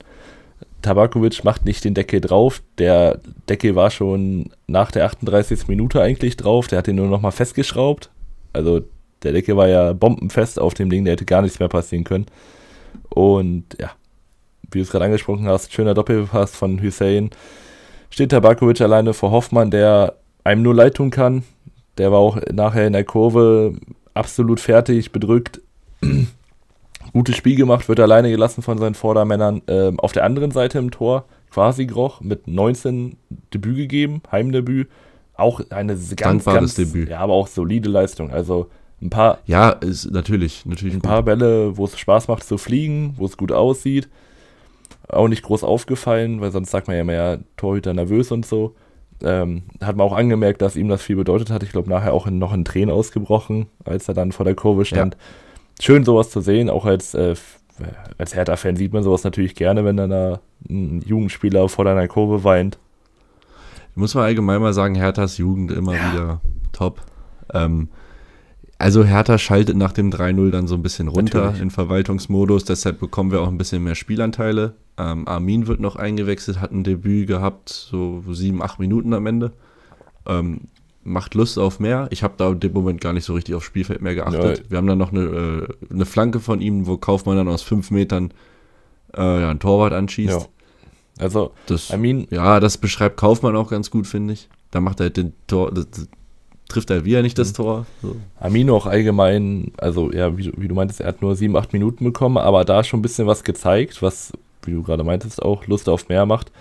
Tabakovic 0.81 1.43
macht 1.43 1.65
nicht 1.65 1.83
den 1.83 1.93
Deckel 1.93 2.21
drauf. 2.21 2.61
Der 2.77 3.19
Deckel 3.49 3.75
war 3.75 3.91
schon 3.91 4.51
nach 4.67 4.91
der 4.91 5.05
38. 5.05 5.67
Minute 5.67 6.01
eigentlich 6.01 6.37
drauf. 6.37 6.67
Der 6.67 6.79
hat 6.79 6.87
ihn 6.87 6.95
nur 6.95 7.07
noch 7.07 7.21
mal 7.21 7.31
festgeschraubt. 7.31 8.09
Also 8.53 8.81
der 9.23 9.33
Deckel 9.33 9.57
war 9.57 9.67
ja 9.67 9.93
bombenfest 9.93 10.59
auf 10.59 10.73
dem 10.73 10.89
Ding. 10.89 11.05
Der 11.05 11.13
hätte 11.13 11.25
gar 11.25 11.41
nichts 11.41 11.59
mehr 11.59 11.69
passieren 11.69 12.03
können. 12.03 12.25
Und 13.09 13.65
ja, 13.79 13.91
wie 14.71 14.79
du 14.79 14.83
es 14.83 14.91
gerade 14.91 15.05
angesprochen 15.05 15.47
hast, 15.47 15.73
schöner 15.73 15.93
Doppelpass 15.93 16.55
von 16.55 16.81
Hussein. 16.81 17.29
Steht 18.09 18.31
Tabakovic 18.31 18.81
alleine 18.81 19.13
vor 19.13 19.31
Hoffmann, 19.31 19.71
der 19.71 20.15
einem 20.43 20.63
nur 20.63 20.75
leid 20.75 20.95
tun 20.95 21.11
kann. 21.11 21.43
Der 21.97 22.11
war 22.11 22.19
auch 22.19 22.39
nachher 22.51 22.87
in 22.87 22.93
der 22.93 23.03
Kurve 23.03 23.75
absolut 24.13 24.59
fertig, 24.59 25.11
bedrückt 25.11 25.61
gutes 27.13 27.35
Spiel 27.35 27.55
gemacht, 27.55 27.87
wird 27.89 27.99
alleine 27.99 28.29
gelassen 28.29 28.61
von 28.61 28.77
seinen 28.77 28.95
Vordermännern. 28.95 29.61
Ähm, 29.67 29.99
auf 29.99 30.11
der 30.11 30.23
anderen 30.23 30.51
Seite 30.51 30.79
im 30.79 30.91
Tor 30.91 31.25
quasi 31.51 31.85
Groch 31.85 32.21
mit 32.21 32.47
19 32.47 33.17
Debüt 33.53 33.75
gegeben, 33.75 34.21
Heimdebüt. 34.31 34.89
Auch 35.35 35.61
eine 35.69 35.93
ganz, 35.95 36.15
Dankbares 36.15 36.59
ganz, 36.59 36.75
Debüt. 36.75 37.09
Ja, 37.09 37.19
aber 37.19 37.33
auch 37.33 37.47
solide 37.47 37.89
Leistung. 37.89 38.31
Also 38.31 38.69
ein 39.01 39.09
paar. 39.09 39.39
Ja, 39.45 39.69
ist 39.69 40.11
natürlich, 40.11 40.65
natürlich. 40.65 40.93
Ein 40.93 41.01
gut. 41.01 41.09
paar 41.09 41.23
Bälle, 41.23 41.77
wo 41.77 41.85
es 41.85 41.97
Spaß 41.97 42.27
macht 42.27 42.43
zu 42.43 42.57
fliegen, 42.57 43.15
wo 43.17 43.25
es 43.25 43.37
gut 43.37 43.51
aussieht. 43.51 44.07
Auch 45.07 45.27
nicht 45.27 45.43
groß 45.43 45.63
aufgefallen, 45.63 46.41
weil 46.41 46.51
sonst 46.51 46.71
sagt 46.71 46.87
man 46.87 46.95
ja 46.95 47.03
mehr 47.03 47.39
Torhüter 47.57 47.93
nervös 47.93 48.31
und 48.31 48.45
so. 48.45 48.75
Ähm, 49.23 49.63
hat 49.81 49.97
man 49.97 50.07
auch 50.07 50.15
angemerkt, 50.15 50.61
dass 50.61 50.75
ihm 50.75 50.87
das 50.87 51.01
viel 51.01 51.15
bedeutet 51.15 51.49
hat. 51.49 51.63
Ich 51.63 51.71
glaube, 51.71 51.89
nachher 51.89 52.13
auch 52.13 52.27
in, 52.27 52.39
noch 52.39 52.53
in 52.53 52.65
Tränen 52.65 52.93
ausgebrochen, 52.93 53.67
als 53.83 54.07
er 54.07 54.13
dann 54.13 54.31
vor 54.31 54.45
der 54.45 54.55
Kurve 54.55 54.85
stand. 54.85 55.15
Ja 55.15 55.19
schön, 55.83 56.03
sowas 56.03 56.29
zu 56.29 56.41
sehen. 56.41 56.69
Auch 56.69 56.85
als, 56.85 57.13
äh, 57.13 57.35
als 58.17 58.35
Hertha-Fan 58.35 58.75
sieht 58.75 58.93
man 58.93 59.03
sowas 59.03 59.23
natürlich 59.23 59.55
gerne, 59.55 59.83
wenn 59.85 59.97
dann 59.97 60.09
da 60.09 60.39
ein 60.69 61.01
Jugendspieler 61.01 61.67
vor 61.69 61.85
deiner 61.85 62.07
Kurve 62.07 62.43
weint. 62.43 62.77
Ich 63.91 63.97
muss 63.97 64.15
mal 64.15 64.23
allgemein 64.23 64.61
mal 64.61 64.73
sagen, 64.73 64.95
Herthas 64.95 65.37
Jugend 65.37 65.71
immer 65.71 65.95
ja. 65.95 66.13
wieder 66.13 66.41
top. 66.71 67.01
Ähm, 67.53 67.89
also 68.77 69.03
Hertha 69.03 69.37
schaltet 69.37 69.75
nach 69.75 69.91
dem 69.91 70.09
3-0 70.09 70.49
dann 70.49 70.67
so 70.67 70.75
ein 70.75 70.81
bisschen 70.81 71.07
runter 71.07 71.41
Natürlich. 71.41 71.61
in 71.61 71.71
Verwaltungsmodus, 71.71 72.63
deshalb 72.63 72.99
bekommen 72.99 73.31
wir 73.31 73.41
auch 73.41 73.47
ein 73.47 73.57
bisschen 73.57 73.83
mehr 73.83 73.95
Spielanteile. 73.95 74.73
Ähm, 74.97 75.27
Armin 75.27 75.67
wird 75.67 75.79
noch 75.79 75.97
eingewechselt, 75.97 76.59
hat 76.59 76.71
ein 76.71 76.83
Debüt 76.83 77.27
gehabt, 77.27 77.69
so 77.69 78.23
sieben, 78.31 78.63
acht 78.63 78.79
Minuten 78.79 79.13
am 79.13 79.27
Ende. 79.27 79.51
Ähm, 80.25 80.61
macht 81.03 81.33
Lust 81.33 81.57
auf 81.57 81.79
mehr. 81.79 82.07
Ich 82.11 82.23
habe 82.23 82.35
da 82.37 82.49
in 82.49 82.59
dem 82.59 82.73
Moment 82.73 83.01
gar 83.01 83.13
nicht 83.13 83.25
so 83.25 83.33
richtig 83.33 83.55
aufs 83.55 83.65
Spielfeld 83.65 84.01
mehr 84.01 84.15
geachtet. 84.15 84.59
Ja. 84.59 84.63
Wir 84.69 84.77
haben 84.77 84.87
dann 84.87 84.97
noch 84.97 85.11
eine, 85.11 85.21
äh, 85.21 85.93
eine 85.93 86.05
Flanke 86.05 86.39
von 86.39 86.61
ihm, 86.61 86.85
wo 86.87 86.97
Kaufmann 86.97 87.37
dann 87.37 87.47
aus 87.47 87.61
fünf 87.61 87.91
Metern 87.91 88.31
äh, 89.15 89.41
ja, 89.41 89.49
einen 89.49 89.59
Torwart 89.59 89.93
anschießt. 89.93 90.41
Ja. 90.41 90.45
Also, 91.19 91.51
das, 91.65 91.91
I 91.91 91.97
mean, 91.97 92.27
ja, 92.29 92.59
das 92.59 92.77
beschreibt 92.77 93.17
Kaufmann 93.17 93.55
auch 93.55 93.69
ganz 93.69 93.91
gut, 93.91 94.07
finde 94.07 94.33
ich. 94.33 94.49
Da 94.71 94.79
macht 94.79 94.99
er 94.99 95.09
den 95.09 95.33
Tor, 95.47 95.71
das, 95.71 95.89
das, 95.91 96.07
trifft 96.69 96.89
er 96.89 97.03
wieder 97.03 97.21
nicht 97.21 97.37
das 97.37 97.49
mhm. 97.49 97.55
Tor. 97.55 97.85
So. 98.01 98.15
Amino 98.39 98.75
auch 98.75 98.85
allgemein, 98.85 99.73
also 99.77 100.11
ja, 100.11 100.37
wie, 100.37 100.51
wie, 100.55 100.67
du 100.67 100.75
meintest, 100.75 101.01
er 101.01 101.07
hat 101.07 101.21
nur 101.21 101.35
sieben, 101.35 101.57
acht 101.57 101.73
Minuten 101.73 102.05
bekommen, 102.05 102.37
aber 102.37 102.63
da 102.63 102.83
schon 102.83 102.99
ein 102.99 103.01
bisschen 103.01 103.27
was 103.27 103.43
gezeigt, 103.43 104.01
was, 104.01 104.31
wie 104.63 104.71
du 104.71 104.81
gerade 104.81 105.03
meintest, 105.03 105.41
auch 105.41 105.67
Lust 105.67 105.89
auf 105.89 106.07
mehr 106.07 106.25
macht. 106.25 106.51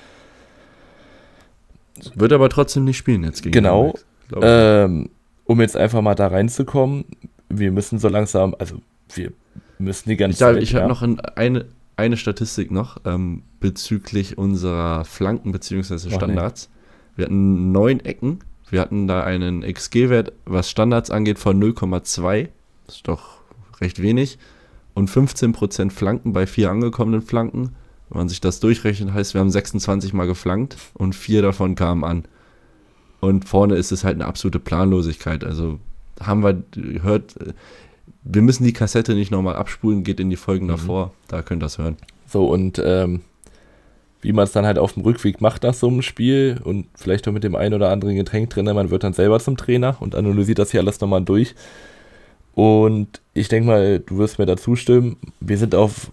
Wird 2.15 2.33
aber 2.33 2.49
trotzdem 2.49 2.85
nicht 2.85 2.97
spielen 2.97 3.23
jetzt 3.25 3.43
gegen 3.43 3.53
Genau, 3.53 3.95
ähm, 4.41 5.11
um 5.45 5.61
jetzt 5.61 5.77
einfach 5.77 6.01
mal 6.03 6.15
da 6.15 6.29
reinzukommen, 6.29 7.05
wir 7.49 7.73
müssen 7.73 7.99
so 7.99 8.09
langsam, 8.09 8.55
also 8.59 8.77
wir 9.15 9.33
müssen 9.79 10.09
die 10.09 10.17
ganze 10.17 10.35
ich 10.35 10.39
Zeit. 10.39 10.63
Ich 10.63 10.75
habe 10.75 10.89
noch 10.89 11.03
eine, 11.03 11.67
eine 11.97 12.17
Statistik 12.17 12.71
noch 12.71 12.99
ähm, 13.05 13.43
bezüglich 13.59 14.39
unserer 14.39 15.05
Flanken 15.05 15.53
bzw. 15.53 16.11
Standards. 16.11 16.69
Nee. 16.71 17.17
Wir 17.17 17.25
hatten 17.27 17.73
neun 17.73 18.01
Ecken. 18.01 18.41
Wir 18.71 18.81
hatten 18.81 19.09
da 19.09 19.25
einen 19.25 19.63
XG-Wert, 19.63 20.33
was 20.45 20.71
Standards 20.71 21.11
angeht, 21.11 21.39
von 21.39 21.61
0,2. 21.61 22.49
Das 22.87 22.97
ist 22.97 23.09
doch 23.09 23.41
recht 23.81 24.01
wenig. 24.01 24.39
Und 24.95 25.11
15% 25.11 25.91
Flanken 25.91 26.33
bei 26.33 26.47
vier 26.47 26.71
angekommenen 26.71 27.23
Flanken. 27.23 27.75
Wenn 28.09 28.19
man 28.19 28.29
sich 28.29 28.41
das 28.41 28.61
durchrechnet, 28.61 29.13
heißt, 29.13 29.35
wir 29.35 29.41
haben 29.41 29.51
26 29.51 30.13
Mal 30.13 30.27
geflankt 30.27 30.77
und 30.95 31.15
vier 31.15 31.43
davon 31.43 31.75
kamen 31.75 32.05
an. 32.05 32.25
Und 33.21 33.47
vorne 33.47 33.77
ist 33.77 33.93
es 33.93 34.05
halt 34.05 34.17
eine 34.17 34.27
absolute 34.27 34.59
Planlosigkeit. 34.59 35.45
Also 35.45 35.79
haben 36.21 36.43
wir 36.43 36.63
gehört, 36.73 37.35
wir 38.23 38.43
müssen 38.43 38.65
die 38.65 38.73
Kassette 38.73 39.15
nicht 39.15 39.31
nochmal 39.31 39.57
abspulen, 39.57 40.05
geht 40.05 40.21
in 40.21 40.31
die 40.31 40.37
Folgen 40.37 40.67
mhm. 40.67 40.71
davor, 40.71 41.13
da 41.29 41.43
könnt 41.43 41.63
ihr 41.63 41.67
das 41.67 41.79
hören. 41.79 41.97
So, 42.27 42.47
und 42.47 42.81
ähm, 42.85 43.21
wie 44.23 44.33
man 44.33 44.45
es 44.45 44.53
dann 44.53 44.67
halt 44.67 44.79
auf 44.79 44.95
dem 44.95 45.03
Rückweg 45.03 45.41
macht 45.41 45.63
nach 45.63 45.75
so 45.75 45.89
einem 45.89 46.03
Spiel 46.03 46.61
und 46.63 46.87
vielleicht 46.95 47.27
auch 47.27 47.33
mit 47.33 47.45
dem 47.45 47.57
einen 47.57 47.75
oder 47.75 47.91
anderen 47.91 48.17
Getränk 48.17 48.51
drin. 48.51 48.67
Man 48.67 48.91
wird 48.91 49.03
dann 49.03 49.15
selber 49.15 49.41
zum 49.41 49.57
Trainer 49.57 49.97
und 50.01 50.15
analysiert 50.15 50.59
das 50.59 50.71
hier 50.71 50.81
alles 50.81 51.01
nochmal 51.01 51.23
durch. 51.23 51.55
Und 52.55 53.21
ich 53.33 53.49
denke 53.49 53.67
mal, 53.69 54.01
du 54.01 54.19
wirst 54.19 54.39
mir 54.39 54.47
da 54.47 54.57
zustimmen. 54.57 55.17
Wir 55.41 55.57
sind 55.57 55.75
auf, 55.75 56.11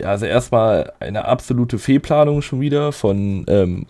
ja, 0.00 0.08
also 0.08 0.24
erstmal 0.24 0.92
eine 1.00 1.26
absolute 1.26 1.78
Fehlplanung 1.78 2.40
schon 2.40 2.60
wieder 2.60 2.92
von 2.92 3.44
ähm, 3.48 3.86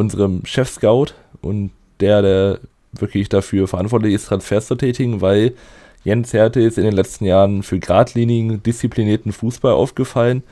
unserem 0.00 0.44
Chef-Scout 0.44 1.14
und 1.42 1.70
der, 2.00 2.22
der 2.22 2.60
wirklich 2.92 3.28
dafür 3.28 3.68
verantwortlich 3.68 4.14
ist, 4.14 4.26
Transfers 4.26 4.66
zu 4.66 4.74
tätigen, 4.74 5.20
weil 5.20 5.52
Jens 6.02 6.32
Härte 6.32 6.60
ist 6.60 6.78
in 6.78 6.84
den 6.84 6.94
letzten 6.94 7.26
Jahren 7.26 7.62
für 7.62 7.78
geradlinigen, 7.78 8.62
disziplinierten 8.62 9.32
Fußball 9.32 9.72
aufgefallen. 9.72 10.42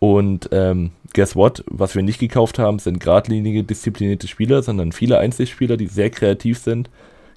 Und 0.00 0.48
ähm, 0.52 0.90
guess 1.14 1.36
what? 1.36 1.64
Was 1.68 1.94
wir 1.94 2.02
nicht 2.02 2.18
gekauft 2.18 2.58
haben, 2.58 2.78
sind 2.78 3.00
geradlinige, 3.00 3.62
disziplinierte 3.62 4.26
Spieler, 4.26 4.62
sondern 4.62 4.92
viele 4.92 5.18
Einzelspieler, 5.18 5.76
die 5.76 5.86
sehr 5.86 6.10
kreativ 6.10 6.58
sind, 6.58 6.90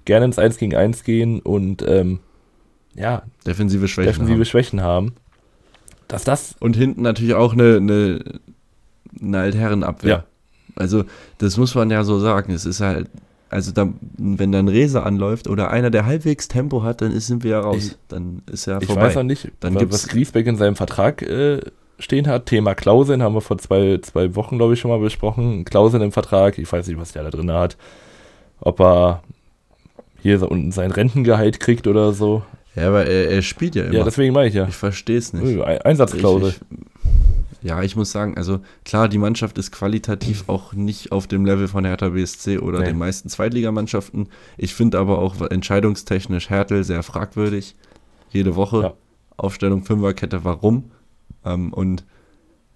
gerne 0.05 0.25
ins 0.25 0.39
1 0.39 0.57
gegen 0.57 0.75
1 0.75 1.03
gehen 1.03 1.39
und 1.41 1.85
ähm, 1.88 2.19
ja, 2.95 3.23
defensive 3.45 3.88
Schwächen, 3.88 4.11
defensive 4.11 4.38
haben. 4.38 4.45
Schwächen 4.45 4.81
haben. 4.81 5.13
Dass 6.07 6.23
das. 6.23 6.55
Und 6.59 6.75
hinten 6.75 7.03
natürlich 7.03 7.34
auch 7.34 7.53
eine, 7.53 7.77
eine, 7.77 8.19
eine 9.21 9.39
Altherrenabwehr. 9.39 10.09
Ja. 10.09 10.23
Also, 10.76 11.06
das 11.38 11.58
muss 11.58 11.76
man 11.76 11.90
ja 11.91 12.04
so 12.04 12.20
sagen. 12.20 12.54
Es 12.54 12.66
ist 12.66 12.82
halt 12.82 13.10
also 13.54 13.72
da, 13.72 13.88
wenn 14.18 14.52
dann 14.52 14.68
Rese 14.68 15.04
anläuft 15.04 15.48
oder 15.48 15.70
einer, 15.70 15.91
der 15.91 16.08
halbwegs 16.08 16.48
Tempo 16.48 16.82
hat, 16.82 17.02
dann 17.02 17.12
ist, 17.12 17.28
sind 17.28 17.44
wir 17.44 17.52
ja 17.52 17.60
raus. 17.60 17.86
Ich, 17.86 17.95
dann 18.08 18.41
ist 18.52 18.66
ja 18.66 18.80
vorbei. 18.80 19.02
Ich 19.02 19.08
weiß 19.10 19.18
auch 19.18 19.24
nicht, 19.24 19.52
dann 19.60 19.76
was, 19.76 19.91
was 19.91 20.08
Griesbeck 20.08 20.48
in 20.48 20.58
seinem 20.58 20.76
Vertrag 20.76 21.22
äh, 21.22 21.60
stehen 22.00 22.26
hat. 22.26 22.48
Thema 22.48 22.74
Klauseln 22.74 23.22
haben 23.22 23.36
wir 23.36 23.41
vor 23.41 23.60
zwei, 23.60 24.00
zwei 24.02 24.36
Wochen, 24.36 24.58
glaube 24.58 24.74
ich, 24.74 24.80
schon 24.80 24.90
mal 24.90 25.00
besprochen. 25.00 25.66
Klauseln 25.66 26.02
im 26.02 26.12
Vertrag, 26.12 26.58
ich 26.58 26.72
weiß 26.72 26.88
nicht, 26.88 27.00
was 27.00 27.12
der 27.12 27.24
da 27.24 27.30
drin 27.30 27.52
hat. 27.52 27.78
Ob 28.60 28.82
er 28.82 29.22
hier 30.20 30.40
so 30.40 30.50
unten 30.50 30.72
sein 30.72 30.90
Rentengehalt 30.90 31.60
kriegt 31.60 31.86
oder 31.86 32.12
so. 32.12 32.41
Ja, 32.76 32.88
aber 32.88 33.06
er, 33.06 33.30
er 33.30 33.41
spielt 33.44 33.76
ja 33.76 33.84
immer. 33.84 33.94
Ja, 33.94 34.04
deswegen 34.04 34.34
meine 34.34 34.48
ich 34.48 34.56
ja. 34.56 34.68
Ich 34.68 34.76
verstehe 34.76 35.20
es 35.20 35.32
nicht. 35.32 35.62
Einsatzklausel. 35.62 36.50
Ich, 36.50 36.56
ich, 36.56 36.93
ja, 37.64 37.81
ich 37.81 37.95
muss 37.95 38.11
sagen, 38.11 38.38
also 38.38 38.60
klar, 38.84 39.07
die 39.07 39.18
Mannschaft 39.18 39.57
ist 39.57 39.72
qualitativ 39.72 40.44
auch 40.48 40.73
nicht 40.73 41.11
auf 41.11 41.27
dem 41.27 41.45
Level 41.45 41.68
von 41.68 41.85
Hertha 41.85 42.10
BSC 42.10 42.60
oder 42.60 42.80
nee. 42.80 42.88
den 42.88 42.98
meisten 42.98 43.30
Zweitligamannschaften. 43.30 44.30
Ich 44.57 44.73
finde 44.73 44.99
aber 44.99 45.19
auch 45.19 45.40
entscheidungstechnisch 45.41 46.49
Hertel 46.49 46.84
sehr 46.84 47.03
fragwürdig. 47.03 47.76
Jede 48.31 48.56
Woche 48.56 48.81
ja. 48.81 48.94
Aufstellung 49.38 49.84
Fünferkette, 49.84 50.44
warum? 50.44 50.91
Ähm, 51.45 51.73
und 51.73 52.03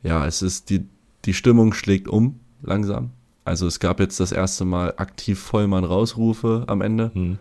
ja, 0.04 0.26
es 0.26 0.42
ist 0.42 0.70
die, 0.70 0.88
die 1.26 1.34
Stimmung 1.34 1.74
schlägt 1.74 2.08
um 2.08 2.40
langsam. 2.62 3.12
Also 3.44 3.68
es 3.68 3.80
gab 3.80 4.00
jetzt 4.00 4.20
das 4.20 4.32
erste 4.32 4.66
Mal 4.66 4.94
aktiv 4.98 5.40
Vollmann 5.40 5.84
rausrufe 5.84 6.64
am 6.68 6.82
Ende. 6.82 7.12
Hm 7.14 7.40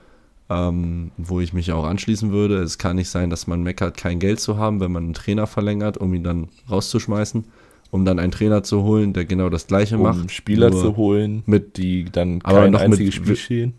ähm, 0.48 1.10
wo 1.16 1.40
ich 1.40 1.52
mich 1.52 1.73
auch 1.73 1.85
anschließen 1.85 2.31
würde. 2.31 2.59
Es 2.59 2.78
kann 2.78 2.97
nicht 2.97 3.09
sein, 3.09 3.31
dass 3.31 3.47
man 3.47 3.62
meckert, 3.62 3.97
kein 3.97 4.18
Geld 4.18 4.40
zu 4.40 4.59
haben, 4.59 4.81
wenn 4.81 4.93
man 4.93 5.05
einen 5.05 5.14
Trainer 5.14 5.47
verlängert, 5.47 5.98
um 5.98 6.14
ihn 6.14 6.23
dann 6.23 6.48
rauszuschmeißen, 6.70 7.44
um 7.90 8.05
dann 8.05 8.18
einen 8.18 8.32
Trainer 8.32 8.62
zu 8.62 8.82
holen, 8.82 9.12
der 9.12 9.24
genau 9.24 9.48
das 9.48 9.66
Gleiche 9.66 9.97
um 9.97 10.02
macht. 10.02 10.31
Spieler 10.31 10.70
zu 10.70 10.97
holen, 10.97 11.43
mit 11.47 11.77
die 11.77 12.05
dann 12.05 12.40
kein 12.40 12.73
noch 12.73 12.81
einziges 12.81 13.16
mit, 13.16 13.24
Spiel 13.24 13.36
stehen. 13.36 13.74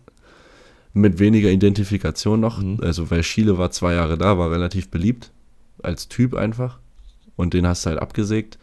Mit 0.94 1.19
weniger 1.19 1.49
Identifikation 1.49 2.39
noch. 2.39 2.61
Mhm. 2.61 2.80
Also, 2.81 3.10
weil 3.11 3.23
Schiele 3.23 3.57
war 3.57 3.72
zwei 3.72 3.94
Jahre 3.94 4.18
da, 4.18 4.38
war 4.38 4.52
relativ 4.52 4.89
beliebt 4.89 5.31
als 5.84 6.10
Typ 6.10 6.34
einfach. 6.34 6.80
Und 7.35 7.53
den 7.53 7.68
hast 7.68 7.85
du 7.85 7.91
halt 7.91 7.99
abgesägt. 7.99 8.57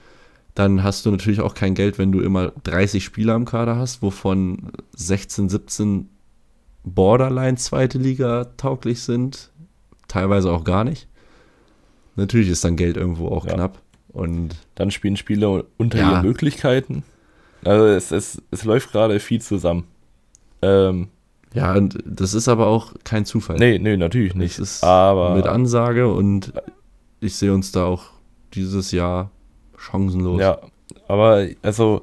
Dann 0.54 0.82
hast 0.82 1.06
du 1.06 1.10
natürlich 1.10 1.40
auch 1.40 1.54
kein 1.54 1.74
Geld, 1.74 1.98
wenn 1.98 2.12
du 2.12 2.20
immer 2.20 2.52
30 2.64 3.04
Spieler 3.04 3.34
im 3.34 3.44
Kader 3.44 3.76
hast, 3.76 4.02
wovon 4.02 4.72
16, 4.94 5.48
17 5.48 6.08
Borderline 6.84 7.56
zweite 7.56 7.98
Liga 7.98 8.44
tauglich 8.56 9.02
sind, 9.02 9.50
teilweise 10.06 10.52
auch 10.52 10.64
gar 10.64 10.84
nicht. 10.84 11.08
Natürlich 12.16 12.48
ist 12.48 12.64
dann 12.64 12.76
Geld 12.76 12.96
irgendwo 12.96 13.28
auch 13.28 13.46
ja. 13.46 13.54
knapp. 13.54 13.80
Und 14.08 14.54
dann 14.76 14.92
spielen 14.92 15.16
Spieler 15.16 15.64
unter 15.76 15.98
ja. 15.98 16.12
ihren 16.12 16.22
Möglichkeiten. 16.22 17.02
Also 17.64 17.86
es, 17.86 18.12
es, 18.12 18.40
es 18.50 18.64
läuft 18.64 18.92
gerade 18.92 19.18
viel 19.18 19.40
zusammen. 19.40 19.84
Ähm, 20.62 21.08
ja, 21.52 21.74
und 21.74 21.98
das 22.04 22.34
ist 22.34 22.48
aber 22.48 22.66
auch 22.66 22.94
kein 23.02 23.24
Zufall. 23.24 23.56
Nee, 23.56 23.78
nee, 23.78 23.96
natürlich 23.96 24.34
nicht. 24.34 24.58
Es 24.58 24.76
ist 24.76 24.84
aber 24.84 25.34
mit 25.34 25.46
Ansage 25.46 26.12
und 26.12 26.52
ich 27.20 27.34
sehe 27.36 27.52
uns 27.52 27.72
da 27.72 27.84
auch 27.84 28.04
dieses 28.54 28.92
Jahr 28.92 29.30
chancenlos. 29.76 30.40
Ja, 30.40 30.58
aber 31.08 31.48
also 31.62 32.02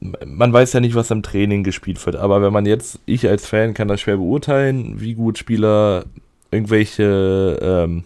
man 0.00 0.52
weiß 0.52 0.72
ja 0.74 0.80
nicht, 0.80 0.94
was 0.94 1.10
im 1.10 1.22
Training 1.22 1.64
gespielt 1.64 2.04
wird, 2.04 2.16
aber 2.16 2.42
wenn 2.42 2.52
man 2.52 2.66
jetzt, 2.66 3.00
ich 3.06 3.28
als 3.28 3.46
Fan 3.46 3.74
kann 3.74 3.88
das 3.88 4.00
schwer 4.00 4.18
beurteilen, 4.18 5.00
wie 5.00 5.14
gut 5.14 5.38
Spieler 5.38 6.04
irgendwelche 6.50 7.58
ähm, 7.60 8.04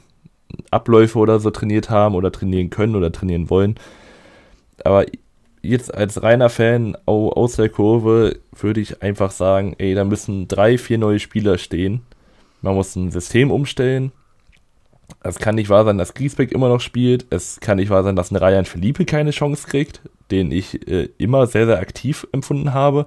Abläufe 0.71 1.19
oder 1.19 1.41
so 1.41 1.51
trainiert 1.51 1.91
haben 1.91 2.15
oder 2.15 2.33
trainieren 2.33 2.71
können 2.71 2.97
oder 2.97 3.13
trainieren 3.13 3.51
wollen. 3.51 3.75
Aber 4.85 5.05
jetzt 5.63 5.93
als 5.93 6.23
reiner 6.23 6.49
Fan 6.49 6.97
aus 7.05 7.57
der 7.57 7.69
Kurve 7.69 8.39
würde 8.59 8.81
ich 8.81 9.03
einfach 9.03 9.31
sagen, 9.31 9.75
ey, 9.79 9.95
da 9.95 10.05
müssen 10.05 10.49
drei, 10.49 10.79
vier 10.79 10.99
neue 10.99 11.19
Spieler 11.19 11.59
stehen. 11.59 12.03
Man 12.63 12.75
muss 12.75 12.97
ein 12.97 13.11
System 13.11 13.51
umstellen. 13.51 14.13
Es 15.23 15.39
kann 15.39 15.57
nicht 15.57 15.69
wahr 15.69 15.85
sein, 15.85 15.99
dass 15.99 16.15
Griesbeck 16.15 16.53
immer 16.53 16.69
noch 16.69 16.81
spielt. 16.81 17.27
Es 17.31 17.61
kann 17.61 17.77
nicht 17.77 17.91
wahr 17.91 18.05
sein, 18.05 18.17
dass 18.17 18.31
ein 18.31 18.37
Ryan 18.37 18.65
Felipe 18.65 19.05
keine 19.05 19.33
Chance 19.33 19.67
kriegt 19.69 20.01
den 20.31 20.51
ich 20.53 20.89
äh, 20.89 21.09
immer 21.19 21.47
sehr, 21.47 21.67
sehr 21.67 21.79
aktiv 21.79 22.27
empfunden 22.33 22.73
habe. 22.73 23.07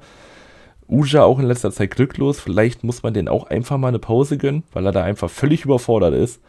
Uja 0.88 1.24
auch 1.24 1.40
in 1.40 1.46
letzter 1.46 1.72
Zeit 1.72 1.92
glücklos. 1.92 2.40
Vielleicht 2.40 2.84
muss 2.84 3.04
man 3.04 3.14
den 3.14 3.28
auch 3.28 3.46
einfach 3.48 3.78
mal 3.78 3.88
eine 3.88 4.00
Pause 4.00 4.38
gönnen, 4.38 4.64
weil 4.74 4.86
er 4.86 4.92
da 4.92 5.04
einfach 5.04 5.30
völlig 5.30 5.66
überfordert 5.66 6.14
ist. 6.14 6.42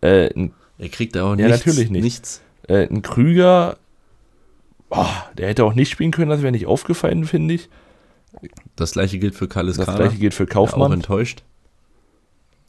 Äh, 0.00 0.32
ein, 0.34 0.52
er 0.78 0.88
kriegt 0.88 1.16
auch 1.16 1.36
ja, 1.36 1.48
nichts. 1.48 1.66
natürlich 1.66 1.90
nicht. 1.90 2.02
nichts. 2.02 2.42
Äh, 2.68 2.86
ein 2.88 3.02
Krüger, 3.02 3.76
oh, 4.90 5.06
der 5.36 5.48
hätte 5.48 5.64
auch 5.64 5.74
nicht 5.74 5.90
spielen 5.90 6.10
können, 6.10 6.30
das 6.30 6.42
wäre 6.42 6.52
nicht 6.52 6.66
aufgefallen, 6.66 7.24
finde 7.24 7.54
ich. 7.54 7.68
Das 8.76 8.92
gleiche 8.92 9.18
gilt 9.18 9.34
für 9.34 9.46
Kallis 9.46 9.76
Das 9.76 9.94
gleiche 9.94 10.16
gilt 10.16 10.34
für 10.34 10.46
Kaufmann. 10.46 10.90
Auch 10.90 10.94
enttäuscht. 10.94 11.42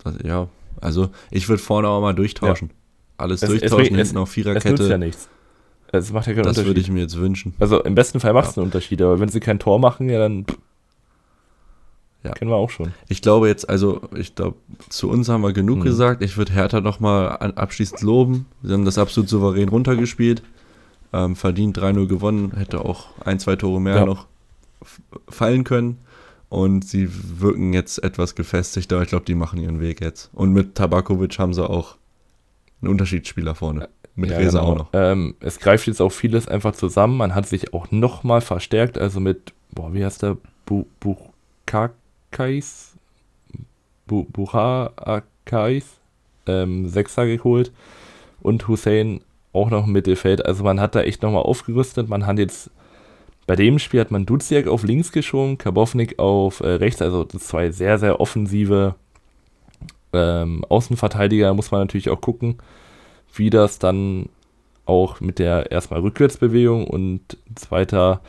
Das, 0.04 0.16
ja, 0.24 0.48
also 0.82 1.10
ich 1.32 1.48
würde 1.48 1.64
vorne 1.64 1.88
auch 1.88 2.02
mal 2.02 2.14
durchtauschen. 2.14 2.70
Ja. 2.70 2.76
Alles 3.18 3.42
es, 3.44 3.50
durchtauschen, 3.50 3.96
es, 3.96 4.08
hinten 4.08 4.18
auf 4.18 4.30
Viererkette. 4.30 4.74
Es 4.74 4.80
nützt 4.80 4.92
ja 4.92 4.98
nichts. 4.98 5.30
Das 5.94 6.12
macht 6.12 6.26
ja 6.26 6.34
keinen 6.34 6.46
das 6.46 6.58
Unterschied. 6.58 6.58
Das 6.58 6.66
würde 6.66 6.80
ich 6.80 6.90
mir 6.90 7.02
jetzt 7.02 7.18
wünschen. 7.20 7.54
Also 7.60 7.84
im 7.84 7.94
besten 7.94 8.20
Fall 8.20 8.34
macht 8.34 8.50
es 8.50 8.56
ja. 8.56 8.62
einen 8.62 8.66
Unterschied, 8.66 9.00
aber 9.00 9.20
wenn 9.20 9.30
sie 9.30 9.40
kein 9.40 9.60
Tor 9.60 9.78
machen, 9.78 10.10
ja 10.10 10.18
dann 10.18 10.44
ja. 12.24 12.32
kennen 12.32 12.50
wir 12.50 12.56
auch 12.56 12.72
schon. 12.72 12.94
Ich 13.10 13.22
glaube 13.22 13.48
jetzt, 13.48 13.70
also 13.70 14.02
ich 14.16 14.34
glaube, 14.34 14.58
zu 14.90 15.08
uns 15.08 15.30
haben 15.30 15.44
wir 15.44 15.54
genug 15.54 15.80
mhm. 15.80 15.84
gesagt. 15.84 16.24
Ich 16.24 16.36
würde 16.36 16.52
Hertha 16.52 16.82
nochmal 16.82 17.30
abschließend 17.38 18.02
loben. 18.02 18.48
Sie 18.64 18.74
haben 18.74 18.86
das 18.86 18.98
absolut 18.98 19.30
souverän 19.30 19.70
runtergespielt. 19.70 20.42
Ähm, 21.14 21.36
verdient 21.36 21.78
3-0 21.78 22.08
gewonnen, 22.08 22.54
hätte 22.56 22.84
auch 22.84 23.10
ein, 23.24 23.38
zwei 23.38 23.56
Tore 23.56 23.80
mehr 23.80 23.98
ja. 23.98 24.06
noch 24.06 24.26
fallen 25.30 25.64
können. 25.64 26.00
Und 26.50 26.88
sie 26.88 27.08
wirken 27.40 27.72
jetzt 27.74 28.04
etwas 28.04 28.34
gefestigter. 28.34 29.00
Ich 29.04 29.10
glaube, 29.10 29.26
die 29.26 29.36
machen 29.36 29.60
ihren 29.60 29.80
Weg 29.80 30.02
jetzt. 30.02 30.32
Und 30.34 30.54
mit 30.54 30.74
Tabakovic 30.74 31.38
haben 31.38 31.54
sie 31.54 31.70
auch 31.70 31.98
einen 32.82 32.90
Unterschiedsspieler 32.90 33.54
vorne. 33.54 33.90
Mit 34.16 34.30
ja, 34.30 34.38
Reza 34.38 34.60
genau. 34.60 34.72
auch 34.72 34.78
noch. 34.78 34.88
Ähm, 34.94 35.36
es 35.40 35.60
greift 35.60 35.88
jetzt 35.88 36.02
auch 36.02 36.12
vieles 36.12 36.48
einfach 36.48 36.74
zusammen. 36.74 37.18
Man 37.18 37.34
hat 37.34 37.48
sich 37.48 37.74
auch 37.74 37.90
nochmal 37.92 38.42
verstärkt, 38.42 38.98
also 38.98 39.20
mit, 39.20 39.54
boah, 39.72 39.94
wie 39.94 40.06
heißt 40.06 40.22
der? 40.22 40.38
Bu 40.66 40.86
Buchakais? 41.00 42.94
Bu 44.06 44.24
Buchakais? 44.26 45.86
Ähm, 46.46 46.88
Sechser 46.90 47.26
geholt. 47.26 47.72
Und 48.42 48.68
Hussein 48.68 49.22
auch 49.52 49.70
noch 49.70 49.88
im 49.88 49.94
Mittelfeld. 49.94 50.46
Also 50.46 50.64
man 50.64 50.80
hat 50.80 50.96
da 50.96 51.02
echt 51.02 51.22
nochmal 51.24 51.44
aufgerüstet. 51.44 52.10
Man 52.10 52.26
hat 52.26 52.38
jetzt 52.38 52.70
bei 53.48 53.56
dem 53.56 53.80
Spiel 53.80 54.00
hat 54.00 54.12
man 54.12 54.26
Duziak 54.26 54.68
auf 54.68 54.84
links 54.84 55.12
geschoben, 55.12 55.58
Karbovnik 55.58 56.18
auf 56.18 56.62
äh, 56.62 56.68
rechts, 56.68 57.02
also 57.02 57.26
zwei 57.26 57.72
sehr, 57.72 58.00
sehr 58.00 58.22
offensive 58.22 58.96
ähm, 60.14 60.64
Außenverteidiger, 60.70 61.54
muss 61.54 61.72
man 61.72 61.82
natürlich 61.82 62.10
auch 62.10 62.22
gucken 62.22 62.58
wie 63.34 63.50
das 63.50 63.80
dann 63.80 64.30
auch 64.86 65.22
mit 65.22 65.40
der 65.40 65.72
erstmal 65.72 66.02
Rückwärtsbewegung 66.02 66.88
und 66.88 67.38
zweiter 67.56 68.22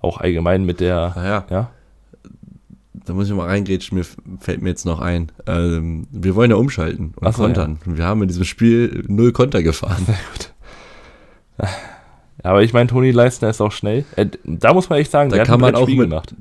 auch 0.00 0.18
allgemein 0.18 0.64
mit 0.64 0.80
der. 0.80 1.12
Naja. 1.16 1.46
Ja? 1.50 1.70
Da 2.92 3.12
muss 3.12 3.28
ich 3.28 3.34
mal 3.34 3.46
reingrätschen, 3.46 3.98
mir 3.98 4.04
fällt 4.40 4.62
mir 4.62 4.70
jetzt 4.70 4.84
noch 4.84 5.00
ein. 5.00 5.30
Ähm, 5.46 6.08
wir 6.10 6.34
wollen 6.34 6.50
ja 6.50 6.56
umschalten 6.56 7.14
und 7.16 7.34
so, 7.34 7.42
kontern. 7.42 7.78
Ja. 7.86 7.96
Wir 7.98 8.04
haben 8.04 8.22
in 8.22 8.28
diesem 8.28 8.44
Spiel 8.44 9.04
null 9.06 9.32
Konter 9.32 9.62
gefahren. 9.62 10.02
Sehr 10.06 10.18
gut. 10.32 11.70
Aber 12.42 12.62
ich 12.62 12.72
meine, 12.72 12.88
Toni 12.88 13.12
Leistner 13.12 13.48
ist 13.48 13.60
auch 13.60 13.72
schnell. 13.72 14.04
Äh, 14.16 14.26
da 14.44 14.74
muss 14.74 14.88
man 14.88 14.98
echt 14.98 15.10
sagen, 15.10 15.30
da 15.30 15.36
der 15.36 15.46
kann 15.46 15.54
hat 15.54 15.60
man 15.60 15.74
auch 15.76 15.84
Spiel 15.84 15.98
mit, 15.98 16.10
gemacht. 16.10 16.34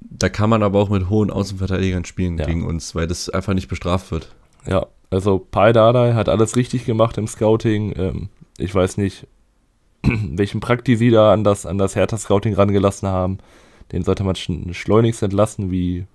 Da 0.00 0.28
kann 0.28 0.50
man 0.50 0.62
aber 0.62 0.78
auch 0.80 0.90
mit 0.90 1.08
hohen 1.08 1.30
Außenverteidigern 1.30 2.04
spielen 2.04 2.38
ja. 2.38 2.46
gegen 2.46 2.64
uns, 2.64 2.94
weil 2.94 3.06
das 3.06 3.28
einfach 3.28 3.54
nicht 3.54 3.68
bestraft 3.68 4.10
wird. 4.10 4.34
Ja, 4.66 4.86
also 5.10 5.38
Pai 5.38 5.72
Dardai 5.72 6.14
hat 6.14 6.28
alles 6.28 6.56
richtig 6.56 6.84
gemacht 6.84 7.18
im 7.18 7.26
Scouting. 7.26 7.94
Ähm, 7.96 8.28
ich 8.58 8.74
weiß 8.74 8.96
nicht, 8.96 9.26
welchen 10.02 10.60
Prakti 10.60 10.96
sie 10.96 11.10
da 11.10 11.32
an 11.32 11.44
das, 11.44 11.66
an 11.66 11.78
das 11.78 11.96
Hertha-Scouting 11.96 12.54
rangelassen 12.54 13.08
haben. 13.08 13.38
Den 13.92 14.02
sollte 14.02 14.22
man 14.22 14.36
schleunigst 14.36 15.22
entlassen, 15.22 15.70
wie 15.70 16.06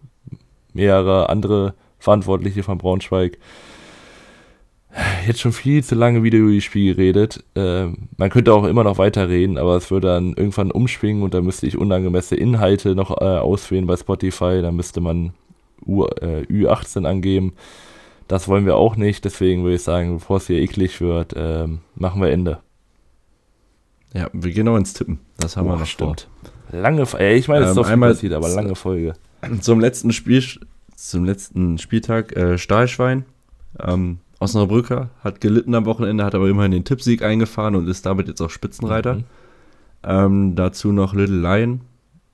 mehrere 0.74 1.30
andere 1.30 1.74
Verantwortliche 2.00 2.64
von 2.64 2.78
Braunschweig. 2.78 3.38
Jetzt 5.28 5.42
schon 5.42 5.52
viel 5.52 5.84
zu 5.84 5.96
lange 5.96 6.24
wieder 6.24 6.38
über 6.38 6.54
das 6.54 6.64
Spiel 6.64 6.96
geredet. 6.96 7.44
Äh, 7.56 7.88
man 8.16 8.30
könnte 8.30 8.54
auch 8.54 8.64
immer 8.64 8.86
noch 8.86 8.98
weiterreden, 8.98 9.58
aber 9.58 9.76
es 9.76 9.92
würde 9.92 10.08
dann 10.08 10.34
irgendwann 10.36 10.72
umschwingen 10.72 11.24
und 11.24 11.34
da 11.34 11.42
müsste 11.42 11.68
ich 11.68 11.78
unangemessene 11.78 12.40
Inhalte 12.40 12.96
noch 12.96 13.12
äh, 13.20 13.26
auswählen 13.26 13.88
bei 13.88 13.98
Spotify. 13.98 14.62
Da 14.62 14.72
müsste 14.72 15.02
man 15.02 15.34
U, 15.86 16.06
äh, 16.06 16.44
Ü18 16.44 17.06
angeben. 17.06 17.54
Das 18.28 18.48
wollen 18.48 18.66
wir 18.66 18.76
auch 18.76 18.96
nicht, 18.96 19.24
deswegen 19.26 19.64
würde 19.64 19.76
ich 19.76 19.84
sagen, 19.84 20.16
bevor 20.16 20.38
es 20.38 20.48
hier 20.48 20.58
eklig 20.58 21.00
wird, 21.00 21.34
ähm, 21.36 21.80
machen 21.96 22.22
wir 22.22 22.30
Ende. 22.32 22.60
Ja, 24.14 24.30
wir 24.34 24.52
gehen 24.52 24.66
noch 24.66 24.78
ins 24.78 24.94
Tippen. 24.94 25.20
Das 25.38 25.58
haben 25.58 25.68
Boah, 25.68 25.74
wir 25.74 25.80
noch 25.80 25.86
stimmt. 25.86 26.28
Vor. 26.72 26.80
Lange, 26.82 27.06
ey, 27.18 27.36
ich 27.36 27.48
meine, 27.48 27.66
es 27.66 27.72
ähm, 27.72 27.78
ist 27.78 27.78
doch 27.78 27.90
einmal 27.90 28.12
passiert, 28.12 28.34
aber 28.34 28.50
lange 28.50 28.76
Folge. 28.76 29.14
Zum 29.62 29.80
letzten 29.80 30.12
Spiel, 30.12 30.44
zum 30.96 31.26
letzten 31.26 31.78
Spieltag 31.78 32.36
äh, 32.36 32.58
Stahlschwein. 32.58 33.26
Ähm, 33.80 34.20
Osnabrücker 34.40 35.10
hat 35.24 35.42
gelitten 35.42 35.76
am 35.76 35.86
Wochenende, 35.86 36.24
hat 36.24 36.36
aber 36.36 36.48
immerhin 36.50 36.72
den 36.72 36.86
Tippsieg 36.86 37.22
eingefahren 37.22 37.76
und 37.76 37.88
ist 37.88 38.06
damit 38.06 38.28
jetzt 38.28 38.42
auch 38.42 38.50
Spitzenreiter. 38.50 39.16
Mhm. 39.16 39.24
Ähm, 40.04 40.56
dazu 40.56 40.92
noch 40.92 41.14
Little 41.14 41.40
Lion, 41.40 41.82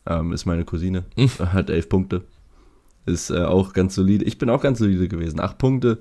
ähm, 0.05 0.31
ist 0.33 0.45
meine 0.45 0.65
Cousine, 0.65 1.03
mhm. 1.15 1.29
hat 1.39 1.69
elf 1.69 1.89
Punkte. 1.89 2.21
Ist 3.05 3.31
äh, 3.31 3.43
auch 3.43 3.73
ganz 3.73 3.95
solide. 3.95 4.25
Ich 4.25 4.37
bin 4.37 4.49
auch 4.49 4.61
ganz 4.61 4.79
solide 4.79 5.07
gewesen. 5.07 5.39
Acht 5.39 5.57
Punkte, 5.57 5.99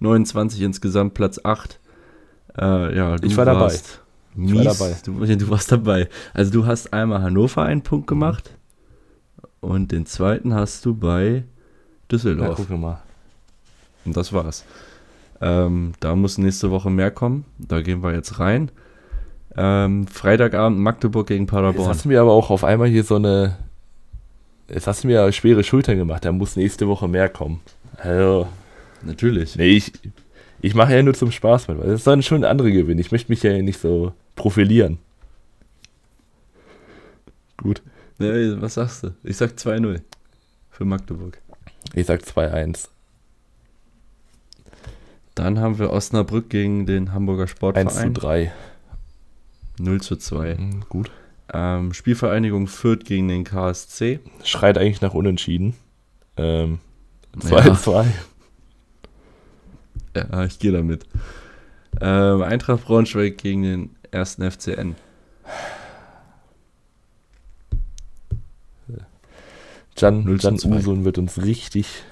29 0.00 0.60
insgesamt, 0.62 1.14
Platz 1.14 1.40
8. 1.42 1.78
Äh, 2.58 2.96
ja, 2.96 3.16
ich 3.22 3.36
war 3.36 3.44
dabei. 3.44 3.72
Mies. 4.34 4.50
Ich 4.50 4.54
war 4.56 4.64
dabei. 4.64 4.96
Du, 5.04 5.36
du, 5.36 5.50
warst 5.50 5.72
dabei. 5.72 6.08
Also 6.34 6.50
du 6.50 6.66
hast 6.66 6.92
einmal 6.92 7.22
Hannover 7.22 7.62
einen 7.62 7.82
Punkt 7.82 8.06
gemacht 8.06 8.56
und 9.60 9.92
den 9.92 10.06
zweiten 10.06 10.54
hast 10.54 10.84
du 10.84 10.94
bei 10.94 11.44
Düsseldorf. 12.10 12.58
Ja, 12.58 12.64
guck 12.68 12.78
mal. 12.78 13.02
Und 14.04 14.16
das 14.16 14.32
war's. 14.32 14.64
Ähm, 15.40 15.92
da 16.00 16.16
muss 16.16 16.38
nächste 16.38 16.70
Woche 16.70 16.90
mehr 16.90 17.10
kommen. 17.10 17.44
Da 17.58 17.80
gehen 17.80 18.02
wir 18.02 18.12
jetzt 18.12 18.38
rein. 18.38 18.70
Ähm, 19.56 20.06
Freitagabend 20.06 20.78
Magdeburg 20.78 21.26
gegen 21.26 21.46
Paderborn. 21.46 21.86
Jetzt 21.86 21.88
hast 21.88 22.04
du 22.04 22.08
mir 22.08 22.20
aber 22.20 22.32
auch 22.32 22.50
auf 22.50 22.64
einmal 22.64 22.88
hier 22.88 23.04
so 23.04 23.16
eine. 23.16 23.56
Jetzt 24.72 24.86
hast 24.86 25.04
du 25.04 25.08
mir 25.08 25.32
schwere 25.32 25.64
Schultern 25.64 25.96
gemacht. 25.96 26.24
Da 26.24 26.32
muss 26.32 26.56
nächste 26.56 26.88
Woche 26.88 27.08
mehr 27.08 27.28
kommen. 27.28 27.60
Also. 27.96 28.48
Natürlich. 29.02 29.56
Nee, 29.56 29.76
ich, 29.76 29.92
ich 30.60 30.74
mache 30.74 30.94
ja 30.94 31.02
nur 31.02 31.14
zum 31.14 31.32
Spaß 31.32 31.68
mit. 31.68 31.82
Das 31.82 32.04
sollen 32.04 32.22
schon 32.22 32.44
andere 32.44 32.70
gewinnen. 32.70 33.00
Ich 33.00 33.12
möchte 33.12 33.32
mich 33.32 33.42
ja 33.42 33.60
nicht 33.60 33.80
so 33.80 34.12
profilieren. 34.36 34.98
Gut. 37.56 37.82
Ja, 38.18 38.60
was 38.60 38.74
sagst 38.74 39.04
du? 39.04 39.14
Ich 39.24 39.36
sag 39.36 39.52
2-0 39.52 40.00
für 40.70 40.84
Magdeburg. 40.84 41.38
Ich 41.94 42.06
sag 42.06 42.20
2-1. 42.20 42.88
Dann 45.34 45.58
haben 45.58 45.78
wir 45.78 45.90
Osnabrück 45.90 46.50
gegen 46.50 46.86
den 46.86 47.12
Hamburger 47.12 47.46
Sportverein. 47.46 47.88
1 47.88 48.00
zu 48.00 48.10
3. 48.10 48.52
0 49.78 50.00
zu 50.02 50.16
2. 50.16 50.54
Mhm, 50.54 50.84
gut. 50.88 51.10
Ähm, 51.52 51.92
Spielvereinigung 51.92 52.66
Fürth 52.66 53.04
gegen 53.04 53.28
den 53.28 53.44
KSC. 53.44 54.20
Schreit 54.44 54.78
eigentlich 54.78 55.00
nach 55.00 55.14
Unentschieden. 55.14 55.74
Ähm, 56.36 56.78
2 57.38 57.62
zu 57.62 57.74
2. 57.74 58.06
Ja, 60.16 60.44
ich 60.44 60.58
gehe 60.58 60.72
damit. 60.72 61.06
Ähm, 62.00 62.42
Eintracht 62.42 62.84
Braunschweig 62.84 63.38
gegen 63.38 63.62
den 63.62 63.96
ersten 64.10 64.48
FCN. 64.48 64.96
Jan, 69.96 70.38
Jan 70.38 70.54
Usun 70.54 71.04
wird 71.04 71.18
uns 71.18 71.42
richtig 71.42 72.04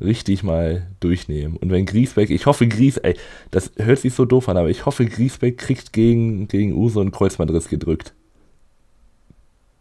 richtig 0.00 0.42
mal 0.42 0.86
durchnehmen. 1.00 1.56
Und 1.56 1.70
wenn 1.70 1.86
Griesbeck, 1.86 2.30
ich 2.30 2.46
hoffe 2.46 2.68
Griesbeck, 2.68 3.18
das 3.50 3.72
hört 3.76 3.98
sich 3.98 4.14
so 4.14 4.24
doof 4.24 4.48
an, 4.48 4.56
aber 4.56 4.70
ich 4.70 4.86
hoffe 4.86 5.06
Griesbeck 5.06 5.58
kriegt 5.58 5.92
gegen, 5.92 6.48
gegen 6.48 6.72
Uso 6.72 7.00
einen 7.00 7.10
Kreuzbandriss 7.10 7.68
gedrückt. 7.68 8.14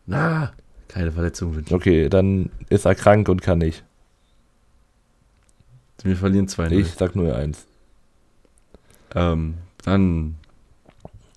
Na, 0.06 0.53
keine 0.88 1.11
Verletzung 1.11 1.56
wünschen. 1.56 1.76
Okay, 1.76 2.10
dann 2.10 2.49
ist 2.69 2.85
er 2.85 2.95
krank 2.95 3.30
und 3.30 3.41
kann 3.41 3.60
nicht. 3.60 3.84
Wir 6.03 6.15
verlieren 6.15 6.48
2 6.48 6.72
Ich 6.72 6.91
sag 6.91 7.15
nur 7.15 7.35
1. 7.35 7.65
Ähm, 9.15 9.56
dann 9.84 10.35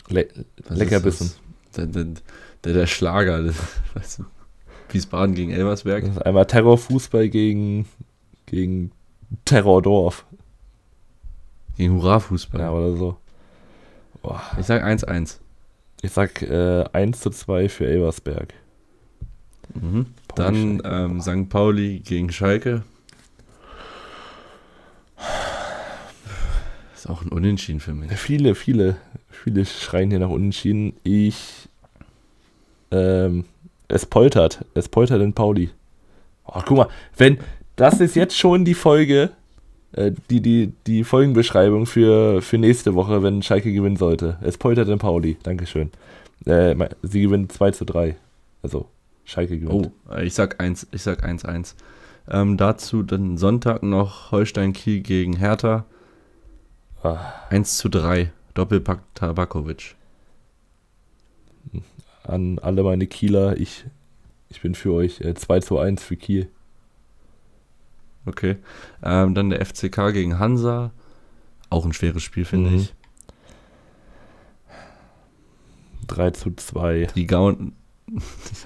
Le 0.08 0.28
Leckerbissen. 0.68 1.32
Der, 1.76 1.86
der, 1.86 2.06
der, 2.64 2.72
der 2.72 2.86
Schlager, 2.86 3.42
das, 3.42 3.56
weißt 3.94 4.18
du, 4.18 4.24
Wiesbaden 4.90 5.34
gegen 5.34 5.52
Elversberg. 5.52 6.26
Einmal 6.26 6.46
Terrorfußball 6.46 7.28
gegen 7.28 7.86
gegen 8.50 8.90
Terrordorf. 9.44 10.26
Gegen 11.76 11.94
Hurra-Fußball. 11.94 12.60
Ja, 12.60 12.72
oder 12.72 12.96
so. 12.96 13.16
Boah. 14.22 14.42
Ich 14.58 14.66
sag 14.66 14.84
1-1. 14.84 15.38
Ich 16.02 16.12
sag 16.12 16.42
äh, 16.42 16.84
1 16.92 17.20
zu 17.20 17.30
2 17.30 17.68
für 17.68 17.86
Elversberg. 17.86 18.52
Mhm. 19.74 20.06
Dann 20.34 20.82
ähm, 20.84 21.20
St. 21.20 21.48
Pauli 21.48 22.00
gegen 22.00 22.32
Schalke. 22.32 22.82
Ist 26.94 27.08
auch 27.08 27.22
ein 27.22 27.28
Unentschieden 27.28 27.80
für 27.80 27.94
mich. 27.94 28.10
Viele, 28.12 28.54
viele, 28.54 28.96
viele 29.30 29.64
schreien 29.64 30.10
hier 30.10 30.18
nach 30.18 30.28
Unentschieden. 30.28 30.94
Ich. 31.04 31.68
Ähm, 32.90 33.44
es 33.88 34.06
poltert. 34.06 34.64
Es 34.74 34.88
poltert 34.88 35.22
in 35.22 35.32
Pauli. 35.32 35.70
Oh, 36.44 36.60
guck 36.66 36.76
mal, 36.76 36.88
wenn, 37.16 37.38
das 37.80 37.98
ist 37.98 38.14
jetzt 38.14 38.36
schon 38.36 38.66
die 38.66 38.74
Folge, 38.74 39.30
äh, 39.92 40.12
die, 40.28 40.42
die, 40.42 40.72
die 40.86 41.02
Folgenbeschreibung 41.02 41.86
für, 41.86 42.42
für 42.42 42.58
nächste 42.58 42.94
Woche, 42.94 43.22
wenn 43.22 43.42
Schalke 43.42 43.72
gewinnen 43.72 43.96
sollte. 43.96 44.36
Es 44.42 44.58
poltert 44.58 44.88
in 44.88 44.98
Pauli. 44.98 45.38
Dankeschön. 45.42 45.90
Äh, 46.44 46.76
sie 47.02 47.22
gewinnen 47.22 47.48
2 47.48 47.70
zu 47.70 47.86
3. 47.86 48.16
Also, 48.62 48.86
Schalke 49.24 49.58
gewinnt. 49.58 49.92
Oh, 50.10 50.14
ich 50.16 50.34
sag 50.34 50.60
1, 50.60 50.88
ich 50.92 51.02
sag 51.02 51.24
1-1. 51.24 51.74
Ähm, 52.28 52.58
dazu 52.58 53.02
dann 53.02 53.38
Sonntag 53.38 53.82
noch 53.82 54.30
Holstein 54.30 54.74
Kiel 54.74 55.00
gegen 55.00 55.36
Hertha. 55.36 55.86
Ah. 57.02 57.32
1 57.48 57.78
zu 57.78 57.88
3. 57.88 58.30
Doppelpack 58.52 59.00
Tabakovic. 59.14 59.96
An 62.24 62.58
alle 62.58 62.82
meine 62.82 63.06
Kieler, 63.06 63.56
ich, 63.56 63.86
ich 64.50 64.60
bin 64.60 64.74
für 64.74 64.92
euch 64.92 65.22
äh, 65.22 65.34
2 65.34 65.60
zu 65.60 65.78
1 65.78 66.04
für 66.04 66.16
Kiel. 66.16 66.48
Okay. 68.26 68.56
Ähm, 69.02 69.34
dann 69.34 69.50
der 69.50 69.64
FCK 69.64 70.12
gegen 70.12 70.38
Hansa. 70.38 70.92
Auch 71.70 71.84
ein 71.84 71.92
schweres 71.92 72.22
Spiel, 72.22 72.44
finde 72.44 72.70
mhm. 72.70 72.76
ich. 72.76 72.94
3 76.08 76.30
zu 76.32 76.54
2. 76.54 77.08
Die 77.14 77.26
Gauen. 77.26 77.72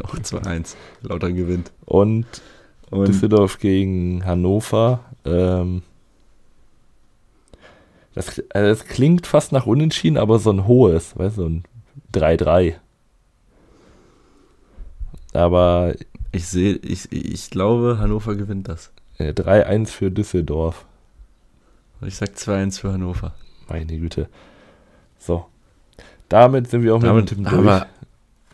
auch 0.03 0.15
2-1. 0.15 0.75
Lauter 1.03 1.33
gewinnt. 1.33 1.73
Und, 1.85 2.27
Und 2.91 3.09
Düsseldorf 3.09 3.59
gegen 3.59 4.25
Hannover. 4.25 5.01
Ähm, 5.25 5.83
das, 8.15 8.43
also 8.51 8.69
das 8.69 8.85
klingt 8.87 9.27
fast 9.27 9.53
nach 9.53 9.67
Unentschieden, 9.67 10.17
aber 10.17 10.39
so 10.39 10.51
ein 10.51 10.67
hohes, 10.67 11.17
weißt 11.19 11.37
du, 11.37 11.43
so 11.43 11.49
ein 11.49 11.65
3-3. 12.13 12.75
Aber. 15.33 15.95
Ich 16.33 16.49
sehe, 16.49 16.75
ich, 16.77 17.13
ich 17.13 17.51
glaube, 17.51 17.99
Hannover 18.01 18.35
gewinnt 18.35 18.67
das. 18.67 18.93
3-1 19.19 19.83
äh, 19.83 19.87
für 19.87 20.11
Düsseldorf. 20.11 20.85
Ich 22.03 22.17
sag 22.17 22.31
2-1 22.31 22.81
für 22.81 22.93
Hannover. 22.93 23.35
Meine 23.69 23.99
Güte. 23.99 24.29
So. 25.19 25.47
Damit 26.29 26.69
sind 26.69 26.83
wir 26.83 26.95
auch 26.95 27.01
Damit 27.01 27.31
mit 27.31 27.39
dem 27.39 27.45
Tippen 27.45 27.65
durch. 27.65 27.83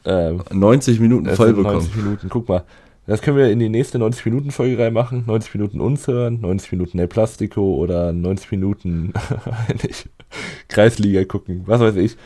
Ähm, 0.05 0.43
90 0.51 1.01
Minuten 1.01 1.29
voll 1.31 1.53
bekommen. 1.53 1.75
90 1.77 1.97
Minuten. 1.97 2.29
Guck 2.29 2.49
mal. 2.49 2.65
Das 3.07 3.23
können 3.23 3.37
wir 3.37 3.51
in 3.51 3.59
die 3.59 3.69
nächste 3.69 3.99
90 3.99 4.25
Minuten 4.27 4.51
Folge 4.51 4.79
reinmachen. 4.79 5.25
90 5.27 5.55
Minuten 5.55 5.81
uns 5.81 6.07
hören, 6.07 6.41
90 6.41 6.73
Minuten 6.73 6.99
El 6.99 7.09
Plastico 7.09 7.75
oder 7.75 8.13
90 8.13 8.53
Minuten 8.53 9.13
Kreisliga 10.69 11.25
gucken. 11.25 11.63
Was 11.67 11.81
weiß 11.81 11.97
ich. 11.97 12.17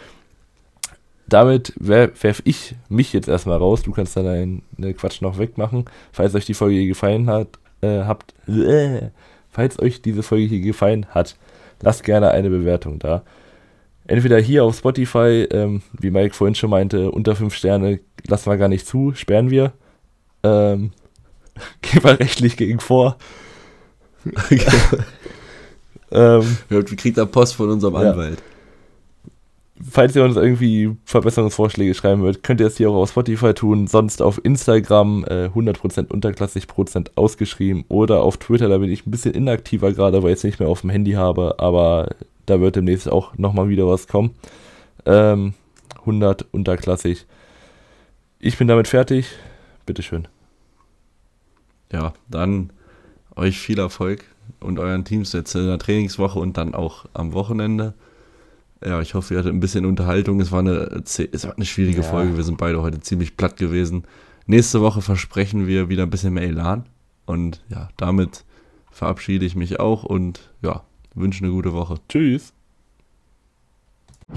Damit 1.26 1.72
werfe 1.76 2.42
ich 2.44 2.74
mich 2.90 3.14
jetzt 3.14 3.28
erstmal 3.28 3.56
raus. 3.56 3.82
Du 3.82 3.92
kannst 3.92 4.16
dann 4.16 4.62
deinen 4.76 4.96
Quatsch 4.96 5.22
noch 5.22 5.38
wegmachen. 5.38 5.86
Falls 6.12 6.34
euch 6.34 6.44
die 6.44 6.54
Folge 6.54 6.86
gefallen 6.86 7.30
hat, 7.30 7.58
äh, 7.84 8.04
habt, 8.04 8.34
äh, 8.48 9.10
falls 9.50 9.78
euch 9.78 10.02
diese 10.02 10.22
Folge 10.22 10.46
hier 10.46 10.60
gefallen 10.60 11.06
hat, 11.10 11.36
lasst 11.80 12.04
gerne 12.04 12.30
eine 12.30 12.50
Bewertung 12.50 12.98
da. 12.98 13.22
Entweder 14.06 14.38
hier 14.38 14.64
auf 14.64 14.76
Spotify, 14.76 15.46
ähm, 15.50 15.82
wie 15.98 16.10
Mike 16.10 16.34
vorhin 16.34 16.54
schon 16.54 16.70
meinte, 16.70 17.10
unter 17.10 17.34
5 17.36 17.54
Sterne 17.54 18.00
lassen 18.26 18.50
wir 18.50 18.56
gar 18.58 18.68
nicht 18.68 18.86
zu, 18.86 19.12
sperren 19.14 19.50
wir. 19.50 19.72
Ähm, 20.42 20.92
gehen 21.82 22.04
wir 22.04 22.18
rechtlich 22.18 22.56
gegen 22.56 22.80
vor. 22.80 23.16
ähm, 26.10 26.58
wir 26.68 26.84
kriegen 26.84 27.16
da 27.16 27.24
Post 27.24 27.54
von 27.54 27.70
unserem 27.70 27.96
Anwalt. 27.96 28.42
Falls 29.82 30.14
ihr 30.14 30.24
uns 30.24 30.36
irgendwie 30.36 30.96
Verbesserungsvorschläge 31.04 31.94
schreiben 31.94 32.22
wollt, 32.22 32.42
könnt 32.42 32.60
ihr 32.60 32.66
es 32.66 32.76
hier 32.76 32.90
auch 32.90 33.02
auf 33.02 33.10
Spotify 33.10 33.54
tun, 33.54 33.86
sonst 33.86 34.22
auf 34.22 34.40
Instagram 34.44 35.24
äh, 35.24 35.46
100% 35.46 36.12
unterklassig 36.12 36.66
Prozent 36.66 37.16
ausgeschrieben 37.16 37.84
oder 37.88 38.22
auf 38.22 38.36
Twitter, 38.36 38.68
da 38.68 38.78
bin 38.78 38.90
ich 38.90 39.06
ein 39.06 39.10
bisschen 39.10 39.34
inaktiver 39.34 39.92
gerade, 39.92 40.22
weil 40.22 40.32
ich 40.32 40.38
es 40.38 40.44
nicht 40.44 40.60
mehr 40.60 40.68
auf 40.68 40.82
dem 40.82 40.90
Handy 40.90 41.12
habe, 41.12 41.56
aber 41.58 42.14
da 42.46 42.60
wird 42.60 42.76
demnächst 42.76 43.08
auch 43.08 43.36
nochmal 43.36 43.68
wieder 43.68 43.86
was 43.86 44.06
kommen. 44.06 44.34
Ähm, 45.06 45.54
100 46.00 46.46
unterklassig. 46.52 47.26
Ich 48.38 48.58
bin 48.58 48.68
damit 48.68 48.88
fertig. 48.88 49.28
Bitteschön. 49.86 50.28
Ja, 51.92 52.12
dann 52.28 52.70
euch 53.36 53.58
viel 53.58 53.78
Erfolg 53.78 54.24
und 54.60 54.78
euren 54.78 55.04
Teams 55.04 55.32
jetzt 55.32 55.54
in 55.54 55.66
der 55.66 55.78
Trainingswoche 55.78 56.38
und 56.38 56.56
dann 56.56 56.74
auch 56.74 57.06
am 57.14 57.32
Wochenende. 57.32 57.94
Ja, 58.84 59.00
ich 59.00 59.14
hoffe, 59.14 59.34
ihr 59.34 59.40
hattet 59.40 59.52
ein 59.52 59.60
bisschen 59.60 59.86
Unterhaltung. 59.86 60.40
Es 60.40 60.52
war 60.52 60.60
eine, 60.60 61.02
es 61.04 61.46
war 61.46 61.54
eine 61.54 61.64
schwierige 61.64 62.02
ja. 62.02 62.06
Folge. 62.08 62.36
Wir 62.36 62.44
sind 62.44 62.58
beide 62.58 62.82
heute 62.82 63.00
ziemlich 63.00 63.36
platt 63.36 63.56
gewesen. 63.56 64.04
Nächste 64.46 64.82
Woche 64.82 65.00
versprechen 65.00 65.66
wir 65.66 65.88
wieder 65.88 66.02
ein 66.02 66.10
bisschen 66.10 66.34
mehr 66.34 66.44
Elan. 66.44 66.84
Und 67.24 67.62
ja, 67.70 67.88
damit 67.96 68.44
verabschiede 68.90 69.46
ich 69.46 69.56
mich 69.56 69.80
auch 69.80 70.04
und 70.04 70.52
ja, 70.60 70.82
wünsche 71.14 71.44
eine 71.44 71.52
gute 71.52 71.72
Woche. 71.72 71.96
Tschüss. 72.08 72.52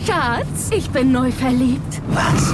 Schatz, 0.05 0.71
ich 0.71 0.89
bin 0.89 1.11
neu 1.11 1.31
verliebt. 1.31 2.01
Was? 2.09 2.53